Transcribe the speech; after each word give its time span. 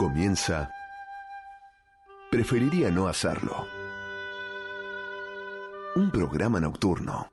Comienza. 0.00 0.70
Preferiría 2.30 2.90
no 2.90 3.06
hacerlo. 3.06 3.66
Un 5.94 6.10
programa 6.10 6.58
nocturno. 6.58 7.30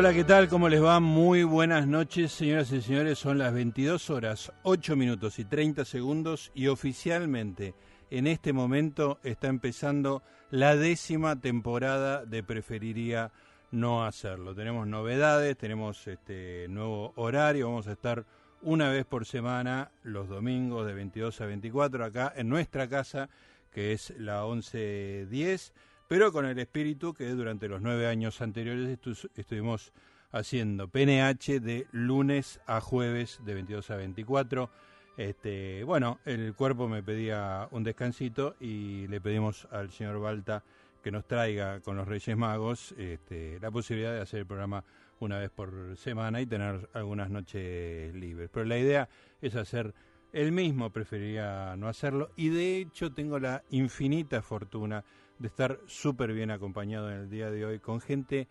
Hola, 0.00 0.14
¿qué 0.14 0.22
tal? 0.22 0.48
¿Cómo 0.48 0.68
les 0.68 0.80
va? 0.80 1.00
Muy 1.00 1.42
buenas 1.42 1.88
noches, 1.88 2.30
señoras 2.30 2.70
y 2.70 2.80
señores. 2.80 3.18
Son 3.18 3.36
las 3.36 3.52
22 3.52 4.10
horas, 4.10 4.52
8 4.62 4.94
minutos 4.94 5.40
y 5.40 5.44
30 5.44 5.84
segundos 5.84 6.52
y 6.54 6.68
oficialmente 6.68 7.74
en 8.08 8.28
este 8.28 8.52
momento 8.52 9.18
está 9.24 9.48
empezando 9.48 10.22
la 10.52 10.76
décima 10.76 11.40
temporada 11.40 12.24
de 12.24 12.44
Preferiría 12.44 13.32
no 13.72 14.04
hacerlo. 14.04 14.54
Tenemos 14.54 14.86
novedades, 14.86 15.58
tenemos 15.58 16.06
este 16.06 16.68
nuevo 16.68 17.12
horario, 17.16 17.66
vamos 17.66 17.88
a 17.88 17.92
estar 17.94 18.24
una 18.62 18.90
vez 18.90 19.04
por 19.04 19.26
semana 19.26 19.90
los 20.04 20.28
domingos 20.28 20.86
de 20.86 20.94
22 20.94 21.40
a 21.40 21.46
24 21.46 22.04
acá 22.04 22.32
en 22.36 22.48
nuestra 22.48 22.88
casa, 22.88 23.28
que 23.72 23.90
es 23.94 24.14
la 24.16 24.44
1110 24.46 25.72
pero 26.08 26.32
con 26.32 26.46
el 26.46 26.58
espíritu 26.58 27.12
que 27.12 27.28
durante 27.28 27.68
los 27.68 27.82
nueve 27.82 28.06
años 28.06 28.40
anteriores 28.40 28.98
estuvimos 29.36 29.92
haciendo 30.32 30.88
PNH 30.88 31.60
de 31.60 31.86
lunes 31.92 32.60
a 32.66 32.80
jueves 32.80 33.40
de 33.44 33.54
22 33.54 33.90
a 33.90 33.96
24. 33.96 34.70
Este, 35.18 35.84
bueno, 35.84 36.18
el 36.24 36.54
cuerpo 36.54 36.88
me 36.88 37.02
pedía 37.02 37.68
un 37.72 37.84
descansito 37.84 38.56
y 38.58 39.06
le 39.08 39.20
pedimos 39.20 39.68
al 39.70 39.90
señor 39.90 40.18
Balta 40.20 40.64
que 41.02 41.10
nos 41.10 41.26
traiga 41.26 41.80
con 41.80 41.96
los 41.96 42.08
Reyes 42.08 42.36
Magos 42.36 42.94
este, 42.96 43.58
la 43.60 43.70
posibilidad 43.70 44.12
de 44.12 44.20
hacer 44.20 44.40
el 44.40 44.46
programa 44.46 44.84
una 45.20 45.38
vez 45.38 45.50
por 45.50 45.96
semana 45.96 46.40
y 46.40 46.46
tener 46.46 46.88
algunas 46.94 47.28
noches 47.28 48.14
libres. 48.14 48.48
Pero 48.52 48.64
la 48.64 48.78
idea 48.78 49.08
es 49.42 49.56
hacer 49.56 49.94
el 50.32 50.52
mismo, 50.52 50.90
preferiría 50.90 51.74
no 51.76 51.88
hacerlo 51.88 52.30
y 52.36 52.48
de 52.48 52.78
hecho 52.78 53.12
tengo 53.12 53.38
la 53.38 53.62
infinita 53.70 54.40
fortuna 54.42 55.04
de 55.38 55.48
estar 55.48 55.78
súper 55.86 56.32
bien 56.32 56.50
acompañado 56.50 57.10
en 57.10 57.18
el 57.18 57.30
día 57.30 57.50
de 57.50 57.64
hoy 57.64 57.78
con 57.78 58.00
gente 58.00 58.48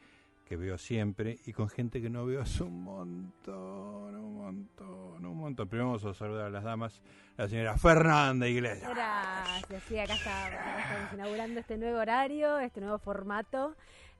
que 0.47 0.55
veo 0.55 0.77
siempre 0.77 1.37
y 1.45 1.51
con 1.51 1.69
gente 1.69 2.01
que 2.01 2.09
no 2.09 2.25
veo 2.25 2.41
hace 2.41 2.63
un 2.63 2.83
montón, 2.83 4.15
un 4.15 4.37
montón, 4.37 5.25
un 5.25 5.37
montón. 5.37 5.67
Primero 5.67 5.87
vamos 5.87 6.05
a 6.05 6.13
saludar 6.13 6.45
a 6.45 6.49
las 6.49 6.63
damas, 6.63 7.01
la 7.35 7.49
señora 7.49 7.77
Fernanda 7.77 8.47
Iglesias. 8.47 8.89
Gracias, 8.89 9.83
sí, 9.83 9.97
estamos, 9.97 11.13
inaugurando 11.13 11.59
este 11.59 11.77
nuevo 11.77 11.99
horario, 11.99 12.59
este 12.59 12.79
nuevo 12.79 12.97
formato. 12.97 13.75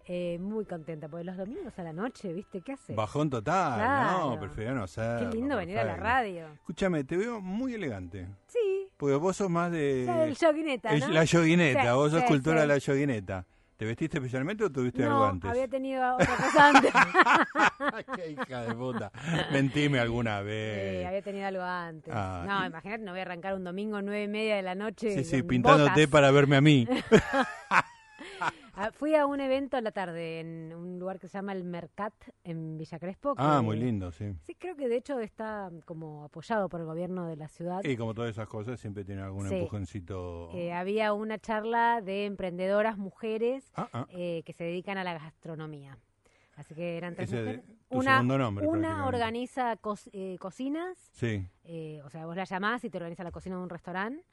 Eh, 0.10 0.38
muy 0.40 0.64
contenta, 0.64 1.10
porque 1.10 1.26
los 1.26 1.36
domingos 1.36 1.78
a 1.78 1.84
la 1.84 1.92
noche, 1.92 2.32
¿viste? 2.32 2.62
¿Qué 2.62 2.74
haces? 2.74 2.96
Bajón 2.96 3.30
total, 3.30 4.10
no, 4.10 4.40
prefiero 4.40 4.74
no 4.74 4.84
hacer. 4.84 5.20
Qué 5.20 5.36
lindo 5.36 5.58
venir 5.58 5.78
a 5.80 5.84
la 5.84 5.98
radio. 5.98 6.48
Escúchame, 6.54 7.04
te 7.04 7.18
veo 7.18 7.42
muy 7.42 7.74
elegante. 7.74 8.26
Sí, 8.48 8.88
porque 8.96 9.16
vos 9.16 9.36
sos 9.36 9.50
más 9.50 9.70
de... 9.70 10.06
el 10.24 10.36
yoguineta, 10.38 10.96
¿no? 10.96 11.10
La 11.10 11.26
yoguineta, 11.26 11.94
vos 11.96 12.12
sos 12.12 12.24
cultura 12.24 12.62
de 12.62 12.68
la 12.68 12.78
yoguineta. 12.78 13.46
¿Te 13.76 13.86
vestiste 13.86 14.18
especialmente 14.18 14.64
o 14.64 14.72
tuviste 14.72 15.04
algo 15.04 15.24
antes? 15.24 15.52
había 15.52 15.68
tenido 15.68 16.16
otra 16.16 16.36
cosa 16.36 16.70
antes. 16.70 16.92
¡Qué 18.16 18.32
hija 18.32 18.62
de 18.64 18.74
puta! 18.74 19.12
Mentime 19.52 20.00
alguna 20.00 20.42
vez. 20.42 21.00
Sí, 21.00 21.06
había 21.06 21.22
tenido 21.22 21.46
algo 21.46 21.62
antes. 21.62 22.12
Ah, 22.16 22.44
no, 22.48 22.66
imagínate, 22.66 23.04
no 23.04 23.12
voy 23.12 23.20
a 23.20 23.24
arrancar 23.24 23.54
un 23.54 23.64
domingo 23.64 24.02
nueve 24.02 24.24
y 24.24 24.28
media 24.28 24.56
de 24.56 24.64
la 24.64 24.74
noche. 24.74 25.14
Sí, 25.14 25.24
sí, 25.24 25.44
pintándote 25.44 26.08
para 26.08 26.32
verme 26.32 26.56
a 26.56 26.62
mí. 26.62 26.88
Ah, 28.80 28.92
fui 28.92 29.16
a 29.16 29.26
un 29.26 29.40
evento 29.40 29.76
a 29.76 29.82
la 29.82 29.92
tarde 29.92 30.40
en 30.40 30.72
un 30.72 31.00
lugar 31.00 31.18
que 31.18 31.28
se 31.28 31.36
llama 31.36 31.52
el 31.52 31.64
Mercat 31.64 32.14
en 32.44 32.78
Villa 32.78 33.00
Crespo. 33.00 33.34
ah, 33.36 33.60
muy 33.64 33.76
lindo, 33.76 34.12
sí. 34.12 34.36
Sí, 34.44 34.54
creo 34.54 34.76
que 34.76 34.88
de 34.88 34.98
hecho 34.98 35.20
está 35.20 35.72
como 35.86 36.26
apoyado 36.26 36.70
por 36.70 36.82
el 36.82 36.86
gobierno 36.86 37.26
de 37.26 37.38
la 37.38 37.48
ciudad. 37.48 37.84
Y 37.84 37.98
como 37.98 38.14
todas 38.14 38.30
esas 38.30 38.48
cosas, 38.48 38.80
siempre 38.80 39.04
tiene 39.04 39.24
algún 39.24 39.52
empujoncito. 39.52 40.52
Eh, 40.54 40.74
había 40.74 41.14
una 41.14 41.40
charla 41.40 42.02
de 42.02 42.26
emprendedoras 42.26 43.00
mujeres 43.00 43.72
ah, 43.76 43.90
ah. 43.94 44.06
Eh, 44.12 44.44
que 44.46 44.54
se 44.54 44.66
dedican 44.66 45.00
a 45.00 45.04
la 45.04 45.16
gastronomía. 45.16 45.98
Así 46.56 46.76
que 46.76 46.98
eran 46.98 47.16
tres 47.16 47.32
mujeres. 47.32 47.62
una, 47.90 48.22
nombre, 48.22 48.68
una 48.68 49.08
organiza 49.08 49.80
eh, 50.12 50.38
cocinas. 50.40 51.10
Sí. 51.14 51.48
o 52.04 52.10
sea, 52.12 52.28
vos 52.28 52.36
la 52.36 52.44
llamás 52.44 52.84
y 52.84 52.92
te 52.92 52.98
organiza 52.98 53.24
la 53.24 53.32
cocina 53.32 53.56
de 53.56 53.64
un 53.64 53.70
restaurante 53.70 54.24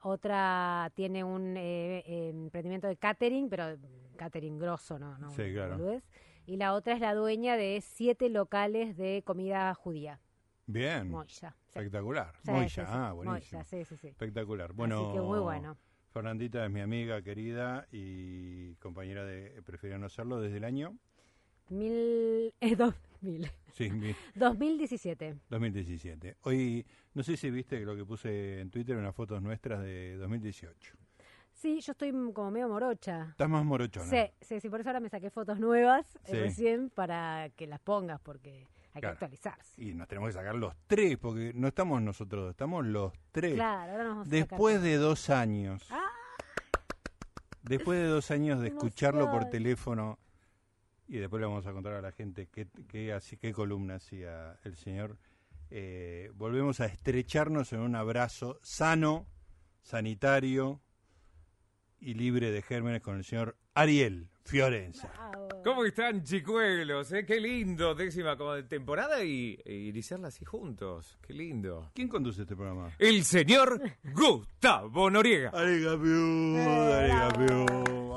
otra 0.00 0.90
tiene 0.94 1.24
un 1.24 1.56
eh, 1.56 2.30
emprendimiento 2.30 2.88
de 2.88 2.96
catering, 2.96 3.48
pero 3.48 3.76
catering 4.16 4.58
grosso, 4.58 4.98
¿no? 4.98 5.16
no 5.18 5.30
sí, 5.30 5.52
claro. 5.52 6.00
Y 6.46 6.56
la 6.56 6.74
otra 6.74 6.94
es 6.94 7.00
la 7.00 7.14
dueña 7.14 7.56
de 7.56 7.80
siete 7.80 8.28
locales 8.28 8.96
de 8.96 9.22
comida 9.24 9.72
judía. 9.74 10.20
Bien. 10.66 11.10
Moya. 11.10 11.56
Espectacular. 11.68 12.34
Moya, 12.44 12.84
ah, 12.88 13.12
buenísimo. 13.12 13.64
sí, 13.64 13.84
sí, 13.84 13.96
sí. 13.96 14.08
Espectacular. 14.08 14.72
Bueno, 14.72 15.00
Así 15.00 15.14
que 15.14 15.20
muy 15.20 15.38
bueno. 15.38 15.76
Fernandita 16.12 16.64
es 16.64 16.70
mi 16.70 16.80
amiga 16.80 17.22
querida 17.22 17.86
y 17.92 18.74
compañera 18.76 19.24
de 19.24 19.62
Prefiero 19.62 19.98
no 19.98 20.08
serlo 20.08 20.40
desde 20.40 20.56
el 20.56 20.64
año. 20.64 20.96
Mil, 21.70 22.52
eh, 22.60 22.76
dos 22.76 22.94
mil. 23.20 23.50
Sí, 23.72 23.88
2017. 24.34 25.36
2017. 25.48 26.36
Hoy, 26.42 26.84
no 27.14 27.22
sé 27.22 27.36
si 27.36 27.50
viste 27.50 27.78
lo 27.80 27.94
que 27.96 28.04
puse 28.04 28.60
en 28.60 28.70
Twitter, 28.70 28.96
unas 28.96 29.14
fotos 29.14 29.40
nuestras 29.40 29.80
de 29.80 30.16
2018. 30.16 30.96
Sí, 31.52 31.80
yo 31.80 31.92
estoy 31.92 32.10
como 32.32 32.50
medio 32.50 32.68
morocha. 32.68 33.28
Estás 33.30 33.48
más 33.48 33.64
morochona. 33.64 34.06
Sí, 34.06 34.32
sí, 34.40 34.60
sí, 34.60 34.68
por 34.68 34.80
eso 34.80 34.88
ahora 34.88 35.00
me 35.00 35.08
saqué 35.08 35.30
fotos 35.30 35.60
nuevas 35.60 36.06
eh, 36.24 36.40
recién 36.40 36.90
para 36.90 37.50
que 37.50 37.66
las 37.66 37.80
pongas, 37.80 38.20
porque 38.20 38.66
hay 38.92 39.00
que 39.00 39.06
actualizarse. 39.06 39.80
Y 39.80 39.94
nos 39.94 40.08
tenemos 40.08 40.30
que 40.30 40.32
sacar 40.32 40.56
los 40.56 40.74
tres, 40.86 41.18
porque 41.18 41.52
no 41.54 41.68
estamos 41.68 42.02
nosotros, 42.02 42.50
estamos 42.50 42.84
los 42.84 43.12
tres. 43.30 43.54
Claro, 43.54 43.92
ahora 43.92 44.04
nos 44.04 44.12
vamos 44.14 44.28
Después 44.28 44.82
de 44.82 44.96
dos 44.96 45.30
años. 45.30 45.86
Ah. 45.90 46.10
Después 47.62 48.00
de 48.00 48.06
dos 48.06 48.30
años 48.30 48.60
de 48.60 48.68
escucharlo 48.68 49.30
por 49.30 49.44
teléfono 49.50 50.18
y 51.10 51.18
después 51.18 51.40
le 51.40 51.48
vamos 51.48 51.66
a 51.66 51.72
contar 51.72 51.94
a 51.94 52.00
la 52.00 52.12
gente 52.12 52.46
qué, 52.46 52.68
qué, 52.88 53.12
así, 53.12 53.36
qué 53.36 53.52
columna 53.52 53.96
hacía 53.96 54.56
el 54.62 54.76
señor. 54.76 55.18
Eh, 55.68 56.30
volvemos 56.34 56.78
a 56.78 56.86
estrecharnos 56.86 57.72
en 57.72 57.80
un 57.80 57.96
abrazo 57.96 58.60
sano, 58.62 59.26
sanitario 59.82 60.80
y 61.98 62.14
libre 62.14 62.52
de 62.52 62.62
gérmenes 62.62 63.02
con 63.02 63.16
el 63.16 63.24
señor 63.24 63.56
Ariel 63.74 64.28
Fiorenza. 64.44 65.12
¿Cómo 65.64 65.84
están, 65.84 66.22
chicuelos? 66.22 67.12
Eh? 67.12 67.26
Qué 67.26 67.40
lindo, 67.40 67.92
décima 67.96 68.36
temporada 68.68 69.24
y, 69.24 69.60
iniciarla 69.66 70.28
así 70.28 70.44
juntos. 70.44 71.18
Qué 71.26 71.34
lindo. 71.34 71.90
¿Quién 71.92 72.06
conduce 72.06 72.42
este 72.42 72.54
programa? 72.54 72.92
El 73.00 73.24
señor 73.24 73.82
Gustavo 74.14 75.10
Noriega. 75.10 75.50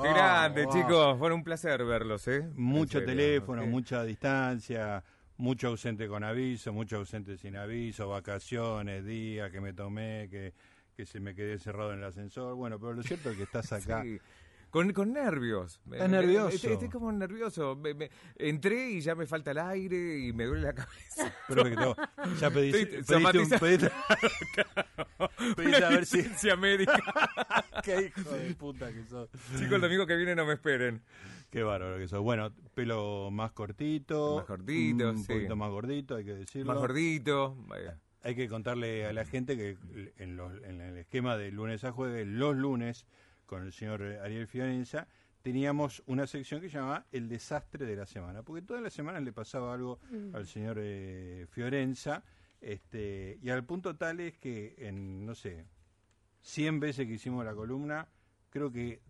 Qué 0.02 0.08
grande, 0.08 0.66
chicos. 0.68 1.18
Fue 1.18 1.32
un 1.32 1.44
placer 1.44 1.84
verlos, 1.84 2.26
¿eh? 2.28 2.48
Mucho 2.54 3.04
teléfono, 3.04 3.66
mucha 3.66 4.04
distancia, 4.04 5.02
mucho 5.36 5.68
ausente 5.68 6.08
con 6.08 6.24
aviso, 6.24 6.72
mucho 6.72 6.96
ausente 6.96 7.36
sin 7.36 7.56
aviso, 7.56 8.08
vacaciones, 8.08 9.04
días 9.04 9.50
que 9.50 9.60
me 9.60 9.72
tomé, 9.72 10.28
que, 10.30 10.52
que 10.96 11.06
se 11.06 11.20
me 11.20 11.34
quedé 11.34 11.54
encerrado 11.54 11.92
en 11.92 11.98
el 11.98 12.04
ascensor. 12.04 12.54
Bueno, 12.54 12.78
pero 12.78 12.94
lo 12.94 13.02
cierto 13.02 13.30
es 13.30 13.36
que 13.36 13.44
estás 13.44 13.72
acá. 13.72 14.04
Con, 14.74 14.92
con 14.92 15.12
nervios. 15.12 15.80
Me- 15.84 15.98
¿Estás 15.98 16.10
me- 16.10 16.16
nervioso? 16.16 16.48
Estoy, 16.48 16.72
estoy 16.72 16.88
como 16.88 17.12
nervioso. 17.12 17.76
Me- 17.76 17.94
me- 17.94 18.10
entré 18.34 18.90
y 18.90 19.00
ya 19.02 19.14
me 19.14 19.24
falta 19.24 19.52
el 19.52 19.58
aire 19.58 20.18
y 20.18 20.32
me 20.32 20.46
duele 20.46 20.62
la 20.64 20.74
cabeza. 20.74 21.32
Perfecto. 21.48 21.94
Ya 22.40 22.50
pediste, 22.50 22.98
Estoy 22.98 23.24
pediste, 23.24 23.54
un, 23.54 23.60
pediste, 25.56 25.84
a 25.84 25.88
ver 25.90 26.04
si... 26.06 26.24
médica. 26.58 27.00
Qué 27.84 28.10
hijo 28.18 28.30
de 28.32 28.54
puta 28.56 28.92
que 28.92 29.04
sos. 29.04 29.28
Chicos, 29.56 29.74
el 29.74 29.80
domingo 29.80 30.06
que 30.08 30.16
viene 30.16 30.34
no 30.34 30.44
me 30.44 30.54
esperen. 30.54 31.02
Qué 31.50 31.62
bárbaro 31.62 31.96
que 31.98 32.08
sos. 32.08 32.20
Bueno, 32.20 32.52
pelo 32.74 33.30
más 33.30 33.52
cortito. 33.52 34.38
Más 34.38 34.46
cortito, 34.46 35.08
Un 35.10 35.18
sí. 35.18 35.32
poquito 35.34 35.54
más 35.54 35.70
gordito, 35.70 36.16
hay 36.16 36.24
que 36.24 36.34
decirlo. 36.34 36.72
Más 36.72 36.78
gordito. 36.80 37.54
vaya. 37.68 37.96
Hay 38.24 38.34
que 38.34 38.48
contarle 38.48 39.06
a 39.06 39.12
la 39.12 39.24
gente 39.24 39.56
que 39.56 39.76
en, 40.16 40.36
los- 40.36 40.60
en 40.64 40.80
el 40.80 40.96
esquema 40.96 41.36
de 41.36 41.52
lunes 41.52 41.84
a 41.84 41.92
jueves, 41.92 42.26
los 42.26 42.56
lunes, 42.56 43.06
con 43.54 43.64
el 43.64 43.72
señor 43.72 44.02
Ariel 44.02 44.48
Fiorenza, 44.48 45.06
teníamos 45.42 46.02
una 46.06 46.26
sección 46.26 46.60
que 46.60 46.68
se 46.68 46.78
llamaba 46.78 47.06
El 47.12 47.28
desastre 47.28 47.86
de 47.86 47.94
la 47.94 48.04
semana, 48.06 48.42
porque 48.42 48.62
todas 48.62 48.82
las 48.82 48.92
semanas 48.92 49.22
le 49.22 49.32
pasaba 49.32 49.72
algo 49.72 50.00
al 50.32 50.46
señor 50.46 50.78
eh, 50.80 51.46
Fiorenza, 51.50 52.24
este, 52.60 53.38
y 53.42 53.50
al 53.50 53.64
punto 53.64 53.94
tal 53.94 54.18
es 54.20 54.36
que 54.38 54.74
en, 54.78 55.24
no 55.24 55.34
sé, 55.36 55.66
100 56.40 56.80
veces 56.80 57.06
que 57.06 57.12
hicimos 57.12 57.44
la 57.44 57.54
columna, 57.54 58.08
creo 58.50 58.72
que 58.72 59.00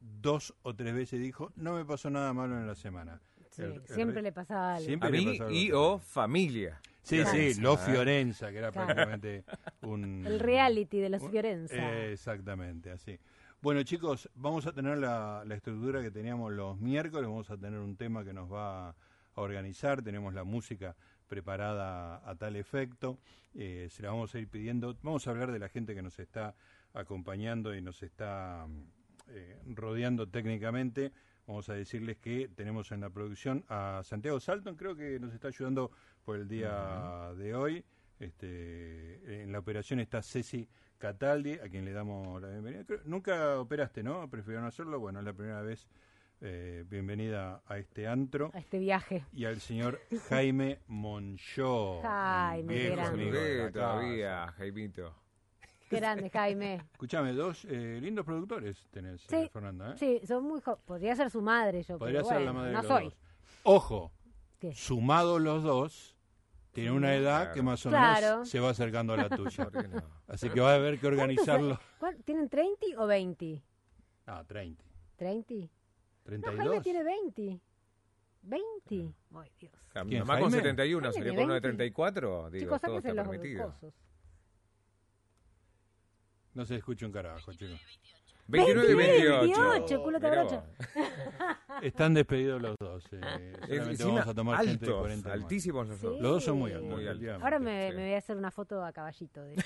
dos 0.00 0.54
o 0.62 0.74
tres 0.74 0.92
veces 0.94 1.18
dijo, 1.20 1.50
no 1.56 1.74
me 1.74 1.84
pasó 1.86 2.10
nada 2.10 2.32
malo 2.34 2.58
en 2.58 2.66
la 2.66 2.74
semana. 2.74 3.20
Sí, 3.50 3.62
El- 3.62 3.72
el 3.74 3.86
siempre 3.86 4.16
re- 4.16 4.22
le 4.22 4.32
pasaba 4.32 4.74
algo. 4.74 4.86
Siempre 4.86 5.08
A 5.08 5.12
mí 5.12 5.38
algo 5.38 5.50
y 5.50 5.72
o 5.72 5.98
familia. 5.98 6.78
Sí, 7.02 7.16
Claro. 7.20 7.30
sí, 7.38 7.60
los. 7.60 7.80
Fiorenza, 7.80 8.50
que 8.50 8.58
era 8.58 8.72
Claro. 8.72 8.86
prácticamente 8.86 9.44
un... 9.82 10.24
El 10.26 10.40
reality 10.40 10.98
de 11.00 11.10
los 11.10 11.22
un- 11.22 11.30
Fiorenza. 11.30 11.74
eh, 11.76 12.12
exactamente, 12.12 12.90
así. 12.90 13.18
Bueno, 13.64 13.82
chicos, 13.82 14.28
vamos 14.34 14.66
a 14.66 14.72
tener 14.72 14.98
la, 14.98 15.42
la 15.46 15.54
estructura 15.54 16.02
que 16.02 16.10
teníamos 16.10 16.52
los 16.52 16.78
miércoles, 16.78 17.26
vamos 17.26 17.48
a 17.50 17.56
tener 17.56 17.80
un 17.80 17.96
tema 17.96 18.22
que 18.22 18.34
nos 18.34 18.52
va 18.52 18.90
a 18.90 18.94
organizar, 19.36 20.02
tenemos 20.02 20.34
la 20.34 20.44
música 20.44 20.94
preparada 21.28 22.20
a 22.28 22.34
tal 22.34 22.56
efecto, 22.56 23.18
eh, 23.54 23.88
se 23.90 24.02
la 24.02 24.10
vamos 24.10 24.34
a 24.34 24.38
ir 24.38 24.48
pidiendo, 24.48 24.94
vamos 25.02 25.26
a 25.26 25.30
hablar 25.30 25.50
de 25.50 25.58
la 25.58 25.70
gente 25.70 25.94
que 25.94 26.02
nos 26.02 26.18
está 26.18 26.54
acompañando 26.92 27.74
y 27.74 27.80
nos 27.80 28.02
está 28.02 28.66
eh, 29.28 29.58
rodeando 29.68 30.28
técnicamente, 30.28 31.10
vamos 31.46 31.66
a 31.70 31.72
decirles 31.72 32.18
que 32.18 32.50
tenemos 32.54 32.92
en 32.92 33.00
la 33.00 33.08
producción 33.08 33.64
a 33.70 34.02
Santiago 34.04 34.40
Salton, 34.40 34.76
creo 34.76 34.94
que 34.94 35.18
nos 35.18 35.32
está 35.32 35.48
ayudando 35.48 35.90
por 36.26 36.36
el 36.36 36.48
día 36.48 37.32
de 37.38 37.54
hoy, 37.54 37.82
este, 38.20 39.42
en 39.42 39.52
la 39.52 39.60
operación 39.60 40.00
está 40.00 40.20
Ceci 40.20 40.68
Cataldi, 40.98 41.54
a 41.54 41.68
quien 41.68 41.84
le 41.84 41.92
damos 41.92 42.40
la 42.40 42.48
bienvenida. 42.48 42.84
Creo- 42.84 43.00
nunca 43.04 43.58
operaste, 43.60 44.02
¿no? 44.02 44.28
¿Prefirieron 44.30 44.66
hacerlo? 44.66 44.98
Bueno, 45.00 45.18
es 45.20 45.24
la 45.24 45.32
primera 45.32 45.62
vez. 45.62 45.86
Eh, 46.40 46.84
bienvenida 46.88 47.62
a 47.66 47.78
este 47.78 48.06
antro. 48.06 48.50
A 48.54 48.58
este 48.58 48.78
viaje. 48.78 49.24
Y 49.32 49.44
al 49.44 49.60
señor 49.60 50.00
Jaime 50.28 50.80
Monchó. 50.88 52.00
Jaime, 52.02 52.74
viejo 52.74 52.96
grande. 52.96 53.22
amigo 53.22 53.38
de 53.38 53.72
todavía. 53.72 54.46
Jaimito. 54.56 55.14
Qué 55.88 55.96
grande, 55.96 56.28
Jaime. 56.30 56.82
Escuchame, 56.92 57.32
dos 57.32 57.64
eh, 57.66 57.98
lindos 58.00 58.24
productores 58.24 58.88
tenés, 58.90 59.20
Sí, 59.22 59.36
eh, 59.36 59.50
Fernanda. 59.52 59.92
¿eh? 59.92 59.96
Sí, 59.96 60.20
son 60.26 60.44
muy 60.44 60.60
jo- 60.60 60.78
Podría 60.84 61.14
ser 61.14 61.30
su 61.30 61.40
madre 61.40 61.82
yo, 61.82 61.98
Podría 61.98 62.20
pero 62.20 62.28
ser 62.28 62.36
bueno, 62.38 62.52
la 62.52 62.58
madre 62.58 62.72
no 62.72 62.82
de 62.82 62.88
los 62.88 62.96
soy. 62.96 63.04
dos. 63.04 63.16
Ojo, 63.62 64.12
¿Qué? 64.58 64.74
sumados 64.74 65.40
los 65.40 65.62
dos, 65.62 66.13
tiene 66.74 66.90
una 66.90 67.14
edad 67.14 67.40
Claro. 67.42 67.54
que 67.54 67.62
más 67.62 67.86
o 67.86 67.88
Claro. 67.88 68.26
menos 68.34 68.48
se 68.50 68.60
va 68.60 68.70
acercando 68.70 69.12
a 69.14 69.16
la 69.16 69.28
tuya. 69.30 69.70
¿Por 69.70 69.82
qué 69.82 69.88
no? 69.88 70.02
Así 70.26 70.50
que 70.50 70.60
va 70.60 70.72
a 70.72 70.74
haber 70.74 70.94
que 70.96 71.02
¿Cuántos 71.02 71.20
organizarlo. 71.20 71.80
¿Tienen 72.24 72.48
30 72.48 72.86
o 72.98 73.06
20? 73.06 73.62
Ah, 74.26 74.44
30. 74.46 74.84
¿30? 75.18 75.60
No, 75.62 75.68
32. 76.24 76.56
Jaime 76.58 76.80
tiene 76.82 77.02
20. 77.04 77.60
20. 78.42 79.14
Ay, 79.34 79.50
Dios. 79.58 79.72
Mi 80.04 80.10
¿Quién, 80.10 80.18
mamá 80.20 80.40
con 80.40 80.50
Jaime? 80.50 80.56
71 80.56 81.00
Jaime 81.02 81.14
salió 81.14 81.34
con 81.34 81.44
uno 81.44 81.54
de 81.54 81.60
20. 81.60 81.68
34. 81.76 82.50
Digo, 82.50 82.64
Chicos, 82.64 82.80
todo 82.82 82.98
está 82.98 83.14
los 83.14 83.28
permitido. 83.28 83.70
cosos. 83.72 83.94
No 86.54 86.64
se 86.64 86.76
escucha 86.76 87.06
un 87.06 87.12
carajo, 87.12 87.52
chicos. 87.52 87.80
29 88.46 88.92
y 88.92 88.94
28. 88.94 89.70
28, 89.70 90.02
culo 90.02 90.20
vos. 90.20 90.62
Están 91.82 92.14
despedidos 92.14 92.60
los 92.62 92.76
dos. 92.78 93.04
eh, 93.12 93.52
Es- 93.68 93.76
solamente 93.78 94.04
vamos 94.04 94.26
a 94.28 94.34
tomar 94.34 94.56
gente 94.58 94.70
de 94.86 94.90
altos, 94.92 95.00
40 95.00 95.28
más. 95.30 95.38
altísimos 95.40 95.88
los 95.88 96.00
dos. 96.00 96.14
Sí. 96.16 96.22
Los 96.22 96.30
dos 96.32 96.44
son 96.44 96.58
muy 96.58 96.72
altos. 96.72 96.88
Muy 96.90 97.00
altos. 97.06 97.10
efectivamente. 97.14 97.44
Ahora 97.44 97.58
me, 97.58 97.90
Sí. 97.90 97.96
me 97.96 98.02
voy 98.04 98.14
a 98.14 98.18
hacer 98.18 98.36
una 98.36 98.50
foto 98.50 98.84
a 98.84 98.92
caballito. 98.92 99.42
De... 99.42 99.56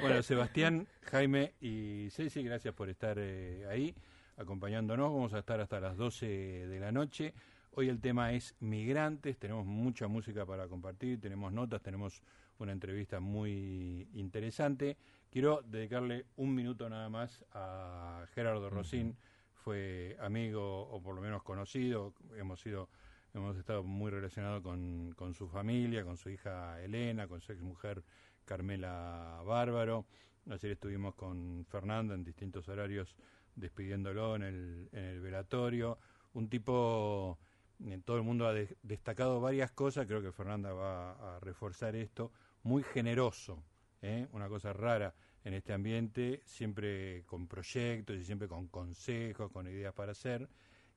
Bueno, 0.00 0.22
Sebastián, 0.22 0.86
Jaime 1.02 1.52
y 1.60 2.08
Ceci, 2.10 2.42
gracias 2.42 2.72
por 2.74 2.88
estar 2.88 3.16
eh, 3.18 3.66
ahí 3.68 3.94
acompañándonos. 4.38 5.12
Vamos 5.12 5.34
a 5.34 5.40
estar 5.40 5.60
hasta 5.60 5.78
las 5.80 5.96
12 5.96 6.26
de 6.26 6.80
la 6.80 6.90
noche. 6.90 7.34
Hoy 7.72 7.88
el 7.88 8.00
tema 8.00 8.32
es 8.32 8.54
migrantes, 8.60 9.36
tenemos 9.36 9.66
mucha 9.66 10.06
música 10.08 10.46
para 10.46 10.68
compartir, 10.68 11.20
tenemos 11.20 11.52
notas, 11.52 11.82
tenemos 11.82 12.22
una 12.58 12.72
entrevista 12.72 13.20
muy 13.20 14.08
interesante. 14.14 14.96
Quiero 15.30 15.62
dedicarle 15.62 16.26
un 16.36 16.54
minuto 16.54 16.88
nada 16.88 17.08
más 17.08 17.44
a 17.52 18.26
Gerardo 18.34 18.68
Rosín, 18.68 19.16
fue 19.54 20.16
amigo 20.18 20.88
o 20.88 21.00
por 21.00 21.14
lo 21.14 21.20
menos 21.20 21.44
conocido, 21.44 22.14
hemos 22.36 22.60
sido 22.60 22.88
hemos 23.32 23.56
estado 23.56 23.84
muy 23.84 24.10
relacionados 24.10 24.60
con, 24.60 25.12
con 25.14 25.34
su 25.34 25.46
familia, 25.46 26.02
con 26.02 26.16
su 26.16 26.30
hija 26.30 26.82
Elena, 26.82 27.28
con 27.28 27.40
su 27.40 27.52
exmujer 27.52 28.02
Carmela 28.44 29.40
Bárbaro. 29.46 30.04
Ayer 30.50 30.72
estuvimos 30.72 31.14
con 31.14 31.64
Fernanda 31.68 32.14
en 32.16 32.24
distintos 32.24 32.68
horarios 32.68 33.14
despidiéndolo 33.54 34.34
en 34.34 34.42
el, 34.42 34.88
en 34.90 35.04
el 35.04 35.20
velatorio. 35.20 35.98
Un 36.32 36.48
tipo, 36.48 37.38
eh, 37.86 38.00
todo 38.04 38.16
el 38.16 38.24
mundo 38.24 38.48
ha 38.48 38.52
de- 38.52 38.76
destacado 38.82 39.40
varias 39.40 39.70
cosas, 39.70 40.08
creo 40.08 40.22
que 40.22 40.32
Fernanda 40.32 40.72
va 40.72 41.36
a 41.36 41.38
reforzar 41.38 41.94
esto, 41.94 42.32
muy 42.64 42.82
generoso, 42.82 43.62
¿eh? 44.02 44.26
una 44.32 44.48
cosa 44.48 44.72
rara 44.72 45.14
en 45.44 45.54
este 45.54 45.72
ambiente, 45.72 46.42
siempre 46.44 47.22
con 47.24 47.46
proyectos 47.46 48.16
y 48.16 48.24
siempre 48.24 48.48
con 48.48 48.68
consejos, 48.68 49.50
con 49.50 49.66
ideas 49.66 49.94
para 49.94 50.12
hacer. 50.12 50.48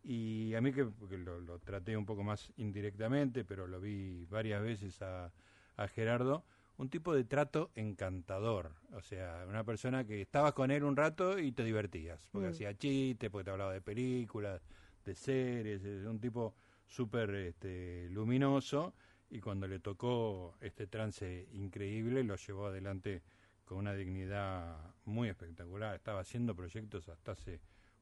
Y 0.04 0.54
a 0.56 0.62
mí 0.62 0.74
que, 0.74 0.86
que 1.10 1.18
lo, 1.18 1.40
lo 1.40 1.60
traté 1.60 1.96
un 1.96 2.06
poco 2.06 2.24
más 2.24 2.52
indirectamente, 2.58 3.46
pero 3.46 3.68
lo 3.68 3.80
vi 3.80 4.26
varias 4.26 4.62
veces 4.62 5.02
a, 5.02 5.32
a 5.78 5.88
Gerardo, 5.88 6.44
un 6.78 6.90
tipo 6.90 7.14
de 7.14 7.24
trato 7.24 7.72
encantador. 7.76 8.74
O 8.94 9.02
sea, 9.02 9.46
una 9.48 9.64
persona 9.64 10.06
que 10.06 10.22
estabas 10.22 10.54
con 10.54 10.72
él 10.72 10.84
un 10.84 10.96
rato 10.98 11.40
y 11.40 11.52
te 11.54 11.64
divertías, 11.64 12.28
porque 12.32 12.48
Mm. 12.48 12.52
hacía 12.52 12.78
chistes, 12.78 13.30
porque 13.30 13.46
te 13.46 13.52
hablaba 13.52 13.72
de 13.74 13.82
películas, 13.82 14.62
de 15.06 15.16
series, 15.16 15.84
es 15.86 16.06
un 16.06 16.20
tipo 16.20 16.56
súper 16.88 17.30
este, 17.36 18.10
luminoso 18.10 18.94
y 19.34 19.42
cuando 19.42 19.68
le 19.68 19.80
tocó 19.80 20.54
este 20.62 20.86
trance 20.86 21.48
increíble 21.54 22.24
lo 22.24 22.36
llevó 22.36 22.68
adelante 22.68 23.24
con 23.66 23.80
una 23.80 23.96
dignidad 23.96 24.78
muy 25.06 25.28
espectacular. 25.28 25.96
Estaba 25.96 26.20
haciendo 26.20 26.56
proyectos 26.56 27.10
hasta 27.10 27.32
hace 27.32 27.60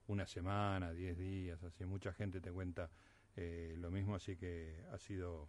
una 0.08 0.28
semana, 0.28 0.92
diez 0.92 1.18
días, 1.18 1.64
así 1.64 1.86
mucha 1.86 2.12
gente 2.12 2.42
te 2.42 2.52
cuenta 2.52 2.90
eh, 3.38 3.76
lo 3.78 3.92
mismo, 3.92 4.16
así 4.16 4.36
que 4.36 4.84
ha 4.92 4.98
sido 4.98 5.48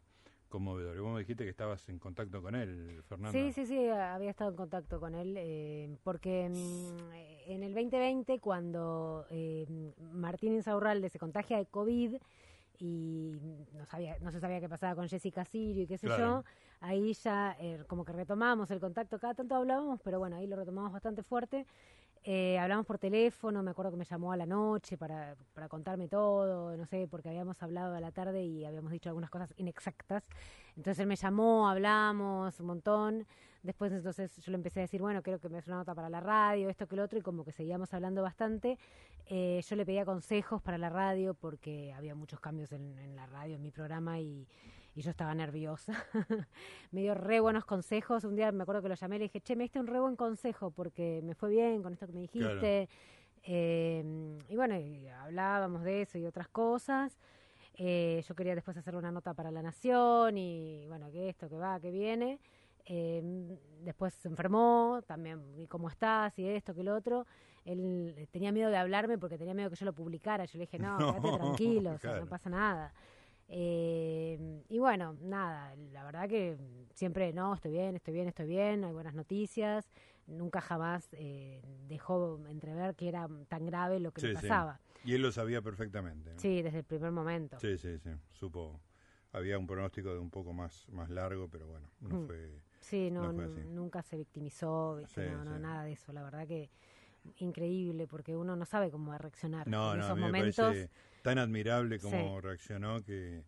conmovedor. 0.49 0.97
Y 0.97 1.01
vos 1.01 1.15
me 1.15 1.21
dijiste 1.21 1.43
que 1.43 1.51
estabas 1.51 1.89
en 1.89 1.99
contacto 1.99 2.41
con 2.41 2.55
él, 2.55 3.03
Fernando. 3.09 3.37
Sí, 3.37 3.51
sí, 3.51 3.67
sí, 3.67 3.89
había 3.89 4.31
estado 4.31 4.51
en 4.51 4.57
contacto 4.57 5.01
con 5.01 5.17
él, 5.17 5.35
eh, 5.37 5.97
porque 6.05 6.49
mm, 6.49 7.51
en 7.51 7.65
el 7.65 7.75
2020, 7.75 8.39
cuando 8.39 9.27
eh, 9.31 9.67
Martín 10.13 10.55
Insaurralde 10.55 11.09
se 11.09 11.19
contagia 11.19 11.59
de 11.59 11.67
COVID 11.67 12.19
y 12.79 13.39
no, 13.73 13.85
sabía, 13.87 14.17
no 14.21 14.31
se 14.31 14.41
sabía 14.41 14.61
qué 14.61 14.69
pasaba 14.69 14.95
con 14.95 15.09
Jessica 15.09 15.45
Sirio 15.45 15.85
y 15.85 15.87
qué 15.87 15.99
sé 15.99 16.07
Claro. 16.07 16.43
yo, 16.43 16.45
ahí 16.81 17.13
ya 17.15 17.57
eh, 17.61 17.85
como 17.87 18.05
que 18.05 18.13
retomamos 18.13 18.71
el 18.71 18.81
contacto, 18.81 19.19
cada 19.19 19.35
tanto 19.35 19.55
hablábamos, 19.55 20.01
pero 20.03 20.19
bueno, 20.19 20.37
ahí 20.37 20.47
lo 20.47 20.57
retomamos 20.57 20.93
bastante 20.93 21.23
fuerte. 21.23 21.67
Eh, 22.25 22.57
hablamos 22.59 22.87
por 22.87 22.99
teléfono, 22.99 23.65
me 23.65 23.73
acuerdo 23.73 23.91
que 23.91 23.97
me 23.97 24.05
llamó 24.05 24.31
a 24.33 24.37
la 24.37 24.47
noche 24.47 24.97
para, 24.97 25.35
para 25.55 25.69
contarme 25.69 26.07
todo, 26.07 26.77
no 26.77 26.87
sé, 26.87 27.09
porque 27.11 27.29
habíamos 27.29 27.61
hablado 27.63 27.97
a 27.97 28.01
la 28.01 28.13
tarde 28.13 28.45
y 28.45 28.65
habíamos 28.65 28.93
dicho 28.93 29.09
algunas 29.09 29.29
cosas 29.29 29.53
inexactas. 29.57 30.23
Entonces 30.77 31.01
él 31.01 31.09
me 31.09 31.17
llamó, 31.17 31.69
hablamos 31.69 32.61
un 32.61 32.67
montón. 32.67 33.27
Después 33.63 33.93
entonces 33.93 34.37
yo 34.37 34.51
le 34.51 34.57
empecé 34.57 34.81
a 34.81 34.83
decir, 34.83 35.01
bueno, 35.01 35.23
quiero 35.23 35.39
que 35.39 35.49
me 35.49 35.57
des 35.57 35.67
una 35.69 35.77
nota 35.77 35.95
para 35.95 36.09
la 36.09 36.21
radio, 36.21 36.69
esto 36.69 36.87
que 36.89 36.97
lo 36.97 37.05
otro, 37.05 37.19
y 37.19 37.23
como 37.23 37.45
que 37.45 37.53
seguíamos 37.53 37.95
hablando 37.95 38.23
bastante. 38.23 38.79
Eh, 39.27 39.61
yo 39.67 39.77
le 39.77 39.87
pedía 39.87 40.05
consejos 40.05 40.61
para 40.61 40.79
la 40.79 40.91
radio 40.91 41.35
porque 41.35 41.93
había 41.93 42.15
muchos 42.15 42.41
cambios 42.41 42.73
en, 42.73 42.99
en 42.99 43.15
la 43.15 43.27
radio, 43.27 43.57
en 43.57 43.63
mi 43.63 43.71
programa, 43.71 44.19
y, 44.19 44.49
y 44.95 45.03
yo 45.03 45.11
estaba 45.11 45.35
nerviosa. 45.35 45.93
me 46.91 47.01
dio 47.01 47.15
re 47.15 47.41
buenos 47.41 47.65
consejos. 47.65 48.25
Un 48.25 48.37
día 48.37 48.53
me 48.53 48.63
acuerdo 48.63 48.83
que 48.83 48.89
lo 48.89 48.95
llamé 48.95 49.17
y 49.17 49.19
le 49.21 49.25
dije, 49.27 49.41
che, 49.41 49.57
me 49.57 49.65
diste 49.65 49.81
un 49.81 49.87
re 49.87 50.01
buen 50.01 50.17
consejo 50.17 50.71
porque 50.71 51.21
me 51.23 51.35
fue 51.35 51.51
bien 51.51 51.83
con 51.83 51.93
esto 51.93 52.07
que 52.07 52.13
me 52.13 52.21
dijiste. 52.23 52.89
Eh, 53.45 54.39
y 54.49 54.57
bueno, 54.57 54.79
y 54.79 55.09
hablábamos 55.09 55.83
de 55.83 56.03
eso 56.03 56.19
y 56.19 56.27
otras 56.27 56.49
cosas. 56.49 57.19
Eh, 57.75 58.23
yo 58.29 58.35
quería 58.35 58.55
después 58.55 58.77
hacer 58.77 58.95
una 58.97 59.11
nota 59.11 59.33
para 59.35 59.51
La 59.51 59.63
Nación 59.63 60.37
y 60.37 60.87
bueno, 60.89 61.11
que 61.11 61.29
esto, 61.31 61.49
que 61.49 61.57
va, 61.57 61.81
que 61.81 61.91
viene. 61.91 62.39
Eh, 62.85 63.23
después 63.83 64.15
se 64.15 64.29
enfermó, 64.29 65.03
también, 65.07 65.41
¿y 65.57 65.67
cómo 65.67 65.89
estás? 65.89 66.39
Y 66.39 66.47
esto, 66.49 66.75
que 66.75 66.83
lo 66.83 66.95
otro. 66.95 67.27
Él 67.65 68.15
eh, 68.17 68.27
tenía 68.31 68.51
miedo 68.53 68.71
de 68.71 68.77
hablarme 68.77 69.19
porque 69.19 69.39
tenía 69.39 69.55
miedo 69.55 69.71
que 69.71 69.77
yo 69.77 69.87
lo 69.87 69.93
publicara. 69.93 70.45
Yo 70.45 70.59
le 70.59 70.65
dije, 70.65 70.79
no, 70.81 70.99
No, 70.99 71.13
quédate 71.13 71.37
tranquilo, 71.39 71.91
o 71.93 71.99
sea, 71.99 72.11
claro. 72.11 72.25
no 72.25 72.31
pasa 72.31 72.51
nada. 72.51 72.93
Eh, 73.49 74.63
y 74.69 74.79
bueno, 74.79 75.17
nada, 75.21 75.75
la 75.93 76.05
verdad 76.05 76.29
que 76.29 76.57
siempre, 76.95 77.33
no, 77.33 77.55
estoy 77.55 77.73
bien, 77.73 77.95
estoy 77.97 78.15
bien, 78.15 78.29
estoy 78.29 78.47
bien, 78.47 78.85
hay 78.85 78.93
buenas 78.93 79.15
noticias. 79.15 79.91
Nunca 80.27 80.61
jamás 80.61 81.09
eh, 81.13 81.61
dejó 81.89 82.41
entrever 82.49 82.95
que 82.95 83.09
era 83.09 83.29
tan 83.49 83.67
grave 83.67 84.01
lo 84.01 84.13
que 84.13 84.21
Sí, 84.23 84.27
le 84.29 84.33
sí. 84.35 84.43
pasaba. 84.43 84.81
Y 85.05 85.15
él 85.15 85.23
lo 85.23 85.33
sabía 85.33 85.61
perfectamente. 85.61 86.33
¿no? 86.33 86.39
Sí, 86.39 86.63
desde 86.63 86.79
el 86.79 86.85
primer 86.85 87.11
momento. 87.11 87.59
Sí, 87.59 87.77
sí, 87.77 87.99
sí. 87.99 88.11
Supo. 88.31 88.81
Había 89.33 89.59
un 89.59 89.67
pronóstico 89.67 90.13
de 90.13 90.19
un 90.21 90.31
poco 90.31 90.53
más, 90.53 90.89
más 90.91 91.11
largo, 91.11 91.49
pero 91.49 91.67
bueno, 91.67 91.89
no 92.01 92.17
Mm. 92.21 92.27
fue. 92.27 92.63
Sí, 92.83 93.11
no, 93.11 93.33
nunca 93.33 94.03
se 94.03 94.17
victimizó, 94.17 95.01
no, 95.17 95.45
no, 95.45 95.57
sí. 95.57 95.63
nada 95.63 95.85
de 95.85 95.93
eso. 95.93 96.13
La 96.13 96.23
verdad 96.23 96.47
que 96.47 96.69
increíble, 97.39 98.07
porque 98.09 98.37
uno 98.37 98.57
no 98.57 98.65
sabe 98.65 98.91
cómo 98.91 99.11
va 99.11 99.15
a 99.17 99.19
reaccionar 99.19 99.69
No, 99.69 99.93
en 99.93 99.99
no, 99.99 100.05
a 100.07 100.09
esos 100.09 100.17
mí 100.17 100.23
me 100.23 100.29
momentos. 100.29 100.77
tan 101.23 101.39
admirable 101.39 102.01
como 102.01 102.41
reaccionó 102.41 103.03
que, 103.05 103.45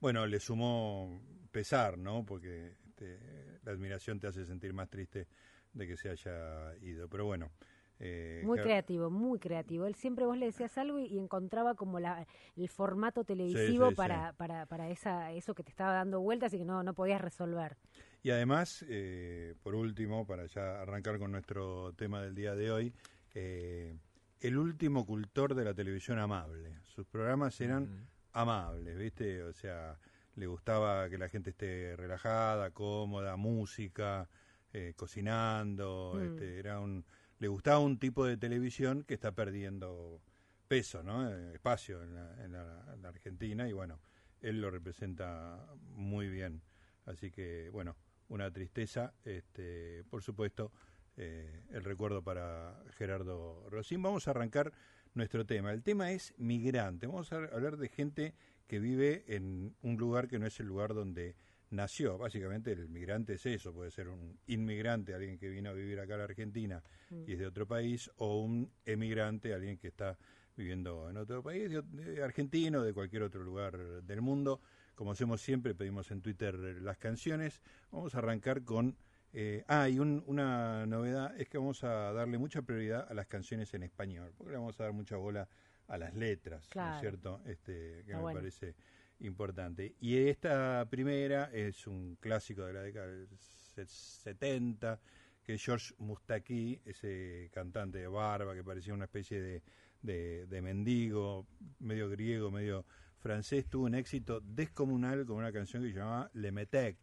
bueno, 0.00 0.26
le 0.26 0.40
sumó 0.40 1.20
pesar, 1.52 1.98
¿no? 1.98 2.24
Porque 2.24 2.76
este, 2.88 3.18
la 3.64 3.72
admiración 3.72 4.18
te 4.20 4.26
hace 4.26 4.46
sentir 4.46 4.72
más 4.72 4.88
triste 4.88 5.28
de 5.74 5.86
que 5.86 5.96
se 5.96 6.08
haya 6.10 6.74
ido. 6.80 7.08
Pero 7.08 7.26
bueno. 7.26 7.50
eh, 7.98 8.42
Muy 8.46 8.58
creativo, 8.58 9.10
muy 9.10 9.38
creativo. 9.38 9.84
Él 9.86 9.94
siempre 9.94 10.24
vos 10.24 10.36
le 10.36 10.46
decías 10.46 10.78
algo 10.78 10.98
y, 10.98 11.04
y 11.06 11.18
encontraba 11.18 11.74
como 11.74 12.00
la, 12.00 12.26
el 12.56 12.68
formato 12.70 13.22
televisivo 13.24 13.88
sí, 13.88 13.94
para, 13.94 14.32
para, 14.32 14.64
para 14.66 14.88
esa, 14.88 15.30
eso 15.32 15.54
que 15.54 15.62
te 15.62 15.70
estaba 15.70 15.92
dando 15.92 16.20
vueltas 16.20 16.54
y 16.54 16.58
que 16.58 16.64
no, 16.64 16.82
no 16.82 16.94
podías 16.94 17.20
resolver. 17.20 17.76
Y 18.22 18.30
además, 18.30 18.84
eh, 18.88 19.54
por 19.62 19.74
último, 19.74 20.26
para 20.26 20.46
ya 20.46 20.82
arrancar 20.82 21.18
con 21.18 21.32
nuestro 21.32 21.92
tema 21.94 22.20
del 22.22 22.34
día 22.34 22.54
de 22.54 22.70
hoy, 22.70 22.92
eh, 23.34 23.96
el 24.40 24.58
último 24.58 25.06
cultor 25.06 25.54
de 25.54 25.64
la 25.64 25.74
televisión 25.74 26.18
amable. 26.18 26.74
Sus 26.84 27.06
programas 27.06 27.60
eran 27.60 28.08
amables, 28.32 28.98
¿viste? 28.98 29.42
O 29.42 29.52
sea, 29.52 29.98
le 30.34 30.46
gustaba 30.46 31.08
que 31.08 31.18
la 31.18 31.28
gente 31.28 31.50
esté 31.50 31.96
relajada, 31.96 32.70
cómoda, 32.70 33.36
música, 33.36 34.28
eh, 34.72 34.92
cocinando, 34.96 36.12
Mm. 36.16 36.22
este, 36.24 36.58
era 36.58 36.78
un, 36.80 37.04
le 37.38 37.48
gustaba 37.48 37.78
un 37.80 37.98
tipo 37.98 38.24
de 38.26 38.36
televisión 38.36 39.02
que 39.02 39.14
está 39.14 39.32
perdiendo 39.32 40.20
peso, 40.68 41.02
¿no? 41.02 41.28
Eh, 41.28 41.54
espacio 41.54 42.02
en 42.02 42.14
la, 42.14 42.44
en 42.44 42.52
la- 42.52 42.94
en 42.94 43.02
la 43.02 43.08
Argentina 43.08 43.68
y 43.68 43.72
bueno, 43.72 43.98
él 44.40 44.60
lo 44.60 44.70
representa 44.70 45.66
muy 45.94 46.28
bien. 46.28 46.62
Así 47.06 47.30
que, 47.30 47.68
bueno, 47.72 47.96
una 48.30 48.50
tristeza, 48.50 49.12
este, 49.24 50.02
por 50.10 50.22
supuesto, 50.22 50.72
eh, 51.16 51.64
el 51.70 51.84
recuerdo 51.84 52.22
para 52.22 52.82
Gerardo 52.96 53.68
Rosín. 53.68 54.02
Vamos 54.02 54.26
a 54.26 54.30
arrancar 54.30 54.72
nuestro 55.14 55.44
tema. 55.44 55.72
El 55.72 55.82
tema 55.82 56.12
es 56.12 56.32
migrante. 56.38 57.06
Vamos 57.06 57.32
a 57.32 57.36
hablar 57.36 57.76
de 57.76 57.88
gente 57.88 58.34
que 58.66 58.78
vive 58.78 59.24
en 59.26 59.74
un 59.82 59.96
lugar 59.98 60.28
que 60.28 60.38
no 60.38 60.46
es 60.46 60.58
el 60.60 60.66
lugar 60.66 60.94
donde 60.94 61.36
nació. 61.70 62.18
Básicamente 62.18 62.72
el 62.72 62.88
migrante 62.88 63.34
es 63.34 63.46
eso, 63.46 63.72
puede 63.72 63.90
ser 63.90 64.08
un 64.08 64.38
inmigrante, 64.46 65.14
alguien 65.14 65.38
que 65.38 65.48
vino 65.48 65.70
a 65.70 65.72
vivir 65.72 66.00
acá 66.00 66.14
a 66.14 66.18
la 66.18 66.24
Argentina 66.24 66.82
Mm. 67.10 67.24
y 67.26 67.32
es 67.32 67.38
de 67.38 67.46
otro 67.46 67.66
país, 67.66 68.10
o 68.16 68.40
un 68.40 68.70
emigrante, 68.84 69.52
alguien 69.52 69.76
que 69.76 69.88
está 69.88 70.16
viviendo 70.56 71.08
en 71.10 71.16
otro 71.16 71.42
país, 71.42 71.70
de, 71.70 71.82
de 71.82 72.22
argentino, 72.22 72.82
de 72.82 72.92
cualquier 72.92 73.22
otro 73.22 73.42
lugar 73.42 73.76
del 74.02 74.20
mundo. 74.20 74.60
Como 75.00 75.12
hacemos 75.12 75.40
siempre, 75.40 75.74
pedimos 75.74 76.10
en 76.10 76.20
Twitter 76.20 76.54
las 76.58 76.98
canciones. 76.98 77.62
Vamos 77.90 78.14
a 78.14 78.18
arrancar 78.18 78.64
con... 78.64 78.98
eh, 79.32 79.64
ah, 79.66 79.88
y 79.88 79.98
un- 79.98 80.22
una 80.26 80.84
novedad 80.84 81.34
es 81.40 81.48
que 81.48 81.56
vamos 81.56 81.82
a 81.84 82.12
darle 82.12 82.36
mucha 82.36 82.60
prioridad 82.60 83.06
a 83.10 83.14
las 83.14 83.26
canciones 83.26 83.72
en 83.72 83.82
español, 83.82 84.34
porque 84.36 84.50
le 84.52 84.58
vamos 84.58 84.78
a 84.78 84.82
dar 84.82 84.92
mucha 84.92 85.16
bola 85.16 85.48
a 85.88 85.96
las 85.96 86.14
letras, 86.14 86.68
¿no 86.76 86.82
es 86.96 87.00
cierto? 87.00 87.40
Este, 87.46 88.02
que 88.04 88.12
me 88.14 88.20
bueno. 88.20 88.40
parece 88.40 88.74
importante. 89.20 89.94
Y 90.00 90.18
esta 90.18 90.86
primera 90.90 91.44
es 91.50 91.86
un 91.86 92.16
clásico 92.20 92.66
de 92.66 92.74
la 92.74 92.82
década 92.82 93.06
del 93.06 93.26
se- 93.38 93.86
70, 93.86 95.00
que 95.42 95.54
es 95.54 95.64
George 95.64 95.94
Mustaki, 95.96 96.78
ese 96.84 97.48
cantante 97.54 97.96
de 98.00 98.06
barba 98.06 98.54
que 98.54 98.62
parecía 98.62 98.92
una 98.92 99.06
especie 99.06 99.40
de, 99.40 99.62
de, 100.02 100.44
de 100.46 100.60
mendigo, 100.60 101.46
medio 101.78 102.10
griego, 102.10 102.50
medio 102.50 102.84
francés, 103.20 103.66
tuvo 103.68 103.84
un 103.84 103.94
éxito 103.94 104.40
descomunal 104.40 105.24
con 105.26 105.36
una 105.36 105.52
canción 105.52 105.82
que 105.82 105.90
se 105.92 105.98
llamaba 105.98 106.30
Le 106.34 106.50
Metec. 106.50 106.96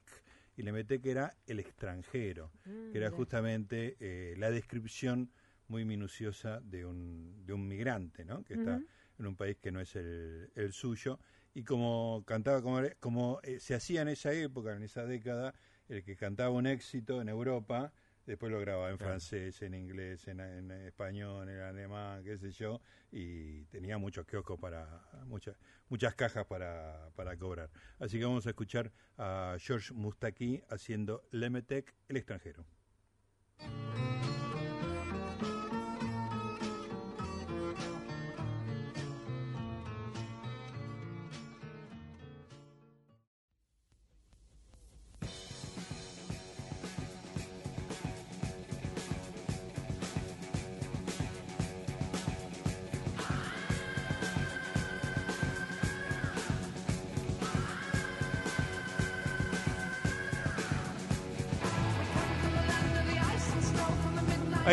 Y 0.57 0.63
Le 0.63 0.71
Metec 0.71 1.05
era 1.05 1.35
el 1.45 1.59
extranjero, 1.59 2.51
Mm, 2.65 2.91
que 2.91 2.97
era 2.97 3.11
justamente 3.11 3.95
eh, 3.99 4.35
la 4.37 4.49
descripción 4.51 5.31
muy 5.67 5.85
minuciosa 5.85 6.59
de 6.61 6.85
un, 6.85 7.45
de 7.45 7.53
un 7.53 7.67
migrante, 7.67 8.25
¿no? 8.25 8.43
Que 8.43 8.55
está 8.55 8.81
en 9.19 9.27
un 9.27 9.35
país 9.35 9.57
que 9.61 9.71
no 9.71 9.79
es 9.79 9.95
el, 9.95 10.49
el 10.55 10.73
suyo. 10.73 11.19
Y 11.53 11.63
como 11.63 12.23
cantaba, 12.25 12.61
como, 12.61 12.81
como 12.99 13.39
eh, 13.43 13.59
se 13.59 13.75
hacía 13.75 14.01
en 14.01 14.07
esa 14.07 14.31
época, 14.33 14.75
en 14.75 14.83
esa 14.83 15.05
década, 15.05 15.53
el 15.89 16.03
que 16.03 16.15
cantaba 16.15 16.49
un 16.51 16.67
éxito 16.67 17.21
en 17.21 17.29
Europa, 17.29 17.93
después 18.27 18.51
lo 18.51 18.59
grababa 18.59 18.91
en 18.91 18.97
Claro. 18.97 19.11
francés, 19.13 19.61
en 19.61 19.73
inglés, 19.73 20.27
en, 20.27 20.39
en 20.39 20.69
español, 20.71 21.49
en 21.49 21.59
alemán, 21.59 22.23
qué 22.23 22.37
sé 22.37 22.51
yo, 22.51 22.81
y 23.11 23.63
tenía 23.65 23.97
muchos 23.97 24.25
kioscos 24.25 24.59
para, 24.59 25.01
muchas, 25.25 25.55
muchas 25.89 26.13
cajas 26.13 26.45
para, 26.45 27.09
para 27.15 27.35
cobrar. 27.37 27.69
Así 27.99 28.19
que 28.19 28.25
vamos 28.25 28.45
a 28.45 28.49
escuchar 28.49 28.91
a 29.17 29.55
George 29.59 29.93
Mustaki 29.93 30.61
haciendo 30.69 31.23
Lemetec, 31.31 31.95
el 32.09 32.17
extranjero. 32.17 32.65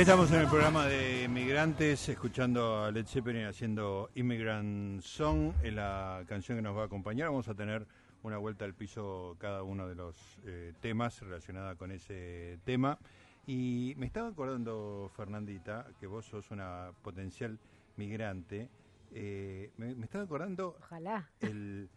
Estamos 0.04 0.30
en 0.32 0.40
el 0.42 0.48
programa 0.48 0.84
de 0.84 1.28
Migrantes, 1.28 2.10
escuchando 2.10 2.84
a 2.84 2.90
Led 2.90 3.06
Zeppelin 3.06 3.46
haciendo 3.46 4.10
Immigrant 4.14 5.00
Song, 5.00 5.54
en 5.62 5.76
la 5.76 6.22
canción 6.26 6.58
que 6.58 6.62
nos 6.62 6.76
va 6.76 6.82
a 6.82 6.84
acompañar. 6.84 7.28
Vamos 7.30 7.48
a 7.48 7.54
tener 7.54 7.86
una 8.22 8.36
vuelta 8.36 8.66
al 8.66 8.74
piso 8.74 9.34
cada 9.38 9.62
uno 9.62 9.88
de 9.88 9.94
los 9.94 10.38
eh, 10.44 10.74
temas 10.82 11.18
relacionada 11.22 11.76
con 11.76 11.90
ese 11.90 12.58
tema. 12.64 12.98
Y 13.46 13.94
me 13.96 14.04
estaba 14.04 14.28
acordando, 14.28 15.10
Fernandita, 15.16 15.86
que 15.98 16.06
vos 16.06 16.26
sos 16.26 16.50
una 16.50 16.90
potencial 17.00 17.58
migrante. 17.96 18.68
eh, 19.14 19.70
me, 19.78 19.94
me 19.94 20.04
estaba 20.04 20.24
acordando 20.24 20.76
Ojalá. 20.80 21.30
el, 21.40 21.88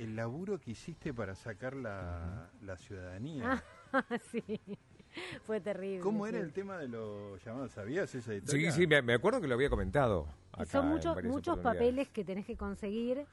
el 0.00 0.16
laburo 0.16 0.58
que 0.58 0.72
hiciste 0.72 1.14
para 1.14 1.36
sacar 1.36 1.76
la, 1.76 2.50
la 2.60 2.76
ciudadanía. 2.76 3.62
sí, 4.32 4.42
fue 5.44 5.60
terrible. 5.60 6.00
¿Cómo 6.00 6.26
era 6.26 6.38
sí. 6.38 6.44
el 6.44 6.52
tema 6.52 6.78
de 6.78 6.88
los 6.88 7.42
llamados? 7.44 7.72
¿Sabías 7.72 8.14
esa 8.14 8.30
Sí, 8.32 8.36
historia? 8.38 8.72
sí, 8.72 8.86
me, 8.86 9.02
me 9.02 9.14
acuerdo 9.14 9.40
que 9.40 9.48
lo 9.48 9.54
había 9.54 9.70
comentado. 9.70 10.26
Acá 10.52 10.66
son 10.66 10.88
muchos 10.88 11.22
muchos 11.24 11.58
papeles 11.58 12.08
que 12.08 12.24
tenés 12.24 12.44
que 12.46 12.56
conseguir 12.56 13.24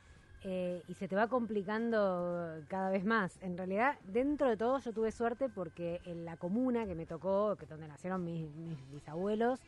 eh, 0.44 0.82
y 0.88 0.94
se 0.94 1.08
te 1.10 1.16
va 1.18 1.28
complicando 1.28 2.62
cada 2.68 2.90
vez 2.90 3.04
más. 3.06 3.38
En 3.42 3.58
realidad, 3.58 3.98
dentro 4.06 4.48
de 4.48 4.56
todo, 4.58 4.80
yo 4.80 4.94
tuve 4.94 5.12
suerte 5.12 5.50
porque 5.50 6.00
en 6.06 6.24
la 6.26 6.38
comuna 6.38 6.86
que 6.86 6.96
me 6.96 7.06
tocó, 7.06 7.56
que 7.58 7.66
donde 7.66 7.88
nacieron 7.88 8.24
mis, 8.24 8.50
mis 8.56 8.90
bisabuelos, 8.92 9.60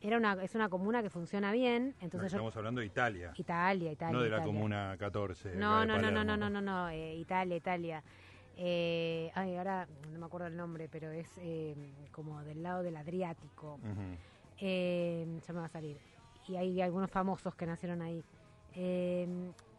era 0.00 0.18
una 0.18 0.34
es 0.42 0.54
una 0.54 0.68
comuna 0.68 1.02
que 1.02 1.10
funciona 1.10 1.50
bien. 1.50 1.94
Entonces 2.00 2.30
yo 2.30 2.36
Estamos 2.36 2.56
hablando 2.56 2.80
de 2.80 2.86
Italia, 2.86 3.32
Italia, 3.36 3.90
Italia. 3.92 4.12
no 4.16 4.22
de 4.22 4.28
la 4.30 4.36
Italia. 4.36 4.52
Comuna 4.54 4.96
14. 4.98 5.56
No, 5.56 5.84
la 5.84 5.86
no, 5.86 5.98
no, 5.98 6.10
no, 6.10 6.24
no, 6.24 6.36
no, 6.36 6.50
no, 6.50 6.60
no, 6.60 6.88
eh, 6.90 7.16
Italia, 7.16 7.56
Italia. 7.56 8.02
Eh, 8.56 9.30
ay, 9.34 9.56
ahora 9.56 9.88
no 10.12 10.18
me 10.18 10.26
acuerdo 10.26 10.46
el 10.46 10.56
nombre, 10.56 10.88
pero 10.88 11.10
es 11.10 11.28
eh, 11.38 11.74
como 12.12 12.42
del 12.44 12.62
lado 12.62 12.82
del 12.82 12.96
Adriático. 12.96 13.74
Ujú. 13.82 14.16
Eh, 14.60 15.26
ya 15.46 15.52
me 15.52 15.60
va 15.60 15.66
a 15.66 15.70
salir. 15.70 15.98
Y 16.46 16.56
hay 16.56 16.80
algunos 16.80 17.10
famosos 17.10 17.54
que 17.54 17.66
nacieron 17.66 18.02
ahí. 18.02 18.22
Eh, 18.74 19.26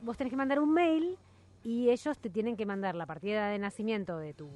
vos 0.02 0.18
tenés 0.18 0.32
que 0.32 0.38
mandar 0.38 0.60
un 0.60 0.74
mail 0.74 1.18
y 1.64 1.90
ellos 1.90 2.20
te 2.20 2.30
tienen 2.30 2.56
que 2.58 2.66
mandar 2.66 2.96
la 2.96 3.06
partida 3.06 3.50
de 3.50 3.58
nacimiento 3.60 4.18
de 4.18 4.34
tu. 4.34 4.50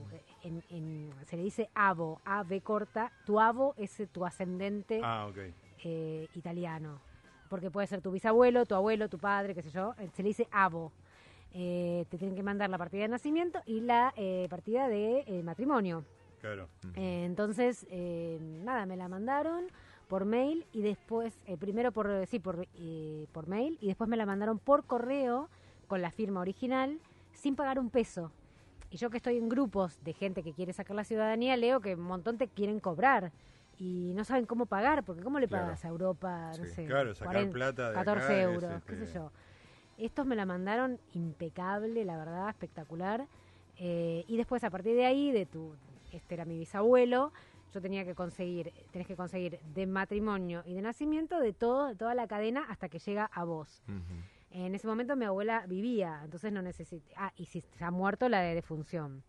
En, 0.44 0.64
en- 0.70 1.12
se 1.26 1.38
le 1.38 1.44
dice 1.44 1.70
avo, 1.74 2.20
AB 2.26 2.62
corta. 2.62 3.12
Tu 3.26 3.40
avo 3.40 3.74
es 3.78 4.02
tu 4.12 4.26
ascendente 4.26 5.02
Ah, 5.04 5.30
eh, 5.84 6.28
italiano. 6.36 7.00
Porque 7.50 7.72
puede 7.72 7.88
ser 7.88 8.02
tu 8.02 8.12
bisabuelo, 8.12 8.66
tu 8.66 8.76
abuelo, 8.76 9.10
tu 9.10 9.18
padre, 9.18 9.56
qué 9.56 9.62
sé 9.64 9.70
yo. 9.72 9.96
eh, 9.98 10.10
Se 10.14 10.22
le 10.24 10.30
dice 10.30 10.48
avo. 10.52 10.92
Eh, 11.53 12.06
te 12.10 12.18
tienen 12.18 12.36
que 12.36 12.44
mandar 12.44 12.70
la 12.70 12.77
partida 12.77 13.01
de 13.03 13.08
nacimiento 13.08 13.60
y 13.65 13.82
la 13.82 14.13
eh, 14.15 14.48
partida 14.50 14.88
de 14.88 15.24
eh, 15.25 15.41
matrimonio. 15.44 16.06
Claro. 16.41 16.70
Eh, 16.96 17.24
entonces, 17.25 17.86
eh, 17.89 18.38
nada, 18.41 18.86
me 18.86 18.96
la 18.98 19.08
mandaron 19.08 19.65
por 20.08 20.25
mail 20.25 20.65
y 20.72 20.82
después, 20.82 21.39
eh, 21.46 21.58
primero 21.58 21.91
por, 21.91 22.25
sí, 22.27 22.39
por, 22.39 22.68
eh, 22.75 23.27
por 23.32 23.48
mail 23.48 23.77
y 23.82 23.88
después 23.88 24.10
me 24.10 24.18
la 24.18 24.25
mandaron 24.25 24.60
por 24.60 24.86
correo 24.86 25.50
con 25.88 26.01
la 26.01 26.12
firma 26.12 26.39
original 26.41 27.00
sin 27.34 27.56
pagar 27.56 27.79
un 27.79 27.89
peso. 27.89 28.32
Y 28.91 28.98
yo 28.98 29.10
que 29.10 29.18
estoy 29.18 29.38
en 29.38 29.50
grupos 29.50 30.03
de 30.03 30.13
gente 30.13 30.41
que 30.44 30.53
quiere 30.53 30.74
sacar 30.74 30.96
la 30.96 31.03
ciudadanía, 31.03 31.58
leo 31.58 31.79
que 31.79 31.96
un 31.96 32.01
montón 32.01 32.38
te 32.38 32.48
quieren 32.48 32.79
cobrar 32.79 33.32
y 33.77 34.13
no 34.15 34.24
saben 34.24 34.46
cómo 34.46 34.65
pagar, 34.65 35.03
porque 35.03 35.24
¿cómo 35.24 35.39
le 35.39 35.48
Claro. 35.48 35.65
pagas 35.65 35.86
a 35.86 35.88
Europa? 35.88 36.50
No 36.58 36.65
Sí. 36.65 36.72
sé, 36.72 36.86
Claro, 36.86 37.13
sacar 37.13 37.34
40, 37.34 37.53
plata 37.53 37.89
de 37.89 37.94
14 37.96 38.24
acá 38.25 38.36
es, 38.36 38.44
euros, 38.44 38.84
qué 38.86 38.94
este, 38.96 39.06
sé 39.08 39.13
yo. 39.13 39.32
Estos 40.00 40.25
me 40.25 40.36
la 40.36 40.46
mandaron 40.46 41.00
impecable, 41.13 42.06
la 42.06 42.18
verdad, 42.18 42.50
espectacular. 42.50 43.27
Eh, 43.77 44.24
y 44.27 44.38
después, 44.38 44.63
a 44.63 44.70
partir 44.70 44.96
de 44.96 45.06
ahí, 45.06 45.32
de 45.32 45.46
tu, 45.46 45.75
este 46.12 46.36
era 46.36 46.46
mi 46.46 46.58
bisabuelo, 46.58 47.34
yo 47.74 47.82
tenía 47.82 48.06
que 48.06 48.15
conseguir, 48.15 48.74
tenés 48.91 49.08
que 49.08 49.15
conseguir 49.15 49.60
de 49.75 49.86
matrimonio 49.86 50.63
y 50.65 50.74
de 50.74 50.82
nacimiento 50.82 51.39
de 51.39 51.53
todo, 51.53 51.88
de 51.88 51.96
toda 51.96 52.15
la 52.15 52.27
cadena 52.27 52.65
hasta 52.70 52.89
que 52.89 53.00
llega 53.00 53.25
a 53.25 53.44
vos. 53.44 53.84
En 54.51 54.74
ese 54.74 54.88
momento 54.88 55.15
mi 55.15 55.25
abuela 55.25 55.65
vivía, 55.68 56.22
entonces 56.24 56.51
no 56.51 56.62
necesité. 56.62 57.13
Ah, 57.15 57.32
y 57.36 57.46
si 57.46 57.62
se 57.62 57.84
ha 57.84 57.91
muerto 57.91 58.27
la 58.29 58.41
de 58.41 58.56
defunción. 58.56 59.24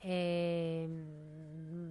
Eh, 0.00 0.88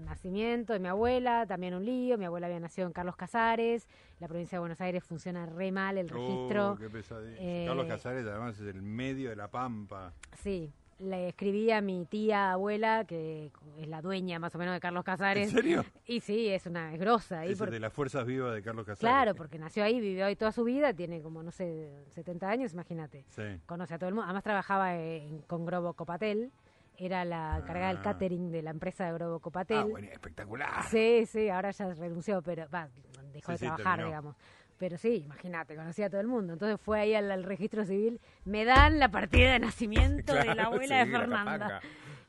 nacimiento 0.06 0.74
de 0.74 0.80
mi 0.80 0.88
abuela, 0.88 1.46
también 1.46 1.74
un 1.74 1.86
lío. 1.86 2.18
Mi 2.18 2.26
abuela 2.26 2.48
había 2.48 2.60
nacido 2.60 2.88
en 2.88 2.94
Carlos 2.94 3.16
Casares. 3.16 3.88
La 4.20 4.28
provincia 4.28 4.58
de 4.58 4.60
Buenos 4.60 4.82
Aires 4.82 5.04
funciona 5.04 5.46
re 5.46 5.72
mal 5.72 5.98
el 5.98 6.10
registro. 6.10 6.72
Oh, 6.72 6.76
qué 6.78 6.90
pesadilla. 6.90 7.38
Eh, 7.40 7.66
Carlos 7.68 7.86
Casares 7.86 8.26
además 8.26 8.60
es 8.60 8.68
el 8.68 8.82
medio 8.82 9.30
de 9.30 9.36
la 9.36 9.50
pampa. 9.50 10.14
Sí, 10.42 10.74
le 10.98 11.30
escribí 11.30 11.72
a 11.72 11.80
mi 11.80 12.06
tía 12.06 12.52
abuela, 12.52 13.06
que 13.06 13.52
es 13.78 13.88
la 13.88 14.02
dueña 14.02 14.40
más 14.40 14.54
o 14.56 14.58
menos 14.58 14.74
de 14.74 14.80
Carlos 14.82 15.04
Casares. 15.06 15.50
¿En 15.50 15.56
serio? 15.56 15.86
Y 16.06 16.20
sí, 16.20 16.50
es 16.50 16.66
una 16.66 16.94
es 16.94 17.00
grosa. 17.00 17.46
Es 17.46 17.58
por- 17.60 17.70
de 17.72 17.80
las 17.80 17.94
fuerzas 17.94 18.26
vivas 18.26 18.54
de 18.54 18.62
Carlos 18.62 18.86
Casares. 18.86 19.00
Claro, 19.00 19.36
porque 19.36 19.58
nació 19.60 19.84
ahí, 19.84 20.02
vivió 20.02 20.26
ahí 20.26 20.36
toda 20.36 20.52
su 20.52 20.64
vida, 20.66 20.92
tiene 20.94 21.22
como, 21.22 21.44
no 21.44 21.52
sé, 21.52 21.90
70 22.10 22.50
años, 22.50 22.74
imagínate. 22.74 23.24
Sí. 23.30 23.44
Conoce 23.68 23.94
a 23.94 24.00
todo 24.00 24.10
el 24.10 24.16
mundo. 24.16 24.26
Además 24.26 24.44
trabajaba 24.44 24.96
en- 24.98 25.40
con 25.44 25.66
Grobo 25.66 25.94
Copatel, 25.94 26.52
era 27.00 27.26
la 27.26 27.58
encargada 27.58 27.88
del 27.90 27.98
Ah. 27.98 28.02
catering 28.04 28.52
de 28.52 28.62
la 28.62 28.72
empresa 28.72 29.06
de 29.06 29.14
Grobo 29.14 29.40
Copatel. 29.40 29.78
Ah, 29.78 29.84
bueno, 29.86 30.08
espectacular. 30.12 30.84
Sí, 30.90 31.26
sí, 31.26 31.50
ahora 31.50 31.72
ya 31.72 31.94
renunció, 31.94 32.42
pero 32.42 32.68
va, 32.70 32.90
dejó 33.34 33.48
Sí, 33.48 33.52
de 33.54 33.58
sí, 33.58 33.66
trabajar, 33.66 33.86
terminó. 33.98 34.08
digamos. 34.08 34.36
Pero 34.78 34.98
sí, 34.98 35.24
imagínate, 35.26 35.76
conocía 35.76 36.06
a 36.06 36.10
todo 36.10 36.22
el 36.22 36.28
mundo. 36.28 36.54
Entonces 36.54 36.80
fue 36.80 37.00
ahí 37.02 37.14
al, 37.16 37.30
al 37.32 37.44
registro 37.44 37.86
civil, 37.86 38.22
me 38.46 38.64
dan 38.66 38.98
la 39.00 39.10
partida 39.10 39.52
de 39.54 39.60
nacimiento 39.60 40.34
de 40.34 40.56
la 40.56 40.64
abuela 40.66 41.04
sí, 41.04 41.10
de 41.12 41.18
Fernanda. 41.18 41.82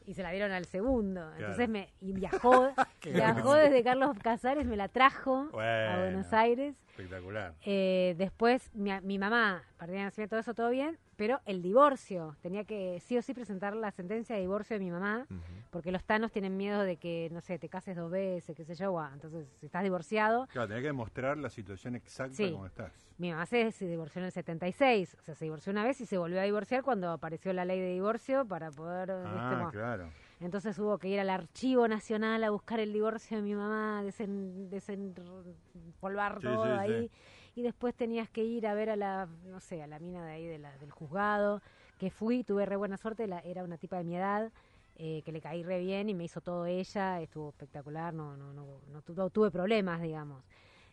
Y 0.06 0.14
se 0.14 0.22
la 0.24 0.30
dieron 0.32 0.50
al 0.50 0.64
segundo. 0.64 1.20
Claro. 1.20 1.36
Entonces 1.38 1.68
me 1.68 1.92
y 2.00 2.12
viajó, 2.12 2.72
viajó 3.04 3.54
desde 3.54 3.84
Carlos 3.84 4.16
Casares, 4.20 4.66
me 4.66 4.76
la 4.76 4.88
trajo 4.88 5.48
a 5.52 5.52
Bueno. 5.52 5.98
Buenos 6.00 6.32
Aires. 6.32 6.74
Espectacular. 6.88 7.54
Eh, 7.64 8.14
después 8.18 8.74
mi, 8.74 8.90
mi 9.02 9.18
mamá, 9.18 9.62
partida 9.78 9.98
de 9.98 10.04
nacimiento, 10.04 10.30
todo 10.30 10.40
eso 10.40 10.54
todo 10.54 10.70
bien, 10.70 10.98
pero 11.20 11.38
el 11.44 11.60
divorcio, 11.60 12.34
tenía 12.40 12.64
que 12.64 12.98
sí 13.00 13.18
o 13.18 13.20
sí 13.20 13.34
presentar 13.34 13.76
la 13.76 13.90
sentencia 13.90 14.36
de 14.36 14.40
divorcio 14.40 14.78
de 14.78 14.82
mi 14.82 14.90
mamá, 14.90 15.26
porque 15.68 15.92
los 15.92 16.02
tanos 16.02 16.32
tienen 16.32 16.56
miedo 16.56 16.80
de 16.82 16.96
que, 16.96 17.28
no 17.30 17.42
sé, 17.42 17.58
te 17.58 17.68
cases 17.68 17.94
dos 17.94 18.10
veces, 18.10 18.56
qué 18.56 18.64
sé 18.64 18.74
yo, 18.74 18.90
guau. 18.92 19.12
entonces 19.12 19.46
si 19.56 19.66
estás 19.66 19.82
divorciado, 19.82 20.46
Claro, 20.46 20.68
tenés 20.68 20.80
que 20.80 20.86
demostrar 20.86 21.36
la 21.36 21.50
situación 21.50 21.94
exacta 21.94 22.32
Sí. 22.36 22.50
como 22.50 22.64
estás. 22.64 22.94
mi 23.18 23.32
mamá 23.32 23.44
se, 23.44 23.70
se 23.70 23.86
divorció 23.86 24.20
en 24.20 24.24
el 24.26 24.32
76, 24.32 25.14
o 25.20 25.22
sea, 25.22 25.34
se 25.34 25.44
divorció 25.44 25.70
una 25.72 25.84
vez 25.84 26.00
y 26.00 26.06
se 26.06 26.16
volvió 26.16 26.40
a 26.40 26.44
divorciar 26.44 26.82
cuando 26.82 27.10
apareció 27.10 27.52
la 27.52 27.66
ley 27.66 27.78
de 27.80 27.92
divorcio 27.92 28.46
para 28.46 28.70
poder... 28.70 29.10
Ah, 29.10 29.68
claro. 29.70 30.08
Entonces 30.40 30.78
hubo 30.78 30.96
que 30.96 31.08
ir 31.08 31.20
al 31.20 31.28
archivo 31.28 31.86
nacional 31.86 32.42
a 32.44 32.48
buscar 32.48 32.80
el 32.80 32.94
divorcio 32.94 33.36
de 33.36 33.42
mi 33.42 33.54
mamá, 33.54 34.02
desen, 34.02 34.70
desenpolvar 34.70 36.36
Sí, 36.40 36.46
todo 36.46 36.64
sí, 36.64 36.70
ahí. 36.70 37.10
Y 37.54 37.62
después 37.62 37.94
tenías 37.94 38.28
que 38.30 38.44
ir 38.44 38.66
a 38.66 38.74
ver 38.74 38.90
a 38.90 38.96
la, 38.96 39.26
no 39.46 39.60
sé, 39.60 39.82
a 39.82 39.86
la 39.86 39.98
mina 39.98 40.24
de 40.24 40.32
ahí 40.32 40.46
de 40.46 40.58
la, 40.58 40.76
del 40.78 40.90
juzgado, 40.90 41.62
que 41.98 42.10
fui, 42.10 42.44
tuve 42.44 42.64
re 42.66 42.76
buena 42.76 42.96
suerte, 42.96 43.26
la, 43.26 43.40
era 43.40 43.64
una 43.64 43.76
tipa 43.76 43.96
de 43.98 44.04
mi 44.04 44.16
edad, 44.16 44.50
eh, 44.96 45.22
que 45.24 45.32
le 45.32 45.40
caí 45.40 45.62
re 45.62 45.80
bien 45.80 46.08
y 46.08 46.14
me 46.14 46.24
hizo 46.24 46.40
todo 46.40 46.66
ella, 46.66 47.20
estuvo 47.20 47.48
espectacular, 47.50 48.14
no, 48.14 48.36
no, 48.36 48.52
no, 48.52 48.80
no, 48.90 49.02
tu- 49.02 49.14
no 49.14 49.30
tuve 49.30 49.50
problemas, 49.50 50.00
digamos. 50.00 50.42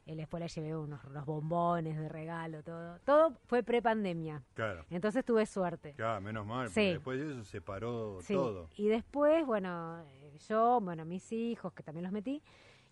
Eh, 0.05 0.15
después 0.15 0.41
le 0.41 0.47
llevé 0.47 0.75
unos, 0.75 1.03
unos 1.03 1.25
bombones 1.25 1.97
de 1.97 2.07
regalo, 2.07 2.63
todo. 2.63 2.97
Todo 2.99 3.33
fue 3.45 3.61
pre-pandemia. 3.61 4.41
Claro. 4.53 4.85
Entonces 4.89 5.25
tuve 5.25 5.45
suerte. 5.45 5.93
Claro, 5.95 6.21
menos 6.21 6.45
mal, 6.45 6.69
Sí. 6.69 6.73
porque 6.75 6.91
después 6.93 7.19
de 7.19 7.31
eso 7.33 7.43
se 7.43 7.59
paró 7.61 8.19
Sí, 8.21 8.33
todo. 8.33 8.69
Y 8.77 8.87
después, 8.87 9.45
bueno, 9.45 10.01
eh, 10.21 10.37
yo, 10.47 10.79
bueno, 10.81 11.03
mis 11.03 11.29
hijos, 11.33 11.73
que 11.73 11.83
también 11.83 12.03
los 12.03 12.13
metí, 12.13 12.41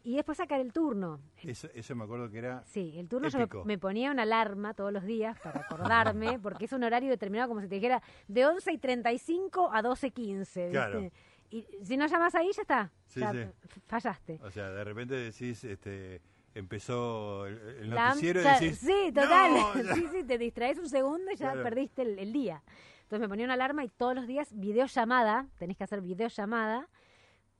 y 0.05 0.15
después 0.15 0.37
sacar 0.37 0.59
el 0.61 0.71
turno. 0.71 1.19
Eso, 1.43 1.67
eso 1.73 1.95
me 1.95 2.03
acuerdo 2.05 2.29
que 2.29 2.37
era... 2.37 2.63
Sí, 2.65 2.93
el 2.97 3.09
turno 3.09 3.27
yo 3.27 3.63
me, 3.65 3.77
ponía 3.77 4.11
una 4.11 4.21
alarma 4.21 4.73
todos 4.73 4.93
los 4.93 5.03
días 5.03 5.37
para 5.41 5.61
acordarme, 5.61 6.39
porque 6.41 6.65
es 6.65 6.71
un 6.73 6.83
horario 6.83 7.09
determinado, 7.09 7.49
como 7.49 7.59
si 7.61 7.67
te 7.67 7.75
dijera, 7.75 8.01
de 8.27 8.45
11 8.45 8.71
y 8.71 8.77
35 8.77 9.71
a 9.73 9.81
12 9.81 10.07
y 10.07 10.11
15. 10.11 10.69
Claro. 10.69 11.01
¿viste? 11.01 11.17
Y 11.49 11.67
si 11.83 11.97
no 11.97 12.07
llamas 12.07 12.35
ahí, 12.35 12.51
ya 12.55 12.61
está. 12.61 12.91
Sí, 13.07 13.19
ya 13.19 13.31
sí. 13.31 13.37
f- 13.39 13.81
fallaste. 13.87 14.39
O 14.43 14.51
sea, 14.51 14.69
de 14.69 14.83
repente 14.83 15.15
decís, 15.15 15.63
este, 15.63 16.21
empezó 16.53 17.45
el, 17.45 17.57
el 17.81 17.89
La- 17.89 18.09
noticiero 18.09 18.41
y 18.41 18.43
decís... 18.43 18.77
sí, 18.79 19.11
total. 19.13 19.53
"No", 19.53 19.73
sí, 19.95 20.05
sí, 20.11 20.23
te 20.23 20.37
distraes 20.37 20.77
un 20.77 20.89
segundo 20.89 21.31
y 21.31 21.35
ya 21.35 21.51
Claro. 21.51 21.63
perdiste 21.63 22.01
el, 22.01 22.19
el 22.19 22.33
día. 22.33 22.63
Entonces 23.03 23.19
me 23.21 23.29
ponía 23.29 23.45
una 23.45 23.53
alarma 23.53 23.83
y 23.83 23.89
todos 23.89 24.15
los 24.15 24.25
días 24.25 24.49
videollamada, 24.51 25.47
tenés 25.59 25.77
que 25.77 25.83
hacer 25.83 26.01
videollamada, 26.01 26.89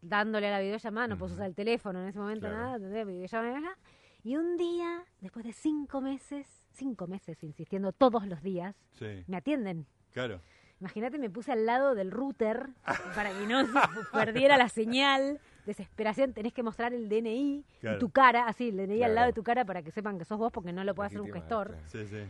dándole 0.10 0.48
a 0.48 0.52
la 0.52 0.60
videollamada, 0.60 1.08
no 1.08 1.15
Ujú. 1.15 1.26
usar 1.26 1.46
el 1.48 1.56
teléfono 1.56 2.02
en 2.02 2.08
ese 2.10 2.20
momento, 2.20 2.48
Claro. 2.48 2.78
nada, 2.80 3.04
videollamada. 3.04 3.78
Y 4.24 4.38
un 4.38 4.58
día, 4.58 5.04
después 5.22 5.46
de 5.46 5.54
cinco 5.54 6.02
meses, 6.02 6.48
cinco 6.74 7.08
meses 7.08 7.41
insistiendo 7.44 7.91
todos 7.91 8.26
los 8.28 8.41
días, 8.41 8.76
Sí, 8.94 9.24
me 9.28 9.38
atienden. 9.38 9.86
claro. 10.13 10.41
Imagínate, 10.82 11.18
me 11.18 11.30
puse 11.30 11.52
al 11.54 11.65
lado 11.65 11.96
del 11.96 12.12
router 12.12 12.70
para 13.15 13.32
que 13.32 13.48
no 13.48 13.65
se 13.65 13.74
perdiera 14.12 14.58
la 14.58 14.68
señal. 14.70 15.39
Desesperación, 15.65 16.34
tenés 16.34 16.54
que 16.54 16.62
mostrar 16.62 16.94
el 16.94 17.10
DNI 17.10 17.65
Claro. 17.80 17.96
y 17.96 18.00
tu 18.00 18.10
cara, 18.10 18.46
así, 18.48 18.70
el 18.70 18.78
DNI 18.78 19.04
al 19.04 19.15
lado 19.15 19.28
de 19.28 19.34
tu 19.34 19.41
cara 19.41 19.65
para 19.65 19.82
que 19.82 19.91
sepan 19.91 20.20
que 20.20 20.26
sos 20.26 20.38
vos 20.38 20.52
porque 20.52 20.72
no 20.74 20.84
lo 20.84 20.94
puede 20.94 21.08
hacer 21.08 21.22
un 21.22 21.32
gestor. 21.34 21.78
Sí, 21.88 22.06
sí. 22.08 22.24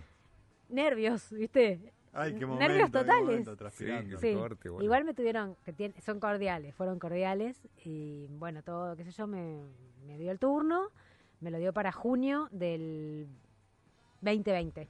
Nervios, 0.70 1.30
¿viste? 1.32 1.94
Ay, 2.18 2.34
qué 2.34 2.46
Nervios 2.46 2.50
momento, 2.50 2.86
qué 2.86 2.92
totales. 2.92 3.26
momento, 3.26 3.56
transpirando. 3.58 4.18
Sí, 4.18 4.30
Sí, 4.32 4.36
corte, 4.36 4.70
bueno. 4.70 4.84
igual 4.84 5.04
me 5.04 5.14
tuvieron, 5.14 5.56
que 5.66 5.94
son 6.02 6.20
cordiales, 6.20 6.74
fueron 6.74 6.98
cordiales 6.98 7.58
y 7.84 8.26
bueno, 8.30 8.64
todo, 8.64 8.96
qué 8.96 9.04
sé 9.04 9.12
yo, 9.12 9.28
me, 9.28 9.64
me 10.06 10.18
dio 10.18 10.32
el 10.32 10.40
turno, 10.40 10.90
me 11.42 11.52
lo 11.52 11.58
dio 11.58 11.74
para 11.74 11.92
junio 11.92 12.48
del 12.52 13.28
2020. 14.22 14.88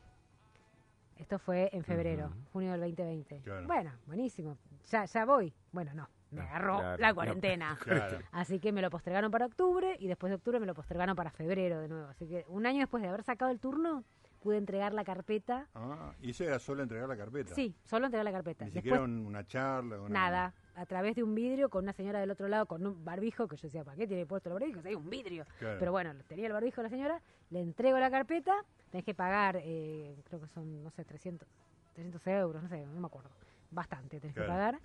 Esto 1.18 1.40
fue 1.40 1.70
en 1.74 1.84
febrero, 1.84 2.32
junio 2.52 2.72
del 2.74 2.82
2020. 2.82 3.40
Claro. 3.42 3.68
Bueno, 3.68 3.92
buenísimo, 4.06 4.58
ya, 4.90 5.06
ya 5.06 5.26
voy. 5.26 5.54
Bueno, 5.72 5.94
no, 5.94 6.10
me 6.32 6.42
No, 6.42 6.48
agarró 6.48 6.78
claro, 6.80 7.02
la 7.02 7.08
no. 7.10 7.16
cuarentena. 7.16 7.78
Claro. 7.84 8.20
Así 8.34 8.60
que 8.60 8.72
me 8.74 8.82
lo 8.82 8.90
postergaron 8.90 9.32
para 9.32 9.46
octubre 9.46 9.96
y 10.00 10.08
después 10.08 10.30
de 10.30 10.36
octubre 10.36 10.60
me 10.60 10.66
lo 10.66 10.74
postergaron 10.74 11.16
para 11.16 11.32
febrero 11.32 11.80
de 11.80 11.88
nuevo. 11.88 12.08
Así 12.10 12.28
que 12.28 12.46
un 12.50 12.66
año 12.66 12.80
después 12.80 13.02
de 13.02 13.10
haber 13.10 13.24
sacado 13.24 13.50
el 13.50 13.60
turno, 13.60 14.04
pude 14.46 14.58
entregar 14.58 14.94
la 14.94 15.04
carpeta. 15.04 15.66
Ah, 15.74 16.14
y 16.22 16.30
eso 16.30 16.44
era 16.44 16.60
solo 16.60 16.84
entregar 16.84 17.10
la 17.10 17.18
carpeta. 17.18 17.56
Sí, 17.56 17.74
solo 17.84 18.06
entregar 18.06 18.24
la 18.26 18.32
carpeta. 18.32 18.64
Ni 18.64 18.70
Después 18.70 18.84
siquiera 18.84 19.04
un- 19.04 19.26
una 19.26 19.44
charla. 19.48 20.00
una- 20.00 20.08
Nada, 20.10 20.54
a 20.76 20.86
través 20.86 21.16
de 21.16 21.24
un 21.24 21.34
vidrio 21.34 21.68
con 21.70 21.84
una 21.84 21.94
señora 21.94 22.20
del 22.20 22.30
otro 22.30 22.48
lado 22.48 22.68
con 22.68 22.86
un 22.86 23.04
barbijo, 23.04 23.48
que 23.48 23.56
yo 23.58 23.64
decía, 23.64 23.84
¿para 23.84 23.98
qué 23.98 24.06
tiene 24.06 24.28
puesto 24.28 24.50
el 24.50 24.54
barbijo? 24.54 24.82
Hay 24.86 24.94
un 24.94 25.10
vidrio. 25.10 25.46
Claro. 25.58 25.80
Pero 25.80 25.92
bueno, 25.92 26.14
tenía 26.28 26.46
el 26.46 26.54
barbijo 26.54 26.84
la 26.84 26.90
señora, 26.90 27.20
le 27.50 27.60
entrego 27.60 27.98
la 27.98 28.12
carpeta, 28.12 28.54
tenés 28.92 29.04
que 29.04 29.16
pagar, 29.16 29.58
eh, 29.64 30.16
creo 30.26 30.40
que 30.40 30.48
son, 30.50 30.84
no 30.84 30.92
sé, 30.92 31.04
300, 31.06 31.48
300 31.94 32.28
euros, 32.28 32.62
no 32.62 32.70
sé, 32.70 32.86
no 32.86 33.00
me 33.00 33.08
acuerdo. 33.08 33.32
Bastante 33.72 34.20
tenés 34.20 34.36
Claro. 34.36 34.48
que 34.48 34.54
pagar. 34.54 34.80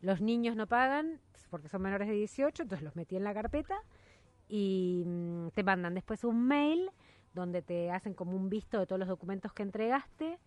Los 0.00 0.22
niños 0.22 0.56
no 0.56 0.66
pagan 0.66 1.20
porque 1.50 1.68
son 1.68 1.82
menores 1.82 2.08
de 2.08 2.14
18, 2.14 2.62
entonces 2.62 2.82
los 2.82 2.96
metí 2.96 3.14
en 3.16 3.24
la 3.24 3.34
carpeta 3.34 3.76
y 4.48 5.02
mm, 5.06 5.48
te 5.50 5.62
mandan 5.62 5.92
después 5.94 6.24
un 6.24 6.46
mail 6.46 6.90
donde 7.34 7.62
te 7.62 7.90
hacen 7.90 8.14
como 8.14 8.36
un 8.36 8.48
visto 8.48 8.78
de 8.78 8.86
todos 8.86 8.98
los 8.98 9.08
documentos 9.08 9.52
que 9.52 9.62
entregaste 9.62 10.38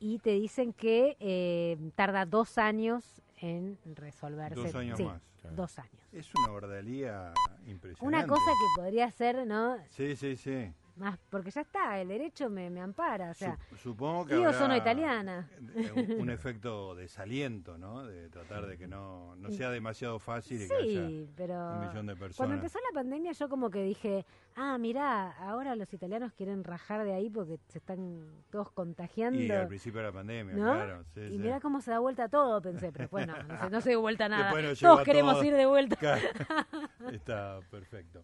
y 0.00 0.18
te 0.18 0.30
dicen 0.30 0.72
que 0.72 1.16
eh, 1.20 1.78
tarda 1.94 2.26
dos 2.26 2.58
años 2.58 3.22
en 3.38 3.78
resolverse. 3.94 4.60
Dos 4.60 4.74
años 4.74 4.96
Sí, 4.98 5.04
más. 5.04 5.22
Claro. 5.40 5.56
Dos 5.56 5.78
años. 5.78 6.08
Es 6.12 6.30
una 6.34 6.52
verdadía 6.54 7.32
impresionante. 7.66 8.06
Una 8.06 8.26
cosa 8.26 8.50
que 8.50 8.80
podría 8.82 9.10
ser, 9.10 9.46
¿no? 9.46 9.76
Sí, 9.90 10.16
sí, 10.16 10.36
sí. 10.36 10.72
Más, 10.96 11.18
porque 11.30 11.50
ya 11.50 11.62
está, 11.62 12.00
el 12.00 12.08
derecho 12.08 12.48
me, 12.48 12.70
me 12.70 12.80
ampara, 12.80 13.30
o 13.30 13.34
sea, 13.34 13.56
Sup- 13.70 13.78
supongo 13.78 14.26
que 14.26 14.34
habrá 14.34 14.52
sono 14.52 14.76
italiana. 14.76 15.48
eh, 15.74 15.90
Un, 16.16 16.20
un 16.22 16.30
efecto 16.30 16.94
desaliento, 16.94 17.76
¿no? 17.78 18.04
De 18.04 18.28
tratar 18.28 18.66
de 18.66 18.78
que 18.78 18.86
no, 18.86 19.34
no 19.36 19.50
sea 19.50 19.70
demasiado 19.70 20.18
fácil 20.18 20.62
y 20.62 20.68
que 20.68 20.74
haya 20.74 21.08
Sí, 21.08 21.28
pero 21.36 21.54
un 21.72 21.88
millón 21.88 22.06
de 22.06 22.14
personas. 22.14 22.36
cuando 22.36 22.54
empezó 22.54 22.78
la 22.92 22.94
pandemia 23.00 23.32
yo 23.32 23.48
como 23.48 23.70
que 23.70 23.82
dije, 23.82 24.24
ah, 24.56 24.78
mirá, 24.78 25.32
ahora 25.38 25.74
los 25.74 25.92
italianos 25.92 26.32
quieren 26.32 26.62
rajar 26.62 27.04
de 27.04 27.12
ahí 27.14 27.28
porque 27.28 27.58
se 27.68 27.78
están 27.78 28.24
todos 28.50 28.70
contagiando. 28.70 29.38
Y 29.40 29.50
al 29.50 29.66
principio 29.66 30.00
de 30.00 30.06
la 30.06 30.12
pandemia, 30.12 30.54
¿No? 30.54 30.74
claro. 30.74 31.04
sí, 31.14 31.20
y 31.20 31.30
sí. 31.30 31.38
mirá 31.38 31.60
cómo 31.60 31.80
se 31.80 31.90
da 31.90 31.98
vuelta 31.98 32.28
todo, 32.28 32.62
pensé, 32.62 32.92
pero 32.92 33.02
después 33.04 33.26
no, 33.26 33.34
se, 33.34 33.70
no 33.70 33.80
se 33.80 33.88
dio 33.90 34.00
vuelta 34.00 34.28
nada. 34.28 34.52
Todos 34.80 35.02
queremos 35.02 35.42
ir 35.44 35.54
de 35.54 35.66
vuelta. 35.66 35.96
Claro. 35.96 36.22
Está 37.12 37.58
perfecto. 37.70 38.22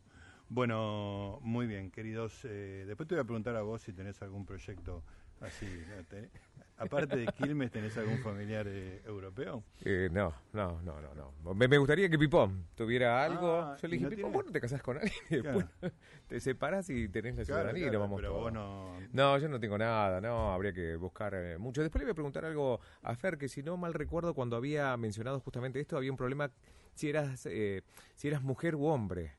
Bueno, 0.52 1.38
muy 1.42 1.68
bien, 1.68 1.92
queridos. 1.92 2.40
eh, 2.44 2.82
después 2.84 3.08
te 3.08 3.14
voy 3.14 3.22
a 3.22 3.24
preguntar 3.24 3.54
a 3.54 3.62
vos 3.62 3.82
si 3.82 3.92
tenés 3.92 4.20
algún 4.20 4.44
proyecto 4.44 5.04
así. 5.40 5.64
¿no? 5.88 6.02
¿Tenés- 6.04 6.30
aparte 6.76 7.16
de 7.16 7.28
Quilmes, 7.28 7.70
¿tenés 7.70 7.96
algún 7.96 8.18
familiar 8.18 8.66
eh, 8.68 9.00
europeo? 9.06 9.62
Eh, 9.84 10.08
no, 10.10 10.34
no, 10.52 10.82
no, 10.82 11.00
no, 11.00 11.14
no. 11.14 11.54
Me, 11.54 11.68
me 11.68 11.78
gustaría 11.78 12.10
que 12.10 12.18
Pipón 12.18 12.66
tuviera 12.74 13.24
algo. 13.24 13.60
Ah, 13.60 13.76
Yo 13.80 13.86
le 13.86 13.94
¿y 13.94 13.98
dije, 14.00 14.10
no 14.10 14.16
Pipón, 14.16 14.32
tiene? 14.32 14.36
vos 14.38 14.46
no 14.46 14.52
te 14.52 14.60
casás 14.60 14.82
con 14.82 14.96
alguien 14.96 15.14
y 15.30 15.34
después 15.36 15.64
te 16.26 16.40
separás 16.40 16.90
y 16.90 17.08
tenés 17.08 17.36
la 17.36 17.44
Claro, 17.44 17.60
ciudadanía 17.60 17.86
y 17.86 17.90
nos 17.92 18.00
vamos 18.00 18.16
pero 18.20 18.30
todos. 18.30 18.42
vos 18.42 18.52
no... 18.52 19.00
No, 19.12 19.38
yo 19.38 19.48
no 19.48 19.60
tengo 19.60 19.78
nada, 19.78 20.20
no, 20.20 20.52
habría 20.52 20.72
que 20.72 20.96
buscar 20.96 21.32
eh, 21.34 21.58
mucho. 21.58 21.80
Después 21.80 22.00
le 22.00 22.06
voy 22.06 22.10
a 22.12 22.14
preguntar 22.14 22.44
algo 22.44 22.80
a 23.02 23.14
Fer, 23.14 23.38
que 23.38 23.48
si 23.48 23.62
no 23.62 23.76
mal 23.76 23.94
recuerdo, 23.94 24.34
cuando 24.34 24.56
había 24.56 24.96
mencionado 24.96 25.38
justamente 25.38 25.78
esto, 25.78 25.96
había 25.96 26.10
un 26.10 26.16
problema 26.16 26.50
si 26.94 27.08
eras, 27.08 27.46
eh, 27.46 27.82
si 28.16 28.26
eras 28.26 28.42
mujer 28.42 28.74
u 28.74 28.86
hombre, 28.86 29.36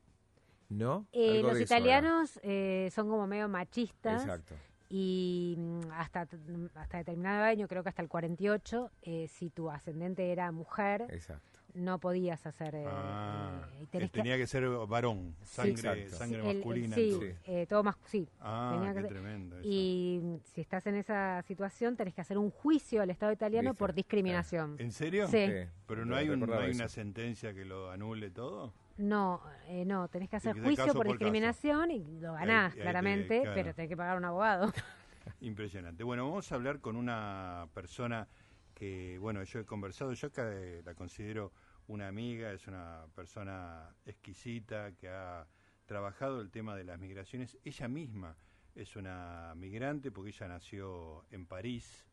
¿no? 0.72 1.06
Eh, 1.12 1.42
los 1.42 1.54
eso 1.56 1.64
italianos 1.64 2.40
eh, 2.44 2.90
son 2.94 3.10
como 3.10 3.28
medio 3.28 3.48
machistas 3.50 4.24
Exacto. 4.24 4.56
y 4.90 5.56
mm, 5.58 5.80
hasta, 5.94 6.26
mm, 6.26 6.66
hasta 6.76 6.98
determinado 7.00 7.44
año, 7.44 7.68
creo 7.68 7.84
que 7.84 7.90
hasta 7.90 8.02
el 8.02 8.08
48, 8.08 8.90
eh, 9.04 9.28
si 9.28 9.50
tu 9.50 9.70
ascendente 9.70 10.32
era 10.32 10.52
mujer, 10.52 11.06
Exacto. 11.10 11.60
no 11.74 12.00
podías 12.00 12.46
hacer... 12.46 12.76
eh, 12.76 12.86
Ah, 12.88 13.68
eh, 13.82 13.86
tenés 13.92 14.12
tenía 14.12 14.38
que 14.38 14.48
ser 14.48 14.68
varón, 14.88 15.36
sangre, 15.44 16.10
sangre 16.10 16.40
el- 16.50 16.56
masculina. 16.58 16.96
sí, 16.96 17.18
eh, 17.46 17.66
todo 17.68 17.84
más, 17.84 17.96
sí. 18.06 18.28
Ah, 18.40 18.72
tenía 18.78 18.94
qué 18.94 19.02
que- 19.02 19.08
tremendo 19.14 19.58
eso. 19.60 19.68
Y 19.70 20.20
mm, 20.24 20.36
si 20.54 20.62
estás 20.62 20.88
en 20.88 20.96
esa 20.96 21.42
situación, 21.44 21.96
tenés 21.98 22.14
que 22.14 22.22
hacer 22.22 22.38
un 22.38 22.50
juicio 22.50 23.02
al 23.02 23.10
Estado 23.10 23.32
italiano 23.34 23.72
Viste, 23.72 23.80
por 23.80 23.94
discriminación. 23.94 24.76
¿En 24.80 24.92
serio? 24.94 25.28
Sí. 25.28 25.48
Pero 25.86 26.06
no 26.06 26.14
Te 26.16 26.20
hay, 26.22 26.30
un- 26.30 26.40
no 26.40 26.58
hay 26.58 26.72
una 26.72 26.88
sentencia 26.88 27.54
que 27.54 27.66
lo 27.66 27.92
anule 27.92 28.30
todo. 28.32 28.74
No, 29.02 29.42
eh, 29.68 29.84
no, 29.84 30.08
tenés 30.10 30.30
que 30.30 30.36
hacer 30.36 30.56
que 30.56 30.62
juicio 30.62 30.94
por 30.94 31.04
caso. 31.04 31.14
discriminación 31.14 31.92
y 31.92 32.20
lo 32.20 32.34
ganás, 32.34 32.74
ahí 32.74 32.82
claramente, 32.82 33.42
claro. 33.42 33.56
pero 33.56 33.74
tenés 33.74 33.90
que 33.90 33.98
pagar 33.98 34.18
un 34.18 34.26
abogado. 34.26 34.72
Impresionante. 35.42 36.04
Bueno, 36.04 36.28
vamos 36.28 36.52
a 36.52 36.56
hablar 36.56 36.80
con 36.80 36.96
una 36.96 37.68
persona 37.74 38.28
que, 38.74 39.18
bueno, 39.20 39.44
yo 39.44 39.60
he 39.60 39.66
conversado, 39.66 40.14
yo 40.14 40.28
acá 40.28 40.52
eh, 40.52 40.82
la 40.86 40.94
considero 40.94 41.52
una 41.88 42.08
amiga, 42.08 42.52
es 42.52 42.68
una 42.68 43.06
persona 43.16 43.90
exquisita 44.06 44.92
que 44.94 45.10
ha 45.10 45.48
trabajado 45.86 46.42
el 46.42 46.52
tema 46.52 46.76
de 46.76 46.84
las 46.84 47.00
migraciones. 47.00 47.58
Ella 47.64 47.88
misma 47.88 48.38
es 48.76 48.96
una 48.96 49.54
migrante 49.56 50.12
porque 50.12 50.30
ella 50.30 50.48
nació 50.48 51.26
en 51.32 51.46
París 51.46 52.08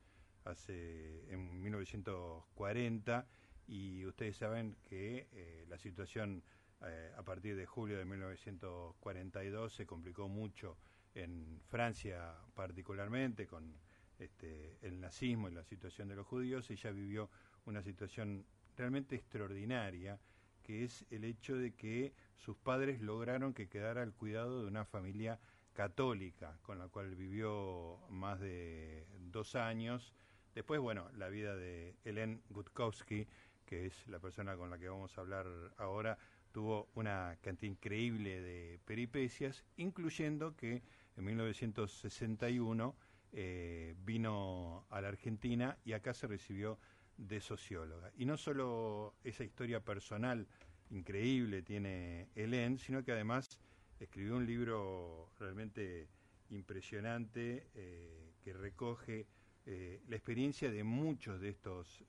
hace 0.45 1.33
en 1.33 1.61
1940 1.61 3.27
y 3.67 4.07
ustedes 4.07 4.37
saben 4.37 4.77
que 4.89 5.29
eh, 5.33 5.67
la 5.69 5.79
situación 5.79 6.43
eh, 6.83 7.13
a 7.17 7.23
partir 7.23 7.57
de 7.57 7.67
julio 7.67 7.99
de 7.99 8.05
1942 8.05 9.73
se 9.73 9.87
complicó 9.87 10.29
mucho 10.29 10.77
en 11.15 11.61
Francia 11.69 12.35
particularmente 12.55 13.47
con 13.47 13.75
este, 14.19 14.79
el 14.83 15.01
nazismo 15.01 15.49
y 15.49 15.53
la 15.53 15.65
situación 15.65 16.09
de 16.09 16.17
los 16.17 16.27
judíos, 16.27 16.71
ella 16.71 16.91
vivió 16.91 17.31
una 17.67 17.83
situación 17.83 18.45
realmente 18.77 19.17
extraordinaria, 19.17 20.19
que 20.63 20.85
es 20.85 21.05
el 21.11 21.25
hecho 21.25 21.57
de 21.57 21.75
que 21.75 22.13
sus 22.37 22.57
padres 22.57 23.01
lograron 23.01 23.55
que 23.55 23.69
quedara 23.69 24.03
al 24.03 24.13
cuidado 24.13 24.63
de 24.63 24.69
una 24.69 24.85
familia 24.85 25.39
católica, 25.73 26.59
con 26.63 26.79
la 26.79 26.89
cual 26.89 27.15
vivió 27.15 27.99
más 28.11 28.41
de 28.41 29.07
dos 29.19 29.55
años. 29.55 30.13
Después, 30.55 30.81
bueno, 30.81 31.09
la 31.13 31.29
vida 31.29 31.55
de 31.55 31.95
Helen 32.05 32.43
Gutkowski, 32.51 33.29
que 33.65 33.87
es 33.87 34.07
la 34.09 34.19
persona 34.19 34.57
con 34.57 34.71
la 34.71 34.79
que 34.79 34.89
vamos 34.89 35.17
a 35.17 35.21
hablar 35.21 35.47
ahora, 35.77 36.19
tuvo 36.53 36.89
una 36.95 37.37
cantidad 37.41 37.73
increíble 37.73 38.41
de 38.41 38.81
peripecias, 38.85 39.65
incluyendo 39.77 40.57
que 40.57 40.83
en 41.17 41.25
1961 41.25 42.97
eh, 43.33 43.95
vino 44.05 44.87
a 44.91 45.01
la 45.01 45.09
Argentina 45.09 45.79
y 45.85 45.93
acá 45.93 46.15
se 46.15 46.27
recibió 46.27 46.79
de 47.17 47.41
socióloga. 47.41 48.11
Y 48.17 48.25
no 48.25 48.37
solo 48.37 49.15
esa 49.25 49.45
historia 49.45 49.81
personal 49.81 50.47
increíble 50.91 51.63
tiene 51.63 52.29
Helen, 52.35 52.79
sino 52.79 53.05
que 53.05 53.13
además 53.13 53.59
escribió 54.01 54.37
un 54.37 54.47
libro 54.47 55.33
realmente 55.39 56.09
impresionante 56.51 57.69
eh, 57.75 58.33
que 58.41 58.53
recoge 58.53 59.27
eh, 59.67 60.01
la 60.09 60.17
experiencia 60.17 60.71
de 60.71 60.85
muchos 60.85 61.41
de 61.41 61.51
estos, 61.51 62.05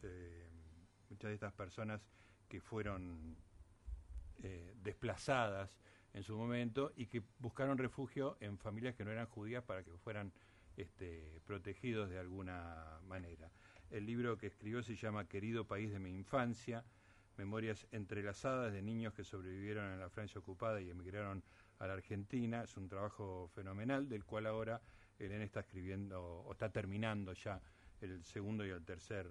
muchas 1.09 1.29
de 1.29 1.33
estas 1.33 1.53
personas 1.53 2.07
que 2.47 2.61
fueron 2.61 3.35
eh, 4.43 4.73
desplazadas 4.81 5.77
en 6.13 6.23
su 6.23 6.37
momento 6.37 6.91
y 6.95 7.07
que 7.07 7.21
buscaron 7.39 7.77
refugio 7.77 8.37
en 8.39 8.57
familias 8.57 8.95
que 8.95 9.05
no 9.05 9.11
eran 9.11 9.27
judías 9.27 9.63
para 9.63 9.83
que 9.83 9.91
fueran 9.97 10.31
este, 10.77 11.41
protegidos 11.45 12.09
de 12.09 12.19
alguna 12.19 12.99
manera. 13.07 13.51
El 13.89 14.05
libro 14.05 14.37
que 14.37 14.47
escribió 14.47 14.81
se 14.83 14.95
llama 14.95 15.27
Querido 15.27 15.65
País 15.65 15.91
de 15.91 15.99
mi 15.99 16.11
Infancia, 16.11 16.85
Memorias 17.37 17.87
entrelazadas 17.91 18.73
de 18.73 18.81
niños 18.81 19.13
que 19.13 19.23
sobrevivieron 19.23 19.93
en 19.93 19.99
la 19.99 20.09
Francia 20.09 20.39
ocupada 20.39 20.81
y 20.81 20.89
emigraron 20.89 21.41
a 21.79 21.87
la 21.87 21.93
Argentina. 21.93 22.63
Es 22.63 22.75
un 22.75 22.89
trabajo 22.89 23.49
fenomenal 23.55 24.09
del 24.09 24.25
cual 24.25 24.45
ahora 24.45 24.81
Elena 25.17 25.45
está 25.45 25.61
escribiendo 25.61 26.21
o 26.21 26.51
está 26.51 26.69
terminando 26.69 27.33
ya 27.33 27.61
el 28.01 28.23
segundo 28.25 28.65
y 28.65 28.69
el 28.69 28.83
tercer 28.83 29.27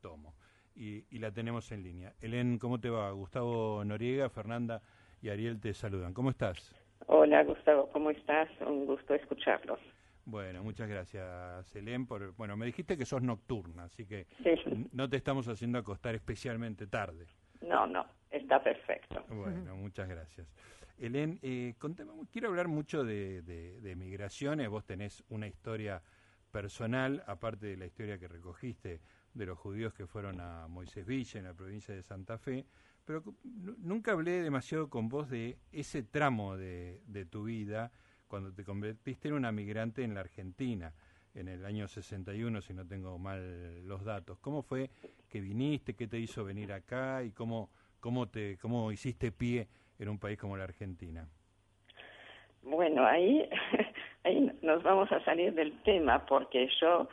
tomo. 0.00 0.34
Y, 0.74 1.04
y 1.10 1.18
la 1.18 1.30
tenemos 1.32 1.70
en 1.72 1.82
línea. 1.82 2.14
Elena, 2.20 2.58
¿cómo 2.58 2.78
te 2.80 2.88
va? 2.90 3.10
Gustavo 3.10 3.84
Noriega, 3.84 4.28
Fernanda 4.30 4.80
y 5.20 5.28
Ariel 5.28 5.60
te 5.60 5.74
saludan. 5.74 6.14
¿Cómo 6.14 6.30
estás? 6.30 6.74
Hola 7.06 7.42
Gustavo, 7.44 7.90
¿cómo 7.92 8.10
estás? 8.10 8.48
Un 8.60 8.86
gusto 8.86 9.14
escucharlos. 9.14 9.78
Bueno, 10.24 10.62
muchas 10.62 10.88
gracias, 10.88 11.74
Elén. 11.74 12.06
Por, 12.06 12.34
bueno, 12.36 12.56
me 12.56 12.66
dijiste 12.66 12.96
que 12.96 13.04
sos 13.04 13.22
nocturna, 13.22 13.84
así 13.84 14.06
que 14.06 14.26
Sí, 14.42 14.54
no 14.92 15.08
te 15.08 15.16
estamos 15.16 15.48
haciendo 15.48 15.78
acostar 15.78 16.14
especialmente 16.14 16.86
tarde. 16.86 17.26
no, 17.62 17.86
no, 17.86 18.06
está 18.30 18.62
perfecto. 18.62 19.24
Bueno, 19.28 19.74
muchas 19.76 20.08
gracias. 20.08 20.46
Elén, 20.98 21.38
eh, 21.42 21.74
contame, 21.78 22.12
quiero 22.30 22.48
hablar 22.48 22.68
mucho 22.68 23.02
de, 23.02 23.42
de, 23.42 23.80
de 23.80 23.96
migraciones. 23.96 24.68
Vos 24.68 24.84
tenés 24.84 25.24
una 25.30 25.46
historia 25.48 26.02
personal, 26.52 27.24
aparte 27.26 27.66
de 27.66 27.76
la 27.76 27.86
historia 27.86 28.18
que 28.18 28.28
recogiste 28.28 29.00
de 29.34 29.46
los 29.46 29.58
judíos 29.58 29.94
que 29.94 30.06
fueron 30.06 30.40
a 30.40 30.66
Moisés 30.68 31.06
Villa, 31.06 31.38
en 31.38 31.46
la 31.46 31.54
provincia 31.54 31.94
de 31.94 32.02
Santa 32.02 32.38
Fe, 32.38 32.64
pero 33.04 33.22
nunca 33.78 34.12
hablé 34.12 34.42
demasiado 34.42 34.88
con 34.88 35.08
vos 35.08 35.28
de 35.30 35.58
ese 35.72 36.02
tramo 36.02 36.56
de, 36.56 37.00
de 37.06 37.24
tu 37.24 37.44
vida 37.44 37.90
cuando 38.28 38.52
te 38.52 38.64
convertiste 38.64 39.28
en 39.28 39.34
una 39.34 39.50
migrante 39.50 40.04
en 40.04 40.14
la 40.14 40.20
Argentina, 40.20 40.92
en 41.34 41.48
el 41.48 41.64
año 41.64 41.88
61, 41.88 42.60
si 42.60 42.72
no 42.74 42.86
tengo 42.86 43.18
mal 43.18 43.86
los 43.86 44.04
datos. 44.04 44.38
¿Cómo 44.38 44.62
fue 44.62 44.90
que 45.28 45.40
viniste? 45.40 45.94
¿Qué 45.94 46.06
te 46.06 46.18
hizo 46.18 46.44
venir 46.44 46.72
acá? 46.72 47.22
¿Y 47.24 47.32
cómo, 47.32 47.70
cómo, 47.98 48.28
te, 48.28 48.56
cómo 48.58 48.92
hiciste 48.92 49.32
pie 49.32 49.68
en 49.98 50.08
un 50.08 50.18
país 50.18 50.38
como 50.38 50.56
la 50.56 50.64
Argentina? 50.64 51.28
Bueno, 52.62 53.06
ahí, 53.06 53.48
ahí 54.24 54.52
nos 54.62 54.82
vamos 54.82 55.10
a 55.12 55.24
salir 55.24 55.54
del 55.54 55.82
tema 55.82 56.24
porque 56.26 56.68
yo 56.80 57.08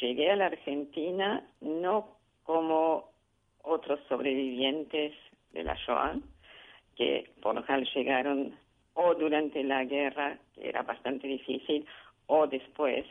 llegué 0.00 0.30
a 0.30 0.36
la 0.36 0.46
Argentina 0.46 1.42
no 1.60 2.16
como 2.44 3.10
otros 3.62 4.00
sobrevivientes 4.08 5.12
de 5.52 5.64
la 5.64 5.74
Shoah, 5.74 6.16
que 6.96 7.30
por 7.42 7.54
lo 7.54 7.62
general 7.62 7.88
llegaron 7.94 8.54
o 8.94 9.14
durante 9.14 9.62
la 9.62 9.84
guerra, 9.84 10.38
que 10.54 10.68
era 10.68 10.82
bastante 10.82 11.28
difícil, 11.28 11.86
o 12.26 12.46
después, 12.46 13.06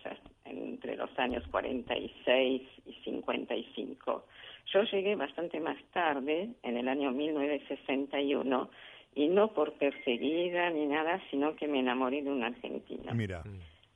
entre 0.46 0.96
los 0.96 1.10
años 1.18 1.44
46 1.50 2.62
y 2.86 2.94
55. 3.04 4.26
Yo 4.74 4.84
llegué 4.84 5.16
bastante 5.16 5.60
más 5.60 5.78
tarde, 5.92 6.50
en 6.62 6.78
el 6.78 6.88
año 6.88 7.12
1961, 7.12 8.70
y 9.16 9.28
no 9.30 9.54
por 9.54 9.74
perseguida 9.74 10.70
ni 10.70 10.86
nada, 10.86 11.22
sino 11.32 11.56
que 11.56 11.68
me 11.68 11.80
enamoré 11.80 12.22
de 12.22 12.32
una 12.32 12.48
argentina. 12.48 13.14
Mira, 13.14 13.44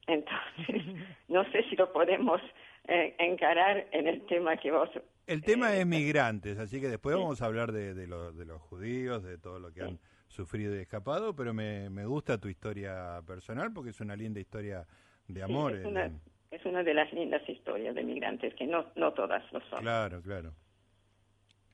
Entonces, 0.07 0.83
no 1.27 1.43
sé 1.51 1.63
si 1.69 1.75
lo 1.75 1.91
podemos 1.91 2.41
eh, 2.87 3.15
encarar 3.19 3.87
en 3.91 4.07
el 4.07 4.25
tema 4.25 4.57
que 4.57 4.71
vos... 4.71 4.89
el 5.27 5.43
tema 5.43 5.75
eh, 5.75 5.81
es 5.81 5.87
migrantes, 5.87 6.57
así 6.57 6.81
que 6.81 6.87
después 6.89 7.15
vamos 7.15 7.41
a 7.41 7.45
hablar 7.45 7.71
de, 7.71 7.93
de, 7.93 8.07
lo- 8.07 8.31
de 8.33 8.45
los 8.45 8.61
judíos, 8.61 9.23
de 9.23 9.37
todo 9.37 9.59
lo 9.59 9.71
que 9.71 9.81
han 9.83 9.99
sufrido 10.27 10.75
y 10.75 10.79
escapado, 10.79 11.35
pero 11.35 11.53
me, 11.53 11.89
me 11.89 12.05
gusta 12.05 12.37
tu 12.39 12.47
historia 12.47 13.21
personal 13.27 13.71
porque 13.73 13.89
es 13.91 13.99
una 14.01 14.15
linda 14.15 14.39
historia 14.39 14.87
de 15.27 15.43
amor. 15.43 15.73
es, 15.73 15.85
una, 15.85 16.11
es 16.51 16.65
una 16.65 16.83
de 16.83 16.93
las 16.93 17.11
lindas 17.13 17.47
historias 17.47 17.95
de 17.95 18.03
migrantes, 18.03 18.53
que 18.55 18.65
no, 18.65 18.85
no 18.95 19.13
todas 19.13 19.43
lo 19.51 19.59
son. 19.69 19.81
Claro, 19.81 20.21
claro. 20.21 20.53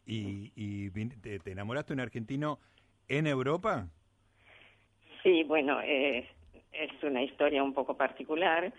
¿Y, 0.05 0.51
y 0.55 0.89
te, 1.21 1.39
te 1.39 1.51
enamoraste 1.51 1.89
de 1.89 1.95
un 1.95 1.99
argentino 2.01 2.59
en 3.09 3.27
Europa? 3.27 3.89
Sí, 5.21 5.43
bueno, 5.43 5.81
eh, 5.81 6.27
es 6.71 7.03
una 7.03 7.21
historia 7.23 7.61
un 7.63 7.73
poco 7.73 7.97
particular. 7.97 8.73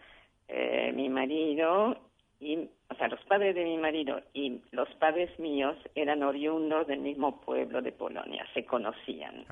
Eh, 0.49 0.93
mi 0.95 1.09
marido 1.11 2.08
y, 2.41 2.71
o 2.89 2.95
sea, 2.95 3.09
los 3.09 3.21
padres 3.25 3.55
de 3.55 3.65
mi 3.65 3.77
marido 3.79 4.21
y 4.33 4.61
los 4.71 4.89
padres 4.95 5.37
míos 5.39 5.77
eran 5.95 6.23
oriundos 6.23 6.87
del 6.87 7.01
mismo 7.01 7.41
pueblo 7.41 7.83
de 7.83 7.93
Polonia, 7.93 8.47
se 8.55 8.65
conocían. 8.65 9.45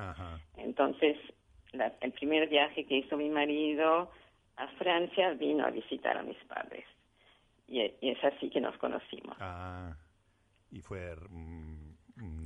Entonces, 0.55 1.17
el 1.73 2.11
primer 2.13 2.47
viaje 2.47 2.85
que 2.85 2.97
hizo 2.97 3.17
mi 3.17 3.29
marido 3.29 4.09
a 4.55 4.67
Francia 4.79 5.31
vino 5.33 5.65
a 5.65 5.69
visitar 5.69 6.17
a 6.17 6.23
mis 6.23 6.37
padres. 6.45 6.85
Y, 7.67 7.81
es 7.81 8.23
así 8.23 8.49
que 8.49 8.61
nos 8.61 8.77
conocimos. 8.77 9.35
Ah, 9.39 9.93
y 10.71 10.79
fue 10.79 11.13
un 11.29 11.97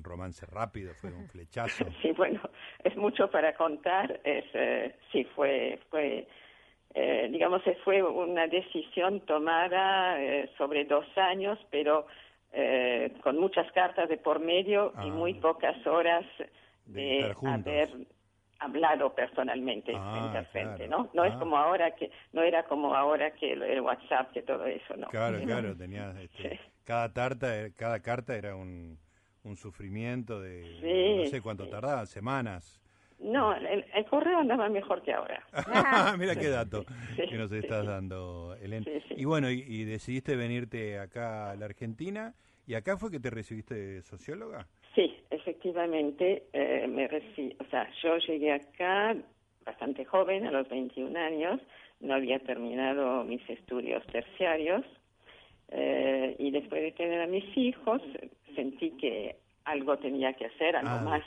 romance 0.03 0.45
rápido, 0.45 0.93
fue 0.93 1.11
un 1.11 1.27
flechazo. 1.27 1.85
sí, 2.01 2.11
bueno, 2.11 2.41
es 2.83 2.95
mucho 2.97 3.29
para 3.29 3.55
contar. 3.55 4.19
Es, 4.23 4.45
eh, 4.53 4.95
sí, 5.11 5.23
fue, 5.35 5.79
fue 5.89 6.27
eh, 6.93 7.29
digamos, 7.31 7.61
fue 7.83 8.03
una 8.03 8.47
decisión 8.47 9.21
tomada 9.21 10.21
eh, 10.21 10.49
sobre 10.57 10.85
dos 10.85 11.05
años, 11.17 11.57
pero 11.69 12.05
eh, 12.51 13.13
con 13.23 13.39
muchas 13.39 13.71
cartas 13.71 14.09
de 14.09 14.17
por 14.17 14.39
medio 14.39 14.91
y 14.97 15.07
ah. 15.09 15.13
muy 15.13 15.35
pocas 15.35 15.85
horas 15.87 16.25
de, 16.85 17.33
haber 17.45 17.89
hablado 18.59 19.15
personalmente 19.15 19.93
ah, 19.95 20.11
frente 20.11 20.37
a 20.37 20.43
frente, 20.45 20.87
¿no? 20.87 21.09
No 21.13 21.23
es 21.23 21.33
ah. 21.33 21.39
como 21.39 21.57
ahora 21.57 21.91
que 21.95 22.11
no 22.33 22.41
era 22.41 22.63
como 22.63 22.93
ahora 22.93 23.31
que 23.31 23.53
el, 23.53 23.79
WhatsApp 23.79 24.33
que 24.33 24.41
todo 24.41 24.65
eso, 24.65 24.95
¿no? 24.97 25.07
Claro, 25.07 25.39
claro, 25.45 25.75
tenía 25.77 26.13
este, 26.21 26.59
cada 26.83 27.13
carta, 27.13 27.69
cada 27.77 28.01
carta 28.01 28.35
era 28.35 28.55
un, 28.55 28.99
un 29.43 29.55
sufrimiento 29.55 30.41
de 30.41 31.23
no 31.23 31.29
sé 31.29 31.41
cuánto 31.41 31.69
tardaba, 31.69 32.05
semanas. 32.05 32.80
No, 33.21 33.55
el, 33.55 34.05
correo 34.09 34.39
andaba 34.39 34.67
mejor 34.69 35.01
que 35.03 35.13
ahora. 35.13 35.43
Mira 36.17 36.35
qué 36.35 36.49
dato 36.49 36.85
que 37.15 37.37
nos 37.37 37.51
estás 37.51 37.85
dando, 37.85 38.55
Elena. 38.61 38.85
Y 39.15 39.25
bueno, 39.25 39.49
y, 39.49 39.83
decidiste 39.83 40.35
venirte 40.35 40.99
acá 40.99 41.51
a 41.51 41.55
la 41.55 41.65
Argentina. 41.65 42.33
¿Y 42.65 42.73
acá 42.73 42.97
fue 42.97 43.11
que 43.11 43.19
te 43.19 43.29
recibiste 43.29 43.75
de 43.75 44.01
socióloga? 44.01 44.67
Sí, 44.95 45.15
efectivamente, 45.29 46.43
eh, 46.53 46.87
me 46.87 47.07
recibí, 47.07 47.55
o 47.59 47.65
sea, 47.65 47.89
yo 48.01 48.17
llegué 48.17 48.53
acá 48.53 49.15
bastante 49.65 50.05
joven, 50.05 50.45
a 50.45 50.51
los 50.51 50.67
21 50.69 51.17
años, 51.17 51.59
no 51.99 52.13
había 52.13 52.39
terminado 52.39 53.23
mis 53.23 53.47
estudios 53.49 54.05
terciarios, 54.07 54.83
eh, 55.69 56.35
y 56.39 56.51
después 56.51 56.81
de 56.81 56.91
tener 56.91 57.21
a 57.21 57.27
mis 57.27 57.45
hijos, 57.57 58.01
sentí 58.55 58.91
que 58.91 59.37
algo 59.65 59.97
tenía 59.97 60.33
que 60.33 60.45
hacer, 60.45 60.75
algo 60.75 60.91
ah. 60.91 61.01
más 61.01 61.23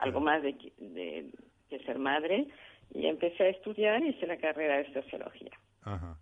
algo 0.00 0.20
más 0.20 0.42
de, 0.42 0.52
de, 0.78 1.30
que 1.68 1.78
ser 1.80 1.98
madre, 1.98 2.48
y 2.94 3.06
empecé 3.06 3.44
a 3.44 3.48
estudiar 3.48 4.02
y 4.02 4.10
hice 4.10 4.26
la 4.26 4.38
carrera 4.38 4.78
de 4.78 4.92
sociología. 4.92 5.52
Ajá. 5.82 6.16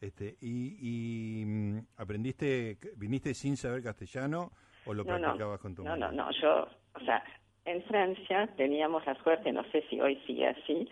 Este, 0.00 0.36
y, 0.40 0.76
y 0.80 1.44
mm, 1.46 1.78
aprendiste, 1.96 2.78
viniste 2.96 3.32
sin 3.32 3.56
saber 3.56 3.82
castellano 3.82 4.50
o 4.84 4.92
lo 4.92 5.04
practicabas 5.04 5.60
con 5.60 5.74
tu 5.74 5.82
No, 5.82 5.96
no, 5.96 6.12
no, 6.12 6.30
yo, 6.42 6.68
o 6.94 7.00
sea, 7.00 7.24
en 7.64 7.82
Francia 7.84 8.46
teníamos 8.56 9.06
la 9.06 9.14
suerte, 9.22 9.50
no 9.50 9.64
sé 9.70 9.82
si 9.88 10.00
hoy 10.00 10.20
sigue 10.26 10.48
así, 10.48 10.88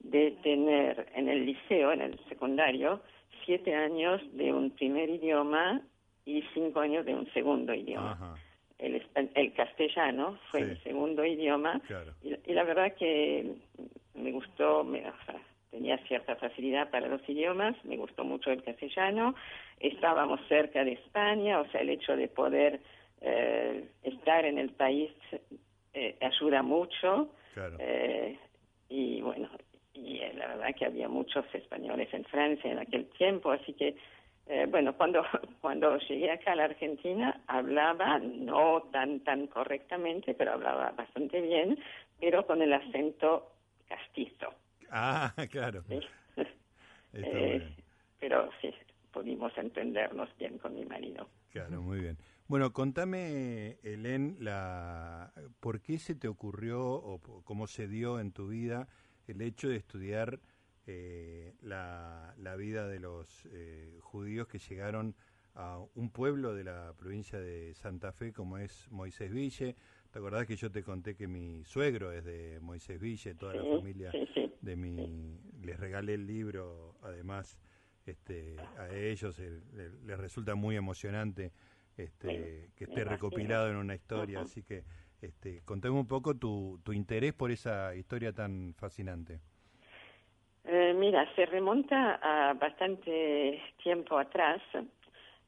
de 0.00 0.32
tener 0.42 1.06
en 1.14 1.28
el 1.28 1.46
liceo, 1.46 1.92
en 1.92 2.00
el 2.00 2.18
secundario, 2.28 3.00
siete 3.44 3.74
años 3.74 4.20
de 4.32 4.52
un 4.52 4.72
primer 4.72 5.08
idioma 5.10 5.80
y 6.24 6.42
cinco 6.52 6.80
años 6.80 7.06
de 7.06 7.14
un 7.14 7.32
segundo 7.32 7.72
idioma. 7.72 8.12
Ajá 8.12 8.34
el, 8.78 9.02
el 9.34 9.52
castellano 9.54 10.38
fue 10.50 10.62
mi 10.62 10.76
segundo 10.76 11.24
idioma 11.24 11.80
y, 12.22 12.52
la 12.52 12.64
verdad 12.64 12.94
que 12.94 13.54
me 14.14 14.32
gustó, 14.32 14.84
me, 14.84 15.04
tenía 15.70 15.98
cierta 16.06 16.36
facilidad 16.36 16.90
para 16.90 17.08
los 17.08 17.26
idiomas, 17.28 17.76
me 17.84 17.96
gustó 17.96 18.24
mucho 18.24 18.50
el 18.50 18.62
castellano, 18.62 19.34
estábamos 19.80 20.40
cerca 20.48 20.84
de 20.84 20.92
España, 20.92 21.60
o 21.60 21.66
sea, 21.68 21.80
el 21.80 21.90
hecho 21.90 22.16
de 22.16 22.28
poder 22.28 22.80
eh, 23.20 23.88
estar 24.02 24.44
en 24.44 24.58
el 24.58 24.70
país 24.70 25.10
eh, 25.94 26.16
ayuda 26.20 26.62
mucho 26.62 27.30
eh, 27.78 28.38
y 28.88 29.22
bueno, 29.22 29.48
y 29.94 30.18
la 30.34 30.48
verdad 30.48 30.74
que 30.78 30.84
había 30.84 31.08
muchos 31.08 31.46
españoles 31.54 32.12
en 32.12 32.24
Francia 32.24 32.70
en 32.70 32.78
aquel 32.78 33.06
tiempo, 33.16 33.50
así 33.50 33.72
que 33.72 33.96
eh, 34.48 34.66
bueno, 34.70 34.96
cuando, 34.96 35.22
cuando 35.60 35.98
llegué 35.98 36.30
acá 36.30 36.52
a 36.52 36.56
la 36.56 36.64
Argentina 36.64 37.42
hablaba 37.46 38.18
no 38.18 38.82
tan, 38.92 39.20
tan 39.20 39.46
correctamente, 39.48 40.34
pero 40.34 40.52
hablaba 40.52 40.92
bastante 40.92 41.40
bien, 41.40 41.78
pero 42.20 42.46
con 42.46 42.62
el 42.62 42.72
acento 42.72 43.52
castizo. 43.88 44.54
Ah, 44.90 45.34
claro. 45.50 45.82
Eh, 47.12 47.74
pero 48.20 48.50
sí, 48.60 48.72
pudimos 49.12 49.56
entendernos 49.56 50.28
bien 50.38 50.58
con 50.58 50.74
mi 50.74 50.84
marido. 50.84 51.28
Claro, 51.50 51.80
muy 51.80 52.00
bien. 52.00 52.18
Bueno, 52.46 52.72
contame, 52.72 53.78
Helen, 53.82 54.36
la, 54.40 55.32
¿por 55.60 55.80
qué 55.80 55.98
se 55.98 56.14
te 56.14 56.28
ocurrió 56.28 56.80
o 56.80 57.20
cómo 57.44 57.66
se 57.66 57.88
dio 57.88 58.20
en 58.20 58.32
tu 58.32 58.48
vida 58.48 58.86
el 59.26 59.40
hecho 59.40 59.68
de 59.68 59.76
estudiar 59.76 60.38
eh, 60.86 61.52
la, 61.62 62.34
vida 62.56 62.86
de 62.86 63.00
los 63.00 63.46
eh, 63.52 63.98
judíos 64.00 64.46
que 64.46 64.58
llegaron 64.58 65.14
a 65.54 65.78
un 65.94 66.10
pueblo 66.10 66.54
de 66.54 66.64
la 66.64 66.92
provincia 66.96 67.40
de 67.40 67.74
Santa 67.74 68.12
Fe 68.12 68.32
como 68.32 68.58
es 68.58 68.90
Moisés 68.90 69.32
Ville. 69.32 69.74
¿Te 70.10 70.18
acordás 70.18 70.46
que 70.46 70.56
yo 70.56 70.70
te 70.70 70.82
conté 70.82 71.16
que 71.16 71.26
mi 71.26 71.64
suegro 71.64 72.12
es 72.12 72.24
de 72.24 72.60
Moisés 72.60 73.00
Ville, 73.00 73.34
toda 73.34 73.54
la 73.54 73.64
familia 73.64 74.12
de 74.60 74.76
mi... 74.76 75.40
Les 75.62 75.78
regalé 75.78 76.14
el 76.14 76.26
libro, 76.26 76.94
además, 77.02 77.58
este, 78.06 78.56
a 78.78 78.88
ellos 78.94 79.38
eh, 79.40 79.60
les, 79.74 80.18
resulta 80.18 80.54
muy 80.54 80.76
emocionante 80.76 81.52
este, 81.96 82.70
que 82.76 82.84
esté 82.84 83.04
recopilado 83.04 83.68
en 83.70 83.76
una 83.76 83.94
historia, 83.94 84.42
así 84.42 84.62
que 84.62 84.84
este, 85.20 85.62
contame 85.64 85.98
un 85.98 86.06
poco 86.06 86.36
tu, 86.36 86.80
tu 86.84 86.92
interés 86.92 87.32
por 87.32 87.50
esa 87.50 87.94
historia 87.96 88.32
tan 88.32 88.74
fascinante. 88.76 89.40
Eh, 90.68 90.94
mira, 90.94 91.26
se 91.34 91.46
remonta 91.46 92.18
a 92.20 92.54
bastante 92.54 93.62
tiempo 93.82 94.18
atrás. 94.18 94.60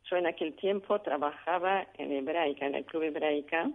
Yo 0.05 0.17
en 0.17 0.27
aquel 0.27 0.55
tiempo 0.55 1.01
trabajaba 1.01 1.87
en 1.99 2.13
Hebraica, 2.13 2.67
en 2.67 2.77
el 2.77 2.85
Club 2.85 3.03
Hebraica, 3.03 3.69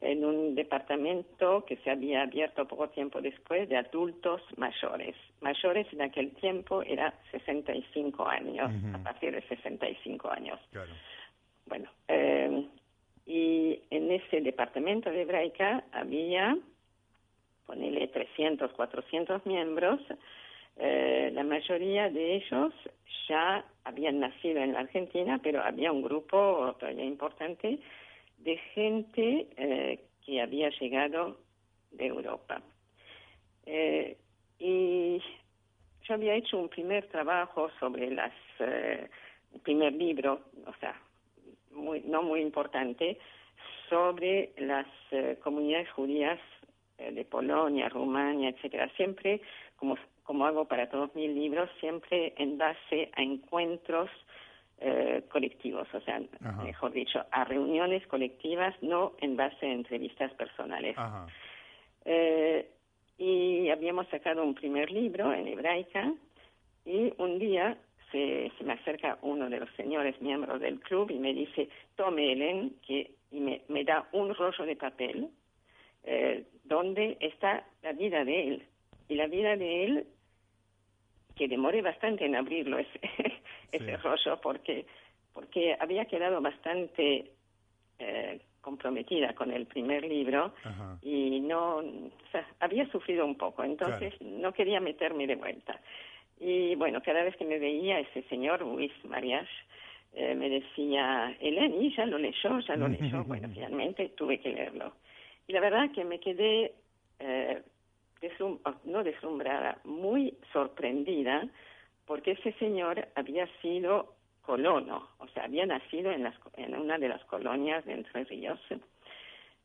en 0.00 0.24
un 0.24 0.54
departamento 0.54 1.64
que 1.64 1.76
se 1.78 1.90
había 1.90 2.22
abierto 2.22 2.66
poco 2.66 2.88
tiempo 2.88 3.20
después 3.20 3.68
de 3.68 3.76
adultos 3.76 4.42
mayores. 4.56 5.16
Mayores 5.40 5.86
en 5.92 6.02
aquel 6.02 6.32
tiempo 6.32 6.82
era 6.82 7.14
65 7.30 8.26
años, 8.26 8.70
a 8.94 8.98
partir 8.98 9.34
de 9.34 9.42
65 9.42 10.30
años. 10.30 10.60
Claro. 10.70 10.92
Bueno, 11.66 11.90
eh, 12.08 12.66
y 13.26 13.80
en 13.90 14.10
ese 14.10 14.40
departamento 14.40 15.10
de 15.10 15.22
Hebraica 15.22 15.84
había, 15.92 16.56
ponele 17.66 18.08
300, 18.08 18.72
400 18.72 19.44
miembros, 19.46 20.00
eh, 20.82 21.30
la 21.34 21.44
mayoría 21.44 22.08
de 22.08 22.36
ellos 22.36 22.72
ya 23.28 23.62
habían 23.84 24.18
nacido 24.18 24.62
en 24.62 24.72
la 24.72 24.80
Argentina, 24.80 25.38
pero 25.42 25.62
había 25.62 25.92
un 25.92 26.00
grupo 26.00 26.74
todavía 26.78 27.04
importante 27.04 27.78
de 28.38 28.56
gente 28.72 29.46
eh, 29.58 30.00
que 30.24 30.40
había 30.40 30.70
llegado 30.70 31.36
de 31.90 32.06
Europa. 32.06 32.62
Eh, 33.66 34.16
y 34.58 35.22
yo 36.08 36.14
había 36.14 36.34
hecho 36.34 36.56
un 36.56 36.70
primer 36.70 37.06
trabajo 37.08 37.70
sobre 37.78 38.10
las, 38.10 38.32
un 39.52 39.60
primer 39.60 39.92
libro, 39.92 40.40
o 40.64 40.72
sea, 40.80 40.98
muy, 41.72 42.00
no 42.06 42.22
muy 42.22 42.40
importante, 42.40 43.18
sobre 43.90 44.52
las 44.56 44.86
comunidades 45.42 45.90
judías 45.90 46.38
de 46.96 47.24
Polonia, 47.24 47.88
Rumania, 47.88 48.50
etcétera, 48.50 48.90
siempre 48.96 49.40
como 49.76 49.96
como 50.30 50.46
hago 50.46 50.64
para 50.66 50.88
todos 50.88 51.12
mis 51.16 51.28
libros, 51.28 51.68
siempre 51.80 52.34
en 52.36 52.56
base 52.56 53.10
a 53.16 53.20
encuentros 53.20 54.08
eh, 54.78 55.24
colectivos, 55.28 55.92
o 55.92 56.00
sea, 56.02 56.22
mejor 56.62 56.92
dicho, 56.92 57.26
a 57.32 57.42
reuniones 57.42 58.06
colectivas, 58.06 58.72
no 58.80 59.14
en 59.20 59.36
base 59.36 59.66
a 59.66 59.72
entrevistas 59.72 60.32
personales. 60.34 60.94
Eh, 62.04 62.70
y 63.18 63.70
habíamos 63.70 64.06
sacado 64.06 64.44
un 64.44 64.54
primer 64.54 64.92
libro 64.92 65.32
en 65.32 65.48
hebraica 65.48 66.14
y 66.84 67.12
un 67.18 67.40
día 67.40 67.76
se, 68.12 68.52
me 68.64 68.74
acerca 68.74 69.18
uno 69.22 69.50
de 69.50 69.58
los 69.58 69.70
señores 69.70 70.22
miembros 70.22 70.60
del 70.60 70.78
club 70.78 71.10
y 71.10 71.18
me 71.18 71.34
dice, 71.34 71.68
tome 71.96 72.30
Helen, 72.30 72.76
que, 72.86 73.10
y 73.32 73.40
me, 73.40 73.62
me 73.66 73.82
da 73.82 74.08
un 74.12 74.32
rollo 74.32 74.64
de 74.64 74.76
papel 74.76 75.28
eh, 76.04 76.44
donde 76.62 77.16
está 77.18 77.64
la 77.82 77.90
vida 77.94 78.24
de 78.24 78.46
él. 78.46 78.66
Y 79.08 79.16
la 79.16 79.26
vida 79.26 79.56
de 79.56 79.84
él, 79.86 80.06
que 81.40 81.48
demoré 81.48 81.80
bastante 81.80 82.26
en 82.26 82.36
abrirlo 82.36 82.78
ese, 82.78 83.00
ese 83.72 83.96
rollo, 83.96 84.38
porque, 84.42 84.84
porque 85.32 85.74
había 85.80 86.04
quedado 86.04 86.38
bastante 86.42 87.30
eh, 87.98 88.40
comprometida 88.60 89.34
con 89.34 89.50
el 89.50 89.64
primer 89.64 90.04
libro 90.04 90.52
y 91.00 91.40
no, 91.40 91.76
o 91.76 92.30
sea, 92.30 92.46
había 92.60 92.86
sufrido 92.90 93.24
un 93.24 93.36
poco, 93.36 93.64
entonces 93.64 94.12
no 94.20 94.52
quería 94.52 94.80
meterme 94.80 95.26
de 95.26 95.36
vuelta. 95.36 95.80
Y 96.38 96.74
bueno, 96.74 97.00
cada 97.02 97.22
vez 97.22 97.34
que 97.36 97.46
me 97.46 97.58
veía 97.58 98.00
ese 98.00 98.20
señor 98.24 98.60
Luis 98.60 98.92
Marias, 99.04 99.48
eh, 100.12 100.34
me 100.34 100.50
decía, 100.50 101.34
Eleni, 101.40 101.96
ya 101.96 102.04
lo 102.04 102.18
leyó, 102.18 102.60
ya 102.60 102.76
lo 102.76 102.86
leyó. 102.86 103.24
bueno, 103.24 103.48
finalmente 103.48 104.10
tuve 104.10 104.40
que 104.40 104.50
leerlo. 104.50 104.92
Y 105.46 105.54
la 105.54 105.60
verdad 105.60 105.90
que 105.90 106.04
me 106.04 106.20
quedé, 106.20 106.74
eh, 107.18 107.62
no 108.84 109.02
deslumbrada, 109.02 109.78
muy 109.84 110.36
sorprendida, 110.52 111.48
porque 112.06 112.32
ese 112.32 112.52
señor 112.54 113.08
había 113.14 113.46
sido 113.60 114.14
colono, 114.42 115.08
o 115.18 115.28
sea, 115.28 115.44
había 115.44 115.66
nacido 115.66 116.10
en, 116.10 116.24
las, 116.24 116.34
en 116.56 116.74
una 116.74 116.98
de 116.98 117.08
las 117.08 117.24
colonias 117.24 117.84
de 117.84 117.92
Entre 117.94 118.24
Ríos. 118.24 118.60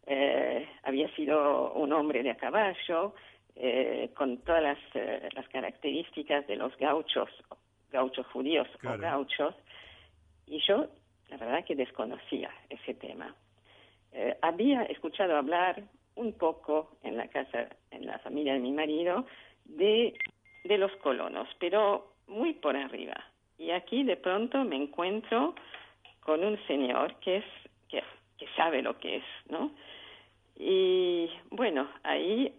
Eh, 0.06 0.68
había 0.84 1.10
sido 1.16 1.74
un 1.74 1.92
hombre 1.92 2.22
de 2.22 2.32
a 2.32 2.38
caballo, 2.38 3.16
eh, 3.56 4.12
con 4.16 4.38
todas 4.40 4.62
las, 4.62 4.78
eh, 4.94 5.30
las, 5.34 5.48
características 5.48 6.46
de 6.46 6.58
los 6.58 6.76
gauchos, 6.78 7.30
gauchos 7.90 8.28
judíos 8.28 8.68
o 8.84 8.98
gauchos, 8.98 9.56
y 10.46 10.60
yo, 10.68 10.88
la 11.30 11.38
verdad 11.38 11.66
que 11.66 11.76
desconocía 11.76 12.52
ese 12.70 12.94
tema. 12.94 13.34
Eh, 14.12 14.38
había 14.42 14.84
escuchado 14.84 15.36
hablar 15.36 15.84
un 16.16 16.34
poco 16.34 16.98
en 17.04 17.18
la 17.18 17.28
casa, 17.28 17.68
en 17.92 18.06
la 18.06 18.20
familia 18.20 18.54
de 18.54 18.60
mi 18.60 18.72
marido, 18.72 19.26
de, 19.66 20.14
de 20.64 20.78
los 20.78 20.92
colonos, 20.98 21.48
pero 21.60 22.14
muy 22.28 22.54
por 22.54 22.76
arriba. 22.76 23.16
Y 23.58 23.72
aquí 23.72 24.04
de 24.04 24.18
pronto 24.18 24.64
me 24.64 24.76
encuentro 24.76 25.56
con 26.22 26.44
un 26.44 26.58
señor 26.68 27.16
que 27.20 27.38
es 27.38 27.46
que, 27.90 28.04
sabe 28.58 28.82
lo 28.82 28.98
que 29.00 29.18
es, 29.18 29.24
¿no? 29.50 29.72
Y 30.58 31.30
bueno, 31.52 31.90
ahí 32.04 32.54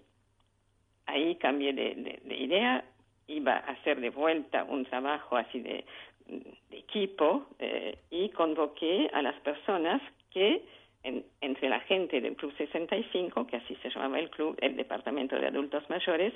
ahí 1.06 1.36
cambié 1.36 1.72
de, 1.72 2.20
de, 2.24 2.36
idea, 2.36 2.84
iba 3.28 3.52
a 3.52 3.72
hacer 3.72 4.00
de 4.00 4.10
vuelta 4.10 4.64
un 4.64 4.84
trabajo 4.86 5.36
así 5.36 5.60
de, 5.60 5.84
de 6.26 6.78
equipo 6.78 7.46
eh, 7.58 7.98
y 8.10 8.30
convoqué 8.30 9.08
a 9.12 9.22
las 9.22 9.38
personas 9.40 10.02
que 10.30 10.64
entre 11.02 11.68
la 11.68 11.80
gente 11.80 12.20
del 12.20 12.34
Club 12.36 12.52
65, 12.56 13.46
que 13.46 13.56
así 13.56 13.76
se 13.76 13.90
llamaba 13.90 14.18
el 14.18 14.30
club, 14.30 14.56
el 14.60 14.76
departamento 14.76 15.36
de 15.36 15.46
adultos 15.46 15.88
mayores, 15.88 16.32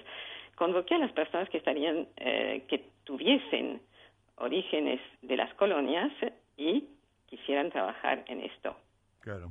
convoqué 0.55 0.95
a 0.95 0.99
las 0.99 1.13
personas 1.13 1.49
que 1.49 1.59
estarían, 1.59 2.07
eh, 2.17 2.65
que 2.69 2.85
tuviesen 3.05 3.81
orígenes 4.37 5.01
de 5.23 5.37
las 5.37 5.53
colonias 5.55 6.13
y 6.57 6.85
quisieran 7.27 7.71
trabajar 7.71 8.25
en 8.29 8.43
esto. 8.43 8.77
Claro. 9.21 9.51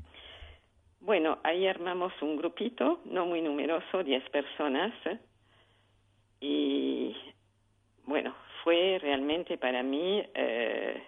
Bueno, 1.01 1.39
ahí 1.43 1.65
armamos 1.67 2.13
un 2.21 2.37
grupito, 2.37 3.01
no 3.05 3.25
muy 3.25 3.41
numeroso, 3.41 4.03
10 4.03 4.29
personas, 4.29 4.93
y 6.41 7.15
bueno, 8.05 8.35
fue 8.63 8.97
realmente 9.01 9.57
para 9.57 9.83
mí 9.83 10.23
eh, 10.33 11.03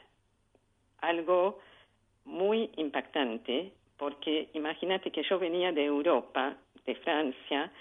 algo 0.99 1.59
muy 2.25 2.69
impactante, 2.77 3.73
porque 4.01 4.47
imagínate 4.53 5.11
que 5.11 5.21
yo 5.21 5.37
venía 5.37 5.71
de 5.71 5.85
Europa, 5.85 6.55
de 6.87 6.95
Francia, 6.95 7.71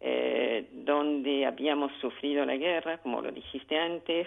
eh, 0.00 0.64
donde 0.72 1.44
habíamos 1.44 1.92
sufrido 2.00 2.46
la 2.46 2.56
guerra, 2.56 2.96
como 2.96 3.20
lo 3.20 3.30
dijiste 3.30 3.78
antes, 3.78 4.26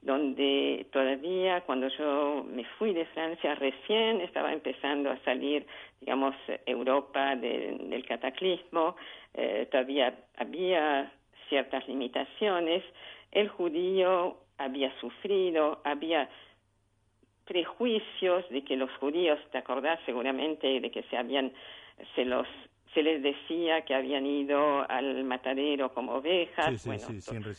donde 0.00 0.86
todavía 0.90 1.60
cuando 1.60 1.88
yo 1.88 2.42
me 2.50 2.64
fui 2.78 2.94
de 2.94 3.04
Francia 3.04 3.54
recién 3.56 4.22
estaba 4.22 4.50
empezando 4.50 5.10
a 5.10 5.18
salir, 5.26 5.66
digamos, 6.00 6.34
Europa 6.64 7.36
del 7.36 8.02
cataclismo, 8.08 8.96
eh, 9.34 9.68
todavía 9.70 10.14
había 10.38 11.12
ciertas 11.50 11.86
limitaciones, 11.86 12.82
el 13.32 13.48
judío 13.48 14.38
había 14.56 14.90
sufrido, 15.00 15.82
había 15.84 16.30
prejuicios 17.48 18.48
de 18.50 18.62
que 18.62 18.76
los 18.76 18.90
judíos, 19.00 19.40
te 19.50 19.58
acordás 19.58 19.98
seguramente 20.04 20.80
de 20.80 20.90
que 20.90 21.02
se 21.04 21.16
habían, 21.16 21.52
se 22.14 22.24
los 22.24 22.46
se 22.94 23.02
les 23.02 23.22
decía 23.22 23.82
que 23.82 23.94
habían 23.94 24.24
ido 24.24 24.90
al 24.90 25.22
matadero 25.24 25.92
como 25.92 26.14
ovejas, 26.14 26.86
bueno, 26.86 27.06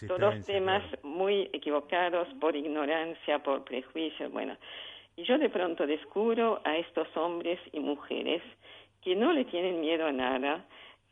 todos 0.07 0.45
temas 0.45 0.83
muy 1.03 1.49
equivocados 1.53 2.27
por 2.41 2.55
ignorancia, 2.55 3.39
por 3.39 3.63
prejuicios, 3.63 4.31
bueno. 4.31 4.57
Y 5.15 5.23
yo 5.23 5.37
de 5.37 5.49
pronto 5.49 5.85
descubro 5.85 6.61
a 6.65 6.77
estos 6.77 7.07
hombres 7.15 7.59
y 7.71 7.79
mujeres 7.79 8.41
que 9.01 9.15
no 9.15 9.31
le 9.31 9.45
tienen 9.45 9.81
miedo 9.81 10.07
a 10.07 10.11
nada, 10.11 10.65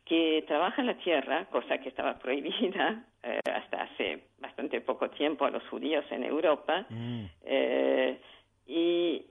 que 0.04 0.44
trabajan 0.48 0.86
la 0.86 0.98
tierra, 0.98 1.44
cosa 1.46 1.78
que 1.78 1.90
estaba 1.90 2.18
prohibida 2.18 3.04
eh, 3.22 3.40
hasta 3.52 3.82
hace 3.82 4.24
bastante 4.38 4.80
poco 4.80 5.10
tiempo 5.10 5.44
a 5.44 5.50
los 5.50 5.62
judíos 5.68 6.04
en 6.10 6.24
Europa, 6.24 6.86
mm. 6.88 7.24
eh, 7.44 8.20
y, 8.68 9.24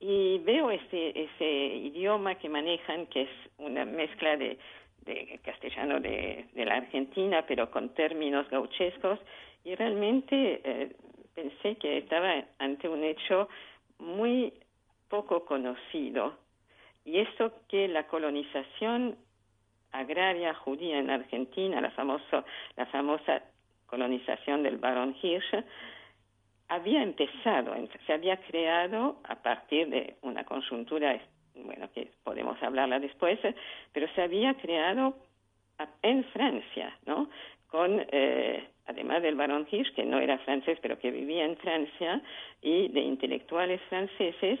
y 0.00 0.38
veo 0.38 0.70
ese, 0.70 1.12
ese 1.14 1.44
idioma 1.44 2.36
que 2.36 2.48
manejan, 2.48 3.06
que 3.06 3.22
es 3.22 3.30
una 3.58 3.84
mezcla 3.84 4.36
de, 4.36 4.58
castellano 5.42 6.00
de, 6.00 6.46
de, 6.54 6.64
la 6.64 6.76
Argentina, 6.76 7.44
pero 7.46 7.70
con 7.70 7.88
términos 7.94 8.48
gauchescos, 8.50 9.18
y 9.64 9.74
realmente 9.74 10.60
eh, 10.62 10.96
pensé 11.34 11.76
que 11.76 11.98
estaba 11.98 12.44
ante 12.58 12.88
un 12.88 13.02
hecho 13.02 13.48
muy 13.98 14.52
poco 15.08 15.44
conocido. 15.44 16.38
Y 17.04 17.18
eso 17.18 17.52
que 17.68 17.88
la 17.88 18.06
colonización 18.06 19.16
agraria 19.92 20.54
judía 20.54 20.98
en 20.98 21.10
Argentina, 21.10 21.80
la, 21.80 21.90
famoso, 21.90 22.44
la 22.76 22.86
famosa 22.86 23.42
colonización 23.86 24.62
del 24.62 24.76
barón 24.76 25.16
Hirsch, 25.20 25.64
había 26.68 27.02
empezado, 27.02 27.74
se 28.06 28.12
había 28.12 28.36
creado 28.36 29.20
a 29.24 29.36
partir 29.36 29.88
de 29.88 30.16
una 30.22 30.44
conjuntura, 30.44 31.18
bueno, 31.54 31.90
que 31.92 32.10
podemos 32.22 32.62
hablarla 32.62 33.00
después, 33.00 33.38
pero 33.92 34.06
se 34.14 34.22
había 34.22 34.54
creado 34.54 35.16
en 36.02 36.24
Francia, 36.24 36.96
¿no? 37.06 37.30
Con, 37.68 38.04
eh, 38.10 38.68
además 38.86 39.22
del 39.22 39.34
barón 39.34 39.66
Hirsch, 39.70 39.94
que 39.94 40.04
no 40.04 40.18
era 40.18 40.38
francés, 40.38 40.78
pero 40.80 40.98
que 40.98 41.10
vivía 41.10 41.44
en 41.44 41.56
Francia, 41.56 42.22
y 42.62 42.88
de 42.88 43.00
intelectuales 43.00 43.80
franceses, 43.88 44.60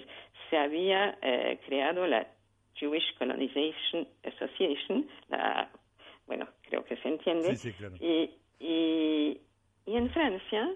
se 0.50 0.56
había 0.56 1.18
eh, 1.22 1.58
creado 1.66 2.06
la 2.06 2.26
Jewish 2.74 3.16
Colonization 3.18 4.06
Association, 4.24 5.08
la, 5.28 5.70
bueno, 6.26 6.48
creo 6.62 6.84
que 6.84 6.96
se 6.96 7.08
entiende, 7.08 7.56
y, 8.00 8.30
y, 8.60 9.40
y 9.86 9.96
en 9.96 10.10
Francia 10.10 10.70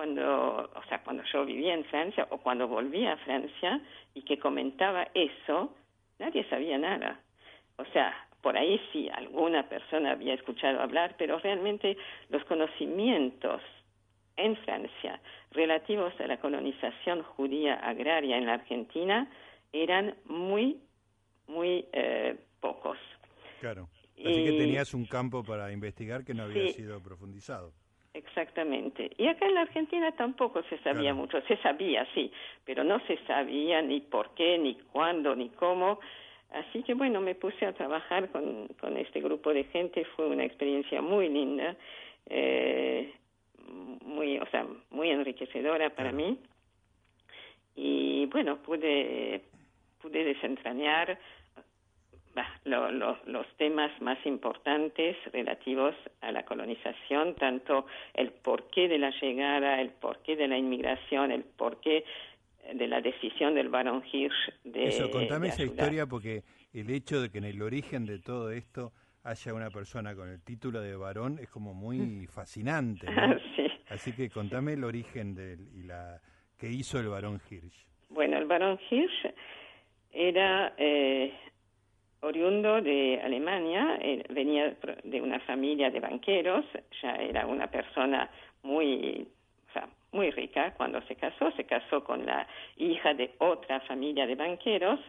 cuando, 0.00 0.70
o 0.74 0.82
sea, 0.88 1.02
cuando 1.04 1.22
yo 1.30 1.44
vivía 1.44 1.74
en 1.74 1.84
Francia 1.84 2.26
o 2.30 2.38
cuando 2.38 2.66
volví 2.66 3.06
a 3.06 3.18
Francia 3.18 3.82
y 4.14 4.22
que 4.22 4.38
comentaba 4.38 5.06
eso, 5.12 5.74
nadie 6.18 6.48
sabía 6.48 6.78
nada. 6.78 7.20
O 7.76 7.84
sea, 7.92 8.14
por 8.40 8.56
ahí 8.56 8.80
sí, 8.90 9.10
alguna 9.12 9.68
persona 9.68 10.12
había 10.12 10.32
escuchado 10.32 10.80
hablar, 10.80 11.16
pero 11.18 11.38
realmente 11.38 11.98
los 12.30 12.42
conocimientos 12.44 13.60
en 14.38 14.56
Francia 14.64 15.20
relativos 15.50 16.18
a 16.18 16.26
la 16.26 16.40
colonización 16.40 17.22
judía 17.22 17.74
agraria 17.74 18.38
en 18.38 18.46
la 18.46 18.54
Argentina 18.54 19.30
eran 19.70 20.14
muy, 20.24 20.80
muy 21.46 21.84
eh, 21.92 22.38
pocos. 22.60 22.96
Claro. 23.60 23.90
Así 24.16 24.44
que 24.44 24.52
tenías 24.52 24.94
un 24.94 25.04
campo 25.04 25.44
para 25.44 25.70
investigar 25.72 26.24
que 26.24 26.32
no 26.32 26.44
había 26.44 26.72
sido 26.72 27.02
profundizado. 27.02 27.74
Exactamente. 28.12 29.10
Y 29.18 29.28
acá 29.28 29.46
en 29.46 29.54
la 29.54 29.62
Argentina 29.62 30.10
tampoco 30.12 30.62
se 30.64 30.78
sabía 30.78 31.14
mucho. 31.14 31.40
Se 31.42 31.56
sabía, 31.58 32.06
sí, 32.12 32.32
pero 32.64 32.82
no 32.82 32.98
se 33.06 33.16
sabía 33.26 33.82
ni 33.82 34.00
por 34.00 34.34
qué, 34.34 34.58
ni 34.58 34.74
cuándo, 34.74 35.36
ni 35.36 35.48
cómo. 35.50 36.00
Así 36.52 36.82
que 36.82 36.94
bueno, 36.94 37.20
me 37.20 37.36
puse 37.36 37.64
a 37.66 37.72
trabajar 37.72 38.28
con, 38.30 38.66
con 38.80 38.96
este 38.96 39.20
grupo 39.20 39.54
de 39.54 39.64
gente. 39.64 40.04
Fue 40.16 40.26
una 40.26 40.44
experiencia 40.44 41.00
muy 41.00 41.28
linda, 41.28 41.76
eh, 42.28 43.14
muy, 44.04 44.38
o 44.38 44.46
sea, 44.46 44.66
muy 44.90 45.10
enriquecedora 45.10 45.90
para 45.90 46.10
mí. 46.10 46.36
Y 47.76 48.26
bueno, 48.26 48.56
pude, 48.56 49.42
pude 50.02 50.24
desentrañar 50.24 51.16
los 52.64 53.46
temas 53.56 53.90
más 54.00 54.18
importantes 54.24 55.16
relativos 55.32 55.94
a 56.20 56.32
la 56.32 56.44
colonización, 56.44 57.34
tanto 57.34 57.86
el 58.14 58.30
porqué 58.30 58.88
de 58.88 58.98
la 58.98 59.10
llegada, 59.20 59.80
el 59.80 59.90
porqué 59.90 60.36
de 60.36 60.48
la 60.48 60.56
inmigración, 60.56 61.32
el 61.32 61.44
porqué 61.44 62.04
de 62.74 62.86
la 62.86 63.00
decisión 63.00 63.54
del 63.54 63.68
barón 63.68 64.02
Hirsch 64.12 64.52
de... 64.64 64.86
Eso, 64.86 65.10
contame 65.10 65.48
esa 65.48 65.64
historia 65.64 66.06
porque 66.06 66.42
el 66.72 66.90
hecho 66.90 67.20
de 67.20 67.30
que 67.30 67.38
en 67.38 67.44
el 67.44 67.60
origen 67.62 68.06
de 68.06 68.18
todo 68.18 68.50
esto 68.50 68.92
haya 69.24 69.54
una 69.54 69.70
persona 69.70 70.14
con 70.14 70.28
el 70.28 70.42
título 70.42 70.80
de 70.80 70.96
varón 70.96 71.38
es 71.40 71.48
como 71.48 71.74
muy 71.74 72.26
fascinante. 72.26 73.06
¿no? 73.10 73.38
sí. 73.56 73.66
Así 73.88 74.12
que 74.12 74.30
contame 74.30 74.74
el 74.74 74.84
origen 74.84 75.34
del, 75.34 75.68
y 75.74 75.82
la 75.82 76.20
que 76.56 76.70
hizo 76.70 76.98
el 77.00 77.08
varón 77.08 77.40
Hirsch. 77.50 77.86
Bueno, 78.08 78.38
el 78.38 78.46
barón 78.46 78.78
Hirsch 78.90 79.34
era 80.12 80.74
eh, 80.76 81.32
oriundo 82.22 82.80
de 82.80 83.20
Alemania, 83.22 83.98
eh, 84.00 84.24
venía 84.30 84.76
de 85.04 85.20
una 85.20 85.40
familia 85.40 85.90
de 85.90 86.00
banqueros, 86.00 86.64
ya 87.02 87.14
era 87.16 87.46
una 87.46 87.66
persona 87.68 88.30
muy, 88.62 89.26
o 89.68 89.72
sea, 89.72 89.88
muy 90.12 90.30
rica 90.30 90.74
cuando 90.74 91.00
se 91.02 91.16
casó, 91.16 91.50
se 91.52 91.64
casó 91.64 92.04
con 92.04 92.26
la 92.26 92.46
hija 92.76 93.14
de 93.14 93.32
otra 93.38 93.80
familia 93.80 94.26
de 94.26 94.34
banqueros 94.34 95.00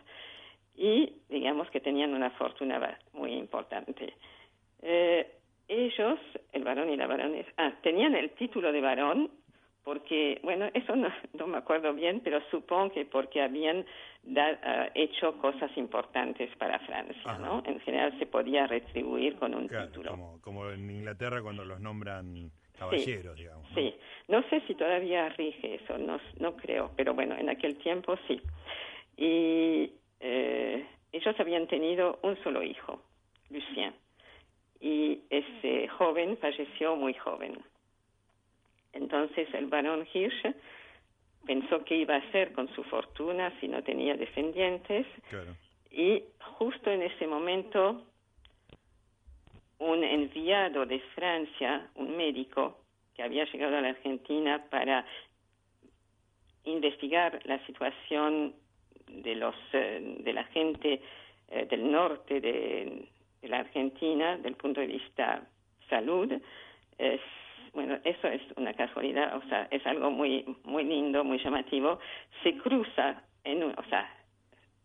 y 0.75 1.13
digamos 1.29 1.69
que 1.69 1.79
tenían 1.79 2.13
una 2.13 2.29
fortuna 2.31 2.97
muy 3.13 3.33
importante. 3.33 4.13
Eh, 4.81 5.29
ellos, 5.67 6.19
el 6.51 6.63
varón 6.63 6.89
y 6.89 6.97
la 6.97 7.07
baronesa, 7.07 7.49
ah, 7.57 7.73
tenían 7.81 8.15
el 8.15 8.31
título 8.31 8.71
de 8.71 8.81
varón 8.81 9.31
porque, 9.83 10.39
bueno, 10.43 10.69
eso 10.73 10.95
no, 10.95 11.09
no 11.33 11.47
me 11.47 11.57
acuerdo 11.57 11.93
bien, 11.93 12.21
pero 12.23 12.41
supongo 12.51 12.91
que 12.93 13.05
porque 13.05 13.41
habían 13.41 13.85
da- 14.23 14.59
ah, 14.63 14.89
hecho 14.95 15.37
cosas 15.39 15.71
importantes 15.77 16.55
para 16.57 16.79
Francia, 16.79 17.21
Ajá. 17.25 17.39
¿no? 17.39 17.63
En 17.65 17.79
general 17.81 18.17
se 18.19 18.25
podía 18.25 18.67
retribuir 18.67 19.35
con 19.37 19.55
un 19.55 19.67
Claro, 19.67 19.87
título. 19.87 20.11
como, 20.11 20.41
como 20.41 20.69
en 20.69 20.89
Inglaterra 20.89 21.41
cuando 21.41 21.65
los 21.65 21.79
nombran 21.79 22.51
caballeros, 22.77 23.35
digamos. 23.37 23.69
¿no? 23.71 23.75
Sí, 23.75 23.95
no 24.27 24.43
sé 24.49 24.61
si 24.67 24.75
todavía 24.75 25.29
rige 25.29 25.75
eso, 25.75 25.97
no, 25.97 26.19
no 26.39 26.55
creo, 26.55 26.91
pero 26.95 27.13
bueno, 27.13 27.35
en 27.37 27.49
aquel 27.49 27.77
tiempo 27.77 28.15
sí. 28.27 28.41
Y 29.17 29.91
eh, 30.19 30.85
ellos 31.11 31.35
habían 31.39 31.67
tenido 31.67 32.19
un 32.23 32.41
solo 32.43 32.63
hijo, 32.63 33.01
Lucien, 33.49 33.93
y 34.79 35.19
ese 35.29 35.87
joven 35.89 36.37
falleció 36.37 36.95
muy 36.95 37.13
joven. 37.13 37.57
Entonces 38.93 39.47
el 39.53 39.67
barón 39.67 40.07
Hirsch 40.13 40.53
pensó 41.45 41.83
qué 41.85 41.97
iba 41.97 42.15
a 42.15 42.19
hacer 42.19 42.53
con 42.53 42.67
su 42.75 42.83
fortuna 42.83 43.51
si 43.59 43.67
no 43.67 43.81
tenía 43.83 44.15
descendientes 44.15 45.07
Claro. 45.29 45.55
y 45.89 46.23
justo 46.57 46.91
en 46.91 47.01
ese 47.01 47.25
momento 47.27 48.03
un 49.79 50.03
enviado 50.03 50.85
de 50.85 50.99
Francia, 51.15 51.89
un 51.95 52.15
médico 52.15 52.77
que 53.15 53.23
había 53.23 53.45
llegado 53.45 53.77
a 53.77 53.81
la 53.81 53.89
Argentina 53.89 54.63
para 54.69 55.05
investigar 56.65 57.39
la 57.45 57.65
situación 57.65 58.53
de 59.07 59.35
los 59.35 59.55
eh, 59.73 60.17
de 60.19 60.33
la 60.33 60.43
gente 60.45 61.01
eh, 61.49 61.65
del 61.69 61.91
norte 61.91 62.39
de, 62.39 63.07
de 63.41 63.47
la 63.47 63.59
Argentina 63.59 64.37
del 64.37 64.55
punto 64.55 64.79
de 64.79 64.87
vista 64.87 65.43
salud 65.89 66.31
es 66.97 67.19
bueno 67.73 67.97
eso 68.03 68.27
es 68.27 68.41
una 68.57 68.73
casualidad 68.73 69.35
o 69.37 69.41
sea 69.49 69.67
es 69.71 69.85
algo 69.85 70.11
muy 70.11 70.45
muy 70.63 70.83
lindo 70.83 71.23
muy 71.23 71.37
llamativo 71.43 71.99
se 72.43 72.57
cruza 72.57 73.23
en 73.43 73.63
un- 73.63 73.75
o 73.77 73.83
sea 73.89 74.09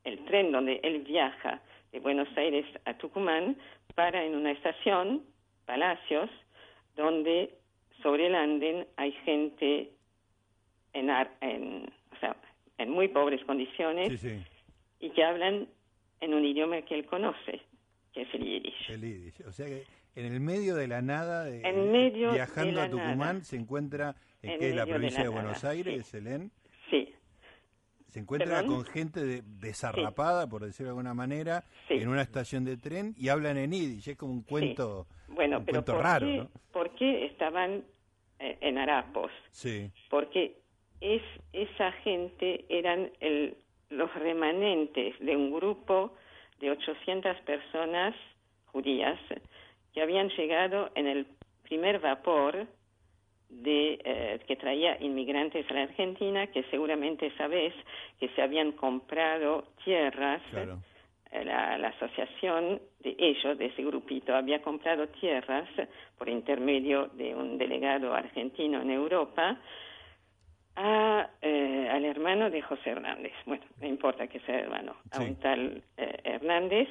el 0.05 0.25
tren 0.27 0.53
donde 0.53 0.81
él 0.85 1.01
viaja 1.03 1.61
de 1.93 1.99
Buenos 2.01 2.29
Aires 2.37 2.65
a 2.85 2.95
Tucumán 2.95 3.57
para 3.97 4.23
en 4.25 4.37
una 4.37 4.53
estación, 4.53 5.23
Palacios, 5.65 6.31
donde 6.95 7.55
sobre 8.03 8.27
el 8.29 8.35
andén 8.37 8.87
hay 8.97 9.11
gente 9.25 9.91
en, 10.93 11.11
ar- 11.11 11.35
en, 11.41 11.91
o 12.13 12.17
sea, 12.21 12.37
en 12.79 12.91
muy 12.91 13.09
pobres 13.09 13.43
condiciones 13.45 14.21
Sí, 14.21 14.29
sí, 14.31 14.45
y 15.01 15.11
que 15.11 15.25
hablan 15.25 15.67
en 16.21 16.35
un 16.35 16.45
idioma 16.45 16.83
que 16.83 16.95
él 16.95 17.07
conoce, 17.07 17.61
que 18.13 18.23
es 18.23 18.35
el 18.35 18.45
yiddish. 18.45 18.91
el 18.91 19.01
Yiddish. 19.01 19.41
O 19.47 19.51
sea 19.53 19.67
que 19.67 19.83
en 20.17 20.25
el 20.33 20.41
medio 20.41 20.75
de 20.75 20.89
la 20.89 21.03
nada, 21.03 21.45
de- 21.45 21.61
En 21.63 21.93
medio 21.93 22.33
viajando 22.33 22.81
de 22.81 22.87
a 22.87 22.91
Tucumán, 22.91 23.19
nada. 23.19 23.45
se 23.45 23.57
encuentra 23.57 24.17
en, 24.43 24.51
En 24.51 24.59
que 24.59 24.69
es 24.71 24.75
la 24.75 24.85
de 24.85 24.91
provincia 24.93 25.19
la 25.21 25.25
de, 25.25 25.31
Buenos 25.31 25.63
nada, 25.63 25.71
Aires, 25.71 26.07
sí. 26.07 26.17
Helen. 26.17 26.51
Sí, 26.91 27.13
Se 28.09 28.21
encuentra 28.21 28.61
¿Perdón? 28.63 28.77
con 28.77 28.85
gente 28.87 29.23
de- 29.25 29.43
desarrapada, 29.45 30.49
por 30.49 30.65
decirlo 30.65 30.87
de 30.87 30.91
alguna 30.93 31.13
manera, 31.13 31.65
Sí. 31.87 31.95
en 31.95 32.09
una 32.09 32.23
estación 32.23 32.65
de 32.65 32.79
tren 32.79 33.15
y 33.19 33.29
hablan 33.29 33.59
en 33.59 33.73
Yiddish. 33.73 34.09
Es 34.09 34.17
como 34.17 34.33
un 34.33 34.43
cuento, 34.43 35.07
bueno, 35.29 35.59
un 35.59 35.65
pero 35.67 35.75
cuento 35.85 35.93
¿por, 35.97 36.03
raro, 36.03 36.27
qué, 36.27 36.37
¿no? 36.39 36.49
¿por 36.73 36.91
qué 36.95 37.27
estaban 37.27 37.85
eh, 38.39 38.57
en 38.63 38.79
harapos? 38.79 39.31
Sí, 39.51 39.91
porque 40.09 40.57
es 41.03 41.21
esa 41.53 41.93
gente 42.05 42.65
eran 42.71 43.11
el, 43.21 43.57
los 43.91 44.13
remanentes 44.15 45.19
de 45.21 45.37
un 45.37 45.53
grupo 45.53 46.15
de 46.61 46.71
800 46.71 47.37
personas 47.43 48.15
judías 48.67 49.19
que 49.97 50.03
habían 50.03 50.29
llegado 50.29 50.91
en 50.95 51.07
el 51.07 51.27
primer 51.63 52.01
vapor 52.01 52.67
de 53.49 53.99
eh, 54.05 54.41
que 54.47 54.57
traía 54.57 55.03
inmigrantes 55.03 55.65
a 55.71 55.73
la 55.73 55.83
Argentina, 55.85 56.49
que 56.49 56.65
seguramente 56.65 57.33
sabes 57.39 57.73
que 58.21 58.29
se 58.29 58.43
habían 58.43 58.73
comprado 58.73 59.65
tierras 59.83 60.43
claro. 60.51 60.81
eh, 61.33 61.47
la, 61.47 61.79
la 61.79 61.89
asociación 61.89 62.83
de 63.01 63.17
ellos, 63.19 63.57
de 63.57 63.67
ese 63.67 63.85
grupito, 63.85 64.35
había 64.35 64.61
comprado 64.61 65.09
tierras 65.09 65.67
por 66.19 66.29
intermedio 66.29 67.07
de 67.15 67.35
un 67.35 67.57
delegado 67.57 68.13
argentino 68.13 68.83
en 68.83 68.91
Europa 68.91 69.59
a, 70.77 71.31
eh, 71.41 71.89
al 71.91 72.05
hermano 72.05 72.51
de 72.51 72.61
José 72.61 72.91
Hernández. 72.91 73.33
Bueno, 73.47 73.65
no 73.81 73.87
importa 73.87 74.27
que 74.27 74.41
sea 74.41 74.59
hermano, 74.59 74.95
a 75.13 75.23
un 75.23 75.37
tal 75.37 75.83
eh, 75.97 76.21
Hernández 76.23 76.87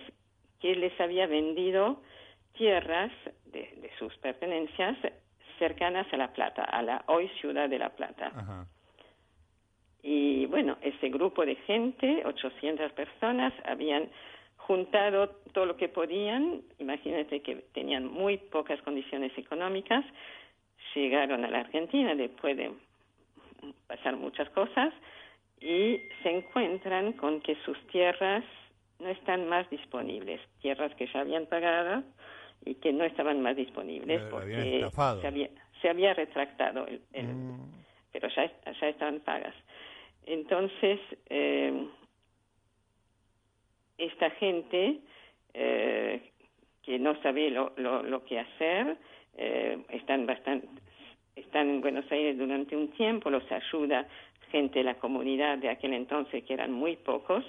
que 0.60 0.76
les 0.76 1.00
había 1.00 1.28
vendido 1.28 2.02
tierras 2.58 3.12
de, 3.46 3.62
de 3.78 3.92
sus 3.98 4.16
pertenencias 4.18 4.98
cercanas 5.60 6.08
a 6.12 6.18
La 6.18 6.34
Plata, 6.34 6.64
a 6.64 6.82
la 6.82 7.04
hoy 7.08 7.30
ciudad 7.40 7.70
de 7.70 7.80
La 7.80 7.90
Plata. 7.90 8.32
Ajá. 8.36 8.68
Y 10.08 10.46
bueno, 10.46 10.78
ese 10.82 11.10
grupo 11.10 11.44
de 11.48 11.56
gente, 11.56 12.22
800 12.26 12.92
personas, 12.92 13.52
habían 13.66 14.08
juntado 14.58 15.30
todo 15.52 15.66
lo 15.66 15.78
que 15.78 15.90
podían. 15.90 16.62
Imagínate 16.78 17.42
que 17.42 17.56
tenían 17.74 18.06
muy 18.06 18.38
pocas 18.38 18.80
condiciones 18.84 19.36
económicas. 19.36 20.06
Llegaron 20.94 21.44
a 21.44 21.50
la 21.50 21.62
Argentina 21.62 22.14
después 22.14 22.56
de 22.56 22.72
pasar 23.88 24.16
muchas 24.16 24.48
cosas 24.52 24.94
y 25.60 26.00
se 26.22 26.30
encuentran 26.30 27.14
con 27.14 27.42
que 27.42 27.56
sus 27.66 27.78
tierras 27.88 28.44
no 29.00 29.10
están 29.10 29.50
más 29.50 29.68
disponibles. 29.72 30.40
Tierras 30.62 30.94
que 30.96 31.08
ya 31.08 31.22
habían 31.22 31.48
pagado 31.48 32.04
y 32.66 32.76
que 32.76 32.92
no 32.92 33.04
estaban 33.04 33.42
más 33.42 33.56
disponibles 33.56 34.22
porque 34.24 34.90
se 35.22 35.28
había, 35.28 35.50
se 35.82 35.90
había 35.90 36.14
retractado 36.14 36.88
el, 36.88 37.02
el, 37.14 37.28
Mm, 37.28 37.72
pero 38.12 38.28
ya, 38.30 38.52
ya 38.80 38.90
estaban 38.90 39.20
pagas. 39.20 39.54
Entonces, 40.26 41.00
eh, 41.30 41.88
esta 43.98 44.30
gente 44.32 45.00
eh, 45.54 46.32
que 46.82 47.00
no 47.00 47.22
sabe 47.22 47.50
lo, 47.52 47.74
lo, 47.78 48.04
lo 48.04 48.26
que 48.26 48.40
hacer, 48.40 48.98
eh, 49.38 49.78
están 49.90 50.26
bastante, 50.26 50.68
están 51.36 51.70
en 51.70 51.82
Buenos 51.82 52.12
Aires 52.12 52.38
durante 52.38 52.76
un 52.76 52.90
tiempo, 52.92 53.30
los 53.30 53.50
ayuda 53.52 54.08
gente 54.52 54.80
de 54.80 54.86
la 54.86 54.96
comunidad 54.96 55.58
de 55.58 55.70
aquel 55.70 55.94
entonces 55.94 56.44
que 56.44 56.54
eran 56.54 56.72
muy 56.72 56.96
pocos 56.96 57.44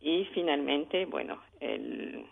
y 0.00 0.24
finalmente, 0.32 1.04
bueno, 1.06 1.40
el, 1.60 2.24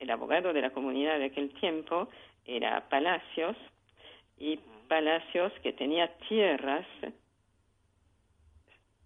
el 0.00 0.10
abogado 0.10 0.52
de 0.52 0.62
la 0.62 0.70
comunidad 0.70 1.18
de 1.18 1.26
aquel 1.26 1.50
tiempo 1.54 2.08
era 2.44 2.88
Palacios 2.88 3.56
y 4.38 4.58
Palacios 4.88 5.52
que 5.62 5.72
tenía 5.72 6.08
tierras, 6.28 6.86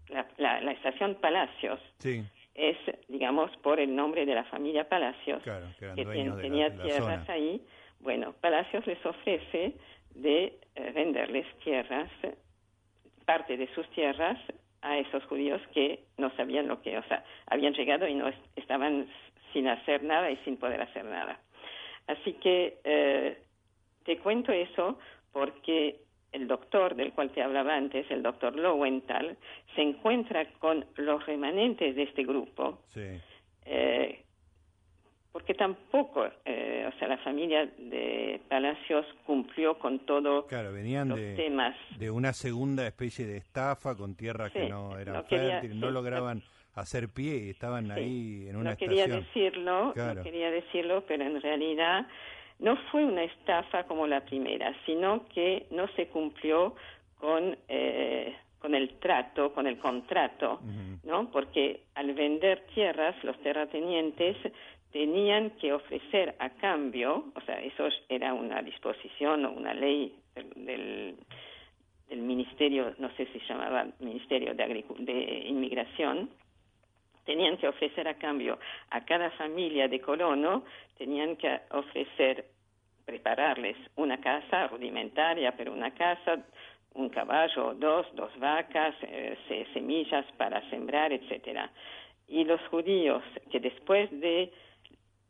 la, 0.09 0.27
la, 0.39 0.61
la 0.61 0.73
estación 0.73 1.17
Palacios 1.17 1.81
sí, 1.99 2.23
es, 2.55 2.77
digamos, 3.09 3.55
por 3.59 3.81
el 3.81 3.95
nombre 3.95 4.25
de 4.27 4.35
la 4.35 4.45
familia 4.45 4.89
Palacios, 4.89 5.43
claro, 5.43 5.67
que 5.79 5.95
que 5.95 6.05
ten- 6.07 6.37
de 6.37 6.43
tenía 6.43 6.69
la, 6.69 6.83
tierras 6.83 7.29
ahí. 7.29 7.61
Bueno, 8.01 8.33
Palacios 8.41 8.87
les 8.87 9.05
ofrece 9.05 9.75
de 10.15 10.59
eh, 10.77 10.93
venderles 10.95 11.47
tierras, 11.65 12.11
parte 13.25 13.57
de 13.57 13.67
sus 13.75 13.89
tierras, 13.91 14.39
a 14.83 14.99
esos 14.99 15.25
judíos 15.25 15.63
que 15.73 16.05
no 16.19 16.31
sabían 16.37 16.69
lo 16.69 16.83
que, 16.83 16.99
o 16.99 17.03
sea, 17.05 17.25
habían 17.47 17.73
llegado 17.73 18.07
y 18.07 18.15
no 18.15 18.29
es- 18.29 18.37
estaban 18.55 19.09
sin 19.55 19.69
hacer 19.69 20.03
nada 20.03 20.31
y 20.31 20.37
sin 20.45 20.59
poder 20.59 20.83
hacer 20.83 21.07
nada. 21.07 21.41
Así 22.07 22.35
que 22.35 22.79
eh, 22.85 23.39
te 24.05 24.19
cuento 24.19 24.53
eso 24.53 24.99
porque 25.33 26.03
el 26.33 26.47
doctor 26.49 26.95
del 26.97 27.13
cual 27.13 27.31
te 27.31 27.41
hablaba 27.43 27.75
antes, 27.75 28.11
el 28.11 28.23
doctor 28.23 28.55
Lowenthal, 28.57 29.39
se 29.75 29.81
encuentra 29.83 30.45
con 30.59 30.85
los 30.97 31.25
remanentes 31.25 31.95
de 31.97 32.03
este 32.03 32.25
grupo, 32.25 32.81
Sí, 32.89 33.07
eh, 33.65 34.21
porque 35.33 35.55
tampoco, 35.55 36.27
eh, 36.45 36.89
o 36.93 36.99
sea, 36.99 37.09
la 37.09 37.19
familia 37.19 37.67
de 37.67 38.41
Palacios 38.49 39.05
cumplió 39.27 39.79
con 39.79 40.01
todos 40.07 40.47
claro, 40.47 40.73
venían 40.73 41.09
los 41.09 41.19
de, 41.19 41.35
temas. 41.35 41.77
de 41.99 42.11
una 42.11 42.33
segunda 42.33 42.87
especie 42.87 43.27
de 43.27 43.39
estafa 43.39 43.97
con 43.97 44.15
tierras 44.17 44.53
que 44.53 44.69
no 44.69 44.97
eran 44.99 45.15
no 45.15 45.27
quería- 45.27 45.61
fértiles, 45.61 45.77
no 45.77 45.89
sí, 45.89 45.93
lograban 45.93 46.43
hacer 46.75 47.09
pie, 47.09 47.51
estaban 47.51 47.91
ahí 47.91 48.47
en 48.49 48.57
una 48.57 48.71
no 48.73 48.77
quería 48.77 49.05
estación. 49.05 49.25
decirlo, 49.25 49.93
Claro. 49.95 50.15
no 50.15 50.23
quería 50.23 50.51
decirlo, 50.51 51.05
pero 51.07 51.25
en 51.25 51.41
realidad 51.41 52.07
no 52.59 52.77
fue 52.91 53.05
una 53.05 53.25
estafa 53.25 53.85
como 53.85 54.07
la 54.07 54.25
primera, 54.25 54.75
sino 54.87 55.27
que 55.29 55.67
no 55.71 55.89
se 55.97 56.09
cumplió 56.09 56.75
con 57.19 57.57
eh, 57.69 58.35
con 58.65 58.75
el 58.75 58.95
trato, 58.99 59.53
con 59.53 59.67
el 59.67 59.79
contrato, 59.79 60.59
¿no? 61.03 61.31
Porque 61.31 61.83
al 61.95 62.15
vender 62.15 62.65
tierras, 62.73 63.15
los 63.23 63.39
terratenientes 63.43 64.39
tenían 64.91 65.51
que 65.61 65.75
ofrecer 65.75 66.35
a 66.39 66.49
cambio, 66.49 67.27
o 67.35 67.41
sea, 67.43 67.61
eso 67.61 67.87
era 68.09 68.33
una 68.33 68.63
disposición 68.63 69.45
o 69.45 69.51
una 69.51 69.75
ley 69.75 70.17
del, 70.35 71.15
del, 72.09 72.19
ministerio, 72.23 72.95
no 72.97 73.15
sé 73.17 73.27
si 73.35 73.41
se 73.41 73.49
llamaba 73.49 73.87
Ministerio 73.99 74.55
de, 74.55 74.85
de 75.01 75.45
Inmigración, 75.47 76.31
tenían 77.25 77.57
que 77.57 77.69
ofrecer 77.69 78.07
a 78.09 78.15
cambio 78.15 78.59
a 78.91 79.05
cada 79.05 79.31
familia 79.33 79.89
de 79.89 80.01
colono, 80.01 80.65
tenían 80.99 81.37
que 81.37 81.61
ofrecer, 81.71 82.47
prepararles 83.05 83.77
una 83.97 84.21
casa 84.21 84.67
rudimentaria, 84.69 85.53
pero 85.57 85.73
una 85.73 85.93
casa, 85.93 86.43
un 86.95 87.09
caballo, 87.11 87.75
dos, 87.75 88.07
dos 88.15 88.31
vacas, 88.39 88.95
eh, 89.03 89.37
se- 89.49 89.67
semillas 89.75 90.25
para 90.39 90.69
sembrar, 90.71 91.13
etcétera. 91.13 91.71
Y 92.29 92.45
los 92.45 92.61
judíos 92.69 93.23
que 93.51 93.61
después 93.61 94.11
de 94.21 94.53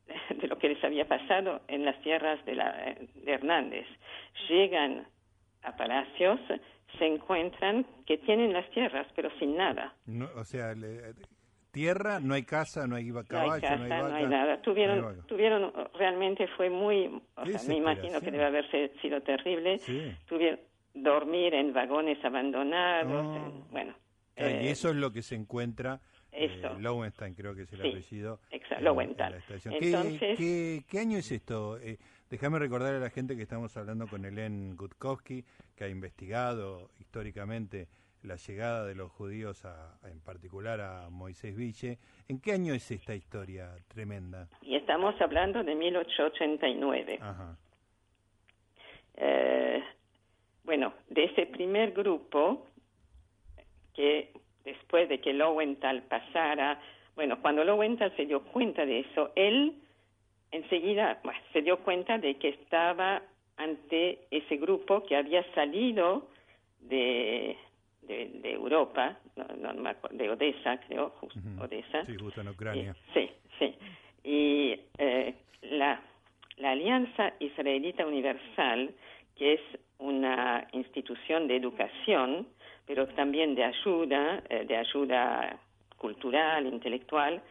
de 0.41 0.49
lo 0.49 0.59
que 0.59 0.69
les 0.69 0.85
había 0.85 1.09
pasado 1.09 1.63
en 1.67 1.85
las 1.87 1.99
tierras 2.03 2.45
de, 2.45 2.55
la, 2.55 2.95
de 3.15 3.33
Hernández. 3.33 3.87
Llegan 4.51 5.07
a 5.63 5.75
Palacios, 5.77 6.39
se 6.99 7.07
encuentran 7.07 7.87
que 8.07 8.19
tienen 8.19 8.53
las 8.53 8.69
tierras, 8.71 9.07
pero 9.17 9.31
sin 9.39 9.57
nada. 9.57 9.95
O 10.37 10.45
sea, 10.45 10.75
le- 10.75 11.15
tierra, 11.75 12.21
no 12.21 12.33
hay 12.35 12.45
casa, 12.45 12.87
no 12.87 12.97
hay 12.97 13.11
va- 13.11 13.23
No 13.29 13.39
hay 13.39 13.45
caballo, 13.45 13.61
casa, 13.61 13.77
no 13.77 13.83
hay 13.85 13.91
no 13.91 14.03
vaca. 14.05 14.17
hay 14.17 14.27
nada. 14.27 14.45
no 14.47 14.53
hay 14.53 14.63
Tuvieron, 14.63 15.03
vaca. 15.05 15.23
tuvieron, 15.27 15.73
realmente 15.99 16.47
fue 16.57 16.71
muy, 16.71 17.21
o 17.37 17.45
sea, 17.47 17.61
me 17.69 17.77
imagino 17.77 18.21
que 18.21 18.31
debe 18.31 18.45
haberse 18.47 18.93
sido 19.03 19.21
terrible. 19.21 19.79
Sí. 19.81 20.17
Tuvieron 20.27 20.61
dormir 20.95 21.53
en 21.55 21.73
vagones 21.75 22.25
abandonados, 22.25 23.27
Oh. 23.27 23.37
en- 23.37 23.71
bueno. 23.71 23.95
Y 24.37 24.43
eh, 24.43 24.71
eso 24.71 24.89
es 24.91 24.97
lo 24.97 25.13
que 25.13 25.23
se 25.23 25.35
encuentra 25.35 26.01
eh, 26.33 26.47
eso. 26.57 26.75
Lowenstein, 26.79 27.35
creo 27.35 27.55
que 27.55 27.63
es 27.63 27.73
el 27.73 27.83
Sí, 27.83 27.89
apellido. 27.91 28.41
exacto. 28.51 28.85
¿Qué, 29.79 29.87
Entonces- 29.91 30.39
qué, 30.39 30.85
qué 30.89 30.99
año 31.01 31.19
es 31.19 31.31
esto? 31.31 31.79
Eh, 31.79 31.99
déjame 32.31 32.59
recordar 32.59 32.95
a 32.95 32.99
la 32.99 33.11
gente 33.11 33.37
que 33.37 33.43
estamos 33.43 33.77
hablando 33.77 34.07
con 34.09 34.25
Helen 34.25 34.77
Gutkowski, 34.77 35.45
que 35.77 35.85
ha 35.85 35.89
investigado 35.89 36.91
históricamente 36.99 37.89
la 38.25 38.37
llegada 38.37 38.85
de 38.87 38.95
los 38.95 39.13
judíos, 39.13 39.65
a, 39.65 39.99
en 40.11 40.21
particular 40.21 40.81
a 40.81 41.09
Moisés 41.11 41.55
Ville. 41.57 41.99
¿En 42.29 42.41
qué 42.41 42.53
año 42.53 42.75
es 42.75 42.91
esta 42.91 43.15
historia 43.15 43.75
tremenda? 43.89 44.49
y 44.63 44.77
estamos 44.77 45.21
hablando 45.21 45.63
de 45.63 45.75
1889. 45.75 47.19
Ajá. 47.21 47.57
Eh, 49.17 49.83
bueno, 50.65 50.95
de 51.09 51.25
ese 51.25 51.47
primer 51.47 51.93
grupo, 51.93 52.67
que 53.95 54.33
después 54.65 55.09
de 55.09 55.21
que 55.21 55.33
Lowenthal 55.33 56.03
pasara, 56.05 56.81
bueno, 57.15 57.41
cuando 57.41 57.65
Lowenthal 57.65 58.15
se 58.17 58.27
dio 58.27 58.43
cuenta 58.45 58.85
de 58.87 59.01
eso, 59.01 59.33
él 59.37 59.81
enseguida 60.51 61.21
bueno, 61.23 61.41
se 61.53 61.63
dio 61.63 61.79
cuenta 61.81 62.19
de 62.19 62.37
que 62.37 62.49
estaba 62.49 63.23
ante 63.57 64.27
ese 64.31 64.57
grupo 64.57 65.05
que 65.05 65.17
había 65.17 65.45
salido 65.55 66.29
de, 66.81 67.57
de, 68.07 68.29
de 68.43 68.53
Europa, 68.53 69.19
no, 69.37 69.73
no 69.75 69.91
de 70.11 70.31
Odessa, 70.31 70.79
creo. 70.87 71.15
Odessa. 71.61 72.05
Sí, 72.05 72.17
justo 72.19 72.41
en 72.41 72.49
Ucrania. 72.49 72.95
Y- 72.97 73.13
sí, 73.15 73.31
sí. 73.59 73.75
Y 74.25 74.81
eh, 74.99 75.35
la, 75.63 76.01
la 76.57 76.71
Alianza 76.71 77.33
Israelita 77.41 78.07
Universal, 78.07 78.95
que 79.37 79.55
es 79.55 79.61
una 79.99 80.67
institución 80.73 81.49
de 81.49 81.57
educación, 81.57 82.47
pero 82.87 83.07
también 83.09 83.55
de 83.55 83.65
ayuda, 83.65 84.43
eh, 84.49 84.65
de 84.67 84.77
ayuda 84.77 85.59
cultural, 85.99 86.67
intelectual, 86.67 87.43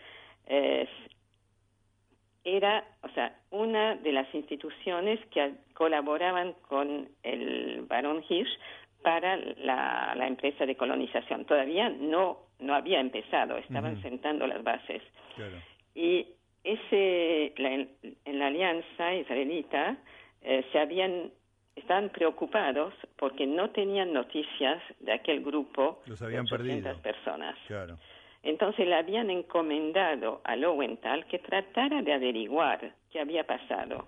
era, 2.43 2.83
o 3.01 3.09
sea, 3.09 3.35
una 3.51 3.95
de 3.95 4.11
las 4.11 4.33
instituciones 4.35 5.19
que 5.27 5.53
colaboraban 5.73 6.53
con 6.67 7.07
el 7.23 7.81
barón 7.87 8.23
Hirsch 8.27 8.59
para 9.03 9.35
la, 9.37 10.13
la 10.15 10.27
empresa 10.27 10.65
de 10.65 10.75
colonización. 10.75 11.45
Todavía 11.45 11.89
no, 11.89 12.37
no 12.59 12.73
había 12.73 12.99
empezado, 12.99 13.57
estaban 13.57 14.01
sentando 14.01 14.47
las 14.47 14.63
bases. 14.63 15.01
Claro. 15.35 15.57
Y 15.93 16.25
ese, 16.63 17.53
la- 17.57 17.71
en, 17.73 17.89
en 18.25 18.39
la 18.39 18.47
alianza 18.47 19.13
israelita 19.13 19.97
eh, 20.41 20.65
se 20.71 20.79
habían, 20.79 21.31
estaban 21.75 22.09
preocupados 22.09 22.93
porque 23.17 23.45
no 23.45 23.69
tenían 23.71 24.13
noticias 24.13 24.81
de 24.99 25.11
aquel 25.13 25.43
grupo 25.43 26.01
Los 26.05 26.19
de 26.19 26.25
habían 26.27 26.45
800 26.45 26.57
perdido. 26.57 27.01
personas. 27.01 27.55
Claro. 27.67 27.97
Entonces 28.43 28.85
le 28.87 28.95
habían 28.95 29.29
encomendado 29.29 30.41
a 30.43 30.55
Lowenthal 30.55 31.25
que 31.27 31.39
tratara 31.39 32.01
de 32.01 32.13
averiguar 32.13 32.93
qué 33.11 33.19
había 33.21 33.45
pasado. 33.45 34.07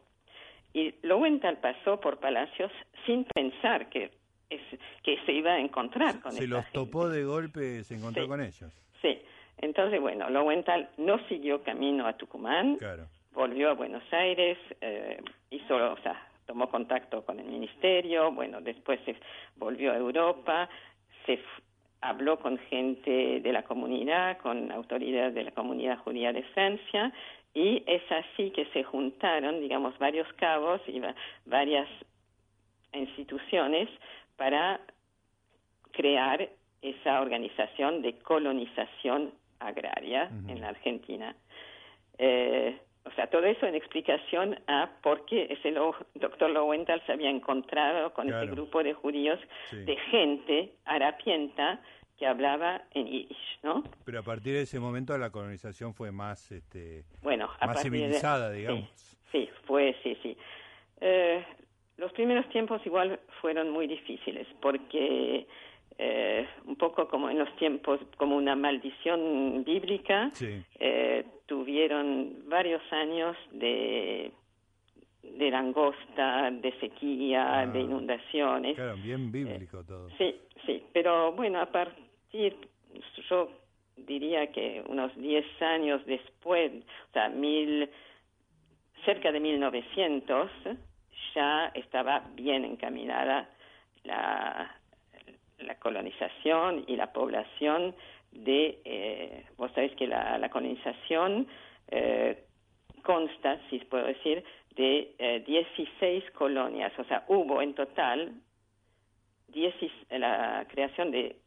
Y 0.73 0.93
Lowenthal 1.03 1.57
pasó 1.59 2.01
por 2.01 2.19
Palacios 2.19 2.69
sin 3.05 3.23
pensar 3.25 3.87
que, 3.89 4.11
es, 4.49 4.61
que 5.03 5.17
se 5.25 5.31
iba 5.33 5.53
a 5.53 5.59
encontrar 5.59 6.19
con 6.21 6.31
Se 6.31 6.43
esta 6.43 6.55
los 6.57 6.71
topó 6.71 7.09
de 7.09 7.23
golpe, 7.23 7.83
se 7.83 7.95
encontró 7.95 8.23
Sí. 8.23 8.29
con 8.29 8.41
ellos. 8.41 8.71
Sí. 9.01 9.19
Entonces, 9.57 9.99
bueno, 10.01 10.29
Lowenthal 10.29 10.89
no 10.97 11.17
siguió 11.27 11.63
camino 11.63 12.05
a 12.07 12.13
Tucumán, 12.17 12.75
Claro. 12.77 13.07
volvió 13.33 13.69
a 13.69 13.73
Buenos 13.73 14.03
Aires, 14.11 14.57
eh, 14.81 15.21
hizo, 15.49 15.75
o 15.93 15.97
sea, 16.01 16.27
tomó 16.45 16.69
contacto 16.69 17.23
con 17.25 17.39
el 17.39 17.45
ministerio, 17.47 18.31
bueno, 18.31 18.61
después 18.61 18.99
se 19.05 19.15
volvió 19.55 19.91
a 19.93 19.97
Europa, 19.97 20.69
se 21.25 21.39
habló 22.01 22.37
con 22.37 22.57
gente 22.69 23.39
de 23.39 23.51
la 23.53 23.63
comunidad, 23.63 24.37
con 24.39 24.71
autoridades 24.71 25.33
de 25.33 25.43
la 25.45 25.51
comunidad 25.51 25.97
judía 25.99 26.31
de 26.33 26.43
Francia, 26.43 27.11
y 27.53 27.81
es 27.87 28.03
así 28.11 28.51
que 28.51 28.65
se 28.73 28.83
juntaron, 28.83 29.61
digamos, 29.61 29.97
varios 29.97 30.31
cabos 30.33 30.81
y 30.87 30.99
va- 30.99 31.15
varias 31.45 31.87
instituciones 32.93 33.89
para 34.37 34.81
crear 35.91 36.49
esa 36.81 37.21
organización 37.21 38.01
de 38.01 38.17
colonización 38.19 39.33
agraria 39.59 40.29
en 40.47 40.61
la 40.61 40.69
Argentina. 40.69 41.35
Eh, 42.17 42.77
o 43.05 43.11
sea, 43.11 43.27
todo 43.27 43.45
eso 43.45 43.65
en 43.65 43.75
explicación 43.75 44.59
a 44.67 44.89
por 45.01 45.25
qué 45.25 45.47
ese 45.49 45.71
lo- 45.71 45.95
doctor 46.15 46.49
Lowenthal 46.49 47.01
se 47.05 47.11
había 47.13 47.29
encontrado 47.29 48.13
con 48.13 48.27
ese 48.27 48.37
Claro. 48.37 48.51
grupo 48.51 48.83
de 48.83 48.93
judíos, 48.93 49.39
Sí. 49.69 49.77
de 49.83 49.95
gente 50.11 50.73
harapienta 50.85 51.81
que 52.17 52.25
hablaba 52.25 52.81
en 52.91 53.07
yiddish, 53.07 53.59
¿no? 53.63 53.83
Pero 54.05 54.19
a 54.19 54.23
partir 54.23 54.53
de 54.53 54.61
ese 54.61 54.79
momento 54.79 55.17
la 55.17 55.29
colonización 55.31 55.93
fue 55.93 56.11
más, 56.11 56.51
este, 56.51 57.03
Bueno, 57.21 57.49
más 57.65 57.75
de- 57.77 57.83
civilizada, 57.83 58.51
sí, 58.51 58.57
digamos. 58.59 59.17
Sí, 59.31 59.49
fue, 59.65 59.95
sí, 60.01 60.17
sí. 60.23 60.37
Eh, 61.01 61.45
los 61.97 62.11
primeros 62.13 62.47
tiempos 62.49 62.81
igual 62.85 63.19
fueron 63.41 63.69
muy 63.69 63.87
difíciles 63.87 64.47
porque 64.61 65.47
eh, 65.97 66.47
un 66.65 66.75
poco 66.75 67.07
como 67.07 67.29
en 67.29 67.39
los 67.39 67.55
tiempos, 67.55 67.99
como 68.17 68.35
una 68.35 68.55
maldición 68.55 69.63
bíblica, 69.63 70.29
Sí. 70.33 70.61
eh, 70.79 71.23
tuvieron 71.45 72.49
varios 72.49 72.81
años 72.91 73.37
de, 73.51 74.31
de 75.23 75.51
langosta, 75.51 76.51
de 76.51 76.71
sequía, 76.79 77.59
Ah. 77.61 77.65
de 77.67 77.79
inundaciones. 77.79 78.75
Claro, 78.75 78.97
bien 79.01 79.31
bíblico 79.31 79.83
todo. 79.85 80.09
Sí, 80.17 80.35
sí, 80.65 80.83
pero 80.91 81.31
bueno, 81.31 81.61
a 81.61 81.67
partir, 81.67 82.57
yo 83.29 83.49
diría 83.95 84.51
que 84.51 84.83
unos 84.89 85.15
10 85.15 85.45
años 85.61 86.05
después, 86.05 86.71
o 87.09 87.13
sea, 87.13 87.29
mil, 87.29 87.89
cerca 89.05 89.31
de 89.31 89.39
1900, 89.39 90.51
ya 91.35 91.71
estaba 91.73 92.23
bien 92.33 92.65
encaminada 92.65 93.49
la, 94.03 94.75
la 95.59 95.75
colonización 95.75 96.85
y 96.87 96.95
la 96.95 97.11
población 97.11 97.95
de, 98.31 98.79
eh, 98.85 99.45
vos 99.57 99.71
sabés 99.73 99.95
que 99.95 100.07
la, 100.07 100.37
la 100.37 100.49
colonización 100.49 101.47
eh, 101.89 102.43
consta, 103.03 103.59
si 103.69 103.79
puedo 103.79 104.05
decir, 104.05 104.43
de 104.75 105.15
eh, 105.19 105.43
16 105.45 106.31
colonias, 106.31 106.91
o 106.99 107.03
sea, 107.05 107.23
hubo 107.27 107.61
en 107.61 107.73
total 107.73 108.33
16 109.49 109.91
la 110.09 110.65
creación 110.69 111.11
de 111.11 111.37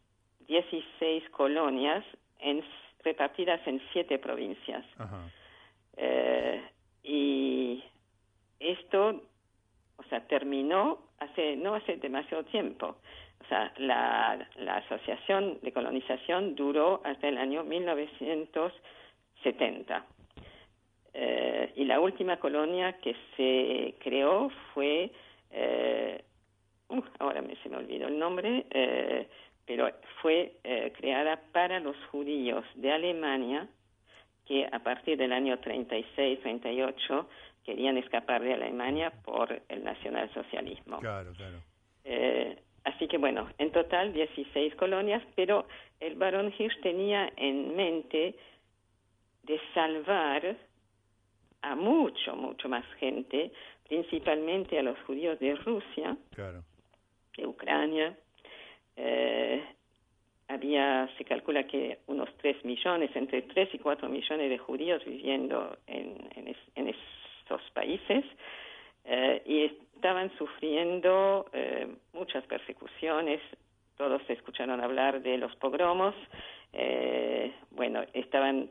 16 0.46 1.28
colonias 1.30 2.04
en, 2.38 2.64
repartidas 3.04 3.60
en 3.66 3.82
siete 3.92 4.18
provincias. 4.18 4.84
Ajá. 4.96 5.28
Eh, 5.96 6.62
y 7.02 7.84
esto, 8.60 9.22
sea, 10.08 10.26
terminó 10.26 10.98
hace 11.18 11.56
no 11.56 11.74
hace 11.74 11.96
demasiado 11.96 12.44
tiempo. 12.44 12.96
O 13.40 13.44
sea, 13.48 13.72
la, 13.78 14.46
la 14.56 14.76
asociación 14.76 15.58
de 15.62 15.72
colonización 15.72 16.54
duró 16.54 17.00
hasta 17.04 17.28
el 17.28 17.38
año 17.38 17.64
1970. 17.64 20.04
Eh, 21.14 21.72
y 21.76 21.84
la 21.84 22.00
última 22.00 22.38
colonia 22.38 22.98
que 22.98 23.14
se 23.36 23.94
creó 24.00 24.50
fue, 24.74 25.10
eh, 25.50 26.22
uh, 26.88 27.02
ahora 27.18 27.42
me, 27.42 27.56
se 27.56 27.68
me 27.68 27.78
olvidó 27.78 28.06
el 28.08 28.18
nombre, 28.18 28.66
eh, 28.70 29.28
pero 29.66 29.90
fue 30.22 30.54
eh, 30.64 30.92
creada 30.96 31.40
para 31.52 31.78
los 31.80 31.96
judíos 32.10 32.64
de 32.74 32.92
Alemania 32.92 33.68
que 34.46 34.66
a 34.70 34.78
partir 34.78 35.18
del 35.18 35.32
año 35.32 35.58
36-38 35.58 37.26
querían 37.68 37.98
escapar 37.98 38.42
de 38.42 38.54
Alemania 38.54 39.10
por 39.22 39.60
el 39.68 39.84
nacionalsocialismo. 39.84 41.00
Claro, 41.00 41.32
claro. 41.36 41.58
Eh, 42.04 42.56
así 42.84 43.06
que 43.08 43.18
bueno, 43.18 43.50
en 43.58 43.70
total 43.72 44.14
16 44.14 44.74
colonias, 44.76 45.22
pero 45.36 45.66
el 46.00 46.14
barón 46.14 46.50
Hirsch 46.58 46.80
tenía 46.80 47.30
en 47.36 47.76
mente 47.76 48.34
de 49.42 49.60
salvar 49.74 50.56
a 51.60 51.74
mucho, 51.74 52.34
mucho 52.36 52.70
más 52.70 52.86
gente, 52.98 53.52
principalmente 53.86 54.78
a 54.78 54.82
los 54.82 54.98
judíos 55.00 55.38
de 55.40 55.54
Rusia, 55.56 56.16
Claro. 56.34 56.64
de 57.36 57.46
Ucrania. 57.46 58.16
Eh, 58.96 59.62
había, 60.48 61.06
se 61.18 61.24
calcula 61.26 61.64
que 61.66 61.98
unos 62.06 62.30
3 62.38 62.64
millones, 62.64 63.10
entre 63.14 63.42
3 63.42 63.68
y 63.74 63.78
4 63.78 64.08
millones 64.08 64.48
de 64.48 64.56
judíos 64.56 65.04
viviendo 65.04 65.76
en, 65.86 66.16
en, 66.36 66.48
es- 66.48 66.70
en 66.74 66.88
estos 67.48 67.70
países 67.70 68.24
eh, 69.04 69.42
y 69.46 69.64
estaban 69.94 70.30
sufriendo 70.36 71.46
eh, 71.52 71.88
muchas 72.12 72.44
persecuciones. 72.44 73.40
Todos 73.96 74.20
escucharon 74.28 74.80
hablar 74.80 75.22
de 75.22 75.38
los 75.38 75.54
pogromos. 75.56 76.14
Eh, 76.72 77.52
bueno, 77.70 78.04
estaban 78.12 78.68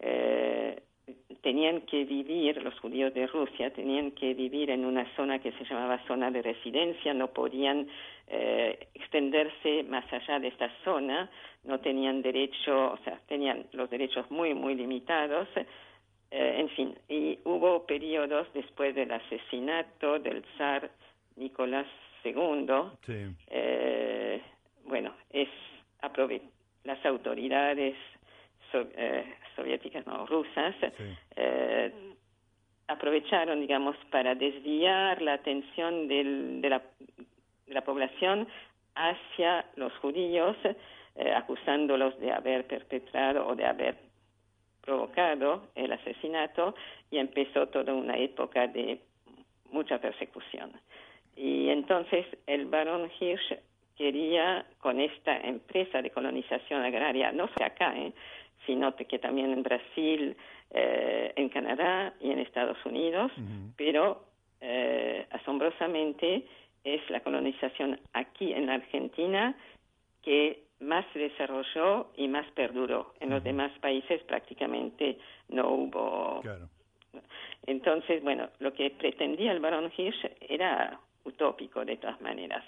eh, 0.00 0.82
tenían 1.40 1.80
que 1.82 2.04
vivir, 2.04 2.62
los 2.62 2.78
judíos 2.80 3.14
de 3.14 3.26
Rusia 3.26 3.70
tenían 3.70 4.10
que 4.10 4.34
vivir 4.34 4.70
en 4.70 4.84
una 4.84 5.06
zona 5.16 5.38
que 5.38 5.52
se 5.52 5.64
llamaba 5.64 6.04
zona 6.06 6.30
de 6.30 6.42
residencia, 6.42 7.14
no 7.14 7.28
podían 7.28 7.88
eh, 8.26 8.88
extenderse 8.94 9.84
más 9.84 10.04
allá 10.12 10.38
de 10.38 10.48
esta 10.48 10.70
zona, 10.84 11.30
no 11.64 11.80
tenían 11.80 12.20
derecho, 12.20 12.92
o 12.92 12.98
sea, 13.04 13.18
tenían 13.26 13.64
los 13.72 13.88
derechos 13.88 14.30
muy, 14.30 14.52
muy 14.52 14.74
limitados. 14.74 15.48
Eh, 16.30 16.56
en 16.60 16.68
fin, 16.70 16.98
y 17.08 17.38
hubo 17.44 17.86
periodos 17.86 18.46
después 18.52 18.94
del 18.94 19.10
asesinato 19.12 20.18
del 20.18 20.44
zar 20.58 20.90
Nicolás 21.36 21.86
II, 22.24 22.66
Sí. 23.06 23.34
eh, 23.48 24.42
bueno, 24.84 25.14
es 25.30 25.48
aprove 26.02 26.42
las 26.84 27.04
autoridades 27.06 27.96
so- 28.70 28.86
eh, 28.96 29.24
soviéticas, 29.56 30.06
no, 30.06 30.26
rusas, 30.26 30.74
Sí. 30.98 31.04
eh, 31.36 31.92
aprovecharon, 32.88 33.60
digamos, 33.60 33.96
para 34.10 34.34
desviar 34.34 35.20
la 35.22 35.34
atención 35.34 36.08
del- 36.08 36.60
de, 36.60 36.70
la, 36.70 36.82
de 37.66 37.74
la 37.74 37.82
población 37.84 38.46
hacia 38.94 39.64
los 39.76 39.92
judíos, 39.98 40.56
eh, 41.16 41.32
acusándolos 41.34 42.18
de 42.20 42.32
haber 42.32 42.66
perpetrado 42.66 43.46
o 43.46 43.54
de 43.54 43.64
haber 43.66 43.96
provocado 44.82 45.68
el 45.74 45.92
asesinato 45.92 46.74
y 47.10 47.18
empezó 47.18 47.68
toda 47.68 47.92
una 47.94 48.16
época 48.16 48.66
de 48.66 49.00
mucha 49.70 49.98
persecución. 50.00 50.72
Y 51.36 51.68
entonces 51.68 52.26
el 52.46 52.66
barón 52.66 53.10
Hirsch 53.20 53.58
quería 53.96 54.64
con 54.78 55.00
esta 55.00 55.36
empresa 55.40 56.00
de 56.00 56.10
colonización 56.10 56.82
agraria, 56.82 57.32
no 57.32 57.48
solo 57.48 57.66
acá, 57.66 57.96
¿eh? 57.96 58.12
sino 58.66 58.94
que 58.94 59.18
también 59.18 59.52
en 59.52 59.62
Brasil, 59.62 60.36
eh, 60.70 61.32
en 61.36 61.48
Canadá 61.48 62.14
y 62.20 62.30
en 62.30 62.38
Estados 62.38 62.78
Unidos, 62.84 63.32
pero 63.76 64.24
eh, 64.60 65.26
asombrosamente 65.30 66.44
es 66.84 67.08
la 67.10 67.20
colonización 67.20 68.00
aquí 68.12 68.52
en 68.52 68.66
la 68.66 68.74
Argentina 68.74 69.56
que 70.22 70.67
más 70.80 71.04
se 71.12 71.18
desarrolló 71.18 72.10
y 72.16 72.28
más 72.28 72.46
perduró. 72.52 73.14
En 73.20 73.30
los 73.30 73.42
demás 73.42 73.72
países 73.80 74.22
prácticamente 74.24 75.18
no 75.48 75.68
hubo 75.70 76.40
Claro. 76.42 76.68
entonces, 77.66 78.22
bueno, 78.22 78.48
lo 78.60 78.72
que 78.72 78.90
pretendía 78.90 79.52
el 79.52 79.60
barón 79.60 79.90
Hirsch 79.96 80.24
era 80.40 80.98
utópico 81.24 81.84
de 81.84 81.96
todas 81.96 82.20
maneras, 82.20 82.64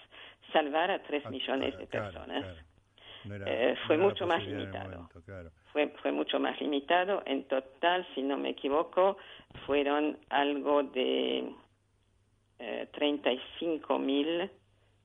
salvar 0.52 0.90
a 0.90 1.02
tres 1.02 1.22
Ah, 1.26 1.30
millones 1.30 1.70
claro, 1.70 1.78
de 1.78 1.86
personas. 1.86 2.44
claro. 2.44 2.60
No 3.24 3.34
era- 3.34 3.46
Eh, 3.72 3.76
fue 3.86 3.96
no 3.98 4.04
mucho 4.04 4.26
más 4.26 4.44
limitado. 4.46 4.90
momento, 4.90 5.22
claro. 5.22 5.50
Fue, 5.72 5.88
fue 6.02 6.10
mucho 6.10 6.40
más 6.40 6.58
limitado. 6.60 7.22
En 7.26 7.44
total, 7.44 8.06
si 8.14 8.22
no 8.22 8.36
me 8.38 8.50
equivoco, 8.50 9.18
fueron 9.66 10.18
algo 10.30 10.82
de 10.82 11.52
eh, 12.58 12.88
35 12.92 13.98
mil 13.98 14.50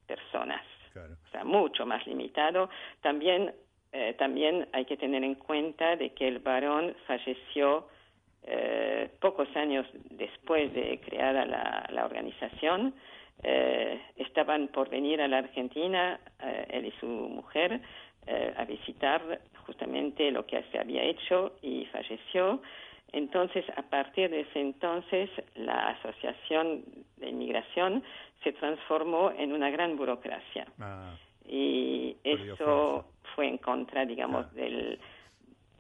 personas 0.08 0.62
Claro. 0.96 1.14
o 1.28 1.32
sea, 1.32 1.44
mucho 1.44 1.86
más 1.86 2.08
limitado. 2.08 2.70
También, 3.02 3.54
eh, 3.92 4.16
también 4.18 4.66
hay 4.72 4.86
que 4.86 4.96
tener 4.96 5.26
en 5.26 5.36
cuenta 5.36 5.98
de 5.98 6.12
que 6.12 6.26
el 6.26 6.40
varón 6.40 6.96
falleció 7.06 7.90
eh, 8.44 9.10
pocos 9.20 9.54
años 9.58 9.86
después 10.12 10.74
de 10.74 11.02
creada 11.06 11.46
la, 11.46 11.86
la 11.92 12.06
organización. 12.06 12.94
Eh, 13.44 14.00
estaban 14.16 14.70
por 14.70 14.90
venir 14.90 15.22
a 15.22 15.28
la 15.28 15.40
Argentina, 15.40 16.18
eh, 16.42 16.66
él 16.70 16.86
y 16.86 16.92
su 17.00 17.08
mujer, 17.08 17.82
eh, 18.26 18.54
a 18.56 18.64
visitar 18.64 19.42
justamente 19.66 20.32
lo 20.32 20.46
que 20.46 20.64
se 20.72 20.80
había 20.80 21.04
hecho 21.04 21.58
y 21.62 21.86
falleció. 21.88 22.62
Entonces, 23.12 23.64
a 23.78 23.82
partir 23.84 24.30
de 24.30 24.42
ese 24.42 24.60
entonces, 24.60 25.30
la 25.56 25.90
Asociación 25.90 26.84
de 27.18 27.30
Inmigración 27.30 28.04
se 28.44 28.52
transformó 28.54 29.32
en 29.32 29.54
una 29.54 29.70
gran 29.70 29.96
burocracia 29.96 30.68
Ah, 30.80 31.16
y 31.48 32.18
eso 32.24 33.06
fue 33.36 33.48
en 33.48 33.58
contra, 33.60 34.06
digamos, 34.06 34.48
Claro. 34.48 34.70
del, 34.70 35.00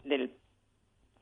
del 0.03 0.32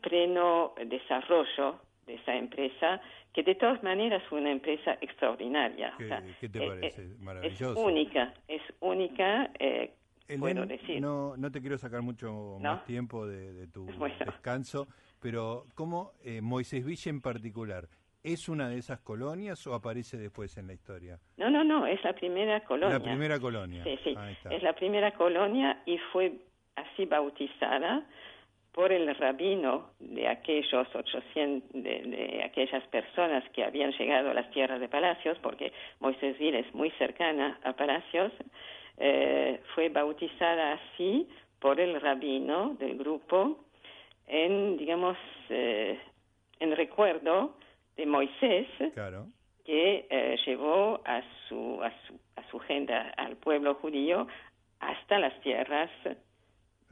pleno 0.01 0.73
desarrollo 0.85 1.79
de 2.05 2.15
esa 2.15 2.35
empresa, 2.35 3.01
que 3.33 3.43
de 3.43 3.55
todas 3.55 3.81
maneras 3.81 4.21
fue 4.29 4.39
una 4.41 4.51
empresa 4.51 4.97
extraordinaria. 5.01 5.93
¿Qué- 5.97 6.05
O 6.05 6.07
sea, 6.09 6.23
qué 6.39 6.49
te 6.49 6.59
eh, 6.63 6.67
parece? 6.67 7.03
eh, 7.03 7.15
Maravilloso. 7.19 7.73
Es 7.73 7.77
única, 7.85 8.33
es 8.47 8.61
única, 8.81 9.49
eh, 9.57 9.93
puedo 10.37 10.65
decir. 10.65 11.01
No, 11.01 11.37
no 11.37 11.49
te 11.51 11.61
quiero 11.61 11.77
sacar 11.77 12.01
mucho 12.01 12.57
¿No? 12.59 12.73
más 12.75 12.85
tiempo 12.85 13.25
de, 13.25 13.53
de 13.53 13.67
tu 13.67 13.85
Bueno. 13.97 14.15
descanso, 14.25 14.87
pero 15.23 15.63
¿cómo 15.73 16.11
eh, 16.25 16.41
Moisés 16.41 16.85
Villa 16.85 17.09
en 17.09 17.21
particular 17.21 17.85
es 18.23 18.49
una 18.49 18.67
de 18.67 18.77
esas 18.77 18.99
colonias 18.99 19.65
o 19.67 19.73
aparece 19.73 20.17
después 20.17 20.57
en 20.57 20.67
la 20.67 20.73
historia? 20.73 21.17
No, 21.37 21.49
no, 21.49 21.63
no, 21.63 21.87
es 21.87 22.03
la 22.03 22.13
primera 22.13 22.59
colonia. 22.65 22.99
La 22.99 23.03
primera 23.03 23.39
colonia. 23.39 23.83
Sí, 23.85 23.97
sí, 24.03 24.15
es 24.49 24.61
la 24.61 24.73
primera 24.73 25.11
colonia 25.11 25.81
y 25.85 25.97
fue 26.11 26.33
así 26.75 27.05
bautizada 27.05 28.05
por 28.73 28.91
el 28.91 29.15
rabino 29.15 29.91
de 29.99 30.27
aquellos 30.27 30.87
800, 30.93 31.71
de, 31.71 32.01
de 32.01 32.43
aquellas 32.43 32.85
personas 32.87 33.45
que 33.51 33.63
habían 33.63 33.91
llegado 33.91 34.31
a 34.31 34.33
las 34.33 34.49
tierras 34.51 34.81
de 34.81 34.89
Palacios, 34.89 35.37
porque 35.41 35.71
Moisésville 36.01 36.59
es 36.59 36.73
muy 36.73 36.91
cercana 36.91 37.59
a 37.63 37.73
Palacios, 37.73 38.33
eh, 38.97 39.61
fue 39.73 39.87
bautizada 39.87 40.73
así 40.73 41.29
por 41.59 41.79
el 41.79 42.01
rabino 42.01 42.75
del 42.79 42.97
grupo 42.97 43.62
en, 44.27 44.77
digamos, 44.77 45.17
eh, 45.49 45.99
en 46.59 46.75
recuerdo 46.75 47.57
de 47.95 48.05
Moisés, 48.05 48.67
Claro. 48.93 49.27
que 49.65 50.05
eh, 50.09 50.37
llevó 50.45 51.01
a 51.05 51.21
su, 51.47 51.81
a 51.83 51.91
su 52.07 52.19
a 52.35 52.43
su 52.49 52.59
gente, 52.59 52.93
al 52.93 53.35
pueblo 53.37 53.75
judío, 53.75 54.27
hasta 54.79 55.19
las 55.19 55.39
tierras 55.41 55.89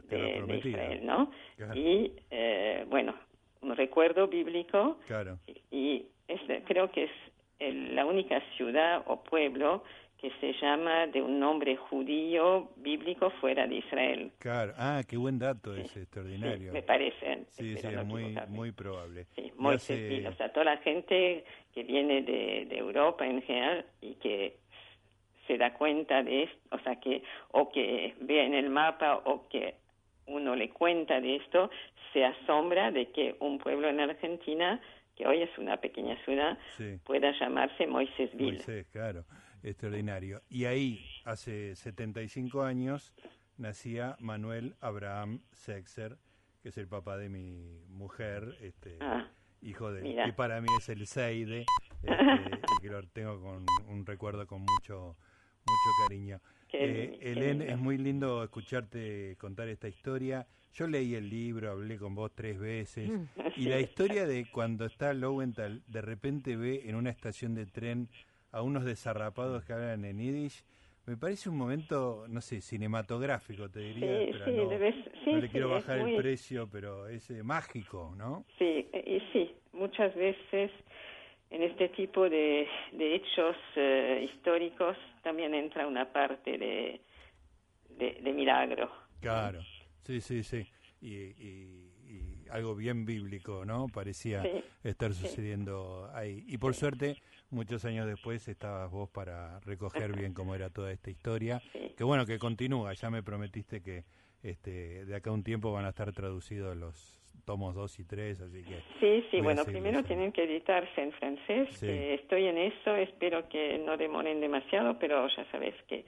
de. 0.09 0.59
Israel, 0.63 1.05
¿no? 1.05 1.31
Claro. 1.57 1.73
Y 1.75 2.13
eh, 2.29 2.85
bueno, 2.89 3.13
un 3.61 3.75
recuerdo 3.75 4.27
bíblico 4.27 4.97
Claro. 5.07 5.37
y 5.71 6.05
es, 6.27 6.39
creo 6.65 6.91
que 6.91 7.05
es 7.05 7.11
el- 7.59 7.95
la 7.95 8.05
única 8.05 8.41
ciudad 8.57 9.03
o 9.07 9.23
pueblo 9.23 9.83
que 10.21 10.31
se 10.39 10.53
llama 10.61 11.07
de 11.07 11.19
un 11.19 11.39
nombre 11.39 11.75
judío 11.75 12.69
bíblico 12.75 13.31
fuera 13.41 13.65
de 13.65 13.77
Israel. 13.77 14.31
Claro. 14.37 14.71
Ah, 14.77 15.01
qué 15.07 15.17
buen 15.17 15.39
dato 15.39 15.73
Sí, 15.75 15.81
extraordinario. 15.99 16.71
me 16.71 16.83
parece. 16.83 17.45
Sí, 17.49 17.75
sí, 17.75 17.87
es 17.87 17.93
no 17.95 18.05
muy, 18.05 18.37
muy 18.49 18.71
probable. 18.71 19.25
Sí, 19.35 19.51
Y 19.55 19.59
Moisés 19.59 19.97
hace- 19.99 20.27
o 20.27 20.33
sea, 20.35 20.49
toda 20.53 20.65
la 20.65 20.77
gente 20.77 21.43
que 21.73 21.83
viene 21.83 22.21
de, 22.21 22.65
de 22.69 22.77
Europa 22.77 23.25
en 23.25 23.41
general 23.41 23.83
y 23.99 24.13
que 24.15 24.57
se 25.47 25.57
da 25.57 25.73
cuenta 25.73 26.21
de 26.21 26.43
esto, 26.43 26.75
o 26.75 26.79
sea, 26.79 26.97
que 26.99 27.23
o 27.49 27.71
que 27.71 28.13
ve 28.21 28.45
en 28.45 28.53
el 28.53 28.69
mapa 28.69 29.17
o 29.25 29.47
que 29.49 29.73
uno 30.27 30.55
le 30.55 30.69
cuenta 30.69 31.19
de 31.19 31.37
esto, 31.37 31.71
se 32.13 32.23
asombra 32.23 32.91
de 32.91 33.07
que 33.11 33.35
un 33.39 33.57
pueblo 33.57 33.89
en 33.89 33.99
Argentina, 33.99 34.79
que 35.15 35.25
hoy 35.25 35.41
es 35.41 35.57
una 35.57 35.77
pequeña 35.77 36.15
ciudad, 36.25 36.59
Sí. 36.77 36.99
pueda 37.03 37.31
llamarse 37.39 37.87
Moisésville. 37.87 38.51
Moisés, 38.57 38.85
claro. 38.91 39.23
Extraordinario. 39.63 40.41
Y 40.49 40.65
ahí, 40.65 41.05
hace 41.25 41.75
75 41.75 42.63
años, 42.63 43.13
nacía 43.57 44.15
Manuel 44.19 44.75
Abraham 44.79 45.41
Sexer, 45.51 46.17
que 46.61 46.69
es 46.69 46.77
el 46.77 46.87
papá 46.87 47.17
de 47.17 47.29
mi 47.29 47.83
mujer, 47.89 48.57
este, 48.61 48.97
Ah, 49.01 49.27
hijo 49.61 49.91
de, 49.91 50.01
mira. 50.01 50.25
que 50.25 50.33
para 50.33 50.61
mí 50.61 50.67
es 50.77 50.89
el 50.89 51.05
Seide, 51.07 51.65
este, 52.03 52.13
y 52.77 52.81
que 52.81 52.89
lo 52.89 53.01
tengo 53.07 53.39
con 53.41 53.65
un 53.87 54.05
recuerdo 54.05 54.45
con 54.47 54.61
mucho, 54.61 55.15
mucho 55.65 55.89
cariño. 56.07 56.39
Eh, 56.73 57.17
Helen, 57.21 57.61
es 57.61 57.77
muy 57.77 57.97
lindo 57.97 58.43
escucharte 58.43 59.35
contar 59.37 59.67
esta 59.67 59.87
historia. 59.89 60.47
Yo 60.73 60.87
leí 60.87 61.15
el 61.15 61.29
libro, 61.29 61.69
hablé 61.69 61.97
con 61.97 62.15
vos 62.15 62.31
tres 62.33 62.57
veces. 62.57 63.09
Mm. 63.09 63.25
Y 63.57 63.65
la 63.65 63.81
historia 63.81 64.25
de 64.25 64.49
cuando 64.49 64.85
está 64.85 65.13
Lowenthal, 65.13 65.83
de 65.87 66.01
repente 66.01 66.55
ve 66.55 66.83
en 66.85 66.95
una 66.95 67.09
estación 67.09 67.55
de 67.55 67.65
tren 67.65 68.07
a 68.51 68.61
unos 68.61 68.83
desarrapados 68.85 69.63
que 69.63 69.73
hablan 69.73 70.05
en 70.05 70.19
Yiddish, 70.19 70.63
me 71.05 71.17
parece 71.17 71.49
un 71.49 71.57
momento, 71.57 72.25
no 72.29 72.41
sé, 72.41 72.61
cinematográfico, 72.61 73.69
te 73.69 73.79
diría. 73.79 74.19
Sí, 74.19 74.29
pero 74.31 74.45
sí, 74.45 74.51
no, 74.51 74.69
debes- 74.69 75.11
sí, 75.25 75.31
no 75.31 75.39
le 75.39 75.49
quiero 75.49 75.69
bajar 75.69 75.99
muy- 75.99 76.11
el 76.11 76.17
precio, 76.17 76.69
pero 76.71 77.07
es 77.07 77.29
eh, 77.31 77.43
mágico, 77.43 78.13
¿no? 78.15 78.45
Sí, 78.59 78.87
y 78.93 79.19
sí, 79.33 79.55
muchas 79.73 80.13
veces 80.15 80.71
en 81.49 81.63
este 81.63 81.89
tipo 81.89 82.29
de, 82.29 82.67
de 82.93 83.15
hechos 83.15 83.55
eh, 83.75 84.29
históricos 84.31 84.95
también 85.23 85.53
entra 85.53 85.87
una 85.87 86.11
parte 86.13 86.57
de, 86.57 87.01
de, 87.89 88.19
de 88.21 88.33
milagro. 88.33 88.91
Claro, 89.19 89.61
sí, 90.03 90.21
sí, 90.21 90.43
sí. 90.43 90.65
Y, 91.01 91.15
y- 91.15 91.91
y 92.07 92.49
algo 92.49 92.75
bien 92.75 93.05
bíblico, 93.05 93.65
¿no? 93.65 93.87
Parecía 93.87 94.43
Sí, 94.43 94.63
estar 94.83 95.13
sí. 95.13 95.25
sucediendo 95.25 96.09
ahí. 96.13 96.43
Y 96.47 96.57
por 96.57 96.73
suerte, 96.75 97.15
muchos 97.51 97.85
años 97.85 98.07
después 98.07 98.47
estabas 98.47 98.89
vos 98.89 99.09
para 99.09 99.59
recoger 99.61 100.11
bien 100.17 100.33
cómo 100.33 100.55
era 100.55 100.69
toda 100.69 100.91
esta 100.91 101.09
historia. 101.09 101.61
Sí. 101.73 101.93
Que 101.97 102.03
bueno, 102.03 102.25
que 102.25 102.39
continúa. 102.39 102.93
Ya 102.93 103.09
me 103.09 103.23
prometiste 103.23 103.81
que 103.81 104.03
este, 104.43 105.05
de 105.05 105.15
acá 105.15 105.29
a 105.29 105.33
un 105.33 105.43
tiempo 105.43 105.71
van 105.71 105.85
a 105.85 105.89
estar 105.89 106.11
traducidos 106.13 106.75
los 106.75 107.19
tomos 107.45 107.75
2 107.75 107.99
y 107.99 108.03
3, 108.05 108.41
así 108.41 108.63
que... 108.63 108.83
Sí, 108.99 109.25
sí, 109.31 109.37
a 109.39 109.43
bueno, 109.43 109.65
primero 109.65 110.03
tienen 110.03 110.31
que 110.31 110.43
editarse 110.43 111.01
en 111.01 111.11
francés. 111.13 111.69
Sí. 111.71 111.87
eh, 111.87 112.13
estoy 112.15 112.45
en 112.45 112.57
eso, 112.57 112.95
espero 112.95 113.47
que 113.49 113.77
no 113.79 113.97
demoren 113.97 114.39
demasiado, 114.39 114.97
pero 114.99 115.27
ya 115.27 115.49
sabes 115.51 115.73
que 115.87 116.05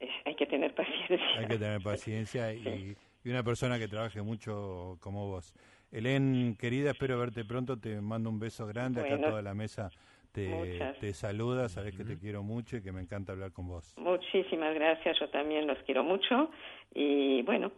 eh, 0.00 0.08
hay 0.24 0.34
que 0.34 0.46
tener 0.46 0.74
paciencia. 0.74 1.38
Hay 1.38 1.46
que 1.46 1.58
tener 1.58 1.82
paciencia 1.82 2.52
y, 2.54 2.96
y 3.22 3.30
una 3.30 3.42
persona 3.42 3.78
que 3.78 3.88
trabaje 3.88 4.22
mucho 4.22 4.96
como 5.00 5.28
vos. 5.28 5.54
Helen, 5.92 6.56
querida, 6.58 6.92
espero 6.92 7.18
verte 7.18 7.44
pronto. 7.44 7.76
Te 7.78 8.00
mando 8.00 8.30
un 8.30 8.38
beso 8.38 8.66
grande. 8.66 9.00
Acá 9.00 9.10
Bueno. 9.10 9.28
toda 9.28 9.42
la 9.42 9.54
mesa 9.54 9.90
te, 10.32 10.48
Muchas. 10.48 10.98
te 10.98 11.12
saluda. 11.12 11.68
Sabes 11.68 11.96
que 11.96 12.04
te 12.04 12.18
quiero 12.18 12.42
mucho 12.42 12.76
y 12.76 12.82
que 12.82 12.92
me 12.92 13.00
encanta 13.00 13.32
hablar 13.32 13.52
con 13.52 13.68
vos. 13.68 13.94
Muchísimas 13.98 14.74
gracias, 14.74 15.18
yo 15.18 15.28
también 15.30 15.66
los 15.66 15.78
quiero 15.84 16.02
mucho 16.04 16.50
y 16.94 17.42
bueno, 17.42 17.72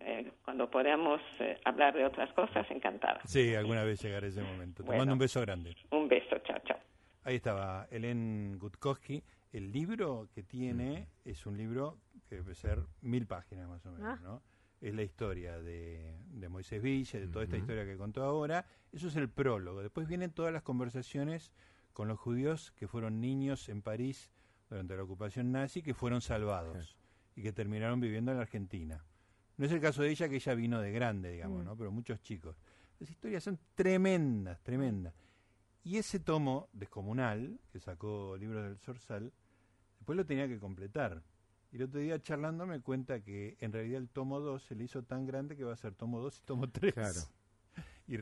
eh, 0.00 0.30
cuando 0.44 0.70
podamos 0.70 1.20
eh, 1.40 1.58
hablar 1.64 1.94
de 1.94 2.04
otras 2.04 2.32
cosas, 2.32 2.66
encantada. 2.70 3.20
Sí, 3.24 3.54
alguna 3.54 3.84
vez 3.84 4.00
llegará 4.02 4.26
ese 4.26 4.42
momento. 4.42 4.82
Te 4.84 4.96
mando 4.96 5.12
un 5.12 5.18
beso 5.18 5.40
grande. 5.40 5.74
Un 5.90 6.08
beso, 6.08 6.38
chao, 6.44 6.58
chao. 6.64 6.78
Ahí 7.24 7.36
estaba 7.36 7.86
Helen 7.90 8.58
Gutkowski. 8.58 9.22
El 9.52 9.72
libro 9.72 10.28
que 10.34 10.42
tiene 10.42 11.08
es 11.24 11.44
un 11.46 11.56
libro 11.56 11.98
que 12.28 12.36
debe 12.36 12.54
ser 12.54 12.80
mil 13.00 13.26
páginas 13.26 13.68
más 13.68 13.84
o 13.86 13.92
menos, 13.92 14.18
Ah. 14.18 14.22
¿no? 14.22 14.42
Es 14.80 14.94
la 14.94 15.02
historia 15.02 15.58
de, 15.58 16.14
de 16.26 16.48
Moisés 16.48 16.80
Villa, 16.80 17.18
de 17.18 17.26
toda 17.26 17.44
esta 17.44 17.56
historia 17.56 17.84
que 17.84 17.96
contó 17.96 18.22
ahora. 18.22 18.64
Eso 18.92 19.08
es 19.08 19.16
el 19.16 19.28
prólogo. 19.28 19.82
Después 19.82 20.06
vienen 20.06 20.30
todas 20.30 20.52
las 20.52 20.62
conversaciones 20.62 21.52
con 21.98 22.06
los 22.06 22.20
judíos 22.20 22.70
que 22.76 22.86
fueron 22.86 23.20
niños 23.20 23.68
en 23.68 23.82
París 23.82 24.30
durante 24.70 24.96
la 24.96 25.02
ocupación 25.02 25.50
nazi, 25.50 25.82
que 25.82 25.94
fueron 25.94 26.20
salvados 26.20 26.96
y 27.34 27.42
que 27.42 27.52
terminaron 27.52 27.98
viviendo 27.98 28.30
en 28.30 28.36
la 28.36 28.44
Argentina. 28.44 29.04
No 29.56 29.66
es 29.66 29.72
el 29.72 29.80
caso 29.80 30.04
de 30.04 30.10
ella, 30.10 30.28
que 30.28 30.36
ella 30.36 30.54
vino 30.54 30.80
de 30.80 30.92
grande, 30.92 31.32
digamos, 31.32 31.62
Mm. 31.62 31.64
¿no? 31.64 31.76
Pero 31.76 31.90
muchos 31.90 32.20
chicos. 32.20 32.56
Las 33.00 33.10
historias 33.10 33.42
son 33.42 33.58
tremendas, 33.74 34.62
tremendas. 34.62 35.12
Y 35.82 35.96
ese 35.96 36.20
tomo 36.20 36.68
descomunal, 36.72 37.58
que 37.72 37.80
sacó 37.80 38.36
Libros 38.36 38.62
del 38.62 38.78
Sorsal, 38.78 39.32
después 39.98 40.16
lo 40.16 40.24
tenía 40.24 40.46
que 40.46 40.60
completar. 40.60 41.24
Y 41.72 41.78
el 41.78 41.82
otro 41.82 41.98
día 41.98 42.22
charlando 42.22 42.64
me 42.64 42.80
cuenta 42.80 43.24
que 43.24 43.56
en 43.58 43.72
realidad 43.72 44.00
el 44.00 44.08
tomo 44.08 44.38
2 44.38 44.62
se 44.62 44.76
le 44.76 44.84
hizo 44.84 45.02
tan 45.02 45.26
grande 45.26 45.56
que 45.56 45.64
va 45.64 45.72
a 45.72 45.76
ser 45.76 45.96
tomo 45.96 46.20
2 46.20 46.38
y 46.38 46.42
tomo 46.42 46.70
3. 46.70 46.94
Claro. 46.94 47.20
Y 48.06 48.18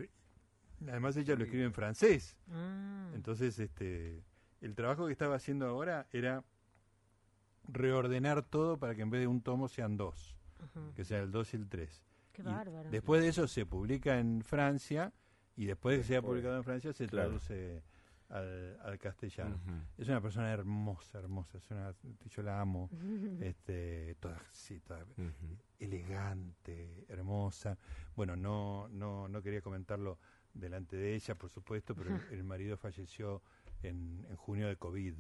además 0.89 1.17
ella 1.17 1.35
lo 1.37 1.45
escribe 1.45 1.65
en 1.65 1.73
francés. 1.73 2.37
Ah. 2.51 3.11
Entonces, 3.15 3.59
este, 3.59 4.23
el 4.61 4.75
trabajo 4.75 5.07
que 5.07 5.13
estaba 5.13 5.37
haciendo 5.37 5.67
ahora 5.67 6.07
era 6.13 6.45
reordenar 7.69 8.43
todo 8.43 8.79
para 8.79 8.95
que 8.95 9.03
en 9.03 9.11
vez 9.11 9.21
de 9.21 9.27
un 9.27 9.41
tomo 9.41 9.69
sean 9.69 9.97
dos, 9.97 10.37
que 10.95 11.05
sea 11.05 11.21
el 11.21 11.31
2 11.31 11.55
y 11.55 11.57
el 11.57 11.69
3. 11.69 12.03
Qué 12.33 12.43
Y 12.43 12.45
bárbaro. 12.45 12.91
Después 12.91 13.23
de 13.23 13.29
eso 13.29 13.47
se 13.49 13.67
publica 13.67 14.19
en 14.19 14.43
Francia 14.43 15.13
y 15.57 15.67
después 15.67 15.95
de 15.95 15.99
que 16.03 16.07
se 16.07 16.13
haya 16.13 16.21
Después, 16.21 16.33
publicado 16.33 16.57
en 16.59 16.65
Francia 16.65 16.93
se 16.93 17.07
claro. 17.07 17.29
traduce 17.31 17.83
al, 18.29 18.79
al 18.83 18.99
castellano. 18.99 19.59
Es 19.97 20.09
una 20.09 20.21
persona 20.21 20.53
hermosa, 20.53 21.19
hermosa. 21.19 21.59
Es 21.59 21.71
una, 21.71 21.95
yo 22.27 22.43
la 22.43 22.61
amo. 22.61 22.91
este, 23.41 24.17
toda, 24.21 24.41
sí, 24.51 24.81
toda 24.81 25.05
elegante, 25.79 27.05
hermosa. 27.09 27.79
Bueno, 28.15 28.37
no, 28.37 28.89
no, 28.89 29.29
no 29.29 29.43
quería 29.43 29.61
comentarlo 29.61 30.19
delante 30.59 30.97
de 30.97 31.15
ella, 31.15 31.35
por 31.35 31.51
supuesto, 31.51 31.95
pero 31.95 32.15
el, 32.17 32.23
el 32.39 32.45
marido 32.45 32.77
falleció 32.77 33.43
en, 33.83 34.25
en 34.29 34.37
junio 34.37 34.67
de 34.69 34.77
COVID. 34.77 35.15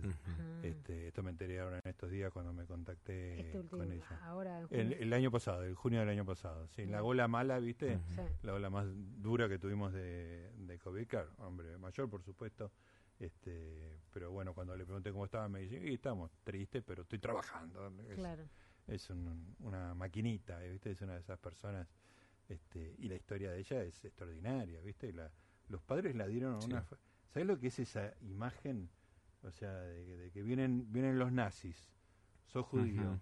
Este, 0.62 1.08
esto 1.08 1.22
me 1.22 1.30
enteré 1.30 1.60
ahora 1.60 1.80
en 1.84 1.90
estos 1.90 2.10
días 2.10 2.32
cuando 2.32 2.52
me 2.52 2.64
contacté 2.66 3.40
Este 3.40 3.58
último, 3.60 3.82
con 3.82 3.92
ella. 3.92 4.20
ahora 4.22 4.58
en 4.58 4.62
El, 4.70 4.86
junio. 4.88 4.96
el 5.00 5.12
año 5.12 5.30
pasado, 5.30 5.62
el 5.62 5.74
junio 5.74 6.00
del 6.00 6.08
año 6.08 6.24
pasado. 6.24 6.66
Sí, 6.68 6.86
la 6.86 7.02
ola 7.02 7.28
mala, 7.28 7.58
¿viste? 7.58 7.98
La 8.42 8.54
ola 8.54 8.70
más 8.70 8.86
dura 8.90 9.48
que 9.48 9.58
tuvimos 9.58 9.92
de, 9.92 10.52
de 10.56 10.78
COVID, 10.78 11.06
claro, 11.06 11.30
hombre 11.38 11.76
mayor, 11.78 12.08
por 12.08 12.22
supuesto. 12.22 12.72
Este, 13.18 13.98
pero 14.12 14.30
bueno, 14.30 14.52
cuando 14.54 14.76
le 14.76 14.84
pregunté 14.84 15.10
cómo 15.10 15.24
estaba, 15.24 15.48
me 15.48 15.60
dice, 15.60 15.80
y 15.82 15.94
estamos 15.94 16.30
tristes, 16.44 16.82
pero 16.86 17.02
estoy 17.02 17.18
trabajando. 17.18 17.86
Es, 18.10 18.16
Claro. 18.16 18.44
es 18.86 19.08
un- 19.10 19.54
una 19.60 19.94
maquinita, 19.94 20.62
¿eh? 20.64 20.72
¿viste? 20.72 20.90
Es 20.90 21.00
una 21.00 21.14
de 21.14 21.20
esas 21.20 21.38
personas. 21.38 21.86
Este, 22.48 22.94
y 22.98 23.08
la 23.08 23.16
historia 23.16 23.50
de 23.50 23.58
ella 23.58 23.82
es 23.82 24.04
extraordinaria, 24.04 24.80
¿viste? 24.80 25.12
La, 25.12 25.30
los 25.68 25.82
padres 25.82 26.14
la 26.14 26.26
dieron 26.26 26.54
a 26.54 26.60
Sí. 26.60 26.66
una... 26.72 26.82
fa- 26.82 26.96
¿Sabes 27.32 27.46
lo 27.48 27.58
que 27.58 27.66
es 27.68 27.78
esa 27.78 28.14
imagen? 28.22 28.88
O 29.42 29.50
sea, 29.50 29.72
de, 29.80 30.16
de 30.16 30.30
que 30.30 30.42
vienen, 30.42 30.90
vienen 30.92 31.18
los 31.18 31.32
nazis, 31.32 31.90
sos 32.46 32.64
judío, 32.66 33.10
Ujú. 33.10 33.20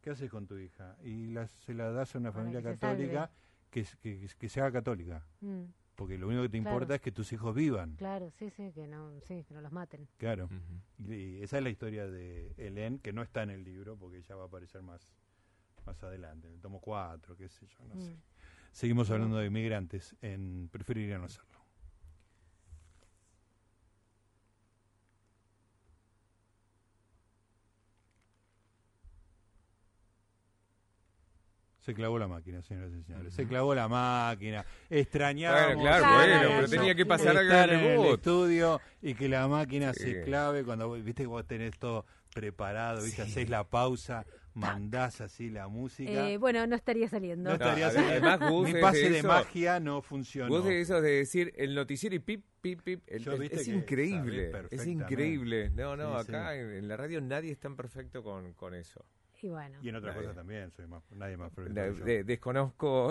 ¿qué 0.00 0.10
haces 0.10 0.30
con 0.30 0.46
tu 0.46 0.56
hija? 0.58 0.96
Y 1.02 1.26
la- 1.26 1.46
se 1.48 1.74
la 1.74 1.90
das 1.90 2.14
a 2.14 2.18
una 2.18 2.32
Para 2.32 2.44
familia 2.44 2.62
que 2.62 2.74
se 2.74 2.78
salve. 2.80 3.04
católica 3.12 3.30
que, 3.70 3.86
que, 4.00 4.28
que 4.38 4.48
se 4.48 4.60
haga 4.60 4.72
católica. 4.72 5.26
Mm, 5.40 5.64
Porque 5.96 6.16
lo 6.18 6.28
único 6.28 6.42
que 6.42 6.48
te 6.48 6.58
Claro. 6.60 6.76
importa 6.76 6.94
es 6.94 7.00
que 7.00 7.12
tus 7.12 7.32
hijos 7.32 7.54
vivan. 7.54 7.96
claro, 7.96 8.30
sí, 8.30 8.48
sí, 8.50 8.72
que 8.72 8.86
no, 8.86 9.20
sí, 9.20 9.44
que 9.44 9.54
no 9.54 9.60
los 9.60 9.72
maten. 9.72 10.08
Claro. 10.18 10.48
Y, 10.98 11.12
y 11.14 11.42
esa 11.42 11.58
es 11.58 11.64
la 11.64 11.70
historia 11.70 12.06
de 12.06 12.54
Helen, 12.56 12.98
que 13.00 13.12
no 13.12 13.22
está 13.22 13.42
en 13.42 13.50
el 13.50 13.64
libro, 13.64 13.96
porque 13.98 14.18
ella 14.18 14.34
va 14.36 14.44
a 14.44 14.46
aparecer 14.46 14.82
más, 14.82 15.06
más 15.84 16.02
adelante, 16.02 16.48
en 16.48 16.54
el 16.54 16.60
tomo 16.60 16.80
4, 16.80 17.36
qué 17.36 17.48
sé 17.48 17.66
yo, 17.66 17.84
no 17.84 17.98
sé. 18.00 18.16
Seguimos 18.72 19.10
hablando 19.10 19.36
de 19.38 19.46
inmigrantes 19.46 20.16
en 20.22 20.68
Preferiría 20.72 21.18
no 21.18 21.26
hacerlo. 21.26 21.60
Se 31.80 31.94
clavó 31.94 32.16
la 32.16 32.28
máquina, 32.28 32.62
señoras 32.62 32.92
y 32.92 33.02
señores. 33.02 33.34
Se 33.34 33.44
clavó 33.44 33.74
la 33.74 33.88
máquina. 33.88 34.64
Extrañábamos. 34.88 35.64
Bueno, 35.74 35.80
claro, 35.82 36.04
Claro, 36.04 36.38
bueno, 36.48 36.52
pero 36.60 36.68
tenía 36.68 36.94
que 36.94 37.04
pasar 37.06 37.36
algo 37.36 37.52
en 37.52 37.70
el 38.00 38.06
estudio 38.14 38.80
y 39.00 39.14
que 39.14 39.28
la 39.28 39.48
máquina 39.48 39.92
Sí. 39.92 40.04
se 40.04 40.22
clave 40.22 40.62
cuando 40.64 40.86
vos- 40.86 41.02
viste 41.02 41.24
que 41.24 41.26
vos 41.26 41.44
tenés 41.44 41.76
todo 41.80 42.06
preparado, 42.32 43.02
viste, 43.02 43.24
Sí. 43.24 43.30
hacés 43.32 43.50
la 43.50 43.64
pausa, 43.64 44.24
mandás 44.54 45.20
así 45.20 45.48
la 45.50 45.68
música. 45.68 46.30
Eh, 46.30 46.36
bueno, 46.38 46.66
no 46.66 46.76
estaría 46.76 47.08
saliendo. 47.08 47.50
no 47.50 47.54
estaría 47.54 47.90
saliendo. 47.90 48.28
además, 48.28 48.50
Gus 48.50 48.72
Mi 48.72 48.80
pase 48.80 49.10
de 49.10 49.18
eso- 49.18 49.28
magia 49.28 49.80
no 49.80 50.02
funcionó. 50.02 50.48
Vos 50.48 50.64
de 50.64 50.80
eso 50.80 51.00
de 51.00 51.10
decir 51.12 51.52
el 51.56 51.74
noticiero 51.74 52.14
y 52.14 52.18
pip, 52.18 52.44
pip, 52.60 52.82
pip, 52.82 53.02
el- 53.06 53.22
Yo 53.22 53.32
es, 53.34 53.68
increíble, 53.68 54.52
es 54.70 54.86
increíble. 54.86 55.70
No, 55.70 55.96
no, 55.96 56.22
Sí, 56.22 56.30
acá 56.30 56.52
sí. 56.52 56.58
En, 56.58 56.70
en 56.72 56.88
la 56.88 56.96
radio 56.96 57.20
nadie 57.20 57.52
es 57.52 57.58
tan 57.58 57.76
perfecto 57.76 58.22
con, 58.22 58.52
con 58.54 58.74
eso. 58.74 59.04
Y 59.40 59.48
bueno. 59.48 59.76
Y 59.82 59.88
en 59.88 59.96
otras 59.96 60.14
Nadie. 60.14 60.28
cosas 60.28 60.36
también, 60.36 60.70
soy 60.70 60.86
más, 60.86 61.02
nadie 61.10 61.36
más 61.36 61.50
perfecto 61.50 62.04
de- 62.04 62.22
desconozco. 62.24 63.10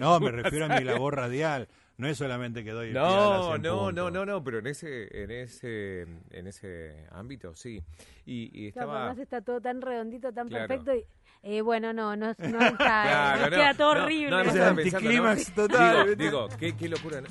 No, 0.00 0.18
me 0.18 0.32
refiero 0.32 0.64
a 0.66 0.68
mi 0.78 0.84
labor 0.84 1.14
radial. 1.14 1.68
No 2.00 2.08
es 2.08 2.16
solamente 2.16 2.64
que 2.64 2.70
doy 2.70 2.86
el 2.88 2.92
pie 2.94 3.00
a 3.02 3.04
las 3.04 3.14
No, 3.14 3.58
no, 3.58 3.92
no, 3.92 4.10
no, 4.10 4.24
no, 4.26 4.42
pero 4.42 4.58
en 4.60 4.66
ese, 4.68 5.22
en 5.22 5.30
ese, 5.30 6.02
en 6.30 6.46
ese 6.46 7.06
ámbito 7.12 7.54
sí. 7.54 7.82
Y, 8.24 8.50
y 8.66 8.72
Claro, 8.72 8.88
estaba. 8.88 9.00
además 9.06 9.18
está 9.18 9.40
todo 9.42 9.60
tan 9.60 9.82
redondito, 9.82 10.32
tan 10.32 10.48
Claro. 10.48 10.66
perfecto. 10.66 10.94
Y, 10.94 11.04
eh, 11.42 11.60
bueno, 11.60 11.92
no, 11.92 12.16
no, 12.16 12.26
no 12.26 12.32
está. 12.38 12.72
eh, 12.72 12.76
Claro, 12.76 13.44
no, 13.44 13.56
queda 13.56 13.74
todo 13.74 13.94
no, 13.94 14.02
horrible. 14.04 14.30
no, 14.44 14.64
anticlímax 14.64 15.54
total. 15.54 16.16
Digo, 16.16 16.48
qué, 16.58 16.74
qué 16.76 16.88
locura, 16.88 17.20
¿no? 17.20 17.28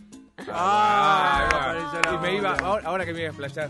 Ah, 0.51 1.82
la 2.05 2.13
y 2.13 2.17
me 2.20 2.38
iba, 2.38 2.53
ahora, 2.53 2.86
ahora 2.88 3.05
que 3.05 3.13
me 3.13 3.20
iba 3.22 3.28
a 3.30 3.32
explayar, 3.32 3.70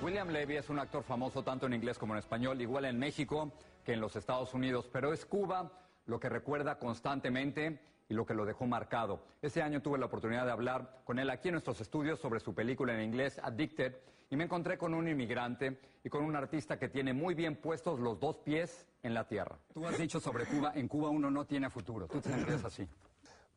William 0.00 0.28
Levy 0.28 0.56
es 0.56 0.70
un 0.70 0.78
actor 0.78 1.02
famoso 1.02 1.42
tanto 1.42 1.66
en 1.66 1.74
inglés 1.74 1.98
como 1.98 2.14
en 2.14 2.20
español, 2.20 2.60
igual 2.60 2.84
en 2.84 2.98
México 2.98 3.52
que 3.84 3.94
en 3.94 4.00
los 4.00 4.14
Estados 4.14 4.54
Unidos, 4.54 4.88
pero 4.92 5.12
es 5.12 5.26
Cuba 5.26 5.72
lo 6.06 6.20
que 6.20 6.28
recuerda 6.28 6.78
constantemente 6.78 7.80
y 8.08 8.14
lo 8.14 8.24
que 8.24 8.32
lo 8.32 8.46
dejó 8.46 8.66
marcado. 8.66 9.20
Ese 9.42 9.60
año 9.60 9.82
tuve 9.82 9.98
la 9.98 10.06
oportunidad 10.06 10.46
de 10.46 10.52
hablar 10.52 11.02
con 11.04 11.18
él 11.18 11.28
aquí 11.30 11.48
en 11.48 11.54
nuestros 11.54 11.80
estudios 11.80 12.20
sobre 12.20 12.38
su 12.40 12.54
película 12.54 12.94
en 12.94 13.02
inglés, 13.02 13.40
Addicted, 13.42 13.96
y 14.30 14.36
me 14.36 14.44
encontré 14.44 14.78
con 14.78 14.94
un 14.94 15.08
inmigrante 15.08 15.80
y 16.04 16.08
con 16.08 16.24
un 16.24 16.36
artista 16.36 16.78
que 16.78 16.88
tiene 16.88 17.12
muy 17.12 17.34
bien 17.34 17.56
puestos 17.56 17.98
los 17.98 18.20
dos 18.20 18.36
pies 18.38 18.86
en 19.02 19.14
la 19.14 19.26
tierra. 19.26 19.58
Tú 19.74 19.84
has 19.84 19.98
dicho 19.98 20.20
sobre 20.20 20.46
Cuba, 20.46 20.72
en 20.74 20.86
Cuba 20.86 21.08
uno 21.08 21.30
no 21.30 21.44
tiene 21.44 21.70
futuro. 21.70 22.06
¿Tú 22.06 22.20
te 22.20 22.32
así? 22.64 22.86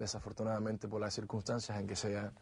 Desafortunadamente 0.02 0.88
por 0.88 1.00
las 1.00 1.14
circunstancias 1.14 1.80
en 1.80 1.88
que 1.88 1.96
sea, 1.96 2.34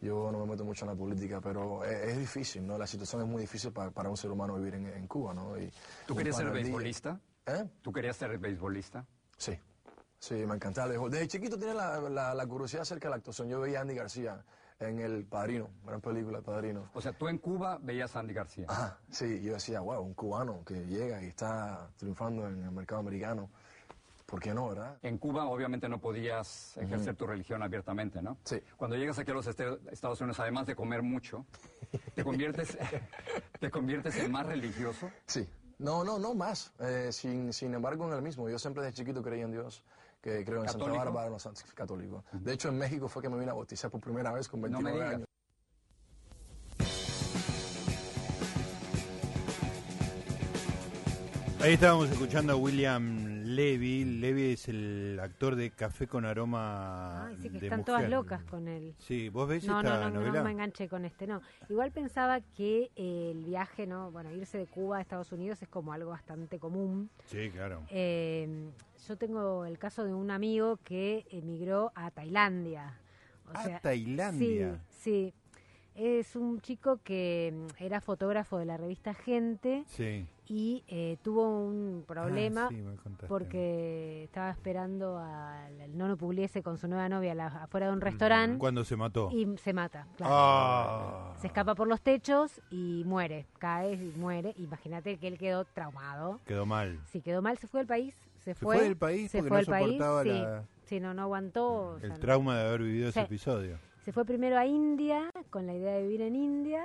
yo 0.00 0.30
no 0.32 0.40
me 0.40 0.46
meto 0.46 0.64
mucho 0.64 0.84
en 0.84 0.90
la 0.90 0.96
política, 0.96 1.40
pero 1.40 1.84
es, 1.84 2.08
es 2.08 2.18
difícil, 2.18 2.66
¿no? 2.66 2.76
La 2.76 2.86
situación 2.86 3.22
es 3.22 3.28
muy 3.28 3.40
difícil 3.42 3.72
para, 3.72 3.90
para 3.90 4.08
un 4.08 4.16
ser 4.16 4.30
humano 4.30 4.56
vivir 4.56 4.74
en, 4.74 4.86
en 4.86 5.06
Cuba, 5.06 5.32
¿no? 5.32 5.56
Y, 5.56 5.72
¿Tú 6.06 6.16
querías 6.16 6.36
ser 6.36 6.50
beisbolista? 6.50 7.20
¿Eh? 7.46 7.64
¿Tú 7.82 7.92
querías 7.92 8.16
ser 8.16 8.36
beisbolista? 8.38 9.06
Sí, 9.36 9.56
sí, 10.18 10.34
me 10.34 10.54
encantaba 10.56 10.86
el 10.86 10.90
béisbol. 10.92 11.10
Desde 11.10 11.28
chiquito 11.28 11.58
tenía 11.58 11.74
la, 11.74 12.00
la, 12.00 12.34
la 12.34 12.46
curiosidad 12.46 12.82
acerca 12.82 13.08
de 13.08 13.10
la 13.10 13.16
actuación. 13.16 13.48
Yo 13.48 13.60
veía 13.60 13.78
a 13.78 13.82
Andy 13.82 13.94
García 13.94 14.44
en 14.80 14.98
El 14.98 15.24
Padrino, 15.24 15.70
gran 15.86 16.00
película, 16.00 16.38
El 16.38 16.44
Padrino. 16.44 16.90
O 16.94 17.00
sea, 17.00 17.12
tú 17.12 17.28
en 17.28 17.38
Cuba 17.38 17.78
veías 17.80 18.16
a 18.16 18.20
Andy 18.20 18.34
García. 18.34 18.66
Ajá, 18.68 18.98
sí, 19.08 19.40
yo 19.40 19.54
decía, 19.54 19.80
wow, 19.80 20.02
un 20.02 20.14
cubano 20.14 20.64
que 20.64 20.84
llega 20.86 21.22
y 21.22 21.26
está 21.26 21.88
triunfando 21.96 22.48
en 22.48 22.64
el 22.64 22.70
mercado 22.72 23.00
americano. 23.00 23.50
¿Por 24.26 24.40
qué 24.40 24.54
no, 24.54 24.68
verdad? 24.68 24.98
En 25.02 25.18
Cuba 25.18 25.46
obviamente 25.46 25.88
no 25.88 26.00
podías 26.00 26.76
ejercer 26.78 27.14
tu 27.14 27.26
religión 27.26 27.62
abiertamente, 27.62 28.22
¿no? 28.22 28.38
Sí. 28.44 28.58
Cuando 28.76 28.96
llegas 28.96 29.18
aquí 29.18 29.30
a 29.30 29.34
los 29.34 29.46
este- 29.46 29.78
Estados 29.92 30.20
Unidos, 30.20 30.40
además 30.40 30.66
de 30.66 30.74
comer 30.74 31.02
mucho, 31.02 31.44
te 32.14 32.24
conviertes, 32.24 32.76
te 33.60 33.70
conviertes 33.70 34.16
en 34.16 34.32
más 34.32 34.46
religioso. 34.46 35.10
Sí. 35.26 35.46
No, 35.78 36.04
no, 36.04 36.18
no 36.18 36.34
más. 36.34 36.72
Eh, 36.80 37.10
sin, 37.12 37.52
sin 37.52 37.74
embargo, 37.74 38.06
en 38.08 38.14
el 38.14 38.22
mismo. 38.22 38.48
Yo 38.48 38.58
siempre 38.58 38.82
desde 38.82 38.94
chiquito 38.94 39.22
creía 39.22 39.44
en 39.44 39.52
Dios, 39.52 39.84
que 40.22 40.44
creo 40.44 40.60
en 40.60 40.66
¿Católico? 40.66 40.86
Santa 40.94 41.04
Bárbara, 41.04 41.26
en 41.26 41.32
los 41.34 41.42
santos 41.42 41.64
católicos. 41.74 42.24
De 42.32 42.52
hecho, 42.54 42.68
en 42.70 42.78
México 42.78 43.08
fue 43.08 43.20
que 43.22 43.28
me 43.28 43.38
vine 43.38 43.50
a 43.50 43.54
bautizar 43.54 43.90
por 43.90 44.00
primera 44.00 44.32
vez 44.32 44.48
con 44.48 44.60
No 44.62 44.68
me 44.68 44.90
29 44.92 44.98
digas. 44.98 45.14
años. 45.16 45.28
Ahí 51.60 51.74
estábamos 51.74 52.10
escuchando 52.10 52.52
a 52.52 52.56
William 52.56 53.33
Levy. 53.54 54.04
Levy 54.04 54.52
es 54.52 54.68
el 54.68 55.18
actor 55.22 55.54
de 55.56 55.70
Café 55.70 56.06
con 56.06 56.24
aroma 56.24 57.26
Ay, 57.26 57.36
sí, 57.36 57.42
que 57.42 57.50
de 57.50 57.66
están 57.66 57.80
mujer. 57.80 57.84
todas 57.84 58.10
locas 58.10 58.42
con 58.44 58.68
él. 58.68 58.94
Sí, 58.98 59.28
¿vos 59.28 59.48
ves 59.48 59.64
No, 59.66 59.80
esta 59.80 60.00
no, 60.00 60.10
no, 60.10 60.20
novela? 60.20 60.38
no 60.40 60.44
me 60.44 60.50
enganché 60.52 60.88
con 60.88 61.04
este, 61.04 61.26
no. 61.26 61.40
Igual 61.68 61.92
pensaba 61.92 62.40
que 62.40 62.90
eh, 62.96 63.30
el 63.32 63.44
viaje, 63.44 63.86
¿no? 63.86 64.10
Bueno, 64.10 64.32
irse 64.32 64.58
de 64.58 64.66
Cuba 64.66 64.98
a 64.98 65.00
Estados 65.00 65.32
Unidos 65.32 65.60
es 65.62 65.68
como 65.68 65.92
algo 65.92 66.10
bastante 66.10 66.58
común. 66.58 67.10
Sí, 67.26 67.50
claro. 67.50 67.82
Eh, 67.90 68.70
yo 69.06 69.16
tengo 69.16 69.64
el 69.64 69.78
caso 69.78 70.04
de 70.04 70.12
un 70.14 70.30
amigo 70.30 70.78
que 70.84 71.26
emigró 71.30 71.92
a 71.94 72.10
Tailandia. 72.10 72.98
O 73.46 73.56
¿A 73.58 73.78
Tailandia? 73.80 74.80
Sí, 74.90 75.32
sí. 75.32 75.34
Es 75.94 76.34
un 76.34 76.60
chico 76.60 76.98
que 77.04 77.52
mm, 77.54 77.82
era 77.84 78.00
fotógrafo 78.00 78.58
de 78.58 78.64
la 78.64 78.76
revista 78.76 79.14
Gente 79.14 79.84
Sí. 79.86 80.26
Y 80.46 80.84
eh, 80.88 81.16
tuvo 81.22 81.48
un 81.48 82.04
problema 82.06 82.66
Ah, 82.66 82.68
sí, 82.68 82.82
contaste. 83.02 83.26
porque 83.28 84.24
estaba 84.24 84.50
esperando 84.50 85.18
al 85.18 85.96
Nono 85.96 86.16
Pugliese 86.16 86.62
con 86.62 86.76
su 86.76 86.86
nueva 86.86 87.08
novia 87.08 87.34
la- 87.34 87.46
afuera 87.46 87.86
de 87.86 87.92
un 87.92 88.00
restaurante 88.00 88.58
¿Cuándo 88.58 88.84
se 88.84 88.96
mató? 88.96 89.30
y 89.32 89.46
se 89.58 89.72
mata. 89.72 90.06
claro. 90.16 90.32
Ah. 90.36 91.34
Se 91.40 91.46
escapa 91.46 91.74
por 91.74 91.88
los 91.88 92.00
techos 92.02 92.60
y 92.70 93.02
muere, 93.06 93.46
cae 93.58 93.94
y 93.94 94.12
muere. 94.18 94.54
Imagínate 94.58 95.16
que 95.18 95.28
él 95.28 95.38
quedó 95.38 95.64
traumado. 95.64 96.40
Quedó 96.46 96.66
mal. 96.66 97.00
Si 97.06 97.20
quedó 97.22 97.40
mal, 97.42 97.56
se 97.58 97.66
fue 97.66 97.80
del 97.80 97.86
país. 97.86 98.14
Se, 98.40 98.52
¿Se 98.52 98.54
fue 98.54 98.80
del 98.82 98.96
país 98.96 99.30
se 99.30 99.38
porque 99.38 99.48
fue 99.48 99.60
no 99.62 99.66
país, 99.66 99.86
soportaba 99.96 100.22
sí. 100.22 100.28
la- 100.28 100.64
Sí, 100.84 101.00
no, 101.00 101.14
no 101.14 101.22
aguantó. 101.22 101.66
o 101.94 101.98
sea, 101.98 102.06
El 102.08 102.12
no. 102.12 102.18
trauma 102.20 102.58
de 102.58 102.66
haber 102.68 102.82
vivido 102.82 103.08
ese 103.08 103.20
Sí. 103.20 103.24
episodio. 103.26 103.78
Se 104.04 104.12
fue 104.12 104.26
primero 104.26 104.58
a 104.58 104.66
India 104.66 105.30
con 105.48 105.66
la 105.66 105.72
idea 105.74 105.94
de 105.94 106.02
vivir 106.02 106.20
en 106.20 106.36
India 106.36 106.84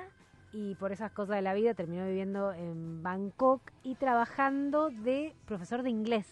y 0.51 0.75
por 0.75 0.91
esas 0.91 1.11
cosas 1.11 1.37
de 1.37 1.41
la 1.41 1.53
vida 1.53 1.73
terminó 1.73 2.05
viviendo 2.05 2.53
en 2.53 3.03
Bangkok 3.03 3.61
y 3.83 3.95
trabajando 3.95 4.89
de 4.89 5.35
profesor 5.45 5.83
de 5.83 5.89
inglés 5.89 6.27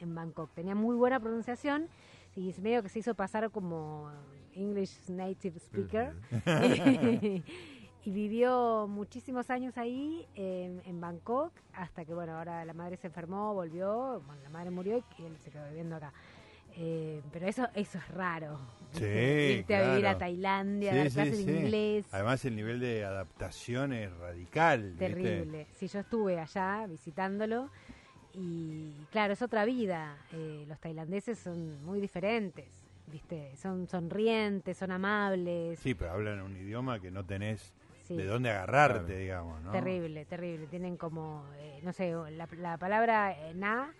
en 0.00 0.14
Bangkok. 0.14 0.50
Tenía 0.54 0.74
muy 0.74 0.96
buena 0.96 1.20
pronunciación 1.20 1.88
y 2.36 2.54
medio 2.60 2.82
que 2.82 2.88
se 2.88 3.00
hizo 3.00 3.14
pasar 3.14 3.50
como 3.50 4.10
English 4.54 5.08
native 5.08 5.58
speaker. 5.58 6.14
y 8.02 8.10
vivió 8.10 8.86
muchísimos 8.88 9.50
años 9.50 9.76
ahí 9.76 10.26
en, 10.34 10.80
en 10.86 11.00
Bangkok 11.00 11.52
hasta 11.74 12.04
que, 12.04 12.14
bueno, 12.14 12.38
ahora 12.38 12.64
la 12.64 12.72
madre 12.72 12.96
se 12.96 13.08
enfermó, 13.08 13.52
volvió, 13.52 14.22
bueno, 14.26 14.42
la 14.42 14.50
madre 14.50 14.70
murió 14.70 15.04
y 15.18 15.24
él 15.24 15.36
se 15.38 15.50
quedó 15.50 15.66
viviendo 15.68 15.96
acá. 15.96 16.12
Eh, 16.76 17.20
pero 17.32 17.46
eso 17.46 17.68
eso 17.74 17.98
es 17.98 18.08
raro. 18.08 18.58
Sí, 18.92 19.04
Irte 19.04 19.76
a 19.76 19.90
vivir 19.90 20.06
a. 20.06 20.18
Tailandia, 20.18 20.90
Sí, 20.92 20.96
dar 20.98 21.10
clases 21.10 21.36
sí. 21.38 21.44
de 21.44 21.60
inglés. 21.60 22.06
Además 22.10 22.44
el 22.44 22.56
nivel 22.56 22.80
de 22.80 23.04
adaptación 23.04 23.92
es 23.92 24.12
radical. 24.16 24.90
¿viste? 24.90 25.08
Terrible. 25.08 25.66
Sí, 25.76 25.86
yo 25.88 26.00
estuve 26.00 26.38
allá 26.40 26.86
visitándolo 26.88 27.70
y 28.34 28.92
claro, 29.10 29.32
es 29.32 29.42
otra 29.42 29.64
vida. 29.64 30.16
Eh, 30.32 30.64
los 30.68 30.78
tailandeses 30.80 31.38
son 31.38 31.84
muy 31.84 32.00
diferentes, 32.00 32.66
¿viste? 33.06 33.54
Son 33.56 33.86
sonrientes, 33.88 34.76
son 34.76 34.92
amables. 34.92 35.78
Sí, 35.80 35.94
pero 35.94 36.12
hablan 36.12 36.40
un 36.40 36.56
idioma 36.56 37.00
que 37.00 37.10
no 37.10 37.24
tenés 37.24 37.72
Sí. 38.06 38.16
de 38.16 38.24
dónde 38.24 38.50
agarrarte, 38.50 39.04
Claro. 39.06 39.18
digamos, 39.20 39.62
¿no? 39.62 39.70
Terrible, 39.70 40.24
terrible. 40.24 40.66
Tienen 40.66 40.96
como, 40.96 41.44
eh, 41.58 41.78
no 41.84 41.92
sé, 41.92 42.12
la, 42.32 42.48
la 42.58 42.76
palabra 42.76 43.32
eh, 43.32 43.54
na 43.54 43.92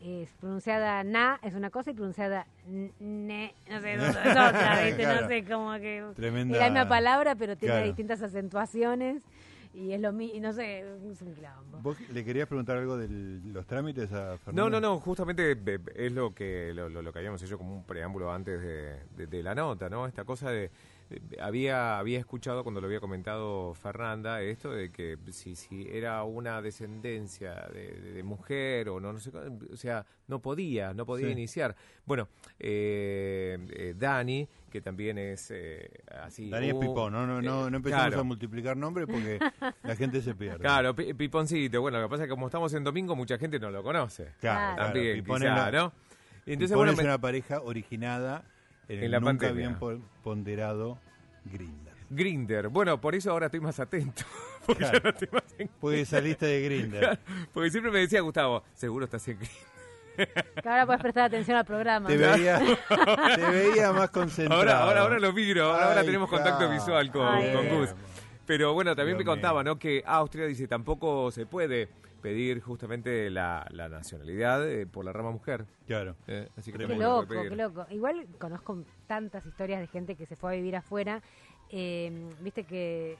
es 0.00 0.30
pronunciada 0.40 1.04
na 1.04 1.38
es 1.42 1.54
una 1.54 1.70
cosa 1.70 1.90
y 1.90 1.94
pronunciada 1.94 2.46
n- 2.66 2.90
ne, 3.00 3.54
no 3.70 3.80
sé, 3.80 3.96
no, 3.96 4.04
es 4.08 4.16
otra, 4.16 4.82
¿viste? 4.84 5.02
Claro. 5.02 5.20
No 5.22 5.28
sé, 5.28 5.44
como 5.44 5.72
que 5.74 6.04
Tremenda- 6.16 6.54
es 6.54 6.60
la 6.60 6.70
misma 6.70 6.88
palabra, 6.88 7.34
pero 7.34 7.56
tiene 7.56 7.74
Claro. 7.74 7.86
distintas 7.86 8.22
acentuaciones 8.22 9.22
y 9.74 9.92
es 9.92 10.00
lo 10.00 10.12
mismo, 10.12 10.40
no 10.40 10.52
sé, 10.52 10.80
es 10.80 11.22
un 11.22 11.34
quilombo. 11.34 11.78
¿Vos 11.82 11.96
le 12.10 12.24
querías 12.24 12.48
preguntar 12.48 12.76
algo 12.78 12.96
de 12.96 13.08
los 13.52 13.66
trámites 13.66 14.10
a 14.12 14.36
Fernando? 14.38 14.68
No, 14.68 14.70
no, 14.70 14.80
no, 14.80 14.98
justamente 15.00 15.52
eh, 15.52 15.78
es 15.94 16.12
lo 16.12 16.34
que 16.34 16.72
lo, 16.74 16.88
lo- 16.88 17.02
lo 17.02 17.12
que 17.12 17.18
habíamos 17.20 17.42
hecho 17.42 17.56
como 17.58 17.76
un 17.76 17.84
preámbulo 17.84 18.32
antes 18.32 18.60
de, 18.60 19.00
de- 19.16 19.26
de 19.26 19.42
la 19.42 19.54
nota, 19.54 19.88
¿no? 19.88 20.06
Esta 20.06 20.24
cosa 20.24 20.50
de- 20.50 20.70
había 21.40 21.98
había 21.98 22.18
escuchado 22.18 22.62
cuando 22.62 22.80
lo 22.80 22.86
había 22.86 23.00
comentado 23.00 23.74
Fernanda 23.74 24.40
esto 24.42 24.70
de 24.70 24.90
que 24.92 25.16
si 25.30 25.56
si 25.56 25.88
era 25.90 26.22
una 26.24 26.60
descendencia 26.62 27.54
de, 27.72 27.92
de- 28.00 28.12
de 28.12 28.22
mujer 28.22 28.88
o 28.88 29.00
no 29.00 29.12
no 29.12 29.18
sé, 29.18 29.30
o 29.72 29.76
sea, 29.76 30.06
no 30.28 30.40
podía, 30.40 30.94
no 30.94 31.04
podía 31.06 31.26
Sí. 31.26 31.32
iniciar. 31.32 31.74
Bueno, 32.06 32.28
eh, 32.58 33.58
eh, 33.70 33.94
Dani, 33.96 34.48
que 34.70 34.80
también 34.80 35.18
es 35.18 35.50
eh, 35.50 35.90
así 36.22 36.48
Dani 36.48 36.68
es 36.68 36.74
uh, 36.74 36.80
Pipón, 36.80 37.12
no, 37.12 37.26
no, 37.26 37.42
no, 37.42 37.66
eh, 37.66 37.70
no 37.70 37.76
empezamos 37.78 38.06
claro. 38.06 38.20
a 38.20 38.24
multiplicar 38.24 38.76
nombres 38.76 39.06
porque 39.10 39.38
la 39.82 39.96
gente 39.96 40.22
se 40.22 40.34
pierde. 40.34 40.60
Claro, 40.60 40.94
Pi- 40.94 41.14
Piponcito. 41.14 41.80
Bueno, 41.80 41.98
lo 42.00 42.06
que 42.06 42.10
pasa 42.10 42.22
es 42.24 42.28
que 42.28 42.30
como 42.34 42.46
estamos 42.46 42.72
en 42.74 42.84
domingo, 42.84 43.16
mucha 43.16 43.38
gente 43.38 43.58
no 43.58 43.70
lo 43.70 43.82
conoce. 43.82 44.32
Claro, 44.40 44.76
claro. 44.76 44.82
También, 44.92 45.14
Pipón 45.16 45.40
quizá, 45.40 45.66
es 45.68 45.72
la- 45.72 45.80
¿no? 45.80 45.92
Y 46.46 46.52
entonces, 46.52 46.68
Pipón 46.74 46.78
bueno, 46.78 46.92
es 46.92 46.98
me- 46.98 47.04
una 47.04 47.18
pareja 47.20 47.60
originada 47.60 48.44
en, 48.90 49.10
la 49.10 49.20
nunca 49.20 49.46
pandemia. 49.48 49.68
bien 49.68 49.78
po- 49.78 49.98
ponderado 50.22 50.98
Grinder. 51.44 51.94
Grinder. 52.10 52.68
Bueno, 52.68 53.00
por 53.00 53.14
eso 53.14 53.30
ahora 53.30 53.46
estoy 53.46 53.60
más 53.60 53.78
atento. 53.80 54.22
Porque, 54.66 54.78
Claro. 54.84 54.98
ya 54.98 55.04
no 55.04 55.10
estoy 55.10 55.28
más 55.32 55.44
en- 55.58 55.70
Porque 55.80 56.04
saliste 56.04 56.46
de 56.46 56.62
Grinder. 56.62 57.18
porque 57.52 57.70
siempre 57.70 57.90
me 57.90 58.00
decía 58.00 58.20
Gustavo, 58.20 58.62
seguro 58.74 59.04
estás 59.06 59.26
en 59.28 59.38
Grinder. 59.38 60.44
Que 60.62 60.68
ahora 60.68 60.84
puedes 60.86 61.00
prestar 61.00 61.24
atención 61.24 61.56
al 61.56 61.64
programa. 61.64 62.08
Te 62.08 62.16
veía, 62.18 62.60
te 63.36 63.40
veía 63.50 63.90
más 63.92 64.10
concentrado. 64.10 64.60
Ahora, 64.60 64.82
ahora, 64.82 65.00
ahora 65.00 65.18
lo 65.18 65.32
miro, 65.32 65.72
ahora, 65.72 66.02
tenemos 66.04 66.28
contacto 66.28 66.68
visual 66.68 67.10
con, 67.10 67.26
Ay, 67.26 67.52
con 67.54 67.64
Dios 67.64 67.78
Gus. 67.92 67.94
Pero 68.44 68.74
bueno, 68.74 68.94
también 68.94 69.16
Dios 69.16 69.24
me 69.26 69.30
contaba. 69.30 69.62
¿no? 69.64 69.78
Que 69.78 70.02
Austria 70.04 70.44
dice 70.46 70.68
tampoco 70.68 71.30
se 71.30 71.46
puede 71.46 71.88
pedir 72.20 72.60
justamente 72.60 73.30
la, 73.30 73.66
la 73.70 73.88
nacionalidad 73.88 74.68
eh, 74.68 74.86
por 74.86 75.04
la 75.04 75.12
rama 75.12 75.30
mujer. 75.30 75.64
Claro. 75.86 76.16
Eh, 76.26 76.48
así 76.56 76.70
que 76.72 76.78
Qué 76.78 76.94
loco, 76.96 77.26
qué 77.28 77.56
loco. 77.56 77.86
Igual 77.90 78.26
conozco 78.38 78.84
tantas 79.06 79.44
historias 79.46 79.80
de 79.80 79.86
gente 79.86 80.14
que 80.16 80.26
se 80.26 80.36
fue 80.36 80.52
a 80.52 80.54
vivir 80.56 80.76
afuera. 80.76 81.22
Eh, 81.70 82.28
Viste 82.40 82.64
que 82.64 83.16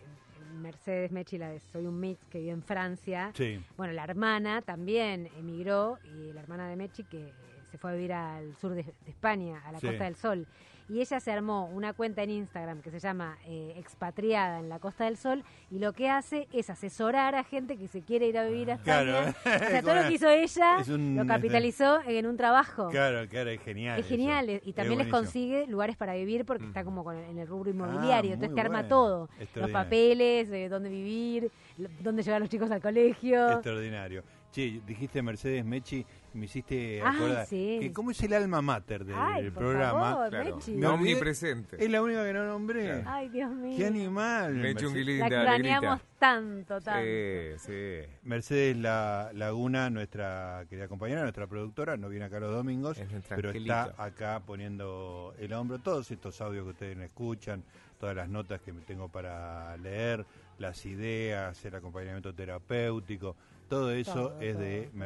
Mercedes 0.61 1.13
Mechi, 1.13 1.39
la 1.39 1.51
de 1.51 1.61
Soy 1.61 1.87
un 1.87 2.01
Mix, 2.01 2.25
que 2.27 2.39
vive 2.41 2.51
en 2.53 2.63
Francia. 2.63 3.31
Sí. 3.35 3.61
Bueno, 3.77 3.93
la 3.93 4.05
hermana 4.05 4.63
también 4.63 5.29
emigró, 5.39 5.99
y 6.05 6.33
la 6.33 6.41
hermana 6.41 6.69
de 6.69 6.77
Mechi 6.77 7.05
que 7.05 7.33
se 7.71 7.79
fue 7.79 7.93
a 7.93 7.95
vivir 7.95 8.13
al 8.13 8.57
sur 8.57 8.75
de, 8.75 8.83
de 8.83 9.11
España, 9.11 9.63
a 9.65 9.73
la 9.73 9.79
Sí. 9.79 9.87
Costa 9.87 10.05
del 10.05 10.17
Sol. 10.17 10.47
Y 10.91 11.01
ella 11.01 11.21
se 11.21 11.31
armó 11.31 11.67
una 11.67 11.93
cuenta 11.93 12.23
en 12.25 12.31
Instagram 12.31 12.81
que 12.83 12.91
se 12.91 12.99
llama 12.99 13.39
eh, 13.47 13.75
Expatriada 13.77 14.59
en 14.59 14.69
la 14.69 14.81
Costa 14.81 15.05
del 15.05 15.17
Sol 15.17 15.45
y 15.71 15.79
lo 15.79 15.93
que 15.93 16.11
hace 16.11 16.49
es 16.53 16.69
asesorar 16.69 17.37
a 17.37 17.45
gente 17.45 17.77
que 17.77 17.87
se 17.87 18.03
quiere 18.03 18.27
ir 18.27 18.37
a 18.37 18.45
vivir 18.45 18.73
a 18.73 18.79
Claro. 18.79 19.21
España. 19.21 19.37
O 19.67 19.71
sea, 19.71 19.83
todo 19.83 19.95
lo 19.95 20.09
que 20.09 20.15
hizo 20.15 20.29
ella 20.29 20.79
un- 20.89 21.15
lo 21.17 21.27
capitalizó 21.27 22.01
en 22.07 22.27
un 22.27 22.37
trabajo. 22.37 22.89
Claro, 22.89 23.29
claro, 23.29 23.51
es 23.51 23.61
genial. 23.63 24.01
Es 24.01 24.07
genial 24.09 24.49
eso. 24.49 24.59
eh, 24.59 24.69
y 24.69 24.73
también 24.73 25.01
Es 25.01 25.07
les 25.07 25.13
consigue 25.15 25.67
lugares 25.69 25.97
para 25.97 26.15
vivir 26.15 26.45
porque 26.45 26.65
Mm. 26.65 26.69
está 26.69 26.83
como 26.85 27.05
con 27.05 27.17
en 27.17 27.39
el 27.39 27.47
rubro 27.47 27.71
inmobiliario, 27.71 28.33
Ah, 28.33 28.35
entonces 28.35 28.49
muy 28.51 28.55
te 28.57 28.61
arma 28.61 28.89
todo, 28.89 29.29
los 29.55 29.71
papeles, 29.71 30.49
de 30.51 30.69
dónde 30.69 30.89
vivir, 30.89 31.53
dónde 32.01 32.23
llevar 32.25 32.39
a 32.39 32.41
los 32.41 32.49
chicos 32.49 32.69
al 32.71 32.81
colegio. 32.83 33.49
Extraordinario. 33.53 34.25
Che, 34.51 34.81
dijiste 34.85 35.23
Mercedes 35.23 35.65
Mechi, 35.65 36.05
me 36.33 36.45
hiciste 36.47 37.03
Ay, 37.03 37.17
acordar. 37.17 37.47
sí. 37.47 37.79
Que 37.81 37.93
¿Cómo 37.93 38.11
es 38.11 38.23
el 38.23 38.33
alma 38.33 38.63
mater 38.63 39.05
del 39.05 39.17
Ay, 39.19 39.51
programa? 39.51 40.01
favor, 40.13 40.29
Claro. 40.31 40.59
Me 40.69 40.87
Omnipresente. 40.87 41.83
Es 41.85 41.91
la 41.91 42.03
única 42.03 42.25
que 42.25 42.33
no 42.33 42.47
nombré. 42.47 42.85
Claro. 42.85 43.03
Ay, 43.07 43.29
Dios 43.29 43.51
mío. 43.51 43.77
¡Qué 43.77 43.87
animal! 43.87 44.53
Un 44.55 44.61
Mercedes- 44.63 45.31
La 45.31 45.53
alegrita. 45.53 46.01
tanto, 46.19 46.81
tanto. 46.81 47.03
Sí, 47.05 47.59
sí. 47.67 48.11
Mercedes 48.23 48.77
La, 48.77 49.31
Laguna, 49.35 49.91
nuestra 49.91 50.65
querida 50.69 50.89
compañera, 50.89 51.23
nuestra 51.23 51.47
productora, 51.47 51.97
no 51.97 52.09
viene 52.09 52.27
acá 52.27 52.41
los 52.41 52.53
domingos, 52.53 52.99
Es 52.99 53.09
pero 53.29 53.51
está 53.51 53.95
acá 53.99 54.41
poniendo 54.47 55.35
el 55.39 55.53
hombro. 55.53 55.79
Todos 55.79 56.11
estos 56.11 56.41
audios 56.41 56.65
que 56.65 56.71
ustedes 56.71 56.97
no 56.97 57.05
escuchan, 57.05 57.63
todas 57.99 58.15
las 58.17 58.29
notas 58.29 58.61
que 58.61 58.73
me 58.73 58.81
tengo 58.83 59.09
para 59.09 59.77
leer, 59.79 60.25
las 60.59 60.85
ideas, 60.87 61.65
el 61.65 61.75
acompañamiento 61.75 62.35
terapéutico, 62.35 63.35
todo 63.69 63.93
eso 63.93 64.13
Todo, 64.31 64.41
es 64.41 64.59
de 64.59 64.83
todo, 64.83 64.91
todo. 64.93 65.01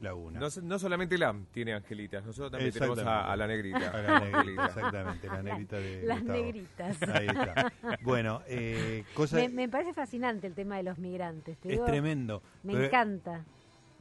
Laguna. 0.00 0.38
No, 0.40 0.48
no 0.62 0.78
solamente 0.78 1.16
LAM 1.16 1.46
tiene 1.52 1.72
angelitas, 1.72 2.24
nosotros 2.24 2.50
también 2.52 2.70
tenemos 2.72 2.98
a, 2.98 3.34
la 3.34 3.46
negrita. 3.46 3.90
A 3.90 4.02
la 4.02 4.20
negrita, 4.20 4.66
exactamente, 4.66 5.26
la 5.26 5.42
negrita 5.42 5.76
de 5.76 6.02
Las 6.02 6.18
Gustavo. 6.20 6.38
negritas. 6.42 7.02
Ahí 7.08 7.26
está. 7.26 7.72
Bueno, 8.02 8.42
eh, 8.46 9.04
cosa 9.14 9.36
Me, 9.36 9.48
me 9.48 9.68
parece 9.70 9.94
fascinante 9.94 10.46
el 10.46 10.54
tema 10.54 10.76
de 10.76 10.82
los 10.82 10.98
migrantes. 10.98 11.56
te 11.58 11.68
es 11.68 11.72
digo, 11.72 11.86
tremendo. 11.86 12.42
Me 12.62 12.74
Pero 12.74 12.84
encanta. 12.86 13.44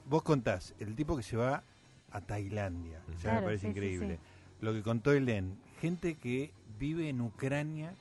Vos 0.06 0.22
contás, 0.24 0.76
el 0.80 0.96
tipo 0.96 1.16
que 1.16 1.24
se 1.24 1.38
va 1.38 1.64
a 2.12 2.22
Tailandia, 2.22 3.02
ya 3.24 3.36
me 3.36 3.42
parece 3.44 3.62
sí, 3.62 3.68
increíble. 3.68 4.16
sí. 4.18 4.66
Lo 4.66 4.74
que 4.74 4.84
contó 4.84 5.12
Helen, 5.14 5.58
gente 5.80 6.16
que 6.16 6.52
vive 6.78 7.08
en 7.10 7.22
Ucrania 7.22 7.94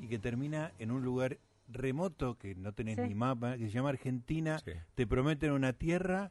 y 0.00 0.08
que 0.08 0.18
termina 0.18 0.72
en 0.80 0.90
un 0.90 1.04
lugar 1.04 1.38
remoto 1.68 2.36
que 2.38 2.54
no 2.56 2.72
tenés 2.72 2.96
Sí. 2.96 3.02
ni 3.02 3.14
mapa, 3.14 3.56
que 3.56 3.64
se 3.66 3.70
llama 3.70 3.88
Argentina, 3.90 4.58
Sí. 4.58 4.72
te 4.94 5.06
prometen 5.06 5.52
una 5.52 5.72
tierra 5.72 6.30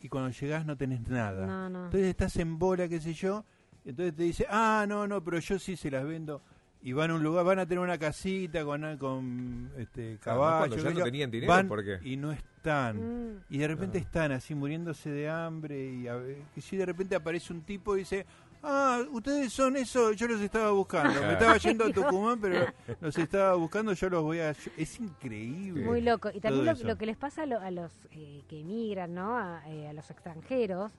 y 0.00 0.08
cuando 0.08 0.30
llegás 0.30 0.66
no 0.66 0.76
tenés 0.76 1.08
nada. 1.08 1.46
No, 1.46 1.68
no. 1.68 1.84
Entonces 1.86 2.08
estás 2.08 2.36
en 2.36 2.58
bola, 2.58 2.88
qué 2.88 3.00
sé 3.00 3.14
yo, 3.14 3.44
entonces 3.84 4.14
te 4.14 4.22
dice, 4.24 4.46
ah, 4.48 4.84
no, 4.88 5.06
no, 5.06 5.22
pero 5.22 5.38
yo 5.38 5.58
sí 5.58 5.76
se 5.76 5.90
las 5.90 6.04
vendo. 6.04 6.42
Y 6.82 6.92
van 6.92 7.10
a 7.10 7.14
un 7.14 7.22
lugar, 7.22 7.44
van 7.44 7.58
a 7.58 7.66
tener 7.66 7.82
una 7.82 7.98
casita 7.98 8.64
con, 8.64 8.96
con 8.98 9.70
este, 9.76 10.18
Claro, 10.18 10.38
¿no? 10.38 10.44
caballo. 10.44 10.76
Ya 10.76 10.90
no 10.90 11.02
tenían 11.04 11.30
dinero, 11.30 11.52
van 11.52 11.66
¿por 11.66 11.84
qué? 11.84 11.98
y 12.02 12.16
no 12.16 12.30
están. 12.32 12.96
Mm. 13.32 13.40
Y 13.50 13.58
de 13.58 13.68
repente 13.68 13.98
están 13.98 14.32
así 14.32 14.54
muriéndose 14.54 15.10
de 15.10 15.28
hambre 15.28 15.92
y, 15.92 16.06
a 16.06 16.16
y 16.54 16.60
si 16.60 16.76
de 16.76 16.86
repente 16.86 17.16
aparece 17.16 17.52
un 17.52 17.62
tipo 17.62 17.96
y 17.96 18.00
dice, 18.00 18.26
ah, 18.66 19.02
ustedes 19.12 19.52
son 19.52 19.76
eso, 19.76 20.12
yo 20.12 20.26
los 20.28 20.40
estaba 20.40 20.70
buscando. 20.72 21.20
Me 21.22 21.32
estaba 21.34 21.56
yendo 21.56 21.84
a 21.84 21.90
Tucumán, 21.92 22.38
pero 22.40 22.66
los 23.00 23.16
estaba 23.16 23.54
buscando, 23.54 23.92
yo 23.92 24.10
los 24.10 24.22
voy 24.22 24.40
a... 24.40 24.50
Es 24.76 25.00
increíble. 25.00 25.84
Muy 25.84 26.00
loco. 26.00 26.28
Y 26.28 26.40
también 26.40 26.64
Todo 26.64 26.72
lo, 26.74 26.78
eso. 26.78 26.86
lo 26.86 26.96
que 26.98 27.06
les 27.06 27.16
pasa 27.16 27.42
a, 27.42 27.46
lo- 27.46 27.60
a 27.60 27.70
los 27.70 27.92
eh, 28.12 28.42
que 28.48 28.60
emigran, 28.60 29.14
¿no? 29.14 29.36
A, 29.36 29.62
eh, 29.68 29.88
a 29.88 29.92
los 29.92 30.10
extranjeros, 30.10 30.92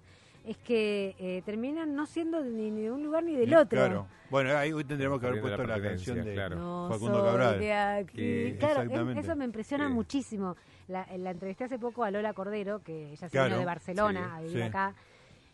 es 0.46 0.58
que 0.58 1.16
eh, 1.20 1.42
terminan 1.46 1.94
no 1.94 2.06
siendo 2.06 2.42
ni, 2.42 2.72
ni 2.72 2.82
de 2.84 2.92
un 2.92 3.04
lugar 3.04 3.24
ni 3.24 3.36
del 3.36 3.54
otro. 3.54 3.78
Claro. 3.80 4.08
Bueno, 4.30 4.58
ahí 4.58 4.72
hoy 4.74 4.84
tendríamos 4.84 5.20
que 5.20 5.28
haber 5.28 5.42
Perdiendo 5.42 5.58
puesto 5.64 5.68
la 5.68 5.84
pertenencia, 5.84 6.14
canción 6.14 6.26
de 6.26 6.34
claro. 6.34 6.56
No 6.56 6.90
Facundo 6.90 7.20
soy 7.20 7.28
Cabral. 7.30 7.60
de 7.60 7.74
aquí. 7.74 8.56
Claro, 8.58 8.74
es- 8.82 8.86
exactamente. 8.86 9.20
eso 9.22 9.36
me 9.36 9.46
impresiona 9.46 9.88
Sí. 9.88 9.94
muchísimo. 9.94 10.56
La, 10.88 11.06
la 11.18 11.32
entrevisté 11.32 11.66
hace 11.66 11.78
poco 11.78 12.04
a 12.06 12.12
Lola 12.12 12.32
Cordero, 12.34 12.80
que 12.82 13.08
ella 13.12 13.28
se 13.28 13.30
Claro, 13.30 13.48
vino 13.50 13.60
de 13.60 13.66
Barcelona 13.66 14.26
sí, 14.26 14.36
a 14.38 14.42
vivir 14.42 14.56
sí. 14.58 14.62
acá. 14.64 14.96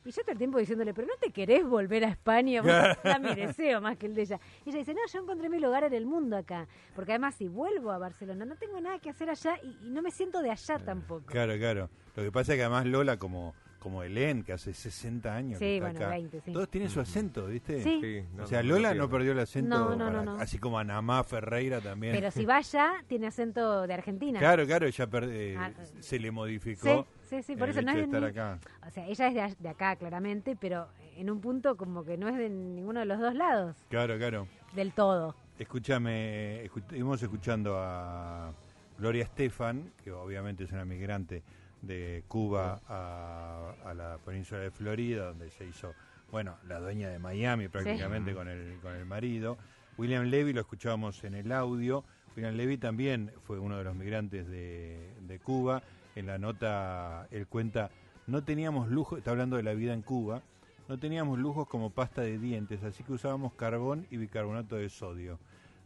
Y 0.06 0.12
yo 0.12 0.22
todo 0.22 0.32
el 0.34 0.38
tiempo 0.38 0.58
diciéndole, 0.58 0.94
pero 0.94 1.08
no 1.08 1.14
te 1.20 1.32
querés 1.32 1.66
volver 1.66 2.04
a 2.04 2.10
España, 2.10 2.62
porque 2.62 2.98
era 3.04 3.20
mi 3.20 3.34
deseo 3.36 3.82
más 3.82 3.98
que 3.98 4.08
el 4.08 4.16
de 4.16 4.24
ella. 4.24 4.40
Y 4.66 4.70
ella 4.70 4.80
dice, 4.80 4.94
no, 4.94 5.02
yo 5.12 5.20
encontré 5.20 5.50
mi 5.50 5.60
lugar 5.60 5.84
en 5.86 5.94
el 5.94 6.06
mundo 6.06 6.38
acá. 6.38 6.68
Porque 6.96 7.14
además, 7.14 7.36
si 7.36 7.48
vuelvo 7.48 7.92
a 7.92 7.98
Barcelona, 7.98 8.46
no 8.46 8.56
tengo 8.56 8.80
nada 8.82 9.00
que 9.00 9.10
hacer 9.10 9.30
allá 9.30 9.58
y, 9.64 9.88
y 9.88 9.90
no 9.90 10.02
me 10.02 10.12
siento 10.12 10.42
de 10.42 10.52
allá 10.52 10.80
tampoco. 10.80 11.26
Claro, 11.26 11.58
claro. 11.58 11.90
Lo 12.16 12.24
que 12.24 12.32
pasa 12.32 12.54
es 12.54 12.58
que 12.58 12.64
además 12.64 12.86
Lola, 12.86 13.18
como, 13.18 13.56
como 13.84 14.02
Helen, 14.02 14.44
que 14.44 14.54
hace 14.54 14.74
60 14.74 15.36
años 15.36 15.60
que 15.60 15.66
Sí, 15.66 15.74
está 15.76 15.90
bueno, 15.90 16.00
acá, 16.00 16.10
20, 16.16 16.42
sí. 16.42 16.52
todos 16.54 16.70
tienen 16.70 16.90
su 16.90 17.00
acento, 17.02 17.46
¿viste? 17.48 17.84
Sí. 17.84 18.00
Sí, 18.02 18.24
no, 18.36 18.44
o 18.46 18.48
sea, 18.48 18.64
Lola 18.64 18.94
no 18.94 19.10
perdió 19.10 19.34
el 19.34 19.40
acento, 19.40 19.70
No, 19.78 19.90
no, 19.96 20.06
para- 20.06 20.24
no, 20.24 20.36
no. 20.38 20.42
así 20.42 20.58
como 20.58 20.80
Anamá 20.80 21.24
Ferreira 21.26 21.82
también. 21.82 22.14
Pero 22.16 22.32
si 22.32 22.46
va 22.46 22.58
allá, 22.58 22.94
tiene 23.08 23.28
acento 23.28 23.86
de 23.86 23.94
Argentina. 23.94 24.40
Claro, 24.40 24.66
claro, 24.66 24.88
ella 24.88 25.08
per- 25.08 25.30
eh, 25.30 25.58
Ah, 25.60 25.72
se 26.00 26.18
le 26.18 26.32
modificó. 26.32 27.06
Sí, 27.24 27.36
sí, 27.38 27.44
sí, 27.44 27.56
por 27.58 27.70
eso 27.70 27.82
no 27.82 27.92
es 27.92 27.98
estar 27.98 28.22
ni- 28.22 28.28
acá. 28.28 28.60
O 28.88 28.90
sea, 28.90 29.06
ella 29.08 29.28
es 29.48 29.60
de, 29.62 29.70
acá, 29.70 29.96
claramente, 29.98 30.56
pero 30.56 30.88
en 31.18 31.30
un 31.30 31.42
punto 31.42 31.76
como 31.76 32.04
que 32.06 32.18
no 32.18 32.30
es 32.30 32.38
de 32.38 32.50
ninguno 32.50 33.02
de 33.02 33.06
los 33.06 33.20
dos 33.20 33.36
lados, 33.36 33.76
Claro, 33.90 34.18
claro. 34.18 34.48
del 34.74 34.94
todo. 34.94 35.36
Escúchame, 35.60 36.64
estuvimos 36.66 37.22
escuchando 37.22 37.76
a 37.78 38.54
Gloria 38.98 39.24
Estefan, 39.24 39.92
que 40.04 40.12
obviamente 40.12 40.64
es 40.64 40.72
una 40.72 40.86
migrante 40.86 41.44
de 41.84 42.24
Cuba 42.28 42.82
a, 42.88 43.74
a 43.86 43.94
la 43.94 44.18
península 44.26 44.62
de 44.62 44.72
Florida, 44.72 45.26
donde 45.28 45.52
se 45.52 45.68
hizo, 45.68 45.94
bueno, 46.32 46.58
la 46.68 46.80
dueña 46.80 47.10
de 47.10 47.20
Miami 47.20 47.68
prácticamente 47.68 48.34
con, 48.34 48.48
el, 48.48 48.80
con 48.82 48.96
el 48.96 49.06
marido. 49.06 49.58
William 49.98 50.26
Levy 50.26 50.54
lo 50.54 50.62
escuchábamos 50.62 51.24
en 51.24 51.36
el 51.36 51.52
audio. 51.52 52.04
William 52.36 52.56
Levy 52.56 52.78
también 52.78 53.32
fue 53.46 53.60
uno 53.60 53.78
de 53.78 53.84
los 53.84 53.96
migrantes 53.96 54.48
de, 54.48 55.14
de 55.28 55.40
Cuba. 55.40 55.84
En 56.16 56.26
la 56.26 56.38
nota 56.38 57.28
él 57.32 57.48
cuenta, 57.48 57.92
no 58.28 58.44
teníamos 58.44 58.90
lujo, 58.90 59.18
está 59.18 59.32
hablando 59.32 59.58
de 59.58 59.64
la 59.64 59.74
vida 59.74 59.94
en 59.94 60.02
Cuba, 60.02 60.42
no 60.88 60.98
teníamos 60.98 61.38
lujos 61.40 61.68
como 61.68 61.90
pasta 61.90 62.22
de 62.22 62.38
dientes, 62.40 62.84
así 62.84 63.04
que 63.04 63.14
usábamos 63.14 63.54
carbón 63.54 64.08
y 64.10 64.18
bicarbonato 64.18 64.76
de 64.76 64.90
sodio. 64.90 65.40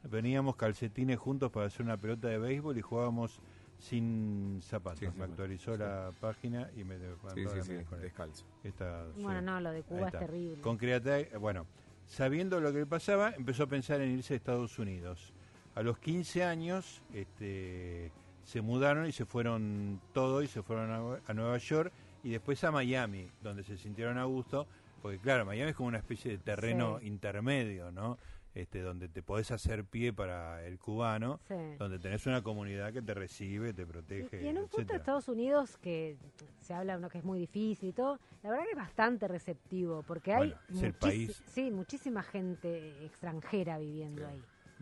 Veníamos 0.04 0.56
calcetines 0.56 1.18
juntos 1.18 1.52
para 1.52 1.66
hacer 1.66 1.86
una 1.86 1.98
pelota 1.98 2.28
de 2.28 2.38
béisbol 2.38 2.78
y 2.78 2.82
jugábamos 2.82 3.40
sin 3.80 4.60
zapatos. 4.64 5.14
Me 5.16 5.24
actualizó 5.26 5.74
sí. 5.74 5.80
la 5.80 6.12
página 6.20 6.70
y 6.76 6.84
me 6.84 6.98
mandó 6.98 7.34
sí, 7.34 7.44
la 7.44 7.64
sí, 7.64 7.72
mail 7.72 7.86
con 7.86 8.02
descalzo. 8.02 8.46
esta- 8.64 9.06
Bueno, 9.18 9.40
sí. 9.40 9.46
no, 9.46 9.60
lo 9.62 9.72
de 9.72 9.84
Cuba 9.84 10.08
es 10.08 10.14
terrible. 10.20 10.62
Con 10.62 10.78
creati- 10.80 11.38
bueno, 11.40 11.66
sabiendo 12.08 12.60
lo 12.60 12.72
que 12.72 12.80
le 12.80 12.86
pasaba, 12.86 13.34
empezó 13.38 13.64
a 13.64 13.68
pensar 13.68 14.02
en 14.02 14.12
irse 14.12 14.34
a 14.34 14.38
Estados 14.38 14.80
Unidos. 14.80 15.34
A 15.76 15.84
los 15.84 16.00
15 16.00 16.44
años 16.44 17.04
este, 17.14 18.12
se 18.44 18.62
mudaron 18.62 19.06
y 19.08 19.12
se 19.12 19.26
fueron 19.26 20.02
todos 20.14 20.44
y 20.44 20.48
se 20.48 20.64
fueron 20.64 20.90
a, 20.92 21.20
a 21.30 21.34
Nueva 21.34 21.58
York 21.60 21.92
y 22.24 22.32
después 22.32 22.64
a 22.64 22.72
Miami, 22.72 23.30
donde 23.44 23.64
se 23.64 23.78
sintieron 23.78 24.18
a 24.18 24.24
gusto, 24.24 24.66
porque 25.04 25.20
claro, 25.20 25.46
Miami 25.46 25.70
es 25.70 25.76
como 25.76 25.90
una 25.90 26.00
especie 26.00 26.32
de 26.32 26.38
terreno 26.40 26.98
Sí. 27.00 27.08
intermedio, 27.08 27.92
¿no? 27.92 28.18
Este, 28.58 28.82
donde 28.82 29.08
te 29.08 29.22
podés 29.22 29.52
hacer 29.52 29.86
pie 29.86 30.14
para 30.14 30.66
el 30.66 30.80
cubano, 30.80 31.40
Sí. 31.48 31.54
donde 31.78 32.00
tenés 32.00 32.26
una 32.26 32.42
comunidad 32.42 32.92
que 32.92 33.04
te 33.04 33.14
recibe, 33.14 33.72
te 33.72 33.86
protege. 33.86 34.42
Y, 34.42 34.46
y 34.46 34.48
en 34.48 34.58
un 34.58 34.64
punto 34.64 34.78
etcétera. 34.80 34.98
Estados 34.98 35.28
Unidos, 35.28 35.78
que 35.78 36.18
se 36.60 36.74
habla 36.74 36.98
uno 36.98 37.08
que 37.08 37.20
es 37.20 37.24
muy 37.24 37.38
difícil 37.40 37.90
y 37.90 37.94
todo, 37.94 38.20
la 38.42 38.50
verdad 38.50 38.66
que 38.66 38.72
es 38.72 38.78
bastante 38.78 39.28
receptivo, 39.28 40.02
porque 40.08 40.34
hay 40.34 40.56
Bueno, 40.70 40.94
país. 41.00 41.44
sí, 41.46 41.70
muchísima 41.70 42.24
gente 42.24 43.06
extranjera 43.06 43.78
viviendo 43.78 44.26
ahí. 44.28 44.42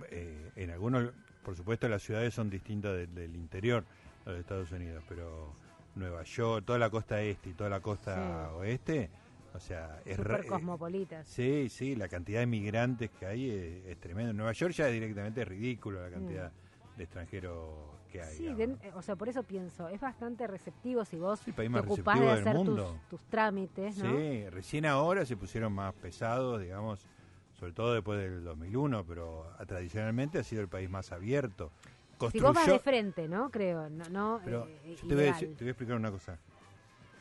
eh, 0.10 0.52
en 0.56 0.70
algunos, 0.72 1.12
por 1.44 1.58
supuesto, 1.58 1.90
las 1.90 2.02
ciudades 2.02 2.34
son 2.34 2.50
distintas 2.50 2.94
del, 2.96 3.14
del 3.14 3.36
interior 3.36 3.84
de 4.24 4.32
los 4.32 4.40
Estados 4.40 4.72
Unidos, 4.72 5.04
pero 5.10 5.54
Nueva 5.96 6.24
York, 6.24 6.64
toda 6.66 6.80
la 6.80 6.90
costa 6.90 7.22
este 7.22 7.50
y 7.50 7.54
toda 7.54 7.70
la 7.70 7.82
costa 7.82 8.50
Sí. 8.52 8.56
oeste, 8.58 9.10
o 9.56 9.60
sea, 9.60 10.02
es 10.06 10.20
eh, 10.20 10.48
cosmopolitas. 10.48 11.28
Sí, 11.28 11.70
sí, 11.70 11.96
la 11.96 12.08
cantidad 12.08 12.42
de 12.42 12.46
migrantes 12.46 13.10
que 13.12 13.26
hay 13.26 13.50
es, 13.50 13.86
es 13.86 13.98
tremenda. 14.00 14.32
En 14.32 14.38
Nueva 14.38 14.52
York 14.52 14.74
ya 14.74 14.88
es 14.88 14.94
directamente 14.94 15.46
ridículo 15.46 16.02
la 16.02 16.10
cantidad 16.10 16.52
de 16.98 17.04
extranjeros 17.04 17.74
que 18.12 18.22
hay. 18.22 18.36
Mm. 18.36 18.38
Sí, 18.38 18.48
eh, 18.82 18.92
o 18.94 19.02
sea, 19.02 19.16
por 19.16 19.30
eso 19.30 19.44
pienso, 19.44 19.88
es 19.90 20.00
bastante 20.00 20.46
receptivo 20.48 21.06
si 21.06 21.18
vos 21.18 21.40
país 21.56 21.72
te 21.72 21.80
ocupás 21.80 22.20
de 22.20 22.30
hacer 22.32 22.58
tus, 23.10 23.22
trámites, 23.30 23.98
¿no? 23.98 24.18
Sí, 24.18 24.50
recién 24.50 24.86
ahora 24.86 25.26
se 25.26 25.38
pusieron 25.38 25.74
más 25.74 25.94
pesados, 25.96 26.62
digamos, 26.62 27.06
sobre 27.58 27.72
todo 27.72 27.94
después 27.94 28.20
del 28.20 28.44
2001, 28.44 29.06
pero 29.06 29.50
tradicionalmente 29.66 30.40
ha 30.40 30.44
sido 30.44 30.62
el 30.62 30.68
país 30.68 30.90
más 30.90 31.12
abierto. 31.12 31.72
Si 32.12 32.18
Construyó, 32.18 32.48
vos 32.48 32.56
vas 32.56 32.68
de 32.68 32.80
frente, 32.80 33.28
¿no? 33.28 33.50
Creo, 33.52 33.90
no, 33.90 34.10
no 34.10 34.42
pero 34.44 34.68
eh, 34.68 34.96
yo 35.02 35.08
te 35.08 35.16
voy, 35.16 35.24
a 35.26 35.28
decir- 35.28 35.56
te 35.56 35.64
voy 35.64 35.68
a 35.68 35.72
explicar 35.72 35.96
una 35.98 36.12
cosa. 36.12 36.40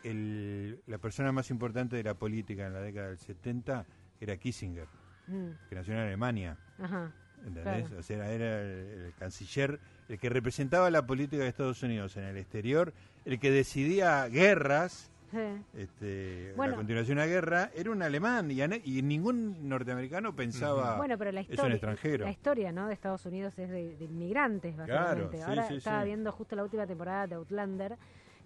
El- 0.04 0.80
la 0.86 0.98
persona 0.98 1.32
más 1.32 1.50
importante 1.50 1.96
de 1.96 2.02
la 2.04 2.14
política 2.14 2.66
en 2.66 2.72
la 2.74 2.80
década 2.80 3.08
del 3.08 3.18
70 3.18 3.84
era 4.20 4.36
Kissinger, 4.36 4.86
Mm, 5.26 5.48
que 5.68 5.74
nació 5.74 5.94
en 5.94 6.00
Alemania. 6.00 6.56
ajá. 6.78 7.10
¿Entendés? 7.46 7.86
Claro. 7.88 7.98
O 8.00 8.02
sea, 8.02 8.30
era 8.30 8.60
el, 8.62 8.68
el 9.06 9.14
canciller 9.18 9.78
el 10.08 10.18
que 10.18 10.28
representaba 10.30 10.90
la 10.90 11.04
política 11.06 11.42
de 11.42 11.48
Estados 11.50 11.82
Unidos 11.82 12.16
en 12.16 12.24
el 12.24 12.36
exterior, 12.38 12.92
el 13.26 13.38
que 13.38 13.50
decidía 13.50 14.26
guerras, 14.28 15.10
Sí. 15.30 15.38
este, 15.76 16.52
Bueno. 16.56 16.72
la 16.72 16.76
continuación 16.76 17.16
de 17.18 17.22
una 17.24 17.30
guerra, 17.30 17.70
era 17.74 17.90
un 17.90 18.02
alemán 18.02 18.50
y, 18.50 19.02
ningún 19.02 19.68
norteamericano 19.68 20.34
pensaba 20.36 20.96
Bueno, 20.96 21.18
pero 21.18 21.32
la 21.32 21.40
es 21.40 21.48
un 21.48 21.52
historia, 21.54 21.74
extranjero. 21.74 22.24
la 22.24 22.30
historia 22.30 22.72
¿no? 22.72 22.86
de 22.86 22.94
Estados 22.94 23.26
Unidos 23.26 23.58
es 23.58 23.68
de, 23.68 23.96
de 23.96 24.04
inmigrantes, 24.04 24.76
básicamente. 24.76 25.36
sí, 25.38 25.42
Ahora 25.42 25.66
sí, 25.68 25.74
estaba 25.76 26.04
viendo 26.04 26.30
justo 26.32 26.54
la 26.56 26.62
última 26.62 26.86
temporada 26.86 27.26
de 27.26 27.34
Outlander, 27.34 27.96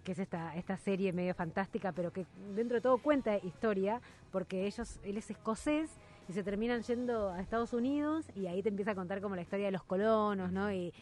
que 0.05 0.13
es 0.13 0.19
esta, 0.19 0.55
esta 0.57 0.77
serie 0.77 1.13
medio 1.13 1.35
fantástica, 1.35 1.93
pero 1.93 2.13
que 2.13 2.27
dentro 2.55 2.77
de 2.77 2.81
todo 2.81 2.99
cuenta 2.99 3.37
historia, 3.39 4.01
porque 4.31 4.67
ellos, 4.67 4.99
él 5.05 5.17
es 5.17 5.31
escocés 5.31 5.91
y 6.29 6.33
se 6.33 6.43
terminan 6.43 6.83
yendo 6.83 7.31
a 7.31 7.41
Estados 7.41 7.73
Unidos 7.73 8.27
y 8.35 8.47
ahí 8.47 8.63
te 8.63 8.69
empieza 8.69 8.93
a 8.93 8.95
contar 8.95 9.21
como 9.21 9.35
la 9.37 9.43
historia 9.43 9.67
de 9.67 9.73
los 9.73 9.85
colonos, 9.85 10.53
¿no? 10.53 10.73
Y, 10.73 10.93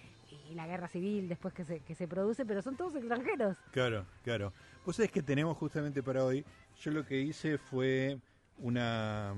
la 0.54 0.66
guerra 0.66 0.88
civil 0.88 1.28
después 1.28 1.52
que 1.52 1.64
se, 1.64 1.80
que 1.80 1.94
se 1.94 2.08
produce, 2.08 2.46
pero 2.46 2.62
son 2.62 2.76
todos 2.76 2.94
extranjeros. 2.94 3.56
Claro, 3.72 4.06
claro. 4.24 4.52
Vos 4.84 4.96
sabés 4.96 5.10
que 5.10 5.22
tenemos 5.22 5.56
justamente 5.56 6.02
para 6.02 6.24
hoy, 6.24 6.44
yo 6.80 6.90
lo 6.92 7.04
que 7.04 7.20
hice 7.20 7.58
fue 7.58 8.18
una, 8.58 9.34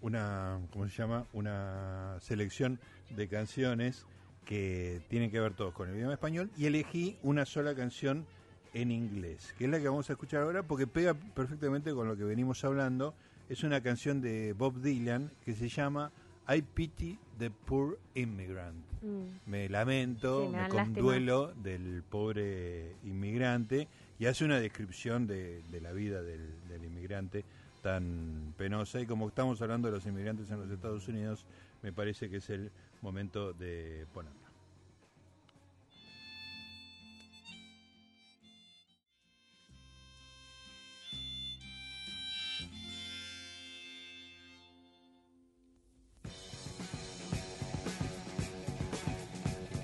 una, 0.00 0.60
¿cómo 0.72 0.88
se 0.88 0.96
llama? 0.96 1.26
Una 1.32 2.16
selección 2.20 2.78
de 3.10 3.28
canciones 3.28 4.06
que 4.44 5.02
tienen 5.08 5.30
que 5.30 5.40
ver 5.40 5.54
todos 5.54 5.74
con 5.74 5.88
el 5.88 5.96
idioma 5.96 6.14
español 6.14 6.50
y 6.56 6.66
elegí 6.66 7.18
una 7.22 7.44
sola 7.44 7.74
canción 7.74 8.26
en 8.74 8.90
inglés, 8.90 9.54
que 9.58 9.64
es 9.64 9.70
la 9.70 9.78
que 9.80 9.88
vamos 9.88 10.08
a 10.10 10.12
escuchar 10.14 10.42
ahora 10.42 10.62
porque 10.62 10.86
pega 10.86 11.14
perfectamente 11.14 11.92
con 11.92 12.06
lo 12.08 12.16
que 12.16 12.24
venimos 12.24 12.64
hablando. 12.64 13.14
Es 13.48 13.62
una 13.64 13.80
canción 13.82 14.20
de 14.20 14.52
Bob 14.52 14.80
Dylan 14.82 15.30
que 15.44 15.54
se 15.54 15.68
llama 15.68 16.12
I 16.48 16.62
Pity 16.62 17.18
the 17.38 17.50
Poor 17.50 17.98
Immigrant 18.14 18.84
Mm. 19.00 19.48
me 19.50 19.68
lamento, 19.68 20.40
Sí, 20.42 20.46
me 20.48 20.52
me, 20.52 20.58
dan 20.58 20.74
lástima. 20.74 20.84
conduelo 20.96 21.54
del 21.54 22.02
pobre 22.02 22.96
inmigrante 23.04 23.86
y 24.18 24.26
hace 24.26 24.44
una 24.44 24.58
descripción 24.58 25.28
de, 25.28 25.62
de 25.70 25.80
la 25.80 25.92
vida 25.92 26.20
del, 26.20 26.40
del 26.68 26.84
inmigrante 26.84 27.44
tan 27.80 28.54
penosa 28.56 29.00
y 29.00 29.06
como 29.06 29.28
estamos 29.28 29.62
hablando 29.62 29.86
de 29.86 29.94
los 29.94 30.04
inmigrantes 30.04 30.50
en 30.50 30.58
los 30.58 30.70
Estados 30.70 31.06
Unidos, 31.06 31.46
me 31.80 31.92
parece 31.92 32.28
que 32.28 32.38
es 32.38 32.50
el 32.50 32.72
momento 33.00 33.52
de 33.52 34.04
ponerla. 34.12 34.47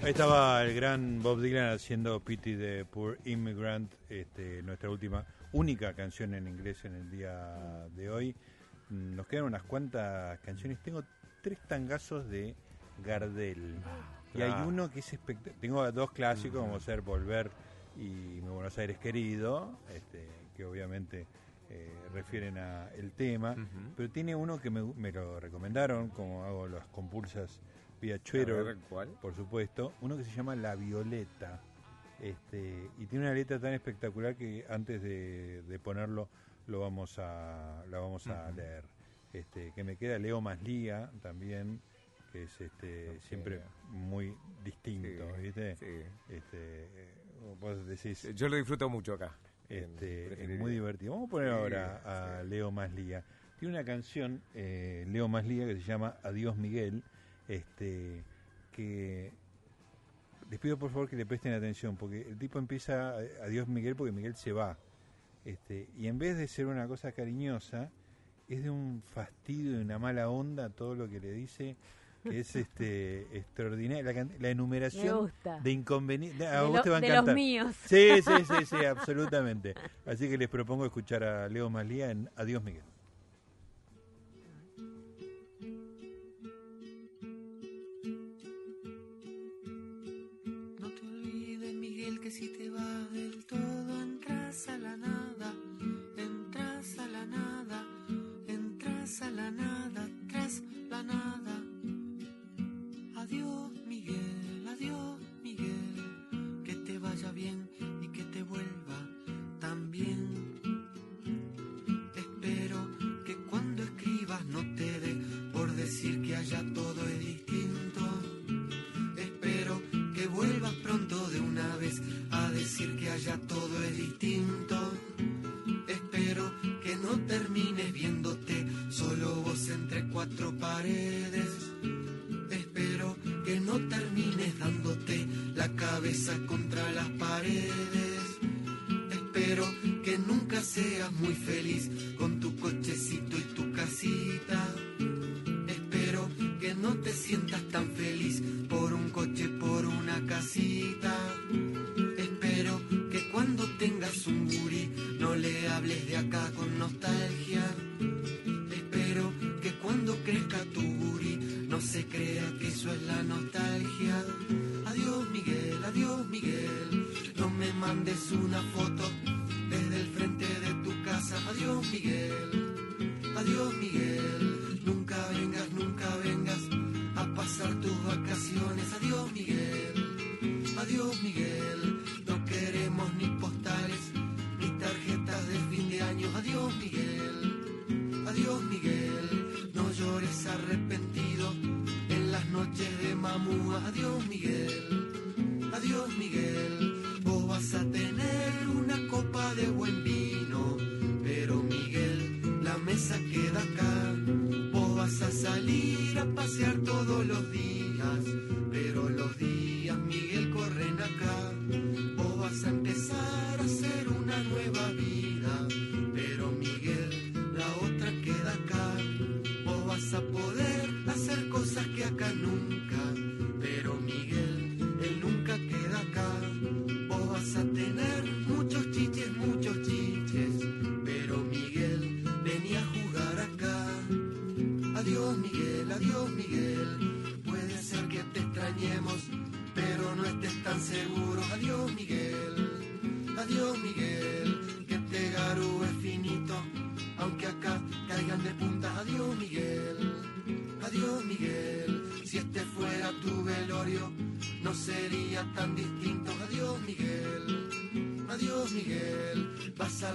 Ahí 0.04 0.10
estaba 0.10 0.62
el 0.62 0.74
gran 0.74 1.22
Bob 1.22 1.40
Dylan 1.40 1.72
haciendo 1.72 2.20
Pity 2.20 2.56
the 2.56 2.84
Poor 2.84 3.18
Immigrant, 3.24 3.90
este, 4.10 4.62
nuestra 4.62 4.90
última, 4.90 5.24
única 5.52 5.94
canción 5.94 6.34
en 6.34 6.46
inglés 6.46 6.84
en 6.84 6.94
el 6.94 7.10
día 7.10 7.86
de 7.96 8.10
hoy. 8.10 8.34
Mm, 8.90 9.16
Nos 9.16 9.26
quedan 9.26 9.44
unas 9.46 9.62
cuantas 9.62 10.38
canciones. 10.40 10.78
Tengo 10.82 11.02
tres 11.42 11.58
tangazos 11.66 12.28
de 12.28 12.54
Gardel. 13.02 13.76
Y 14.34 14.42
hay 14.42 14.52
Ah. 14.54 14.64
uno 14.66 14.90
que 14.90 14.98
es 15.00 15.10
espectacular. 15.12 15.58
Tengo 15.60 15.92
dos 15.92 16.10
clásicos, 16.12 16.60
como 16.60 16.78
ser 16.80 17.00
Volver 17.00 17.50
y 17.96 18.40
Mi 18.42 18.48
Buenos 18.48 18.76
Aires 18.76 18.98
Querido, 18.98 19.78
este, 19.94 20.28
que 20.56 20.64
obviamente 20.66 21.26
eh, 21.70 21.88
refieren 22.12 22.58
a 22.58 22.90
el 22.94 23.10
tema. 23.12 23.56
Pero 23.96 24.10
tiene 24.10 24.34
uno 24.36 24.60
que 24.60 24.68
me, 24.68 24.82
me 24.82 25.10
lo 25.12 25.40
recomendaron, 25.40 26.10
como 26.10 26.44
hago 26.44 26.68
las 26.68 26.84
compulsas 26.88 27.58
vía 28.04 28.18
por 29.20 29.34
supuesto, 29.34 29.94
uno 30.00 30.16
que 30.16 30.24
se 30.24 30.30
llama 30.30 30.54
La 30.56 30.74
Violeta. 30.74 31.60
Este, 32.20 32.88
y 32.98 33.06
tiene 33.06 33.24
una 33.26 33.34
letra 33.34 33.58
tan 33.58 33.72
espectacular 33.72 34.36
que 34.36 34.64
antes 34.68 35.02
de, 35.02 35.62
de 35.62 35.78
ponerlo 35.78 36.28
lo 36.66 36.80
vamos 36.80 37.18
a, 37.18 37.84
la 37.90 37.98
vamos 37.98 38.26
a 38.26 38.50
leer. 38.52 38.84
Este, 39.32 39.72
que 39.74 39.82
me 39.84 39.96
queda 39.96 40.18
Leo 40.18 40.40
Maslía 40.40 41.10
también, 41.20 41.80
que 42.32 42.44
es 42.44 42.60
este, 42.60 43.20
siempre 43.20 43.60
muy 43.88 44.34
distinto, 44.64 45.34
Sí, 45.36 45.42
¿viste? 45.42 45.76
sí. 45.76 45.86
Este, 46.28 46.84
eh, 46.84 47.08
vos 47.60 47.84
decís, 47.86 48.28
Yo 48.34 48.48
lo 48.48 48.56
disfruto 48.56 48.88
mucho 48.88 49.14
acá. 49.14 49.36
este, 49.68 50.42
es 50.54 50.58
muy 50.60 50.70
divertido. 50.72 51.14
Vamos 51.14 51.28
a 51.28 51.30
poner 51.30 51.48
Sí, 51.48 51.54
ahora 51.54 52.38
a. 52.38 52.42
Leo 52.44 52.70
Maslía. 52.70 53.24
Tiene 53.58 53.74
una 53.74 53.84
canción, 53.84 54.40
eh, 54.54 55.04
Leo 55.08 55.26
Maslía, 55.28 55.66
que 55.66 55.74
se 55.74 55.82
llama 55.82 56.16
Adiós 56.22 56.56
Miguel, 56.56 57.02
este, 57.48 58.22
que 58.72 59.32
les 60.50 60.60
pido 60.60 60.78
por 60.78 60.90
favor 60.90 61.08
que 61.08 61.16
le 61.16 61.26
presten 61.26 61.52
atención, 61.54 61.96
porque 61.96 62.22
el 62.22 62.38
tipo 62.38 62.58
empieza 62.58 63.22
eh, 63.22 63.30
Adiós 63.42 63.66
Miguel 63.68 63.96
porque 63.96 64.12
Miguel 64.12 64.36
se 64.36 64.52
va. 64.52 64.76
Este, 65.44 65.88
y 65.96 66.06
en 66.06 66.18
vez 66.18 66.36
de 66.38 66.48
ser 66.48 66.66
una 66.66 66.86
cosa 66.86 67.12
cariñosa, 67.12 67.90
es 68.48 68.62
de 68.62 68.70
un 68.70 69.02
fastidio 69.14 69.78
y 69.78 69.82
una 69.82 69.98
mala 69.98 70.28
onda 70.28 70.68
todo 70.70 70.94
lo 70.94 71.08
que 71.08 71.20
le 71.20 71.32
dice, 71.32 71.76
que 72.22 72.40
es 72.40 72.56
este 72.56 73.26
extraordinario. 73.36 74.04
La, 74.04 74.12
la 74.12 74.24
Me 74.38 74.50
enumeración 74.50 75.32
de 75.62 75.70
inconvenientes. 75.70 76.38
De 76.38 76.46
A 76.46 76.62
vos 76.62 76.76
lo- 76.76 76.82
te 76.82 76.90
va 76.90 76.96
a 76.98 77.00
de 77.00 77.06
encantar. 77.08 77.26
los 77.26 77.34
míos. 77.34 77.74
Sí, 77.86 78.22
sí, 78.22 78.32
sí, 78.46 78.66
sí, 78.66 78.76
absolutamente. 78.84 79.74
Así 80.06 80.28
que 80.28 80.38
les 80.38 80.48
propongo 80.48 80.84
escuchar 80.86 81.24
a 81.24 81.48
Leo 81.48 81.68
Maslía 81.68 82.10
en 82.10 82.30
Adiós 82.36 82.62
Miguel. 82.62 82.82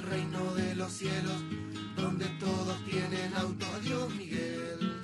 Reino 0.10 0.54
de 0.56 0.76
los 0.76 0.92
cielos, 0.92 1.44
donde 1.96 2.26
todos 2.40 2.84
tienen 2.86 3.34
auto. 3.36 3.66
Adiós 3.76 4.14
Miguel, 4.16 5.02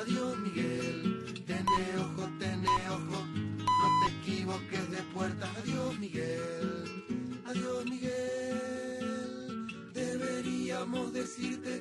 adiós 0.00 0.38
Miguel, 0.38 1.42
tené 1.46 1.98
ojo, 1.98 2.28
tené 2.38 2.68
ojo, 2.90 3.26
no 3.80 3.86
te 4.00 4.12
equivoques 4.18 4.90
de 4.90 5.02
puerta. 5.14 5.50
Adiós 5.58 5.98
Miguel, 5.98 7.04
adiós 7.46 7.84
Miguel, 7.86 9.66
deberíamos 9.92 11.12
decirte 11.12 11.73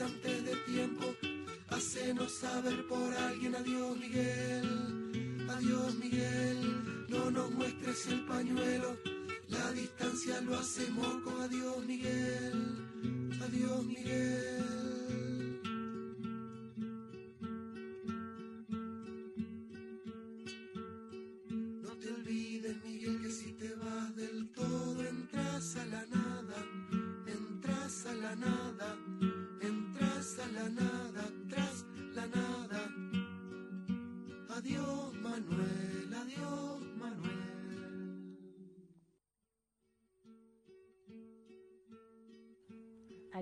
antes 0.00 0.44
de 0.44 0.56
tiempo, 0.64 1.04
hacenos 1.68 2.32
saber 2.32 2.86
por 2.86 3.12
alguien. 3.14 3.54
Adiós 3.54 3.96
Miguel, 3.98 5.46
adiós 5.50 5.94
Miguel, 5.96 7.08
no 7.08 7.30
nos 7.30 7.50
muestres 7.50 8.06
el 8.06 8.24
pañuelo, 8.24 8.96
la 9.48 9.72
distancia 9.72 10.40
lo 10.40 10.58
hace 10.58 10.90
moco. 10.90 11.30
Adiós 11.40 11.84
Miguel, 11.84 12.88
adiós 13.42 13.84
Miguel. 13.84 14.91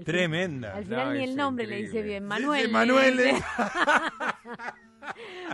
Al 0.01 0.05
fin- 0.05 0.15
Tremenda. 0.15 0.77
Al 0.77 0.85
final 0.85 1.09
No, 1.09 1.15
ni 1.15 1.25
el 1.25 1.37
nombre 1.37 1.67
le 1.67 1.77
dice 1.77 2.03
bien. 2.03 2.25
Manuel. 2.25 2.67
sí, 2.67 2.73
Manuel. 2.73 3.17
dice. 3.17 3.35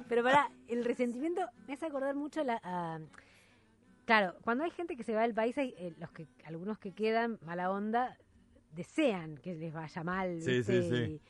Pero 0.08 0.22
para 0.22 0.50
el 0.68 0.84
resentimiento 0.84 1.42
me 1.66 1.74
hace 1.74 1.86
acordar 1.86 2.14
mucho 2.14 2.42
la. 2.44 2.60
a- 2.62 3.00
claro, 4.04 4.34
cuando 4.42 4.64
hay 4.64 4.70
gente 4.70 4.96
que 4.96 5.04
se 5.04 5.14
va 5.14 5.22
del 5.22 5.34
país, 5.34 5.56
hay 5.58 5.74
eh, 5.78 5.94
los 5.98 6.10
que 6.10 6.26
algunos 6.44 6.78
que 6.78 6.92
quedan 6.92 7.38
mala 7.44 7.70
onda 7.70 8.16
desean 8.72 9.38
que 9.38 9.54
les 9.54 9.72
vaya 9.72 10.04
mal. 10.04 10.40
Sí, 10.42 10.58
¿viste? 10.58 10.82
sí, 10.82 10.88
sí. 10.90 10.96
Y, 11.12 11.20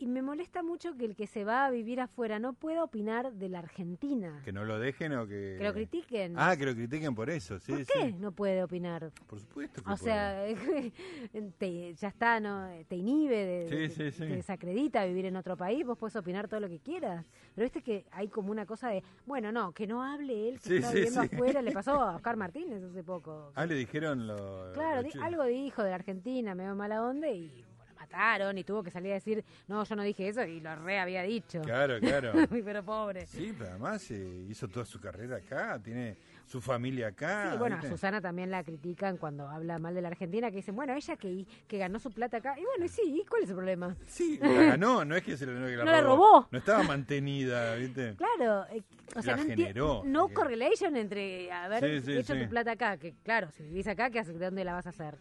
y 0.00 0.06
me 0.06 0.22
molesta 0.22 0.62
mucho 0.62 0.96
que 0.96 1.04
el 1.04 1.16
que 1.16 1.26
se 1.26 1.44
va 1.44 1.66
a 1.66 1.70
vivir 1.70 2.00
afuera 2.00 2.38
no 2.38 2.52
pueda 2.52 2.84
opinar 2.84 3.32
de 3.32 3.48
la 3.48 3.58
Argentina. 3.58 4.40
Que 4.44 4.52
no 4.52 4.64
lo 4.64 4.78
dejen 4.78 5.12
o 5.14 5.26
que... 5.26 5.56
Que 5.58 5.64
lo 5.64 5.72
critiquen. 5.74 6.34
Ah, 6.36 6.56
que 6.56 6.64
lo 6.66 6.74
critiquen 6.74 7.14
por 7.16 7.28
eso, 7.30 7.58
sí, 7.58 7.72
¿Por 7.72 7.84
sí. 7.84 7.92
qué 7.92 8.12
no 8.12 8.30
puede 8.32 8.62
opinar? 8.62 9.10
Por 9.26 9.40
supuesto 9.40 9.82
que 9.82 9.90
O 9.90 9.96
sea, 9.96 10.44
te- 11.58 11.94
ya 11.94 12.08
está, 12.08 12.40
¿no? 12.40 12.68
Te 12.88 12.96
inhibe, 12.96 13.36
de, 13.44 13.68
Sí, 13.68 13.76
de- 13.76 13.90
sí, 13.90 14.10
sí. 14.12 14.18
te 14.28 14.36
desacredita 14.36 15.04
vivir 15.04 15.26
en 15.26 15.36
otro 15.36 15.56
país, 15.56 15.84
vos 15.84 15.98
puedes 15.98 16.16
opinar 16.16 16.48
todo 16.48 16.60
lo 16.60 16.68
que 16.68 16.78
quieras. 16.78 17.26
Pero 17.54 17.64
viste 17.64 17.82
que 17.82 18.04
hay 18.12 18.28
como 18.28 18.50
una 18.52 18.66
cosa 18.66 18.88
de, 18.90 19.02
bueno, 19.26 19.50
no, 19.52 19.72
que 19.72 19.86
no 19.86 20.02
hable 20.04 20.48
él, 20.48 20.60
que 20.60 20.76
está 20.76 20.92
viviendo 20.92 21.20
afuera, 21.22 21.62
le 21.62 21.72
pasó 21.72 21.92
a 22.00 22.16
Oscar 22.16 22.36
Martínez 22.36 22.82
hace 22.82 23.02
poco. 23.02 23.52
Ah, 23.54 23.66
le 23.66 23.74
dijeron 23.74 24.26
lo... 24.26 24.72
claro, 24.74 24.96
lo 24.96 25.02
di- 25.02 25.10
chi- 25.10 25.18
algo 25.20 25.44
dijo 25.44 25.82
de 25.82 25.90
la 25.90 25.96
Argentina, 25.96 26.54
medio 26.54 26.74
mala 26.74 27.02
onda 27.04 27.28
y 27.28 27.64
mataron 28.08 28.56
y 28.58 28.64
tuvo 28.64 28.82
que 28.82 28.90
salir 28.90 29.12
a 29.12 29.14
decir, 29.14 29.44
no, 29.66 29.84
yo 29.84 29.96
no 29.96 30.02
dije 30.02 30.28
eso 30.28 30.44
y 30.44 30.60
lo 30.60 30.74
re 30.76 30.98
había 30.98 31.22
dicho. 31.22 31.60
Claro, 31.62 32.00
claro. 32.00 32.32
pero 32.64 32.82
pobre. 32.82 33.26
Sí, 33.26 33.54
pero 33.56 33.70
además 33.70 34.10
eh, 34.10 34.46
hizo 34.48 34.68
toda 34.68 34.86
su 34.86 34.98
carrera 35.00 35.36
acá, 35.36 35.78
tiene 35.82 36.16
su 36.46 36.60
familia 36.60 37.08
acá. 37.08 37.52
Sí, 37.52 37.58
bueno, 37.58 37.76
a. 37.76 37.82
Susana 37.82 38.20
también 38.20 38.50
la 38.50 38.64
critican 38.64 39.18
cuando 39.18 39.46
habla 39.48 39.78
mal 39.78 39.94
de 39.94 40.00
la 40.00 40.08
Argentina, 40.08 40.50
que 40.50 40.56
dicen, 40.56 40.74
bueno, 40.74 40.94
ella 40.94 41.16
que, 41.16 41.44
que 41.66 41.78
ganó 41.78 41.98
su 41.98 42.10
plata 42.10 42.38
acá. 42.38 42.54
Y 42.58 42.64
bueno, 42.64 42.84
y 42.84 42.88
sí, 42.88 43.24
¿cuál 43.28 43.42
es 43.42 43.50
el 43.50 43.56
problema? 43.56 43.96
Sí, 44.06 44.38
la 44.42 44.62
ganó, 44.62 45.04
no 45.04 45.14
es 45.14 45.22
que 45.22 45.36
se 45.36 45.46
la, 45.46 45.66
que 45.66 45.76
la 45.76 45.84
No 45.84 45.92
la 45.92 46.00
robó. 46.00 46.48
No 46.50 46.58
estaba 46.58 46.82
mantenida, 46.84 47.74
¿viste? 47.74 48.14
Claro, 48.16 48.66
eh, 48.70 48.82
o 49.14 49.22
sea, 49.22 49.36
La 49.36 49.42
no, 49.44 49.48
generó. 49.48 50.02
no 50.04 50.28
correlation 50.28 50.96
entre 50.96 51.50
haber 51.52 52.00
Sí, 52.00 52.06
sí, 52.06 52.18
hecho 52.18 52.34
tu 52.38 52.48
plata 52.48 52.72
acá, 52.72 52.96
que 52.96 53.14
claro, 53.22 53.50
si 53.50 53.62
vivís 53.62 53.86
acá, 53.86 54.10
¿qué 54.10 54.20
haces? 54.20 54.38
¿De 54.38 54.44
dónde 54.46 54.64
la 54.64 54.72
vas 54.74 54.86
a 54.86 54.90
hacer? 54.90 55.18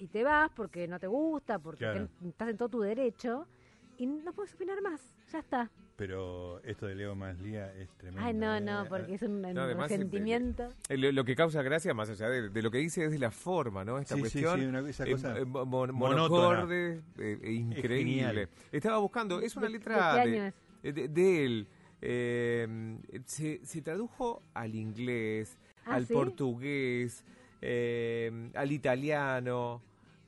Y 0.00 0.06
te 0.08 0.24
vas 0.24 0.50
porque 0.56 0.88
no 0.88 0.98
te 0.98 1.06
gusta, 1.06 1.58
porque 1.58 1.80
Claro. 1.84 2.08
estás 2.26 2.48
en 2.48 2.56
todo 2.56 2.68
tu 2.70 2.80
derecho 2.80 3.46
y 3.98 4.06
no 4.06 4.32
puedes 4.32 4.54
opinar 4.54 4.80
más, 4.80 5.00
ya 5.30 5.40
está. 5.40 5.70
Pero 5.96 6.58
esto 6.64 6.86
de 6.86 6.94
Leo 6.94 7.14
Maslía 7.14 7.70
es 7.74 7.90
tremendo. 7.98 8.26
Ay, 8.26 8.32
no, 8.32 8.54
¿eh? 8.56 8.60
no, 8.62 8.86
porque 8.88 9.12
es 9.14 9.20
un, 9.22 9.42
No, 9.42 9.66
resentimiento. 9.74 10.70
Eh, 10.88 10.96
Lo, 10.96 11.12
lo 11.12 11.24
que 11.26 11.36
causa 11.36 11.60
gracia, 11.62 11.92
más 11.92 12.08
allá 12.08 12.30
de, 12.30 12.48
de 12.48 12.62
lo 12.62 12.70
que 12.70 12.78
dice, 12.78 13.04
es 13.04 13.10
de 13.12 13.18
la 13.18 13.30
forma, 13.30 13.84
¿no? 13.84 13.98
Esta 13.98 14.14
Sí, 14.14 14.22
sí, 14.24 14.40
cuestión. 14.42 14.60
sí, 14.60 14.66
una- 14.66 14.88
esa 14.88 15.06
eh, 15.06 15.10
cosa 15.12 15.36
eh, 15.38 15.44
mon- 15.44 15.94
monocorde, 15.94 17.02
eh, 17.18 17.38
eh, 17.42 17.52
increíble. 17.52 18.48
Estaba 18.72 18.96
buscando, 18.96 19.40
es 19.42 19.54
una 19.56 19.66
¿De- 19.66 19.72
letra 19.72 20.14
de 20.14 20.22
qué 20.22 20.28
de, 20.30 20.38
año 20.40 20.52
es? 20.82 20.94
de- 20.94 21.08
de 21.08 21.44
él. 21.44 21.68
Eh, 22.00 22.98
se, 23.26 23.60
se 23.66 23.82
tradujo 23.82 24.42
al 24.54 24.74
inglés, 24.74 25.58
Ah, 25.84 25.96
al 25.96 26.06
¿sí? 26.06 26.14
portugués, 26.14 27.22
eh, 27.60 28.50
al 28.54 28.72
italiano, 28.72 29.82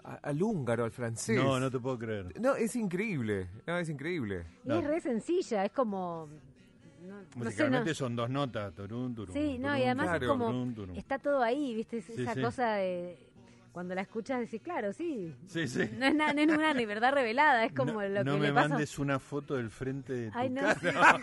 a- 0.05 0.15
al 0.17 0.43
húngaro, 0.43 0.85
al 0.85 0.91
francés. 0.91 1.37
No, 1.37 1.59
no 1.61 1.71
te 1.71 1.79
puedo 1.79 1.99
creer. 1.99 2.41
No, 2.41 2.55
es 2.57 2.75
increíble. 2.77 3.49
No, 3.67 3.79
es 3.79 3.89
increíble. 3.89 4.45
Y 4.65 4.69
no. 4.69 4.79
es 4.79 4.85
re 4.87 5.01
sencilla, 5.01 5.65
es 5.65 5.73
como... 5.73 6.29
No, 7.03 7.17
no 7.17 7.23
sé, 7.25 7.29
no- 7.39 7.45
Musicalmente 7.45 7.95
son 7.95 8.15
dos 8.15 8.31
notas, 8.31 8.73
turun, 8.75 9.15
turun, 9.15 9.35
Sí, 9.35 9.59
no, 9.59 9.77
y 9.77 9.83
además 9.83 10.07
claro. 10.07 10.25
es 10.25 10.29
como... 10.31 10.47
turun, 10.47 10.75
turun. 10.75 10.97
Está 10.97 11.19
todo 11.19 11.43
ahí, 11.43 11.75
¿viste? 11.75 11.99
Es 11.99 12.05
Sí, 12.05 12.23
esa 12.23 12.35
sí. 12.35 12.43
cosa 12.43 12.75
de... 12.75 13.19
Cuando 13.73 13.95
la 13.95 14.03
escuchas 14.03 14.39
decís, 14.41 14.61
claro, 14.61 14.93
sí. 14.93 15.35
Sí, 15.47 15.67
sí. 15.67 15.89
No 15.99 16.05
es, 16.07 16.15
nada, 16.15 16.35
no 16.35 16.41
es 16.43 16.49
una 16.49 16.75
ni 16.75 16.85
verdad 16.85 17.13
revelada, 17.15 17.65
es 17.65 17.73
como 17.73 17.95
no, 17.95 18.03
lo 18.07 18.23
no 18.23 18.35
que 18.35 18.41
me 18.41 18.47
le 18.49 18.53
pasa... 18.53 18.69
mandes 18.69 18.99
una 18.99 19.19
foto 19.19 19.55
del 19.55 19.71
frente 19.71 20.13
de 20.13 20.31
tu 20.31 20.39
Ay, 20.39 20.51
no. 20.51 20.61
cara. 20.61 20.75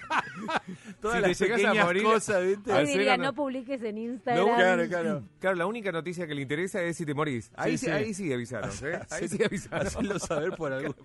Todas 1.00 1.18
Si 1.18 1.22
te 1.22 1.28
las 1.28 1.40
llegas 1.40 1.60
a 1.60 1.64
pequeñas 1.68 1.86
morir, 1.86 2.04
cosas, 2.04 2.44
¿viste? 2.44 2.86
Diría, 2.86 3.18
no 3.18 3.34
publiques 3.34 3.84
en 3.84 3.98
Instagram. 4.00 4.48
No, 4.48 4.56
Claro, 4.56 4.88
claro. 4.88 5.24
Claro, 5.40 5.56
la 5.58 5.66
única 5.68 5.92
noticia 5.92 6.26
que 6.26 6.34
le 6.34 6.42
interesa 6.42 6.82
es 6.82 6.98
si 6.98 7.06
te 7.06 7.14
morís. 7.14 7.52
Ahí 7.56 7.78
sí, 7.78 7.86
sí. 7.86 7.92
ahí 7.92 8.14
sí 8.16 8.34
avisaron. 8.34 8.72
¿eh? 8.84 9.00
Ahí 9.12 9.28
sí 9.28 9.44
avisaron. 9.44 9.86
Hacerlo 9.88 10.18
saber 10.18 10.52
por 10.54 10.74
algún... 10.74 10.96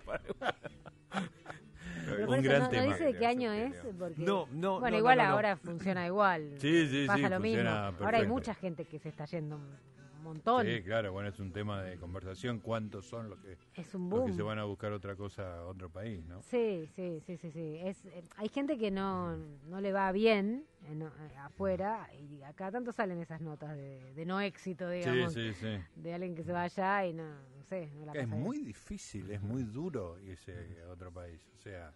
Pero 2.07 2.29
Un 2.31 2.41
gran 2.41 2.59
no, 2.59 2.65
no 2.65 2.69
tema. 2.71 2.83
dice 2.93 3.03
de 3.05 3.13
qué 3.17 3.25
año 3.25 3.51
es. 3.51 3.75
Porque... 3.97 4.15
No, 4.21 4.47
no, 4.51 4.79
Bueno, 4.79 4.95
no, 4.95 4.99
igual 4.99 5.17
no, 5.17 5.23
no, 5.23 5.29
no. 5.29 5.35
ahora 5.35 5.57
funciona 5.57 6.05
igual. 6.07 6.53
Sí, 6.59 6.87
sí, 6.89 7.05
Pasa 7.07 7.23
sí, 7.27 7.29
lo 7.29 7.39
mismo. 7.39 7.69
Ahora 7.69 8.17
hay 8.17 8.27
mucha 8.27 8.53
gente 8.55 8.85
que 8.85 8.99
se 8.99 9.09
está 9.09 9.25
yendo 9.25 9.59
montón. 10.25 10.65
Sí, 10.65 10.81
claro, 10.83 11.11
bueno, 11.13 11.29
es 11.29 11.39
un 11.39 11.51
tema 11.51 11.81
de 11.81 11.97
conversación. 11.97 12.59
¿Cuántos 12.59 13.05
son 13.05 13.29
los 13.29 13.39
que, 13.39 13.57
Es 13.75 13.95
un 13.95 14.09
los 14.09 14.19
boom. 14.19 14.25
que 14.25 14.33
se 14.33 14.41
van 14.41 14.59
a 14.59 14.65
buscar 14.65 14.91
otra 14.91 15.15
cosa 15.15 15.59
a 15.59 15.65
otro 15.65 15.89
país, 15.89 16.23
no? 16.25 16.41
Sí, 16.41 16.87
sí, 16.95 17.21
sí, 17.25 17.37
sí, 17.37 17.51
sí. 17.51 17.77
Es, 17.81 18.05
eh, 18.05 18.23
hay 18.35 18.49
gente 18.49 18.77
que 18.77 18.91
no, 18.91 19.37
no 19.37 19.79
le 19.81 19.91
va 19.93 20.11
bien 20.11 20.65
en- 20.83 21.03
eh, 21.03 21.09
afuera 21.39 22.09
y 22.13 22.41
acá 22.43 22.71
tanto 22.71 22.91
salen 22.91 23.19
esas 23.19 23.41
notas 23.41 23.75
de, 23.75 24.13
de 24.13 24.25
no 24.25 24.41
éxito, 24.41 24.89
digamos, 24.89 25.33
Sí, 25.33 25.53
sí, 25.53 25.59
sí. 25.59 26.01
de 26.01 26.13
alguien 26.13 26.35
que 26.35 26.43
se 26.43 26.51
va 26.51 26.63
allá 26.63 27.05
y 27.05 27.13
no, 27.13 27.23
no 27.57 27.63
sé, 27.63 27.87
no 27.95 28.05
la 28.05 28.11
Es 28.13 28.23
pasa 28.23 28.35
bien. 28.35 28.43
muy 28.43 28.59
difícil, 28.59 29.31
es 29.31 29.41
muy 29.41 29.63
duro 29.63 30.19
irse 30.19 30.81
a 30.85 30.89
otro 30.89 31.11
país. 31.11 31.47
O 31.55 31.57
sea, 31.57 31.93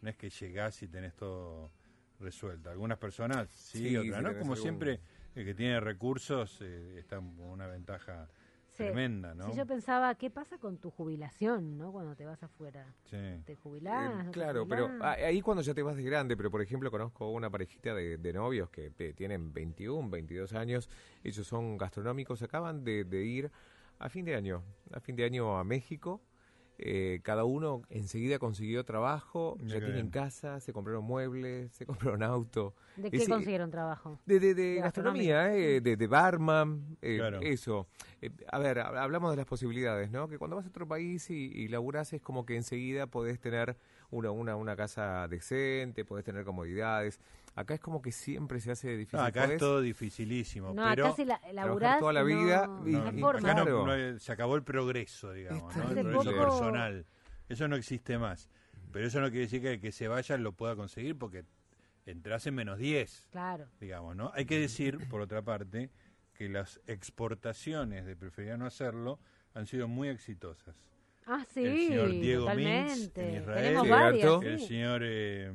no 0.00 0.08
es 0.10 0.16
que 0.16 0.30
llegás 0.30 0.82
y 0.82 0.88
tenés 0.88 1.14
todo 1.14 1.70
resuelto. 2.18 2.70
Algunas 2.70 2.98
personas 2.98 3.48
sí, 3.50 3.78
Sí, 3.90 3.96
otras 3.96 4.18
sí 4.18 4.24
no. 4.24 4.38
Como 4.38 4.56
siempre, 4.56 5.00
el 5.34 5.44
que 5.44 5.54
tiene 5.54 5.80
recursos 5.80 6.58
eh, 6.60 6.96
está 6.98 7.16
con 7.16 7.40
una 7.40 7.66
ventaja 7.66 8.28
Sí. 8.72 8.84
tremenda, 8.84 9.34
¿no? 9.34 9.50
Sí, 9.50 9.56
yo 9.56 9.66
pensaba, 9.66 10.14
¿qué 10.14 10.30
pasa 10.30 10.56
con 10.56 10.78
tu 10.78 10.90
jubilación, 10.90 11.76
no? 11.76 11.92
Cuando 11.92 12.16
te 12.16 12.24
vas 12.24 12.42
afuera. 12.42 12.86
Sí. 13.04 13.16
¿Te 13.44 13.52
Eh, 13.52 13.56
jubilás? 13.62 14.24
te 14.26 14.32
claro, 14.32 14.66
pero 14.66 14.86
jubilás? 14.88 15.18
ahí 15.18 15.42
cuando 15.42 15.62
ya 15.62 15.74
te 15.74 15.82
vas 15.82 15.96
de 15.96 16.02
grande, 16.02 16.38
pero 16.38 16.50
por 16.50 16.62
ejemplo 16.62 16.90
conozco 16.90 17.30
una 17.30 17.50
parejita 17.50 17.94
de, 17.94 18.16
de 18.16 18.32
novios 18.32 18.70
que 18.70 18.90
eh, 18.98 19.12
tienen 19.14 19.52
21, 19.52 20.08
22 20.08 20.54
años, 20.54 20.88
ellos 21.22 21.46
son 21.46 21.76
gastronómicos, 21.76 22.40
acaban 22.42 22.82
de, 22.82 23.04
de 23.04 23.22
ir 23.24 23.50
a 23.98 24.08
fin 24.08 24.24
de 24.24 24.34
año, 24.36 24.62
a 24.90 25.00
fin 25.00 25.16
de 25.16 25.24
año 25.24 25.58
a 25.58 25.64
México 25.64 26.22
eh, 26.78 27.20
cada 27.22 27.44
uno 27.44 27.82
enseguida 27.90 28.38
consiguió 28.38 28.84
trabajo, 28.84 29.56
ya 29.62 29.78
tienen 29.80 30.10
casa, 30.10 30.60
se 30.60 30.72
compraron 30.72 31.04
muebles, 31.04 31.72
se 31.72 31.86
compraron 32.14 32.22
auto. 32.22 32.74
¿De 32.96 33.10
qué 33.10 33.26
consiguieron 33.26 33.70
trabajo? 33.70 34.18
De, 34.26 34.40
de, 34.40 34.54
de 34.54 34.62
De 34.74 34.80
gastronomía, 34.80 35.54
eh, 35.54 35.80
de, 35.80 35.96
de 35.96 36.06
barman, 36.06 36.96
eh, 37.02 37.16
Claro. 37.18 37.40
eso. 37.42 37.86
Eh, 38.20 38.30
a 38.50 38.58
ver, 38.58 38.78
hab- 38.78 38.96
hablamos 38.98 39.30
de 39.30 39.36
las 39.36 39.46
posibilidades, 39.46 40.10
¿no? 40.10 40.28
Que 40.28 40.38
cuando 40.38 40.56
vas 40.56 40.66
a 40.66 40.68
otro 40.68 40.86
país 40.86 41.28
y, 41.30 41.50
y 41.54 41.68
laburás 41.68 42.12
es 42.12 42.20
como 42.22 42.44
que 42.46 42.56
enseguida 42.56 43.06
podés 43.06 43.38
tener 43.40 43.76
una, 44.10 44.30
una, 44.30 44.56
una 44.56 44.76
casa 44.76 45.26
decente, 45.28 46.04
podés 46.04 46.24
tener 46.24 46.44
comodidades. 46.44 47.20
Acá 47.54 47.74
es 47.74 47.80
como 47.80 48.00
que 48.00 48.12
siempre 48.12 48.60
se 48.60 48.70
hace 48.70 48.96
difícil. 48.96 49.18
No, 49.18 49.24
acá 49.26 49.44
es 49.44 49.58
todo 49.58 49.80
dificilísimo, 49.82 50.72
No, 50.72 50.84
pero 50.88 51.06
acá 51.08 51.16
si 51.16 51.24
la, 51.26 51.40
laburás, 51.52 51.98
toda 51.98 52.12
la 52.14 52.22
vida 52.22 52.66
no, 52.66 52.88
y- 52.88 52.92
no 52.92 53.08
hay 53.08 53.18
y- 53.18 53.20
forma. 53.20 53.50
acá 53.50 53.58
no- 53.58 53.84
Claro. 53.84 54.12
no- 54.12 54.18
se 54.18 54.32
acabó 54.32 54.56
el 54.56 54.62
progreso, 54.62 55.32
digamos, 55.32 55.74
el 55.76 55.82
progreso 55.82 56.22
poco- 56.30 56.36
personal. 56.40 57.04
Eso 57.48 57.68
no 57.68 57.76
existe 57.76 58.16
más. 58.16 58.48
Pero 58.90 59.06
eso 59.06 59.20
no 59.20 59.28
quiere 59.28 59.42
decir 59.44 59.60
que 59.60 59.72
el 59.74 59.80
que 59.80 59.92
se 59.92 60.08
vaya 60.08 60.36
lo 60.38 60.52
pueda 60.52 60.76
conseguir 60.76 61.16
porque 61.18 61.44
entras 62.06 62.46
en 62.46 62.54
menos 62.54 62.78
10, 62.78 63.26
Claro. 63.30 63.66
digamos, 63.80 64.16
¿no? 64.16 64.30
Hay 64.34 64.44
que 64.46 64.58
decir, 64.58 64.98
por 65.08 65.20
otra 65.20 65.42
parte, 65.42 65.90
que 66.34 66.48
las 66.48 66.80
exportaciones 66.86 68.04
de 68.06 68.16
preferir 68.16 68.56
no 68.58 68.66
hacerlo 68.66 69.18
han 69.54 69.66
sido 69.66 69.88
muy 69.88 70.08
exitosas. 70.08 70.74
Ah, 71.26 71.44
sí, 71.52 71.64
el 71.64 71.76
señor 71.88 72.10
Diego 72.10 72.54
Mintz 72.54 73.12
totalmente. 73.12 73.28
en 73.28 73.42
Israel, 73.42 73.76
varias, 73.88 74.42
el 74.42 74.58
sí. 74.58 74.66
señor 74.66 75.02
eh, 75.04 75.52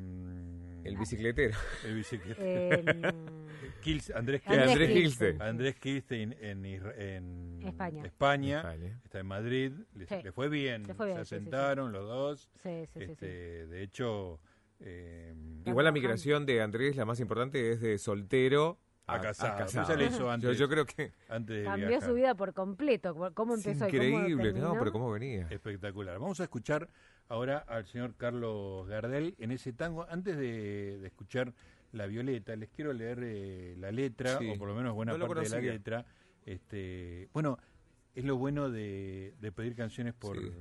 El 0.84 0.98
bicicletero. 0.98 1.58
el 1.86 2.06
Eh, 2.40 2.84
Kils- 3.84 4.12
Andrés, 4.16 4.42
Andrés 4.46 4.70
Andrés. 4.70 4.90
Kilsten. 4.92 5.42
Andrés 5.42 5.76
Kilstein 5.76 6.36
en, 6.40 6.66
España. 7.66 8.06
España, 8.06 8.58
España. 8.60 9.00
está 9.04 9.20
en 9.20 9.28
Madrid, 9.28 9.72
le, 9.96 10.06
Sí. 10.08 10.16
le 10.24 10.32
fue 10.32 10.50
bien, 10.50 10.84
Le 10.84 10.94
fue 10.94 11.08
bien, 11.08 11.18
se 11.20 11.24
sí, 11.26 11.30
sí, 11.30 11.36
sí. 11.36 11.36
asentaron 11.48 11.92
los 11.92 12.08
dos, 12.08 12.50
Sí, 12.64 12.70
sí, 12.86 12.88
sí, 12.94 13.06
sí. 13.06 13.12
este, 13.12 13.68
de 13.68 13.84
hecho, 13.84 14.40
eh, 14.80 15.34
Igual 15.66 15.86
la 15.86 15.92
migración 15.92 16.46
de 16.46 16.62
Andrés, 16.62 16.96
la 16.96 17.06
más 17.06 17.20
importante, 17.20 17.72
es 17.72 17.82
de 17.82 17.98
soltero 17.98 18.78
a 19.08 19.20
casado. 19.22 19.58
casado. 19.58 19.84
Esa 19.86 19.96
la 19.96 20.04
hizo 20.04 20.20
Yo, 20.20 20.32
antes, 20.32 20.58
yo 20.58 20.68
creo 20.70 20.86
que 20.86 21.12
antes 21.30 21.58
de 21.58 21.64
Cambió 21.64 21.88
viajar. 21.88 22.10
su 22.10 22.14
vida 22.16 22.36
por 22.36 22.54
completo. 22.54 23.16
¿Cómo 23.34 23.56
es 23.56 23.66
empezó 23.66 23.88
y 23.88 23.92
cómo 23.92 24.04
increíble? 24.04 24.54
¿no? 24.54 24.78
Pero 24.78 24.92
cómo 24.92 25.12
venía. 25.12 25.48
Espectacular. 25.50 26.20
Vamos 26.20 26.40
a 26.42 26.44
escuchar 26.44 26.90
ahora 27.30 27.58
al 27.68 27.86
señor 27.86 28.16
Carlos 28.16 28.88
Gardel 28.88 29.36
en 29.40 29.52
ese 29.52 29.74
tango. 29.74 30.06
Antes 30.10 30.38
de, 30.38 30.98
de 31.00 31.08
escuchar 31.08 31.54
La 31.92 32.06
Violeta, 32.08 32.56
les 32.56 32.70
quiero 32.70 32.94
leer 32.94 33.20
eh, 33.24 33.76
la 33.78 33.92
letra, 33.92 34.38
Sí. 34.40 34.50
o 34.50 34.58
por 34.58 34.68
lo 34.68 34.76
menos 34.76 34.94
buena 34.94 35.14
No 35.14 35.18
lo 35.20 35.28
parte 35.28 35.44
de 35.44 35.50
la 35.50 35.60
letra. 35.74 36.06
Este, 36.46 37.30
bueno, 37.34 37.58
es 38.16 38.24
lo 38.26 38.38
bueno 38.38 38.70
de, 38.70 39.34
de 39.40 39.52
pedir 39.52 39.76
canciones 39.76 40.14
por, 40.14 40.38
Sí. 40.40 40.52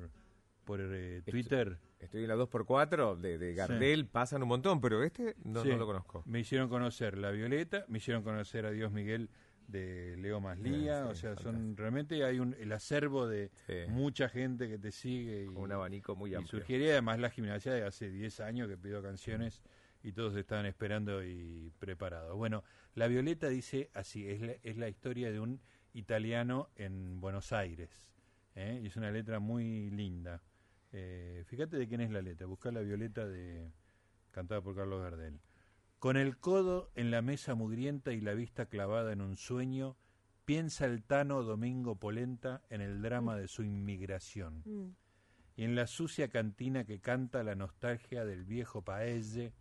por 0.64 0.80
eh, 0.82 1.22
Twitter. 1.24 1.78
Estoy 2.00 2.22
en 2.22 2.28
la 2.28 2.36
2x4 2.36 3.16
de, 3.16 3.38
de 3.38 3.54
Gardel, 3.54 4.06
pasan 4.06 4.42
un 4.42 4.48
montón, 4.48 4.80
pero 4.80 5.02
este 5.02 5.34
no, 5.44 5.64
no 5.64 5.76
lo 5.76 5.86
conozco. 5.86 6.22
Me 6.26 6.40
hicieron 6.40 6.68
conocer 6.68 7.16
La 7.16 7.30
Violeta, 7.30 7.84
me 7.88 7.98
hicieron 7.98 8.22
conocer 8.22 8.66
a 8.66 8.70
Dios 8.70 8.92
Miguel 8.92 9.30
de 9.68 10.16
Leo 10.18 10.40
Maslía, 10.40 11.04
Sí, 11.04 11.10
o 11.10 11.14
sea, 11.14 11.36
son 11.36 11.76
realmente 11.76 12.22
hay 12.24 12.38
un 12.38 12.54
el 12.58 12.72
acervo 12.72 13.26
de 13.26 13.50
Sí. 13.66 13.90
mucha 13.90 14.28
gente 14.28 14.68
que 14.68 14.78
te 14.78 14.92
sigue 14.92 15.44
y, 15.44 15.46
Con 15.46 15.56
un 15.64 15.72
abanico 15.72 16.14
muy 16.16 16.30
y 16.32 16.34
amplio. 16.34 16.50
surgiría 16.60 16.92
además 16.92 17.18
la 17.18 17.30
gimnasia 17.30 17.72
de 17.72 17.82
hace 17.84 18.10
10 18.10 18.40
años 18.40 18.68
que 18.68 18.76
pidió 18.76 19.02
canciones 19.02 19.62
y 20.02 20.12
todos 20.12 20.36
estaban 20.36 20.66
esperando 20.66 21.24
y 21.24 21.72
preparados. 21.78 22.36
Bueno, 22.36 22.62
La 22.94 23.08
Violeta 23.08 23.48
dice 23.48 23.90
así, 23.92 24.28
es 24.28 24.40
la, 24.40 24.52
es 24.62 24.76
la 24.76 24.88
historia 24.88 25.32
de 25.32 25.40
un 25.40 25.60
italiano 25.94 26.68
en 26.76 27.20
Buenos 27.20 27.52
Aires, 27.52 28.12
¿eh? 28.54 28.80
y 28.82 28.86
es 28.86 28.96
una 28.96 29.10
letra 29.10 29.40
muy 29.40 29.90
linda. 29.90 30.42
Eh, 30.92 31.42
fíjate 31.46 31.76
de 31.76 31.88
quién 31.88 32.00
es 32.02 32.10
la 32.10 32.22
letra, 32.22 32.46
busca 32.46 32.70
La 32.70 32.80
Violeta 32.82 33.26
de 33.26 33.72
cantada 34.30 34.60
por 34.62 34.76
Carlos 34.76 35.02
Gardel. 35.02 35.40
Con 36.06 36.16
el 36.16 36.38
codo 36.38 36.92
en 36.94 37.10
la 37.10 37.20
mesa 37.20 37.56
mugrienta 37.56 38.12
y 38.12 38.20
la 38.20 38.32
vista 38.32 38.66
clavada 38.66 39.12
en 39.12 39.20
un 39.20 39.36
sueño, 39.36 39.96
piensa 40.44 40.86
el 40.86 41.02
tano 41.02 41.42
Domingo 41.42 41.96
Polenta 41.96 42.62
en 42.70 42.80
el 42.80 43.02
drama 43.02 43.34
de 43.34 43.48
su 43.48 43.64
inmigración 43.64 44.62
Mm. 44.64 44.94
y 45.56 45.64
en 45.64 45.74
la 45.74 45.88
sucia 45.88 46.28
cantina 46.28 46.84
que 46.84 47.00
canta 47.00 47.42
la 47.42 47.56
nostalgia 47.56 48.24
del 48.24 48.44
viejo 48.44 48.82
paese, 48.82 49.52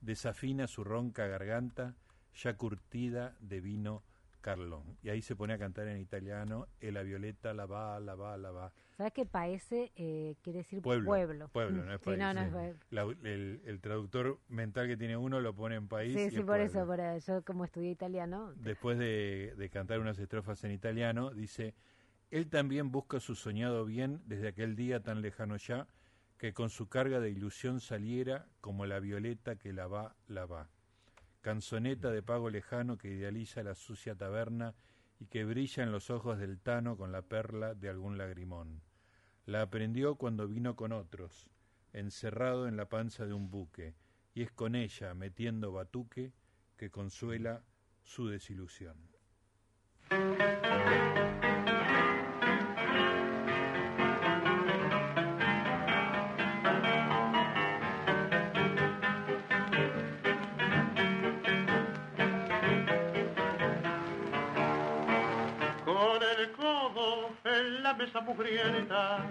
desafina 0.00 0.68
su 0.68 0.84
ronca 0.84 1.26
garganta, 1.26 1.96
ya 2.32 2.56
curtida 2.56 3.36
de 3.40 3.60
vino 3.60 4.04
Carlón. 4.48 4.96
Y 5.02 5.10
ahí 5.10 5.20
se 5.20 5.36
pone 5.36 5.52
a 5.52 5.58
cantar 5.58 5.88
en 5.88 5.98
italiano, 5.98 6.68
e 6.80 6.90
la 6.90 7.02
violeta 7.02 7.52
la 7.52 7.66
va, 7.66 8.00
la 8.00 8.14
va, 8.14 8.38
la 8.38 8.50
va. 8.50 8.72
¿Sabes 8.96 9.12
qué 9.12 9.26
paese 9.26 9.92
eh, 9.94 10.36
quiere 10.42 10.60
decir 10.60 10.80
Pueblo. 10.80 11.04
pueblo? 11.04 11.48
Pueblo, 11.48 11.84
no 11.84 11.92
es 11.92 12.00
sí, 12.04 12.04
país. 12.06 12.18
no, 12.18 12.32
no 12.32 12.40
es 12.40 12.48
sí. 12.48 12.54
país. 12.54 12.76
La- 12.90 13.02
el, 13.02 13.60
el 13.66 13.80
traductor 13.80 14.38
mental 14.48 14.86
que 14.86 14.96
tiene 14.96 15.18
uno 15.18 15.40
lo 15.42 15.54
pone 15.54 15.74
en 15.76 15.86
país. 15.86 16.14
Sí, 16.14 16.20
y 16.28 16.30
sí, 16.30 16.36
es 16.38 16.44
por 16.44 16.60
eso, 16.60 16.86
por, 16.86 17.18
yo 17.18 17.44
como 17.44 17.64
estudié 17.66 17.90
italiano. 17.90 18.54
Después 18.56 18.98
de, 18.98 19.54
de 19.58 19.68
cantar 19.68 20.00
unas 20.00 20.18
estrofas 20.18 20.64
en 20.64 20.70
italiano, 20.72 21.30
dice, 21.34 21.74
él 22.30 22.48
también 22.48 22.90
busca 22.90 23.20
su 23.20 23.34
soñado 23.34 23.84
bien 23.84 24.22
desde 24.24 24.48
aquel 24.48 24.76
día 24.76 25.00
tan 25.02 25.20
lejano 25.20 25.58
ya, 25.58 25.86
que 26.38 26.54
con 26.54 26.70
su 26.70 26.88
carga 26.88 27.20
de 27.20 27.30
ilusión 27.30 27.80
saliera 27.80 28.46
como 28.62 28.86
la 28.86 28.98
violeta 29.00 29.56
que 29.56 29.74
la 29.74 29.88
va, 29.88 30.16
la 30.26 30.46
va. 30.46 30.70
Canzoneta 31.48 32.10
de 32.10 32.22
pago 32.22 32.50
lejano 32.50 32.98
que 32.98 33.08
idealiza 33.08 33.62
la 33.62 33.74
sucia 33.74 34.14
taberna 34.14 34.74
y 35.18 35.24
que 35.28 35.46
brilla 35.46 35.82
en 35.82 35.92
los 35.92 36.10
ojos 36.10 36.38
del 36.38 36.60
tano 36.60 36.98
con 36.98 37.10
la 37.10 37.22
perla 37.22 37.74
de 37.74 37.88
algún 37.88 38.18
lagrimón. 38.18 38.82
La 39.46 39.62
aprendió 39.62 40.16
cuando 40.16 40.46
vino 40.46 40.76
con 40.76 40.92
otros, 40.92 41.48
encerrado 41.94 42.68
en 42.68 42.76
la 42.76 42.90
panza 42.90 43.24
de 43.24 43.32
un 43.32 43.50
buque, 43.50 43.94
y 44.34 44.42
es 44.42 44.52
con 44.52 44.74
ella, 44.74 45.14
metiendo 45.14 45.72
batuque, 45.72 46.34
que 46.76 46.90
consuela 46.90 47.62
su 48.02 48.28
desilusión. 48.28 49.17
Mesa 67.98 68.20
mugrienta 68.20 69.26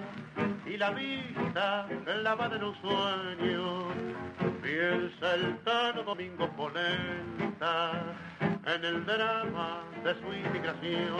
y 0.65 0.75
la 0.75 0.91
vista 0.91 1.87
clavada 2.03 2.57
en 2.57 2.63
un 2.65 2.75
sueño. 2.81 3.87
Piensa 4.61 5.35
el 5.35 5.57
tano 5.63 6.03
Domingo 6.03 6.49
Polenta 6.57 7.93
en 8.41 8.83
el 8.83 9.05
drama 9.05 9.83
de 10.03 10.13
su 10.15 10.33
inmigración 10.33 11.15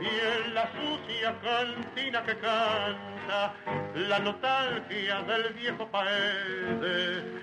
y 0.00 0.44
en 0.46 0.54
la 0.54 0.70
sucia 0.72 1.34
cantina 1.42 2.22
que 2.22 2.38
canta 2.38 3.52
la 3.96 4.18
nostalgia 4.20 5.20
del 5.22 5.52
viejo 5.54 5.88
país 5.88 7.42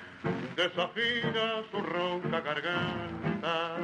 desafina 0.55 1.63
su 1.71 1.81
ronca 1.81 2.39
garganta 2.39 3.75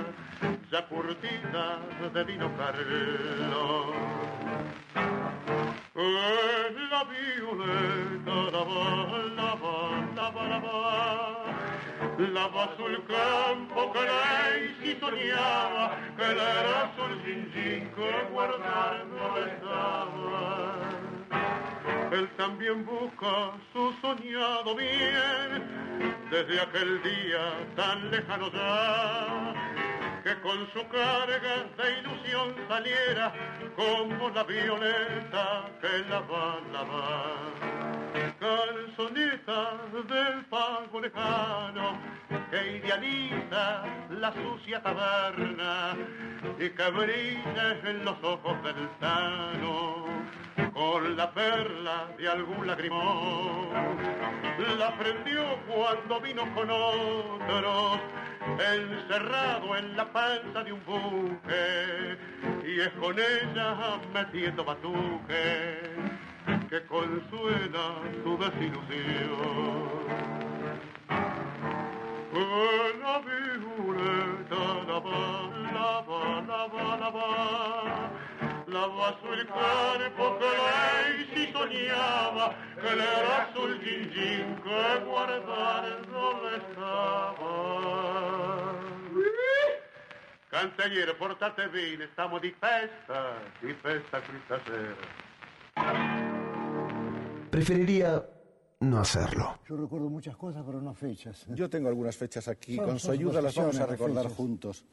ya 0.72 0.86
curtida 0.88 1.80
de 2.14 2.24
vino 2.26 2.52
Carlos 2.58 3.96
en 5.96 6.90
la 6.90 7.04
violeta 7.06 8.36
la 8.52 8.64
va, 8.70 8.88
la 9.36 9.56
va, 9.56 9.76
la 10.16 10.30
va, 10.30 10.48
la 10.48 10.60
va. 10.60 11.58
La 12.18 12.48
va 12.48 12.70
sul 12.78 13.04
campo 13.08 13.92
que 13.94 14.00
lei 14.00 14.76
si 14.82 15.00
soñaba 15.00 15.96
que 16.18 16.24
era 16.24 16.84
azul 16.84 17.14
sin 17.24 17.42
sin 17.54 17.90
que 17.96 18.12
guardando 18.32 19.38
estaba. 19.46 20.76
Él 22.12 22.28
también 22.38 22.86
busca 22.86 23.52
su 23.74 23.94
soñado 24.02 24.76
bien 24.76 25.50
desde 26.32 26.60
aquel 26.62 27.02
día 27.04 27.44
tan 27.76 28.12
lejano 28.12 28.52
ya 28.52 29.87
que 30.28 30.42
con 30.42 30.68
su 30.74 30.86
carga 30.90 31.64
de 31.78 32.00
ilusión 32.00 32.54
saliera 32.68 33.34
como 33.78 34.30
la 34.32 34.44
violeta 34.44 35.70
que 35.80 36.00
la 36.10 36.20
va, 36.20 36.60
la 36.74 36.84
va. 36.84 37.36
Calzoneta 38.38 39.78
del 39.94 40.46
pago 40.46 41.00
lejano 41.00 41.98
que 42.52 42.78
idealiza 42.78 43.86
la 44.10 44.34
sucia 44.34 44.84
taberna 44.84 45.96
y 46.60 46.70
que 46.72 46.92
brilla 46.92 47.80
en 47.86 48.04
los 48.04 48.22
ojos 48.22 48.64
del 48.64 48.90
tano 49.00 50.08
con 50.78 51.18
la 51.18 51.32
perla 51.32 52.08
de 52.20 52.30
algún 52.30 52.68
lagrimón. 52.68 53.70
La 54.78 54.96
prendió 54.96 55.44
cuando 55.68 56.22
vino 56.22 56.44
con 56.54 56.70
otros, 56.70 58.00
encerrado 58.76 59.76
en 59.76 59.98
la 59.98 60.06
panza 60.14 60.64
de 60.64 60.74
un 60.74 60.86
buque, 60.86 62.18
y 62.64 62.80
es 62.80 62.90
con 62.90 63.16
ella 63.18 64.00
metiendo 64.14 64.64
batuque 64.64 65.80
que 66.70 66.86
consuela 66.86 67.96
su 68.24 68.38
desilusión. 68.38 69.98
La 73.02 73.20
violeta 73.20 74.64
lava, 74.88 75.20
lava, 75.74 76.22
lava, 76.48 76.98
lava, 76.98 78.27
lava 78.68 79.18
sul 79.22 79.46
cuerpo 79.48 80.38
que 80.40 80.52
lei 80.68 81.26
si 81.34 81.52
soñaba, 81.52 82.56
que 82.76 82.96
le 82.96 83.08
era 83.20 83.50
sul 83.54 83.80
gin 83.84 84.04
gin 84.12 84.56
que 84.64 84.84
guardar 85.06 85.86
dove 86.12 86.62
stava. 86.72 87.56
Cancelliere, 90.50 91.14
portate 91.16 91.68
bene, 91.70 92.08
stiamo 92.12 92.40
di 92.40 92.54
festa, 92.60 93.38
di 93.60 93.74
festa 93.74 94.22
questa 94.22 94.60
sera. 94.66 95.06
Preferiría 97.50 98.26
no 98.80 99.00
hacerlo. 99.00 99.60
Yo 99.68 99.78
recuerdo 99.78 100.10
muchas 100.10 100.36
cosas, 100.36 100.64
pero 100.66 100.82
no 100.82 100.94
fechas. 100.94 101.46
Yo 101.50 101.70
tengo 101.70 101.88
algunas 101.90 102.16
fechas 102.18 102.48
aquí. 102.48 102.78
Con 102.78 103.00
su 103.00 103.12
ayuda 103.12 103.42
las 103.42 103.56
vamos 103.56 103.80
a 103.80 103.86
recordar 103.86 104.24
fechas. 104.24 104.38
juntos. 104.38 104.86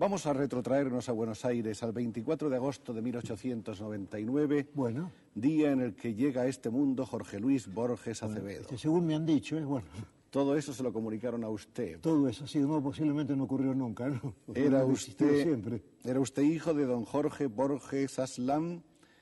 Vamos 0.00 0.24
a 0.24 0.32
retrotraernos 0.32 1.10
a 1.10 1.12
Buenos 1.12 1.44
Aires 1.44 1.82
al 1.82 1.92
24 1.92 2.48
de 2.48 2.56
agosto 2.56 2.94
de 2.94 3.02
1899, 3.02 4.68
Bueno, 4.72 5.12
día 5.34 5.72
en 5.72 5.82
el 5.82 5.94
que 5.94 6.14
llega 6.14 6.40
a 6.40 6.46
este 6.46 6.70
mundo 6.70 7.04
Jorge 7.04 7.38
Luis 7.38 7.70
Borges 7.70 8.22
Acevedo. 8.22 8.66
que 8.66 8.78
según 8.78 9.04
me 9.04 9.14
han 9.14 9.26
dicho, 9.26 9.58
es 9.58 9.64
bueno. 9.66 9.88
Todo 10.30 10.56
eso 10.56 10.72
se 10.72 10.82
lo 10.82 10.90
comunicaron 10.90 11.44
a 11.44 11.50
usted. 11.50 12.00
Todo 12.00 12.26
eso, 12.30 12.46
sí, 12.46 12.60
no, 12.60 12.82
posiblemente 12.82 13.36
no 13.36 13.44
ocurrió 13.44 13.74
nunca, 13.74 14.08
¿no? 14.08 14.34
Era 14.54 14.86
usted, 14.86 15.42
siempre. 15.42 15.82
era 16.02 16.18
usted 16.18 16.44
hijo 16.44 16.72
de 16.72 16.86
don 16.86 17.04
Jorge 17.04 17.46
Borges 17.48 18.18
Aslam 18.18 18.80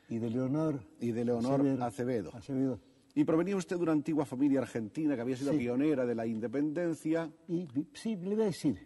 Y 0.09 0.19
de 0.19 0.31
Leonor 0.31 0.81
y 1.01 1.11
de 1.11 1.25
Leonor 1.25 1.61
Acevedo. 1.63 1.85
Acevedo. 1.85 2.31
Acevedo. 2.37 2.81
Y 3.17 3.25
provenía 3.25 3.57
usted 3.57 3.75
de 3.79 3.83
una 3.83 3.93
antigua 3.93 4.25
familia 4.25 4.61
argentina 4.61 5.17
que 5.17 5.23
había 5.23 5.37
sido 5.37 5.51
Sí. 5.53 5.59
pionera 5.59 6.07
de 6.07 6.15
la 6.15 6.25
independencia. 6.25 7.29
Y 7.49 7.67
sí, 7.95 8.15
le 8.15 8.35
voy 8.37 8.43
a 8.45 8.47
decir, 8.47 8.79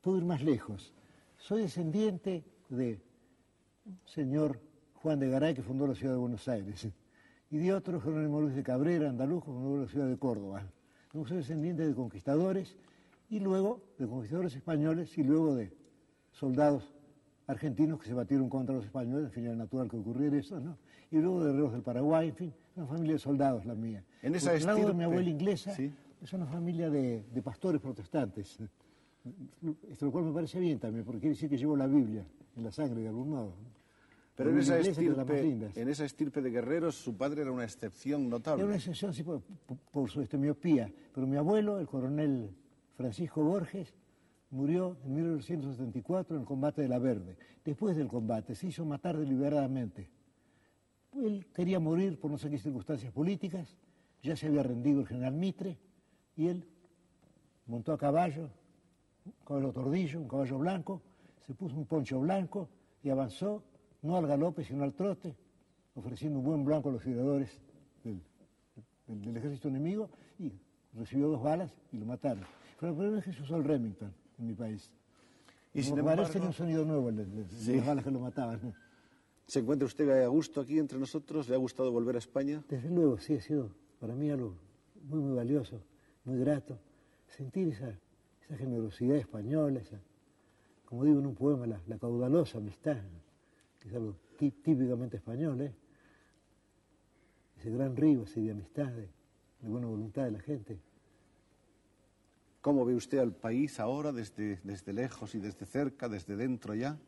puedo 0.00 0.18
ir 0.18 0.24
más 0.24 0.42
lejos. 0.42 0.94
Soy 1.38 1.62
descendiente 1.62 2.44
de 2.68 3.00
un 3.86 3.98
señor 4.04 4.60
Juan 4.94 5.20
de 5.20 5.30
Garay 5.30 5.54
que 5.54 5.62
fundó 5.62 5.86
la 5.86 5.94
ciudad 5.94 6.12
de 6.12 6.18
Buenos 6.18 6.46
Aires 6.48 6.86
y 7.50 7.56
de 7.56 7.72
otro 7.72 8.00
Jerónimo 8.00 8.40
Luis 8.40 8.54
de 8.54 8.62
Cabrera, 8.62 9.08
andaluz, 9.08 9.44
que 9.44 9.50
fundó 9.52 9.80
la 9.80 9.88
ciudad 9.88 10.08
de 10.08 10.18
Córdoba. 10.18 10.66
Soy 11.12 11.38
descendiente 11.38 11.86
de 11.86 11.94
conquistadores 11.94 12.76
y 13.30 13.38
luego 13.40 13.80
de 13.98 14.06
conquistadores 14.06 14.56
españoles 14.56 15.16
y 15.16 15.22
luego 15.22 15.54
de 15.54 15.72
soldados 16.32 16.92
argentinos 17.46 18.00
que 18.00 18.08
se 18.08 18.14
batieron 18.14 18.50
contra 18.50 18.74
los 18.74 18.84
españoles, 18.84 19.26
en 19.26 19.32
fin, 19.32 19.46
era 19.46 19.54
natural 19.54 19.88
que 19.88 19.96
ocurriera 19.96 20.36
eso, 20.36 20.60
¿no? 20.60 20.76
Y 21.10 21.18
luego 21.18 21.42
de 21.42 21.52
guerreros 21.52 21.72
del 21.72 21.82
Paraguay, 21.82 22.28
en 22.28 22.36
fin, 22.36 22.54
una 22.76 22.86
familia 22.86 23.14
de 23.14 23.18
soldados 23.20 23.64
la 23.64 23.74
mía. 23.74 24.04
En 24.22 24.34
esa 24.34 24.52
lado 24.52 24.58
de 24.60 24.66
mi 24.66 24.80
estirpe, 24.80 25.04
abuela 25.04 25.30
inglesa, 25.30 25.74
sí. 25.74 25.90
es 26.20 26.32
una 26.32 26.46
familia 26.46 26.90
de, 26.90 27.24
de 27.32 27.42
pastores 27.42 27.80
protestantes. 27.80 28.58
Esto 29.90 30.06
lo 30.06 30.12
cual 30.12 30.24
me 30.24 30.32
parece 30.32 30.58
bien 30.60 30.78
también, 30.78 31.04
porque 31.04 31.20
quiere 31.20 31.34
decir 31.34 31.48
que 31.48 31.56
llevo 31.58 31.76
la 31.76 31.86
Biblia 31.86 32.24
en 32.56 32.64
la 32.64 32.70
sangre 32.72 33.00
de 33.02 33.08
algún 33.08 33.30
modo. 33.30 33.54
Pero 34.34 34.50
en 34.50 34.58
esa, 34.58 34.74
estirpe, 34.78 35.80
en 35.80 35.88
esa 35.88 36.04
estirpe 36.04 36.40
de 36.40 36.50
guerreros, 36.50 36.94
su 36.94 37.16
padre 37.16 37.42
era 37.42 37.50
una 37.50 37.64
excepción 37.64 38.28
notable. 38.30 38.60
Era 38.62 38.68
una 38.68 38.76
excepción, 38.76 39.12
sí, 39.12 39.24
por, 39.24 39.40
por- 39.42 39.78
por 39.78 40.08
su 40.10 40.20
este, 40.20 40.38
miopía. 40.38 40.92
Pero 41.12 41.26
mi 41.26 41.36
abuelo, 41.36 41.80
el 41.80 41.88
coronel 41.88 42.50
Francisco 42.96 43.42
Borges, 43.42 43.92
murió 44.50 44.96
en 45.04 45.14
1974 45.14 46.36
en 46.36 46.42
el 46.42 46.46
combate 46.46 46.82
de 46.82 46.88
la 46.88 47.00
Verde. 47.00 47.36
Después 47.64 47.96
del 47.96 48.06
combate 48.06 48.54
se 48.54 48.68
hizo 48.68 48.84
matar 48.84 49.16
deliberadamente. 49.18 50.08
Él 51.16 51.46
quería 51.52 51.80
morir 51.80 52.18
por 52.20 52.30
no 52.30 52.38
sé 52.38 52.48
qué 52.48 52.58
circunstancias 52.58 53.12
políticas, 53.12 53.76
ya 54.22 54.36
se 54.36 54.46
había 54.46 54.62
rendido 54.62 55.00
el 55.00 55.06
general 55.08 55.34
Mitre, 55.34 55.78
y 56.36 56.46
él 56.46 56.64
montó 57.66 57.92
a 57.92 57.98
caballo, 57.98 58.50
un 59.40 59.44
caballo 59.46 59.72
tordillo, 59.72 60.20
un 60.20 60.28
caballo 60.28 60.58
blanco, 60.58 61.02
se 61.46 61.54
puso 61.54 61.76
un 61.76 61.86
poncho 61.86 62.20
blanco 62.20 62.68
y 63.02 63.10
avanzó, 63.10 63.62
no 64.02 64.16
al 64.16 64.26
galope, 64.26 64.64
sino 64.64 64.84
al 64.84 64.94
trote, 64.94 65.34
ofreciendo 65.94 66.38
un 66.38 66.44
buen 66.44 66.64
blanco 66.64 66.88
a 66.88 66.92
los 66.92 67.02
tiradores 67.02 67.60
del, 68.04 68.20
del- 69.06 69.22
del 69.22 69.36
ejército 69.36 69.68
enemigo, 69.68 70.10
y 70.38 70.52
recibió 70.94 71.28
dos 71.28 71.42
balas 71.42 71.72
y 71.92 71.98
lo 71.98 72.06
mataron. 72.06 72.44
Fue 72.78 72.88
la 72.90 72.94
primera 72.94 73.16
vez 73.16 73.24
que 73.24 73.32
se 73.32 73.42
usó 73.42 73.56
el 73.56 73.64
Remington 73.64 74.12
en 74.38 74.46
mi 74.46 74.54
país. 74.54 74.90
Y 75.74 75.82
sin 75.82 75.94
parece, 75.96 76.00
embargo- 76.12 76.32
tenía 76.32 76.48
un 76.48 76.54
sonido 76.54 76.84
nuevo 76.84 77.10
Sí. 77.50 77.76
las 77.76 77.86
balas 77.86 78.04
que 78.04 78.10
lo 78.10 78.20
mataban. 78.20 78.74
¿Se 79.46 79.60
encuentra 79.60 79.86
usted 79.86 80.08
a 80.22 80.26
gusto 80.28 80.60
aquí 80.60 80.78
entre 80.78 80.98
nosotros? 80.98 81.48
¿Le 81.48 81.54
ha 81.54 81.58
gustado 81.58 81.90
volver 81.90 82.16
a 82.16 82.18
España? 82.18 82.62
Desde 82.68 82.90
luego, 82.90 83.18
sí, 83.18 83.34
ha 83.34 83.40
sido 83.40 83.70
para 83.98 84.14
mí 84.14 84.30
algo 84.30 84.54
muy, 85.08 85.20
muy 85.20 85.36
valioso, 85.36 85.80
muy 86.24 86.38
grato, 86.38 86.78
sentir 87.26 87.68
esa, 87.68 87.98
esa 88.48 88.56
generosidad 88.56 89.16
española, 89.16 89.80
esa, 89.80 90.00
como 90.86 91.04
digo 91.04 91.20
en 91.20 91.26
un 91.26 91.34
poema, 91.34 91.66
la, 91.66 91.80
la 91.86 91.98
caudalosa 91.98 92.58
amistad, 92.58 92.96
que 93.78 93.88
es 93.88 93.94
algo 93.94 94.16
tí- 94.38 94.50
típicamente 94.50 95.18
español, 95.18 95.60
¿eh? 95.60 95.74
ese 97.58 97.70
gran 97.70 97.94
río 97.94 98.22
así 98.22 98.42
de 98.42 98.52
amistad, 98.52 98.86
de, 98.92 99.08
de 99.60 99.68
buena 99.68 99.86
voluntad 99.86 100.24
de 100.24 100.30
la 100.30 100.40
gente. 100.40 100.78
¿Cómo 102.60 102.84
ve 102.84 102.94
usted 102.94 103.18
al 103.18 103.32
país 103.32 103.78
ahora, 103.80 104.12
desde, 104.12 104.60
desde 104.64 104.92
lejos 104.92 105.34
y 105.34 105.40
desde 105.40 105.66
cerca, 105.66 106.08
desde 106.08 106.36
dentro 106.36 106.74
ya? 106.74 106.98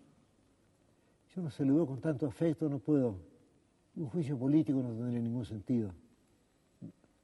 Yo 1.34 1.42
no 1.42 1.74
veo 1.74 1.86
con 1.86 2.00
tanto 2.00 2.26
afecto, 2.26 2.68
no 2.68 2.78
puedo. 2.78 3.16
Un 3.96 4.08
juicio 4.08 4.38
político 4.38 4.82
no 4.82 4.90
tendría 4.90 5.20
ningún 5.20 5.44
sentido. 5.44 5.92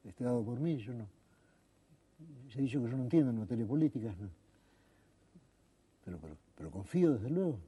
Este 0.05 0.25
dado 0.25 0.45
por 0.45 0.59
mí, 0.61 0.77
yo 0.79 0.95
no. 0.95 1.16
se 2.51 2.59
ha 2.59 2.63
dicho 2.63 2.83
que 2.83 2.91
yo 2.91 2.97
no 2.97 3.05
entiendo 3.05 3.31
en 3.31 3.39
materia 3.39 3.67
política, 3.67 4.15
¿no? 4.19 4.31
Pero, 6.05 6.19
pero, 6.19 6.37
pero 6.57 6.71
confío, 6.71 7.13
desde 7.13 7.31
luego. 7.31 7.59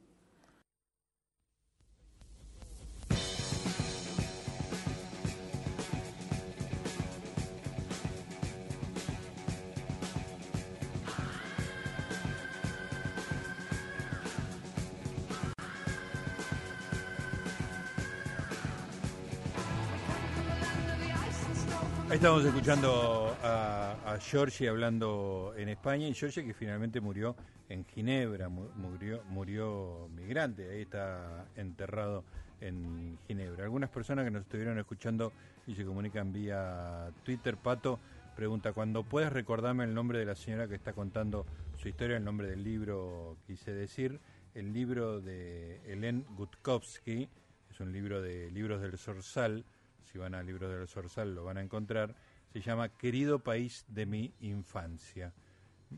Estamos 22.18 22.44
escuchando 22.44 23.36
a, 23.44 23.92
a 24.04 24.68
hablando 24.68 25.54
en 25.56 25.68
España 25.68 26.08
y 26.08 26.14
Giorgi 26.14 26.42
que 26.44 26.52
finalmente 26.52 27.00
murió 27.00 27.36
en 27.68 27.84
Ginebra, 27.84 28.48
mu- 28.48 28.70
murió, 28.74 29.22
murió 29.28 30.08
migrante, 30.16 30.68
ahí 30.68 30.82
está 30.82 31.46
enterrado 31.54 32.24
en 32.60 33.16
Ginebra. 33.28 33.62
Algunas 33.62 33.88
personas 33.90 34.24
que 34.24 34.32
nos 34.32 34.42
estuvieron 34.42 34.80
escuchando 34.80 35.32
y 35.68 35.76
se 35.76 35.84
comunican 35.84 36.32
vía 36.32 37.08
Twitter, 37.22 37.56
Pato 37.56 38.00
pregunta, 38.34 38.72
cuando 38.72 39.04
puedes 39.04 39.32
recordarme 39.32 39.84
el 39.84 39.94
nombre 39.94 40.18
de 40.18 40.24
la 40.24 40.34
señora 40.34 40.66
que 40.66 40.74
está 40.74 40.92
contando 40.94 41.46
su 41.76 41.88
historia, 41.88 42.16
el 42.16 42.24
nombre 42.24 42.48
del 42.48 42.64
libro, 42.64 43.36
quise 43.46 43.72
decir, 43.72 44.18
el 44.56 44.72
libro 44.72 45.20
de 45.20 45.80
Helen 45.86 46.26
Gutkowski, 46.36 47.28
es 47.70 47.78
un 47.78 47.92
libro 47.92 48.20
de 48.20 48.50
libros 48.50 48.82
del 48.82 48.98
Sorsal, 48.98 49.64
si 50.10 50.18
van 50.18 50.34
a 50.34 50.42
Libros 50.42 50.70
del 50.70 50.88
Sorsal 50.88 51.34
lo 51.34 51.44
van 51.44 51.58
a 51.58 51.62
encontrar, 51.62 52.14
se 52.52 52.60
llama 52.60 52.88
Querido 52.88 53.38
País 53.38 53.84
de 53.88 54.06
mi 54.06 54.32
Infancia. 54.40 55.32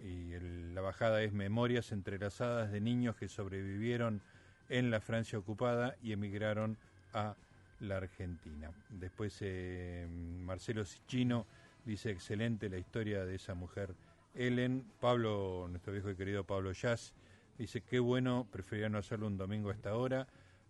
Y 0.02 0.38
la 0.72 0.80
bajada 0.80 1.22
es 1.22 1.32
Memorias 1.32 1.92
entrelazadas 1.92 2.70
de 2.70 2.80
niños 2.80 3.16
que 3.16 3.28
sobrevivieron 3.28 4.22
en 4.68 4.90
la 4.90 5.00
Francia 5.00 5.38
ocupada 5.38 5.96
y 6.02 6.12
emigraron 6.12 6.76
a 7.12 7.34
la 7.80 7.96
Argentina. 7.96 8.70
Después 8.88 9.38
eh, 9.40 10.06
Marcelo 10.08 10.84
Sicchino 10.84 11.46
dice 11.84 12.10
excelente 12.10 12.68
la 12.68 12.78
historia 12.78 13.24
de 13.24 13.36
esa 13.36 13.54
mujer 13.54 13.94
Ellen. 14.34 14.84
Pablo, 15.00 15.66
nuestro 15.68 15.92
viejo 15.92 16.10
y 16.10 16.16
querido 16.16 16.44
Pablo 16.44 16.72
Jazz, 16.72 17.14
dice 17.58 17.80
qué 17.80 17.98
bueno, 17.98 18.46
preferiría 18.50 18.88
no 18.88 18.98
hacerlo 18.98 19.26
un 19.26 19.38
domingo 19.38 19.70
a 19.70 19.74
esta 19.74 19.94
hora. 19.94 20.26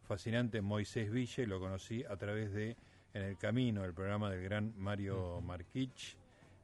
Fascinante 0.07 0.63
Moisés 0.63 1.11
Ville, 1.11 1.47
lo 1.47 1.61
conocí 1.61 2.05
a 2.05 2.17
través 2.17 2.53
de 2.53 2.77
En 3.13 3.23
el 3.23 3.37
Camino, 3.37 3.85
el 3.85 3.93
programa 3.95 4.31
del 4.31 4.43
gran 4.45 4.73
Mario 4.77 5.41
Marquich. 5.41 6.17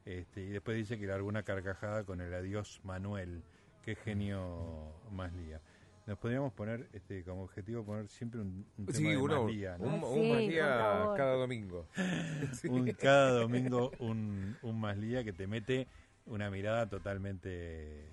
Este, 0.04 0.42
y 0.42 0.48
después 0.50 0.76
dice 0.76 0.98
que 0.98 1.10
alguna 1.10 1.42
carcajada 1.42 2.04
con 2.04 2.20
el 2.20 2.32
adiós 2.32 2.80
Manuel. 2.84 3.42
Qué 3.82 3.96
genio 3.96 4.92
más 5.10 5.32
lía. 5.32 5.60
Nos 6.06 6.18
podríamos 6.18 6.52
poner 6.52 6.88
este, 6.92 7.24
como 7.24 7.42
objetivo 7.44 7.84
poner 7.84 8.06
siempre 8.08 8.40
un, 8.40 8.64
un 8.78 8.86
tema 8.86 8.96
Sí, 8.96 9.04
de 9.08 9.16
uno, 9.16 9.42
más 9.44 9.52
lía, 9.52 9.76
¿no? 9.78 9.86
un, 9.86 9.94
un 10.04 10.14
Sí, 10.14 10.30
más 10.60 10.78
favor. 10.78 11.16
cada 11.16 11.32
domingo. 11.34 11.86
Sí. 12.52 12.68
un, 12.68 12.92
cada 12.92 13.30
domingo 13.32 13.90
un, 13.98 14.56
un 14.62 14.80
más 14.80 14.96
lía 14.96 15.24
que 15.24 15.32
te 15.32 15.48
mete 15.48 15.88
una 16.26 16.48
mirada 16.50 16.88
totalmente 16.88 18.06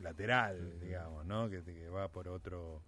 lateral, 0.00 0.80
digamos, 0.80 1.24
¿no? 1.26 1.48
Que, 1.48 1.62
que 1.62 1.88
va 1.88 2.08
por 2.08 2.28
otro 2.28 2.82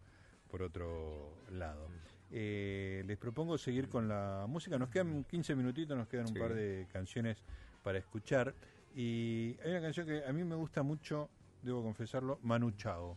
por 0.51 0.63
otro 0.63 1.35
lado. 1.51 1.89
Eh, 2.35 3.05
les 3.07 3.19
propongo 3.19 3.59
seguir 3.59 3.89
con 3.89 4.09
la 4.09 4.47
música. 4.49 4.79
Nos 4.79 4.89
quedan 4.89 5.25
15 5.25 5.55
minutitos, 5.55 5.97
nos 5.97 6.09
quedan 6.09 6.27
un 6.27 6.33
Sí. 6.35 6.39
par 6.41 6.55
de 6.55 6.87
canciones 6.93 7.43
para 7.83 7.99
escuchar. 7.99 8.55
Y 8.95 9.57
hay 9.63 9.71
una 9.71 9.83
canción 9.83 10.07
que 10.07 10.25
a 10.25 10.33
mí 10.33 10.43
me 10.45 10.55
gusta 10.57 10.83
mucho, 10.83 11.29
debo 11.63 11.83
confesarlo, 11.83 12.39
Manu 12.43 12.71
Chao. 12.73 13.17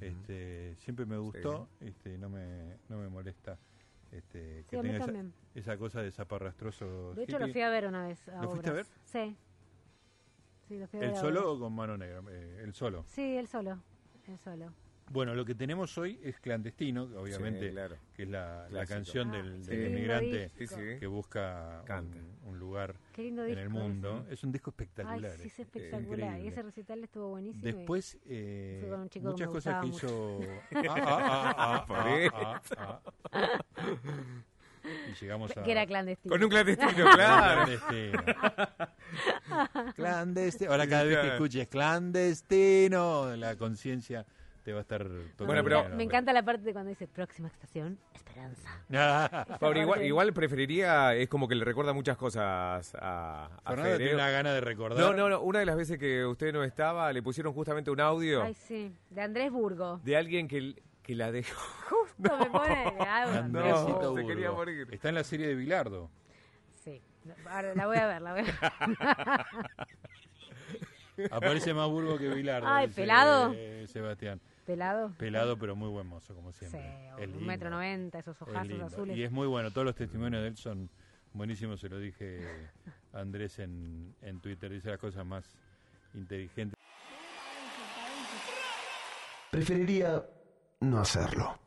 Este, 0.00 0.76
siempre 0.80 1.06
me 1.06 1.16
gustó, 1.16 1.66
este, 1.80 2.18
no, 2.18 2.28
me, 2.28 2.76
no 2.90 2.98
me 2.98 3.08
molesta 3.08 3.58
este, 4.12 4.64
Sí, 4.64 4.66
que 4.68 4.76
a 4.76 4.82
mí 4.82 4.88
tenga 4.88 4.96
esa, 4.98 5.06
también. 5.06 5.32
esa 5.54 5.78
cosa 5.78 6.02
de 6.02 6.10
zaparrastroso. 6.12 7.14
De 7.14 7.24
hecho, 7.24 7.38
lo 7.38 7.48
fui 7.48 7.62
a 7.62 7.70
ver 7.70 7.86
una 7.86 8.06
vez. 8.06 8.28
A 8.28 8.42
¿Lo 8.42 8.50
fuiste 8.50 8.68
a 8.68 8.72
obras. 8.72 8.90
Sí. 9.04 9.34
Sí, 10.66 10.78
lo 10.78 10.86
fui 10.88 10.98
a 10.98 11.00
ver 11.00 11.10
¿El 11.10 11.16
a 11.16 11.20
solo 11.20 11.52
o 11.54 11.58
con 11.58 11.72
Mano 11.74 11.96
Negra? 11.96 12.20
Eh, 12.30 12.60
el 12.64 12.74
solo. 12.74 13.04
Sí, 13.06 13.36
el 13.36 13.48
solo. 13.48 13.82
El 14.26 14.38
solo. 14.38 14.74
Bueno, 15.10 15.34
lo 15.34 15.44
que 15.44 15.54
tenemos 15.54 15.96
hoy 15.98 16.18
es 16.22 16.38
Clandestino, 16.40 17.04
obviamente, 17.16 17.68
Sí, 17.68 17.72
claro. 17.72 17.96
que 18.14 18.22
es 18.24 18.28
la, 18.28 18.68
canción 18.86 19.30
Ah, 19.30 19.36
del, 19.38 19.64
sí. 19.64 19.70
del 19.70 19.80
Lindo 19.82 19.96
inmigrante 19.98 20.50
disco. 20.56 20.58
Sí, 20.58 20.66
sí. 20.66 20.98
que 21.00 21.06
busca 21.06 21.82
un, 21.98 22.36
un 22.44 22.58
lugar 22.58 22.94
en 23.16 23.38
el 23.38 23.68
mundo. 23.70 24.24
ese. 24.26 24.34
Es 24.34 24.44
un 24.44 24.52
disco 24.52 24.70
Ay, 24.70 24.84
espectacular. 24.84 25.32
sí, 25.38 25.46
es 25.48 25.58
eh, 25.58 25.62
espectacular. 25.62 26.18
Y 26.18 26.22
increíble. 26.24 26.48
ese 26.48 26.62
recital 26.62 27.04
estuvo 27.04 27.28
buenísimo. 27.30 27.64
Después, 27.64 28.18
eh, 28.26 28.96
muchas 29.22 29.48
cosas 29.48 29.82
que 29.82 29.88
hizo... 29.88 30.40
Ah, 30.74 31.54
ah, 31.56 31.56
ah, 31.58 31.86
ah, 31.88 32.62
ah, 32.76 33.00
ah, 33.32 33.52
ah. 33.72 34.42
Y 35.10 35.14
llegamos 35.20 35.56
a... 35.56 35.62
Que 35.62 35.72
era 35.72 35.86
clandestino. 35.86 36.32
Con 36.32 36.44
un 36.44 36.50
clandestino, 36.50 37.04
claro. 37.14 37.64
Clandestino. 37.66 38.24
Clandestino. 39.94 40.70
Ahora 40.70 40.86
cada 40.86 41.04
vez 41.04 41.18
que 41.18 41.28
escuches 41.28 41.68
clandestino, 41.68 43.36
la 43.36 43.56
conciencia 43.56 44.24
te 44.68 44.74
va 44.74 44.80
a 44.80 44.82
estar 44.82 44.98
tocando. 45.02 45.46
Bueno, 45.46 45.64
pero- 45.64 45.86
el 45.86 45.94
Me 45.94 46.02
encanta 46.04 46.30
la 46.34 46.42
parte 46.42 46.62
de 46.62 46.72
cuando 46.74 46.90
dice 46.90 47.06
próxima 47.08 47.48
estación, 47.48 47.98
Esperanza. 48.14 48.68
Pablo, 49.58 49.80
igual, 49.80 50.04
igual 50.04 50.32
preferiría, 50.34 51.14
es 51.14 51.26
como 51.30 51.48
que 51.48 51.54
le 51.54 51.64
recuerda 51.64 51.94
muchas 51.94 52.18
cosas 52.18 52.94
a, 53.00 53.46
a 53.46 53.48
Fernando 53.66 53.84
Fede. 53.92 53.96
tiene 53.96 54.14
una 54.14 54.28
gana 54.28 54.52
de 54.52 54.60
recordar. 54.60 54.98
No, 55.00 55.14
no, 55.14 55.30
no, 55.30 55.40
una 55.40 55.60
de 55.60 55.64
las 55.64 55.74
veces 55.76 55.96
que 55.98 56.26
usted 56.26 56.52
no 56.52 56.64
estaba, 56.64 57.10
le 57.14 57.22
pusieron 57.22 57.54
justamente 57.54 57.90
un 57.90 57.98
audio 58.00 58.42
Ay, 58.42 58.52
sí. 58.52 58.92
De 59.08 59.22
Andrés 59.22 59.50
Burgo. 59.50 60.00
de 60.04 60.16
alguien 60.18 60.46
que, 60.48 60.74
que 61.02 61.14
la 61.14 61.32
dejó. 61.32 61.58
Justo 61.88 62.36
me 62.38 62.46
pone. 62.50 62.74
Andresito 63.00 63.88
No, 63.94 64.00
se 64.02 64.08
Burgo. 64.08 64.28
quería 64.28 64.52
morir. 64.52 64.86
Está 64.92 65.08
en 65.08 65.14
la 65.14 65.24
serie 65.24 65.46
de 65.48 65.54
Bilardo. 65.54 66.10
Sí. 66.84 67.00
Ahora 67.48 67.74
la 67.74 67.86
voy 67.86 67.96
a 67.96 68.06
ver, 68.06 68.20
la 68.20 68.32
voy 68.32 68.40
a 68.42 68.44
ver. 71.16 71.26
Aparece 71.32 71.74
más 71.74 71.88
Burgo 71.88 72.16
que 72.16 72.28
Bilardo. 72.28 72.68
Ay, 72.68 72.86
dice, 72.86 73.00
pelado. 73.00 73.52
eh, 73.52 73.86
Sebastián. 73.88 74.40
Pelado. 74.68 75.14
Pelado, 75.16 75.58
pero 75.58 75.74
muy 75.74 75.88
buen 75.88 76.06
mozo, 76.06 76.34
como 76.34 76.52
Sí, 76.52 76.66
siempre. 76.66 77.08
Es 77.16 77.28
un 77.28 77.32
lindo, 77.32 77.46
metro 77.46 77.70
noventa, 77.70 78.18
esos 78.18 78.36
es 78.36 78.42
ojazos 78.42 78.80
azules. 78.82 79.16
Y 79.16 79.22
es 79.22 79.32
muy 79.32 79.46
bueno. 79.46 79.70
Todos 79.70 79.86
los 79.86 79.94
testimonios 79.94 80.42
de 80.42 80.48
él 80.48 80.56
son 80.58 80.90
buenísimos. 81.32 81.80
Se 81.80 81.88
lo 81.88 81.98
dije 81.98 82.46
a 83.14 83.20
Andrés 83.20 83.60
en, 83.60 84.14
en 84.20 84.40
Twitter. 84.40 84.70
Dice 84.70 84.90
las 84.90 84.98
cosas 84.98 85.24
más 85.24 85.56
inteligentes. 86.12 86.78
Preferiría 89.50 90.22
no 90.80 90.98
hacerlo. 90.98 91.58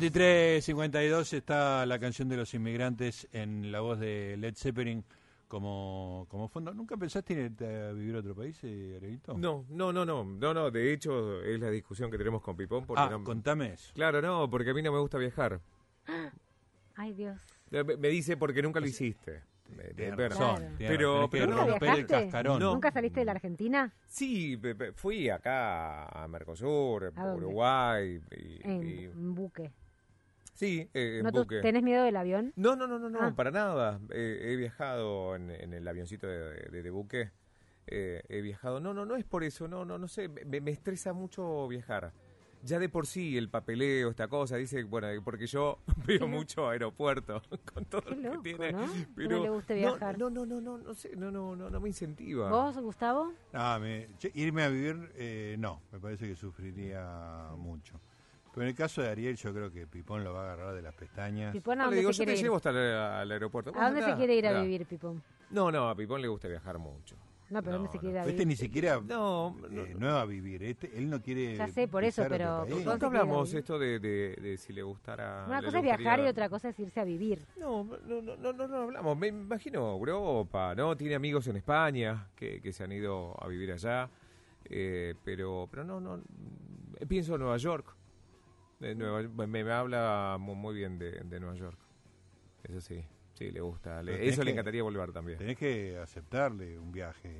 23.52 0.00 1.32
está 1.34 1.84
la 1.84 1.98
canción 1.98 2.28
de 2.28 2.36
los 2.38 2.54
inmigrantes 2.54 3.28
en 3.32 3.70
la 3.70 3.80
voz 3.80 4.00
de 4.00 4.34
Led 4.38 4.54
Zeppelin 4.56 5.04
como, 5.46 6.26
como 6.30 6.48
fondo. 6.48 6.72
¿Nunca 6.72 6.96
pensaste 6.96 7.34
en 7.34 7.40
irte 7.52 7.66
a 7.88 7.92
vivir 7.92 8.14
a 8.16 8.20
otro 8.20 8.34
país, 8.34 8.58
eh? 8.62 9.18
No, 9.36 9.66
no, 9.68 9.92
no, 9.92 10.04
no, 10.06 10.24
no, 10.24 10.54
no, 10.54 10.70
de 10.70 10.92
hecho 10.92 11.42
es 11.42 11.60
la 11.60 11.70
discusión 11.70 12.10
que 12.10 12.16
tenemos 12.16 12.40
con 12.40 12.56
Pipón. 12.56 12.86
Porque 12.86 13.02
Ah, 13.02 13.10
no- 13.10 13.22
contame 13.24 13.74
eso. 13.74 13.92
Claro, 13.94 14.22
no, 14.22 14.48
porque 14.48 14.70
a 14.70 14.74
mí 14.74 14.80
no 14.80 14.90
me 14.90 15.00
gusta 15.00 15.18
viajar. 15.18 15.60
Ay, 16.96 17.12
Dios. 17.12 17.38
Me 17.70 17.84
me 17.84 18.08
dice 18.08 18.36
porque 18.38 18.62
nunca 18.62 18.80
lo 18.80 18.86
hiciste. 18.86 19.42
Razón, 19.70 20.56
Claro. 20.56 20.76
tienes 20.78 20.96
Pero- 20.96 21.28
pero 21.30 21.46
que 21.46 21.52
no. 21.52 21.66
romper 21.68 22.06
el. 22.34 22.42
No. 22.44 22.58
¿Nunca 22.58 22.90
saliste 22.90 23.20
de 23.20 23.26
la 23.26 23.32
Argentina? 23.32 23.92
Sí, 24.08 24.60
fui 24.96 25.28
acá 25.30 26.06
a 26.06 26.26
Mercosur, 26.26 27.12
¿A? 27.14 27.34
Uruguay. 27.34 28.20
Y, 28.36 28.60
En 28.68 28.82
y- 28.82 29.06
buque. 29.06 29.70
Sí, 30.60 30.88
eh, 30.94 31.16
en 31.18 31.24
¿No 31.24 31.32
tú 31.32 31.38
buque. 31.40 31.60
tenés 31.60 31.82
miedo 31.82 32.04
del 32.04 32.16
avión? 32.16 32.52
No, 32.56 32.76
no, 32.76 32.86
no, 32.86 32.98
no, 32.98 33.08
no 33.08 33.18
Ah. 33.22 33.32
para 33.34 33.50
nada. 33.50 33.98
Eh, 34.10 34.40
he 34.52 34.56
viajado 34.56 35.34
en, 35.36 35.50
en 35.50 35.72
el 35.72 35.88
avioncito 35.88 36.26
de, 36.26 36.68
de- 36.70 36.82
de 36.82 36.90
buque. 36.90 37.30
Eh, 37.86 38.22
he 38.28 38.40
viajado. 38.42 38.78
No, 38.78 38.92
no, 38.92 39.04
no 39.06 39.16
es 39.16 39.24
por 39.24 39.42
eso. 39.42 39.66
No, 39.68 39.84
no, 39.84 39.98
no 39.98 40.06
sé. 40.06 40.28
Me, 40.28 40.60
me 40.60 40.70
estresa 40.70 41.12
mucho 41.12 41.66
viajar. 41.66 42.12
Ya 42.62 42.78
de 42.78 42.90
por 42.90 43.06
sí 43.06 43.38
el 43.38 43.48
papeleo, 43.48 44.10
esta 44.10 44.28
cosa, 44.28 44.56
dice, 44.58 44.84
bueno, 44.84 45.08
porque 45.24 45.46
yo 45.46 45.78
veo 46.06 46.28
mucho 46.28 46.68
aeropuerto 46.68 47.40
con 47.72 47.86
todo 47.86 48.02
Qué 48.02 48.14
lo 48.16 48.20
loco, 48.34 48.42
que 48.42 48.54
tiene. 48.54 48.72
¿no? 48.72 48.86
Pero 49.16 49.30
no 49.38 49.42
le 49.44 49.48
guste 49.50 49.74
no, 49.74 49.80
viajar. 49.80 50.18
No, 50.18 50.28
no, 50.28 50.44
no, 50.44 50.60
no, 50.60 50.76
no 50.76 50.94
sé, 50.94 51.16
no, 51.16 51.30
no, 51.30 51.56
no, 51.56 51.70
no 51.70 51.80
me 51.80 51.88
incentiva. 51.88 52.50
¿Vos, 52.50 52.76
Gustavo? 52.76 53.32
Me- 53.80 54.08
che, 54.18 54.30
irme 54.34 54.62
a 54.64 54.68
vivir, 54.68 55.10
eh, 55.14 55.56
no, 55.58 55.80
me 55.90 55.98
parece 55.98 56.28
que 56.28 56.36
sufriría 56.36 57.48
mucho. 57.56 57.98
Pero 58.52 58.62
en 58.62 58.68
el 58.68 58.74
caso 58.74 59.00
de 59.02 59.08
Ariel, 59.08 59.36
yo 59.36 59.52
creo 59.54 59.70
que 59.70 59.86
Pipón 59.86 60.24
lo 60.24 60.32
va 60.32 60.40
a 60.40 60.52
agarrar 60.52 60.74
de 60.74 60.82
las 60.82 60.94
pestañas. 60.94 61.52
Pipón, 61.52 61.80
¿a 61.80 61.84
No, 61.84 61.90
le 61.90 61.96
dónde 61.96 62.00
digo, 62.00 62.12
se 62.12 62.18
yo 62.18 62.22
te 62.22 62.24
quiere 62.26 62.38
ir? 62.40 62.44
llevo 62.44 62.56
hasta 62.56 62.70
el, 62.70 62.76
al 62.76 63.30
aeropuerto. 63.30 63.70
¿A 63.76 63.84
dónde 63.86 64.00
se 64.00 64.04
Andá, 64.06 64.16
quiere 64.16 64.34
ir 64.34 64.46
a 64.46 64.60
vivir, 64.62 64.86
Pipón? 64.86 65.22
No, 65.50 65.70
no, 65.70 65.88
a 65.88 65.94
Pipón 65.94 66.20
le 66.20 66.28
gusta 66.28 66.48
viajar 66.48 66.78
mucho. 66.78 67.16
No, 67.50 67.60
pero 67.62 67.74
¿dónde 67.78 67.88
No, 67.88 67.92
se 67.92 67.98
quiere 67.98 68.12
ir 68.14 68.18
a 68.18 68.20
Este 68.22 68.32
vivir? 68.32 68.46
ni 68.46 68.56
siquiera 68.56 69.00
No, 69.04 69.56
no, 69.68 69.82
eh, 69.82 69.94
no 69.98 70.06
va 70.06 70.20
a 70.20 70.24
vivir, 70.24 70.62
este, 70.62 70.96
él 70.96 71.10
no 71.10 71.20
quiere. 71.20 71.56
Ya 71.56 71.66
sé, 71.66 71.88
por 71.88 72.04
eso, 72.04 72.22
pisar 72.22 72.32
otro 72.32 72.38
pero 72.38 72.56
país. 72.62 72.76
Se 72.76 72.84
quiere 72.98 73.06
hablamos 73.06 73.54
esto 73.54 73.78
de, 73.78 73.98
de, 73.98 74.36
de 74.40 74.56
si 74.56 74.72
le 74.72 74.82
gustara. 74.82 75.44
Una 75.48 75.60
le 75.60 75.66
cosa 75.66 75.78
es 75.78 75.84
gustaría- 75.84 75.96
viajar 75.96 76.20
y 76.20 76.28
otra 76.28 76.48
cosa 76.48 76.68
es 76.68 76.78
irse 76.78 77.00
a 77.00 77.04
vivir. 77.04 77.44
No, 77.56 77.82
no, 77.84 78.22
no, 78.22 78.36
no, 78.36 78.52
no, 78.52 78.68
no 78.68 78.76
hablamos. 78.76 79.16
Me 79.18 79.26
imagino 79.28 79.92
Europa, 79.92 80.74
¿no? 80.76 80.96
Tiene 80.96 81.16
amigos 81.16 81.46
en 81.48 81.56
España 81.56 82.28
que, 82.36 82.60
que 82.60 82.72
se 82.72 82.84
han 82.84 82.92
ido 82.92 83.34
a 83.42 83.48
vivir 83.48 83.72
allá. 83.72 84.08
eh, 84.66 85.14
pero, 85.24 85.66
pero 85.70 85.82
no, 85.84 86.00
no. 86.00 86.16
eh, 87.00 87.06
Pienso 87.06 87.34
en 87.34 87.40
Nueva 87.40 87.56
York. 87.56 87.96
De 88.80 88.94
Nueva- 88.94 89.22
me, 89.22 89.46
me 89.46 89.72
habla 89.72 90.36
mu- 90.40 90.54
muy 90.54 90.74
bien 90.74 90.98
de, 90.98 91.12
de 91.12 91.40
Nueva 91.40 91.54
York. 91.54 91.78
Eso 92.64 92.80
sí, 92.80 93.04
sí, 93.34 93.50
le 93.50 93.60
gusta. 93.60 94.02
Le- 94.02 94.26
eso 94.28 94.42
le 94.42 94.50
encantaría 94.52 94.82
volver 94.82 95.12
también. 95.12 95.38
Tenés 95.38 95.56
que 95.56 95.98
aceptarle 95.98 96.78
un 96.78 96.90
viaje. 96.92 97.30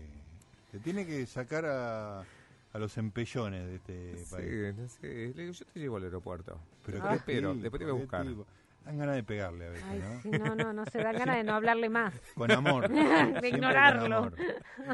Te 0.70 0.78
tiene 0.78 1.04
que 1.06 1.26
sacar 1.26 1.64
a, 1.66 2.20
a 2.20 2.78
los 2.78 2.96
empellones 2.98 3.66
de 3.66 3.74
este 3.76 4.16
Sí, 4.24 4.30
país. 4.30 4.74
no 4.76 4.88
sé, 4.88 5.32
le 5.34 5.42
digo, 5.42 5.52
yo 5.52 5.64
te 5.66 5.80
llevo 5.80 5.96
al 5.96 6.04
aeropuerto. 6.04 6.58
Pero 6.86 7.02
te 7.08 7.14
espero, 7.16 7.50
tipo, 7.52 7.62
después 7.62 7.78
te 7.80 7.84
voy 7.86 7.96
a 7.96 8.00
buscar. 8.00 8.26
tipo. 8.26 8.46
Dan 8.84 8.96
ganas 8.98 9.14
de 9.16 9.22
pegarle 9.22 9.66
a 9.66 9.70
veces, 9.70 9.84
Ay, 9.90 9.98
¿no? 9.98 10.20
sí, 10.22 10.30
no, 10.30 10.54
no, 10.54 10.72
no 10.72 10.86
se 10.86 11.02
dan 11.02 11.14
ganas 11.14 11.36
de 11.36 11.44
no 11.44 11.52
hablarle 11.56 11.90
más. 11.90 12.14
Con 12.34 12.50
amor. 12.50 12.88
De 12.88 12.94
Siempre 12.96 13.40
con 13.40 13.44
ignorarlo. 13.58 14.16
amor. 14.16 14.34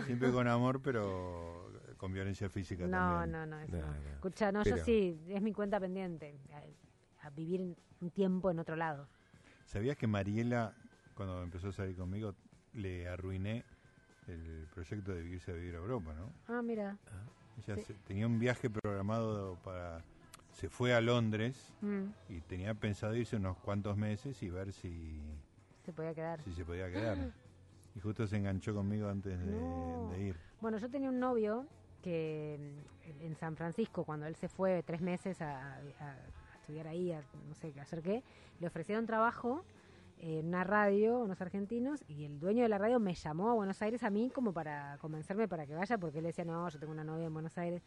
Siempre 0.07 0.31
con 0.33 0.49
amor, 0.49 0.81
pero 0.83 1.56
con 1.97 2.13
violencia 2.13 2.49
física 2.49 2.87
No, 2.87 2.91
también. 3.21 3.33
no, 3.33 3.47
no, 3.47 3.61
eso 3.61 3.77
No, 3.77 3.87
no. 3.87 3.93
no. 3.93 4.09
Escucha, 4.11 4.53
no, 4.53 4.63
yo 4.65 4.73
Pero- 4.75 4.85
sí, 4.85 5.19
es 5.29 5.43
mi 5.43 5.53
cuenta 5.53 5.81
pendiente. 5.81 6.39
A, 7.23 7.27
a 7.27 7.31
vivir 7.31 7.77
un 8.01 8.11
tiempo 8.11 8.51
en 8.51 8.59
otro 8.59 8.77
lado. 8.77 9.09
¿Sabías 9.65 9.97
que 9.97 10.07
Mariela, 10.07 10.75
cuando 11.15 11.43
empezó 11.43 11.69
a 11.69 11.73
salir 11.73 11.97
conmigo, 11.97 12.35
le 12.75 13.09
arruiné 13.09 13.65
el 14.29 14.67
proyecto 14.75 15.15
de 15.15 15.25
irse 15.25 15.51
a 15.51 15.55
vivir 15.55 15.75
a 15.75 15.79
Europa, 15.79 16.15
¿no? 16.15 16.31
Ah, 16.49 16.63
mira. 16.63 16.97
Ella 17.59 17.77
Sí. 17.77 17.83
se- 17.85 17.95
tenía 17.95 18.27
un 18.27 18.39
viaje 18.39 18.69
programado 18.71 19.57
para... 19.65 20.03
Se 20.53 20.71
fue 20.71 20.95
a 20.95 21.01
Londres 21.03 21.71
Mm, 21.83 22.07
y 22.31 22.41
tenía 22.41 22.75
pensado 22.75 23.15
irse 23.15 23.37
unos 23.37 23.59
cuantos 23.59 23.97
meses 23.97 24.43
y 24.43 24.49
ver 24.49 24.73
si, 24.73 25.21
se 25.85 25.93
podía 25.93 26.15
quedar. 26.15 26.43
si 26.43 26.53
se 26.53 26.65
podía 26.65 26.91
quedar. 26.91 27.17
Y 27.95 28.01
justo 28.01 28.27
se 28.27 28.37
enganchó 28.37 28.75
conmigo 28.75 29.09
antes 29.09 29.39
de, 29.39 29.47
No. 29.47 30.11
de 30.11 30.21
ir. 30.21 30.37
Bueno, 30.61 30.77
yo 30.77 30.91
tenía 30.91 31.09
un 31.09 31.19
novio 31.19 31.67
que 32.07 32.55
en 33.21 33.35
San 33.35 33.57
Francisco, 33.57 34.05
cuando 34.05 34.27
él 34.27 34.37
se 34.37 34.49
fue 34.49 34.85
tres 34.85 35.01
meses 35.01 35.43
a, 35.43 35.75
a- 35.75 35.79
a 36.05 36.17
estudiar 36.61 36.87
ahí, 36.87 37.11
a 37.11 37.21
no 37.49 37.55
sé 37.55 37.73
qué 37.73 37.81
hacer 37.81 38.01
qué, 38.01 38.23
le 38.61 38.67
ofrecieron 38.69 39.07
trabajo 39.07 39.65
en 40.21 40.47
una 40.47 40.63
radio, 40.63 41.19
unos 41.19 41.41
argentinos, 41.41 42.05
y 42.09 42.25
el 42.25 42.39
dueño 42.39 42.63
de 42.63 42.69
la 42.69 42.79
radio 42.79 43.01
me 43.01 43.15
llamó 43.15 43.51
a 43.51 43.55
Buenos 43.55 43.83
Aires 43.83 44.05
a 44.05 44.11
mí 44.11 44.31
como 44.33 44.53
para 44.53 44.99
convencerme 45.01 45.49
para 45.49 45.67
que 45.67 45.75
vaya, 45.75 45.99
porque 45.99 46.19
él 46.19 46.25
decía, 46.27 46.45
no, 46.45 46.69
yo 46.69 46.79
tengo 46.79 46.93
una 46.93 47.03
novia 47.05 47.27
en 47.27 47.35
Buenos 47.35 47.59
Aires. 47.59 47.83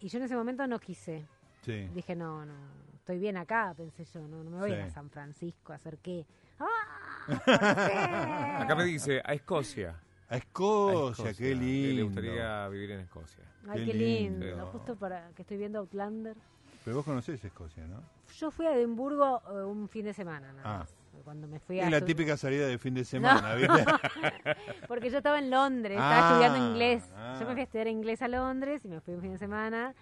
Y 0.00 0.08
yo 0.08 0.18
en 0.18 0.24
ese 0.24 0.34
momento 0.34 0.66
no 0.66 0.80
quise. 0.80 1.24
Sí. 1.62 1.88
Dije, 1.94 2.16
no, 2.16 2.44
no, 2.44 2.54
estoy 2.96 3.18
bien 3.20 3.36
acá, 3.36 3.72
pensé 3.76 4.04
yo, 4.06 4.26
no, 4.26 4.42
no 4.42 4.50
me 4.50 4.58
voy 4.58 4.72
a 4.72 4.74
ir 4.74 4.80
a 4.82 4.88
Sí. 4.88 4.94
San 4.94 5.08
Francisco 5.08 5.72
a 5.72 5.76
hacer 5.76 5.98
qué. 5.98 6.26
¡Ah! 6.58 8.58
Acá 8.62 8.74
me 8.74 8.84
dice, 8.84 9.22
a 9.24 9.32
Escocia. 9.34 9.94
A 10.32 10.34
A 10.34 10.38
Escocia, 10.38 11.34
qué 11.34 11.54
lindo. 11.54 11.94
Le 11.96 12.02
gustaría 12.04 12.68
vivir 12.68 12.90
en 12.92 13.00
Escocia. 13.00 13.44
Ay, 13.68 13.84
Qué 13.84 13.92
qué 13.92 13.98
lindo. 13.98 14.46
lindo. 14.46 14.66
Justo 14.68 14.96
para 14.96 15.28
que 15.36 15.42
estoy 15.42 15.58
viendo 15.58 15.78
Outlander. 15.80 16.36
Pero 16.84 16.96
vos 16.96 17.04
conocés 17.04 17.44
Escocia, 17.44 17.86
¿no? 17.86 18.00
Yo 18.38 18.50
fui 18.50 18.64
a 18.66 18.74
Edimburgo 18.74 19.42
eh, 19.50 19.62
un 19.64 19.88
fin 19.90 20.06
de 20.06 20.14
semana, 20.14 20.50
nada 20.52 20.62
Ah. 20.64 20.78
más. 20.78 20.94
Cuando 21.22 21.46
me 21.46 21.60
fui 21.60 21.78
a 21.78 21.84
Es 21.84 21.90
la 21.90 22.00
típica 22.00 22.36
salida 22.38 22.66
de 22.66 22.78
fin 22.78 22.94
de 22.94 23.04
semana, 23.14 23.54
¿viste? 23.54 23.84
Porque 24.88 25.10
yo 25.10 25.18
estaba 25.18 25.38
en 25.38 25.50
Londres, 25.50 25.92
estaba 25.96 26.28
Ah, 26.28 26.30
estudiando 26.32 26.70
inglés. 26.70 27.04
ah. 27.14 27.36
Yo 27.38 27.46
me 27.46 27.52
fui 27.52 27.60
a 27.60 27.64
estudiar 27.64 27.86
inglés 27.88 28.22
a 28.22 28.28
Londres 28.28 28.84
y 28.84 28.88
me 28.88 29.00
fui 29.00 29.12
un 29.14 29.20
fin 29.20 29.32
de 29.32 29.38
semana. 29.38 29.94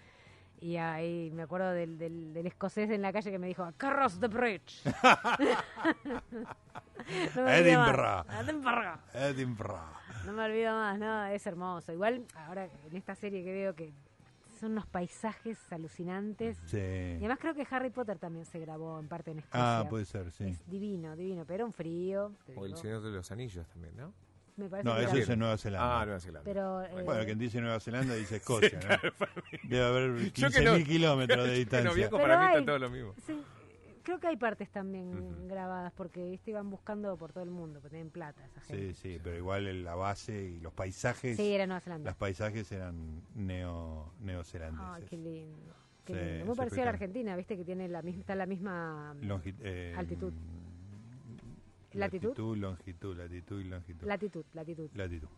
Y 0.60 0.76
ahí 0.76 1.30
me 1.34 1.42
acuerdo 1.42 1.72
del, 1.72 1.98
del, 1.98 2.32
del 2.32 2.46
escocés 2.46 2.88
en 2.90 3.02
la 3.02 3.12
calle 3.12 3.30
que 3.32 3.38
me 3.38 3.48
dijo, 3.48 3.68
Carros 3.76 4.20
the 4.20 4.28
Bridge. 4.28 4.80
No. 7.34 7.48
Edinburgh. 7.48 8.24
Edinburgh. 8.40 8.98
Edinburgh. 9.14 9.99
No 10.26 10.32
me 10.32 10.44
olvido 10.44 10.72
más, 10.72 10.98
no, 10.98 11.24
es 11.26 11.46
hermoso. 11.46 11.92
Igual, 11.92 12.24
ahora 12.34 12.68
en 12.90 12.96
esta 12.96 13.14
serie 13.14 13.42
que 13.44 13.52
veo 13.52 13.74
que 13.74 13.92
son 14.58 14.72
unos 14.72 14.86
paisajes 14.86 15.58
alucinantes. 15.72 16.58
Sí. 16.66 16.76
Y 16.78 17.16
además 17.18 17.38
creo 17.40 17.54
que 17.54 17.66
Harry 17.70 17.90
Potter 17.90 18.18
también 18.18 18.44
se 18.44 18.58
grabó 18.58 18.98
en 19.00 19.08
parte 19.08 19.30
en 19.30 19.38
Escocia. 19.38 19.80
Ah, 19.80 19.86
puede 19.88 20.04
ser, 20.04 20.30
sí. 20.32 20.44
Es 20.44 20.70
divino, 20.70 21.16
divino, 21.16 21.44
pero 21.46 21.64
un 21.64 21.72
frío. 21.72 22.32
O 22.56 22.66
el. 22.66 22.76
Señor 22.76 23.00
de 23.02 23.10
los 23.10 23.30
Anillos 23.30 23.66
también, 23.68 23.96
¿no? 23.96 24.12
Me 24.56 24.68
parece 24.68 24.86
No, 24.88 24.94
que 24.96 25.04
eso 25.04 25.14
era- 25.14 25.22
es 25.22 25.28
en 25.30 25.38
Nueva 25.38 25.56
Zelanda. 25.56 26.00
Ah, 26.00 26.04
Nueva 26.04 26.20
Zelanda. 26.20 26.44
Pero, 26.44 26.82
eh, 26.82 27.02
Bueno, 27.02 27.24
quien 27.24 27.38
dice 27.38 27.60
Nueva 27.62 27.80
Zelanda 27.80 28.14
dice 28.14 28.36
Escocia, 28.44 28.78
¿no? 28.78 28.86
claro, 28.86 29.12
para. 29.18 29.32
Debe 29.62 29.84
haber 29.86 30.10
Yo 30.32 30.48
que 30.50 30.58
15.000 30.60 30.78
no- 30.80 30.84
kilómetros 30.84 31.38
de 31.38 31.44
que 31.44 31.50
no 31.52 31.58
distancia. 31.58 31.94
viajo, 31.94 32.16
Pero 32.16 32.28
para 32.28 32.38
mí 32.40 32.44
hay- 32.46 32.52
está 32.60 32.66
todo 32.66 32.78
lo 32.78 32.90
mismo. 32.90 33.14
sí, 33.26 33.42
creo 34.02 34.18
que 34.20 34.26
hay 34.28 34.36
partes 34.36 34.68
también 34.70 35.48
grabadas 35.48 35.92
porque 35.96 36.28
¿viste? 36.30 36.50
iban 36.50 36.70
buscando 36.70 37.16
por 37.16 37.32
todo 37.32 37.44
el 37.44 37.50
mundo, 37.50 37.80
porque 37.80 37.96
tienen 37.96 38.10
plata 38.10 38.44
esa 38.46 38.60
gente. 38.60 38.94
Sí, 38.94 39.00
sí, 39.14 39.20
pero 39.22 39.36
igual 39.36 39.84
la 39.84 39.94
base 39.94 40.42
y 40.44 40.60
los 40.60 40.72
paisajes. 40.72 41.36
Sí, 41.36 41.52
era 41.52 41.66
Nueva 41.66 41.80
Zelanda. 41.80 42.10
Los 42.10 42.16
paisajes 42.16 42.70
eran 42.72 43.22
neo, 43.34 44.12
neozelandeses. 44.20 44.86
Ay, 44.92 45.04
qué 45.08 45.16
lindo. 45.16 45.74
Qué 46.04 46.14
Sí, 46.14 46.18
lindo. 46.20 46.46
Muy 46.46 46.56
parecido 46.56 46.82
a 46.82 46.84
la. 46.86 46.90
Argentina, 46.92 47.36
viste 47.36 47.56
que 47.56 47.64
tiene 47.64 47.88
la 47.88 48.02
misma, 48.02 48.20
está 48.20 48.34
la 48.34 48.46
misma 48.46 49.14
Longi- 49.20 49.54
eh, 49.60 49.94
altitud. 49.96 50.32
¿Latitud? 51.92 52.28
Latitud, 52.28 52.56
longitud, 52.56 53.16
latitud 53.16 53.60
y 53.60 53.64
longitud. 53.64 54.06
Latitud, 54.06 54.44
latitud. 54.54 54.90
Latitud. 54.94 55.28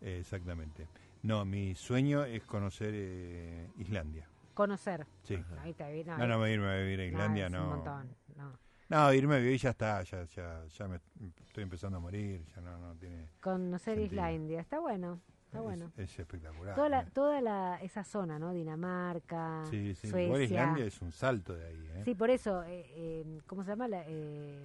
Eh, 0.00 0.18
exactamente. 0.20 0.86
No, 1.24 1.44
mi 1.44 1.74
sueño 1.74 2.24
es 2.24 2.44
conocer 2.44 2.92
eh, 2.94 3.66
Islandia. 3.78 4.28
Conocer. 4.58 5.06
Sí. 5.22 5.38
Ahí 5.62 6.02
No, 6.04 6.26
no, 6.26 6.40
me 6.40 6.50
irme 6.50 6.66
a 6.66 6.76
vivir 6.78 6.98
a 6.98 7.04
Islandia, 7.04 7.46
es 7.46 7.52
no. 7.52 7.62
Un 7.62 7.68
montón, 7.76 8.16
no. 8.34 8.58
No, 8.88 9.12
irme 9.12 9.36
a 9.36 9.38
vivir 9.38 9.56
ya 9.56 9.70
está, 9.70 10.02
ya, 10.02 10.24
ya, 10.24 10.64
ya 10.66 10.88
me 10.88 10.98
estoy 11.46 11.62
empezando 11.62 11.98
a 11.98 12.00
morir, 12.00 12.44
ya 12.56 12.60
no, 12.62 12.76
no 12.76 12.96
tiene. 12.96 13.28
Conocer 13.40 13.94
Sentido. 13.94 14.06
Islandia, 14.06 14.60
está 14.60 14.80
bueno, 14.80 15.20
está 15.44 15.58
es, 15.58 15.62
bueno. 15.62 15.92
es 15.96 16.18
espectacular. 16.18 16.74
Toda, 16.74 16.88
la, 16.88 17.00
¿eh? 17.02 17.06
toda 17.12 17.40
la, 17.40 17.78
esa 17.82 18.02
zona, 18.02 18.40
¿no? 18.40 18.52
Dinamarca, 18.52 19.62
Sí, 19.70 19.94
sí. 19.94 20.08
Suecia. 20.08 20.26
Igual 20.26 20.42
Islandia 20.42 20.84
es 20.86 21.00
un 21.02 21.12
salto 21.12 21.54
de 21.54 21.64
ahí, 21.64 21.90
¿eh? 21.94 22.02
Sí, 22.04 22.16
por 22.16 22.28
eso, 22.30 22.64
eh, 22.64 22.84
eh, 22.96 23.40
¿cómo 23.46 23.62
se 23.62 23.70
llama? 23.70 23.86
La, 23.86 24.02
eh, 24.08 24.58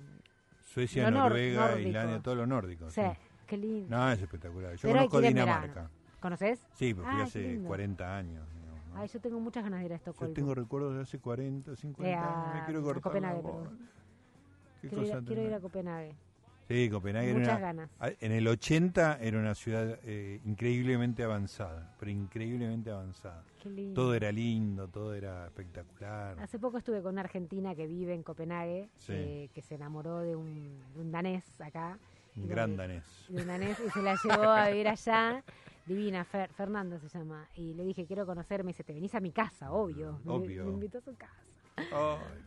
Suecia, 0.73 1.11
lo 1.11 1.19
Noruega, 1.19 1.67
nórdico. 1.67 1.87
Islandia, 1.89 2.19
todo 2.19 2.33
lo 2.33 2.47
nórdico. 2.47 2.89
Sí, 2.89 2.99
sí. 2.99 3.07
qué 3.45 3.57
lindo. 3.57 3.95
No, 3.95 4.11
es 4.11 4.19
espectacular. 4.19 4.71
Yo 4.73 4.81
Pero 4.81 4.93
conozco 4.95 5.21
Dinamarca. 5.21 5.91
¿Conoces? 6.19 6.65
Sí, 6.73 6.95
porque 6.95 7.09
fui 7.11 7.17
qué 7.19 7.23
hace 7.25 7.41
lindo. 7.41 7.67
40 7.67 8.17
años. 8.17 8.47
Yo 9.11 9.19
tengo 9.19 9.39
muchas 9.39 9.63
ganas 9.63 9.79
de 9.79 9.85
ir 9.85 9.93
a 9.93 9.95
Yo 9.97 9.99
Estocolmo. 10.11 10.33
tengo 10.33 10.55
recuerdos 10.55 10.95
de 10.95 11.01
hace 11.01 11.19
40, 11.19 11.75
50 11.75 12.09
Eh, 12.11 12.15
años. 12.15 12.53
Me 12.53 12.59
a- 12.61 12.65
quiero 12.65 12.79
a 12.79 12.83
cortar 12.83 13.01
Copenhague. 13.03 13.41
Qué 14.81 14.87
Quiero 14.89 15.03
ir, 15.03 15.11
cosa 15.11 15.25
quiero 15.25 15.41
ir 15.43 15.53
a. 15.53 15.59
Copenhague. 15.59 16.15
Sí, 16.67 16.89
Copenhague 16.89 17.29
era 17.31 17.39
Muchas 17.39 17.57
una- 17.57 17.59
ganas. 17.67 17.89
En 18.21 18.31
el 18.31 18.47
80 18.47 19.17
era 19.21 19.37
una 19.37 19.53
ciudad 19.53 19.99
eh, 20.03 20.39
increíblemente 20.45 21.23
avanzada, 21.23 21.93
pero 21.99 22.09
increíblemente 22.11 22.89
avanzada. 22.89 23.43
Qué 23.61 23.69
lindo. 23.69 23.93
Todo 24.01 24.13
era 24.15 24.31
lindo, 24.31 24.87
todo 24.87 25.13
era 25.13 25.45
espectacular. 25.47 26.39
Hace 26.39 26.59
poco 26.59 26.77
estuve 26.77 27.01
con 27.01 27.13
una 27.13 27.21
argentina 27.21 27.75
que 27.75 27.85
vive 27.85 28.13
en 28.13 28.23
Copenhague, 28.23 28.89
Sí. 28.97 29.13
eh, 29.13 29.49
que 29.53 29.61
se 29.61 29.75
enamoró 29.75 30.19
de 30.21 30.35
un, 30.37 30.79
de 30.93 31.01
un 31.01 31.11
danés 31.11 31.59
acá. 31.61 31.97
Un 32.35 32.47
gran 32.47 32.75
danés. 32.75 33.03
de 33.29 33.41
un 33.41 33.47
danés 33.47 33.77
y 33.85 33.89
se 33.91 34.01
la 34.01 34.15
llevó 34.23 34.49
a 34.49 34.67
vivir 34.69 34.87
allá. 34.87 35.43
Divina, 35.85 36.25
Fer- 36.25 36.49
Fernanda 36.53 36.99
se 36.99 37.07
llama. 37.09 37.47
Y 37.55 37.73
le 37.73 37.83
dije, 37.83 38.05
quiero 38.05 38.25
conocerme. 38.25 38.71
Y 38.71 38.73
dice, 38.73 38.83
te 38.83 38.93
venís 38.93 39.13
a 39.15 39.19
mi 39.19 39.31
casa, 39.31 39.71
obvio. 39.71 40.19
Me- 40.23 40.31
Obvio. 40.31 40.65
Me, 40.65 40.71
invitó 40.71 40.99
a 40.99 41.01
su 41.01 41.15
casa. 41.15 41.33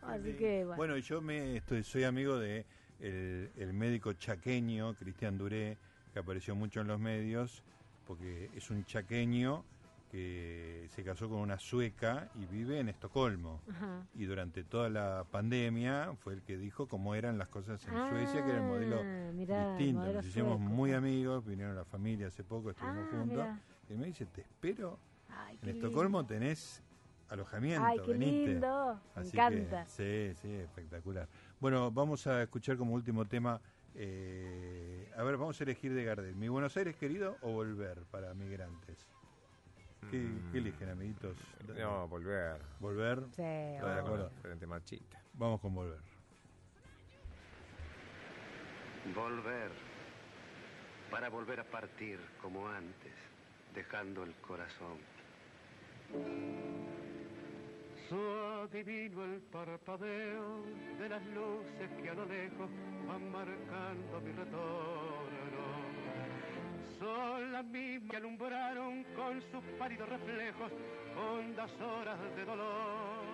Así 0.02 0.34
que, 0.36 0.64
bueno. 0.64 0.76
Bueno, 0.76 0.96
yo 0.98 1.20
me 1.20 1.56
estoy, 1.56 1.82
soy 1.82 2.04
amigo 2.04 2.38
de 2.38 2.64
el, 3.00 3.50
el 3.56 3.72
médico 3.72 4.12
chaqueño, 4.14 4.94
Cristian 4.94 5.36
Duré, 5.36 5.76
que 6.12 6.18
apareció 6.18 6.54
mucho 6.54 6.80
en 6.80 6.86
los 6.88 6.98
medios, 6.98 7.62
porque 8.06 8.50
es 8.54 8.70
un 8.70 8.84
chaqueño 8.84 9.64
que 10.10 10.86
se 10.90 11.02
casó 11.02 11.28
con 11.28 11.38
una 11.38 11.58
sueca 11.58 12.30
y 12.34 12.46
vive 12.46 12.78
en 12.80 12.88
Estocolmo. 12.88 13.60
Ajá. 13.70 14.06
Y 14.14 14.24
durante 14.24 14.64
toda 14.64 14.88
la 14.88 15.24
pandemia 15.30 16.14
fue 16.22 16.34
el 16.34 16.42
que 16.42 16.56
dijo 16.56 16.86
cómo 16.88 17.14
eran 17.14 17.38
las 17.38 17.48
cosas 17.48 17.84
en 17.86 17.92
Suecia, 18.10 18.44
que 18.44 18.50
era 18.50 18.60
el 18.60 18.66
modelo 18.68 18.96
Ah, 19.02 19.28
el 19.30 19.36
distinto. 19.36 20.00
modelo 20.00 20.14
Nos 20.18 20.26
hicimos 20.26 20.56
sueco. 20.58 20.74
muy 20.74 20.92
amigos, 20.92 21.44
vinieron 21.44 21.74
la 21.74 21.84
familia 21.84 22.28
hace 22.28 22.44
poco, 22.44 22.70
estuvimos 22.70 23.04
Ah, 23.06 23.10
juntos. 23.10 23.26
mirá. 23.28 23.60
Y 23.90 23.94
me 23.94 24.06
dice, 24.06 24.26
te 24.26 24.40
espero. 24.42 24.98
Ay, 25.28 25.58
En 25.62 25.68
Estocolmo 25.70 26.18
lindo. 26.20 26.34
tenés 26.34 26.82
alojamiento, 27.28 27.84
Ay, 27.84 27.98
qué 28.04 28.12
venite. 28.12 28.48
lindo. 28.52 29.00
Me 29.16 29.22
encanta. 29.22 29.84
Que, 29.84 30.34
sí, 30.34 30.40
sí, 30.40 30.54
espectacular. 30.54 31.28
Bueno, 31.60 31.90
vamos 31.90 32.26
a 32.26 32.42
escuchar 32.42 32.76
como 32.76 32.94
último 32.94 33.24
tema. 33.24 33.60
eh, 33.98 35.10
a 35.16 35.22
ver, 35.22 35.36
vamos 35.38 35.58
a 35.60 35.64
elegir 35.64 35.94
de 35.94 36.04
Gardel. 36.04 36.36
¿Mi 36.36 36.48
Buenos 36.48 36.76
Aires 36.76 36.94
querido 36.96 37.38
o 37.40 37.52
volver 37.52 38.02
para 38.10 38.34
migrantes? 38.34 39.08
¿Qué, 40.10 40.18
Mm. 40.18 40.52
qué 40.52 40.58
eligen, 40.58 40.88
amiguitos? 40.90 41.36
No, 41.78 42.06
volver. 42.08 42.60
¿Volver? 42.80 43.20
Sí, 43.34 43.42
¿Está 43.42 43.94
de 43.94 44.00
acuerdo? 44.00 44.30
Frente 44.42 44.66
marchita. 44.66 45.20
Vamos 45.34 45.60
con 45.60 45.74
volver. 45.74 45.98
Volver. 49.14 49.70
Para 51.10 51.28
volver 51.28 51.60
a 51.60 51.64
partir 51.64 52.18
como 52.42 52.68
antes, 52.68 53.12
dejando 53.74 54.24
el 54.24 54.34
corazón. 54.36 54.98
Suave 58.08 58.80
el 58.80 59.40
parpadeo 59.50 60.62
de 60.98 61.08
las 61.08 61.24
luces 61.26 61.90
que 62.02 62.10
a 62.10 62.14
lo 62.14 62.24
lejos 62.26 62.70
van 63.08 63.30
marcando 63.32 64.20
mi 64.20 64.32
retorno. 64.32 65.85
Son 66.98 67.52
las 67.52 67.64
mismas 67.64 68.10
que 68.10 68.16
alumbraron 68.16 69.04
con 69.14 69.42
sus 69.50 69.62
pálidos 69.78 70.08
reflejos 70.08 70.72
hondas 71.16 71.70
horas 71.80 72.18
de 72.36 72.44
dolor. 72.44 73.24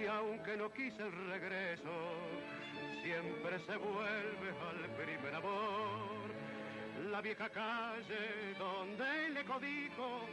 Y 0.00 0.06
aunque 0.06 0.56
no 0.56 0.72
quise 0.72 1.02
el 1.02 1.12
regreso, 1.30 1.90
siempre 3.02 3.58
se 3.66 3.76
vuelve 3.76 4.48
al 4.50 4.90
primer 4.96 5.34
amor. 5.34 6.30
La 7.10 7.20
vieja 7.20 7.48
calle 7.48 8.54
donde 8.58 9.30
le 9.30 9.44
codijo, 9.44 10.26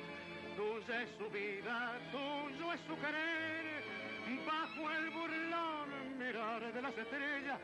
tuya 0.55 1.03
es 1.03 1.09
su 1.17 1.29
vida, 1.29 1.99
tuyo 2.11 2.73
es 2.73 2.81
su 2.81 2.95
querer. 2.95 3.83
Bajo 4.45 4.91
el 4.91 5.09
burlón 5.09 6.17
mirar 6.17 6.73
de 6.73 6.81
las 6.81 6.97
estrellas 6.97 7.59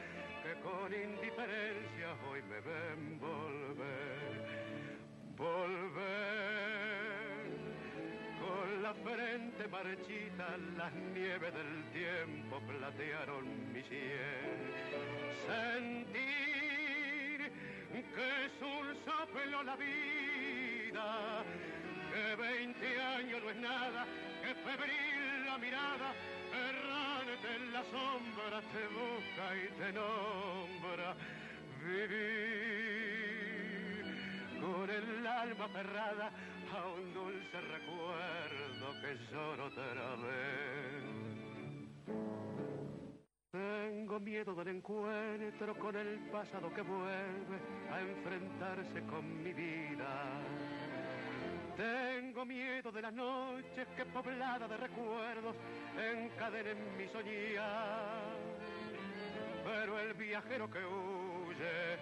que 0.46 0.54
con 0.62 0.94
indiferencia 0.94 2.14
hoy 2.30 2.42
me 2.44 2.60
ven 2.62 3.20
volver. 3.20 4.46
Volver 5.36 5.96
con 8.40 8.84
la 8.84 8.94
frente 8.94 9.68
marchita, 9.68 10.58
las 10.78 10.94
nieves 10.94 11.52
del 11.52 11.84
tiempo 11.92 12.60
platearon 12.60 13.74
mi 13.74 13.82
sien. 13.84 14.72
Sentir 15.48 16.22
que 18.14 18.46
es 18.46 18.62
un 18.62 18.96
soplo 19.04 19.64
la 19.64 19.76
vida, 19.76 21.44
que 22.14 22.36
veinte 22.36 23.02
años 23.02 23.42
no 23.44 23.50
es 23.50 23.58
nada, 23.58 24.06
que 24.44 24.54
febril 24.54 25.46
la 25.46 25.58
mirada, 25.58 26.14
en 27.44 27.74
la 27.74 27.84
sombra 27.84 28.62
te 28.72 28.88
busca 28.88 29.56
y 29.56 29.68
te 29.80 29.92
nombra. 29.94 31.16
Vivir 31.84 32.16
con 34.60 34.90
el 34.90 35.28
alma 35.28 35.66
aferrada 35.66 36.32
a 36.74 36.88
un 36.88 37.14
dulce 37.14 37.62
recuerdo 37.62 39.02
que 39.02 39.18
lloro 39.32 39.66
otra 39.66 40.16
vez. 40.16 41.04
Tengo 43.52 44.20
miedo 44.20 44.54
del 44.56 44.68
encuentro 44.70 45.76
con 45.80 45.96
el 45.96 46.20
pasado 46.32 46.74
que 46.74 46.82
vuelve 46.82 47.60
a 47.92 48.02
enfrentarse 48.02 49.02
con 49.04 49.44
mi 49.44 49.54
vida. 49.54 50.42
Tengo 51.76 52.46
miedo 52.46 52.90
de 52.90 53.02
las 53.02 53.14
noches 53.14 53.88
que 53.98 54.06
poblada 54.06 54.66
de 54.66 54.78
recuerdos 54.78 55.56
encadenen 55.98 56.98
mi 56.98 57.06
soñar. 57.10 58.32
Pero 59.66 60.00
el 60.00 60.14
viajero 60.14 60.70
que 60.70 60.86
huye, 60.86 61.98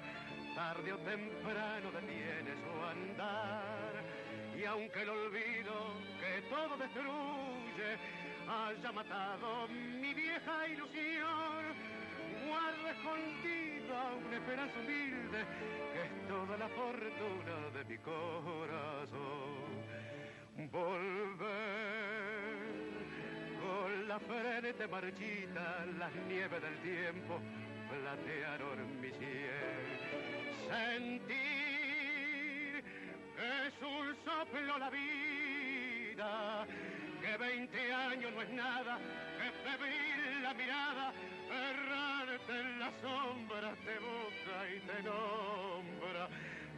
tarde 0.54 0.94
o 0.94 0.98
temprano 1.00 1.92
detiene 1.92 2.54
su 2.62 2.86
andar. 2.86 4.04
Y 4.56 4.64
aunque 4.66 5.02
el 5.02 5.10
olvido 5.10 5.94
que 6.20 6.42
todo 6.50 6.78
destruye 6.78 7.98
haya 8.48 8.92
matado 8.92 9.68
mi 9.70 10.14
vieja 10.14 10.68
ilusión, 10.68 11.74
guardo 12.48 12.88
escondida 12.90 14.14
una 14.26 14.36
esperanza 14.36 14.80
humilde 14.80 15.46
que 15.94 16.02
es 16.04 16.28
toda 16.28 16.58
la 16.58 16.68
fortuna 16.70 17.70
de 17.74 17.84
mi 17.86 17.98
corazón. 17.98 19.64
Volver 20.72 21.54
con 23.62 24.08
la 24.08 24.20
frente 24.20 24.88
marchita, 24.88 25.86
las 25.98 26.14
nieves 26.28 26.62
del 26.62 26.78
tiempo 26.82 27.40
platearon 27.90 29.02
mi 29.02 29.10
cielo. 29.12 29.94
Sentir 30.70 31.34
que 33.36 33.68
es 33.68 33.74
un 33.82 34.16
soplo 34.24 34.78
la 34.78 34.90
vida, 34.90 36.66
que 37.22 37.38
20 37.38 37.94
años 37.94 38.32
no 38.34 38.42
es 38.42 38.50
nada, 38.52 38.98
que 39.38 39.52
febril 39.70 40.44
la 40.44 40.54
mirada, 40.54 41.14
errarte 41.50 42.60
en 42.60 42.80
las 42.80 42.94
sombras 43.02 43.76
te 43.86 44.00
busca 44.00 44.70
y 44.70 44.80
te 44.88 45.04
nombra. 45.04 46.30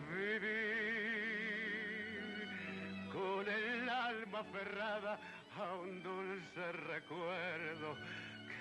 Vivir 0.10 1.56
con 3.12 3.48
el 3.48 3.90
alma 3.90 4.40
aferrada 4.40 5.20
a 5.58 5.76
un 5.76 6.04
dulce 6.04 6.72
recuerdo 6.72 7.96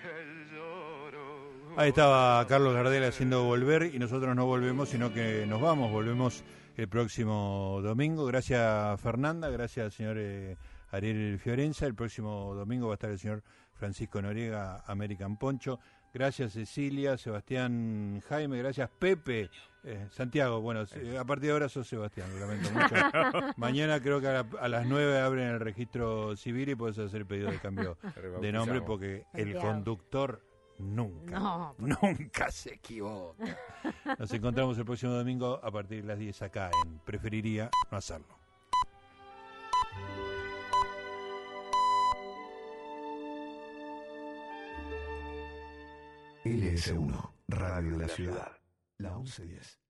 que 0.01 0.55
lloro. 0.55 1.75
Ahí 1.77 1.89
estaba 1.89 2.45
Carlos 2.47 2.73
Gardel 2.73 3.03
haciendo 3.03 3.43
volver 3.43 3.91
y 3.93 3.99
nosotros 3.99 4.35
no 4.35 4.45
volvemos, 4.45 4.89
sino 4.89 5.13
que 5.13 5.45
nos 5.45 5.59
vamos, 5.59 5.91
volvemos 5.91 6.43
el 6.77 6.87
próximo 6.87 7.79
domingo. 7.83 8.25
Gracias 8.25 8.99
Fernanda, 9.01 9.49
gracias 9.49 9.93
señor 9.93 10.17
eh, 10.19 10.57
Ariel 10.91 11.39
Fiorenza. 11.39 11.85
El 11.85 11.95
próximo 11.95 12.53
domingo 12.55 12.87
va 12.87 12.93
a 12.93 12.95
estar 12.95 13.09
el 13.09 13.19
señor 13.19 13.43
Francisco 13.73 14.21
Noriega, 14.21 14.83
American 14.87 15.37
Poncho. 15.37 15.79
Gracias 16.15 16.53
Cecilia, 16.53 17.17
Sebastián 17.17 18.21
Jaime, 18.29 18.57
gracias 18.59 18.89
Pepe, 18.97 19.49
eh, 19.83 20.07
Santiago. 20.11 20.61
Bueno, 20.61 20.83
eh, 20.95 21.17
a 21.19 21.25
partir 21.25 21.47
de 21.47 21.51
ahora 21.51 21.67
sos 21.67 21.85
Sebastián, 21.89 22.29
lo 22.33 22.39
lamento 22.39 22.69
mucho. 22.71 22.95
Mañana 23.57 23.99
creo 23.99 24.21
que 24.21 24.27
a, 24.29 24.31
la- 24.43 24.47
a 24.61 24.67
las 24.69 24.85
9 24.85 25.19
abren 25.19 25.49
el 25.49 25.59
registro 25.59 26.37
civil 26.37 26.69
y 26.69 26.75
puedes 26.75 26.97
hacer 26.99 27.25
pedido 27.25 27.51
de 27.51 27.59
cambio 27.59 27.97
de 28.39 28.51
nombre 28.53 28.79
porque 28.85 29.25
el 29.33 29.49
conductor 29.73 30.41
nunca, 30.79 31.37
No, 31.37 31.75
nunca 31.79 32.49
se 32.49 32.75
equivoca. 32.75 33.57
Nos 34.17 34.31
encontramos 34.31 34.77
el 34.77 34.85
próximo 34.85 35.11
domingo 35.11 35.59
a 35.61 35.69
partir 35.69 36.01
de 36.01 36.07
las 36.07 36.17
10 36.17 36.41
acá 36.43 36.71
en 36.85 36.99
Preferiría 36.99 37.69
no 37.91 37.97
hacerlo. 37.97 38.39
LS1, 46.75 47.31
Radio 47.47 47.91
de 47.91 47.97
la 47.99 48.07
Ciudad. 48.09 48.51
La 48.97 49.15
1110. 49.15 49.84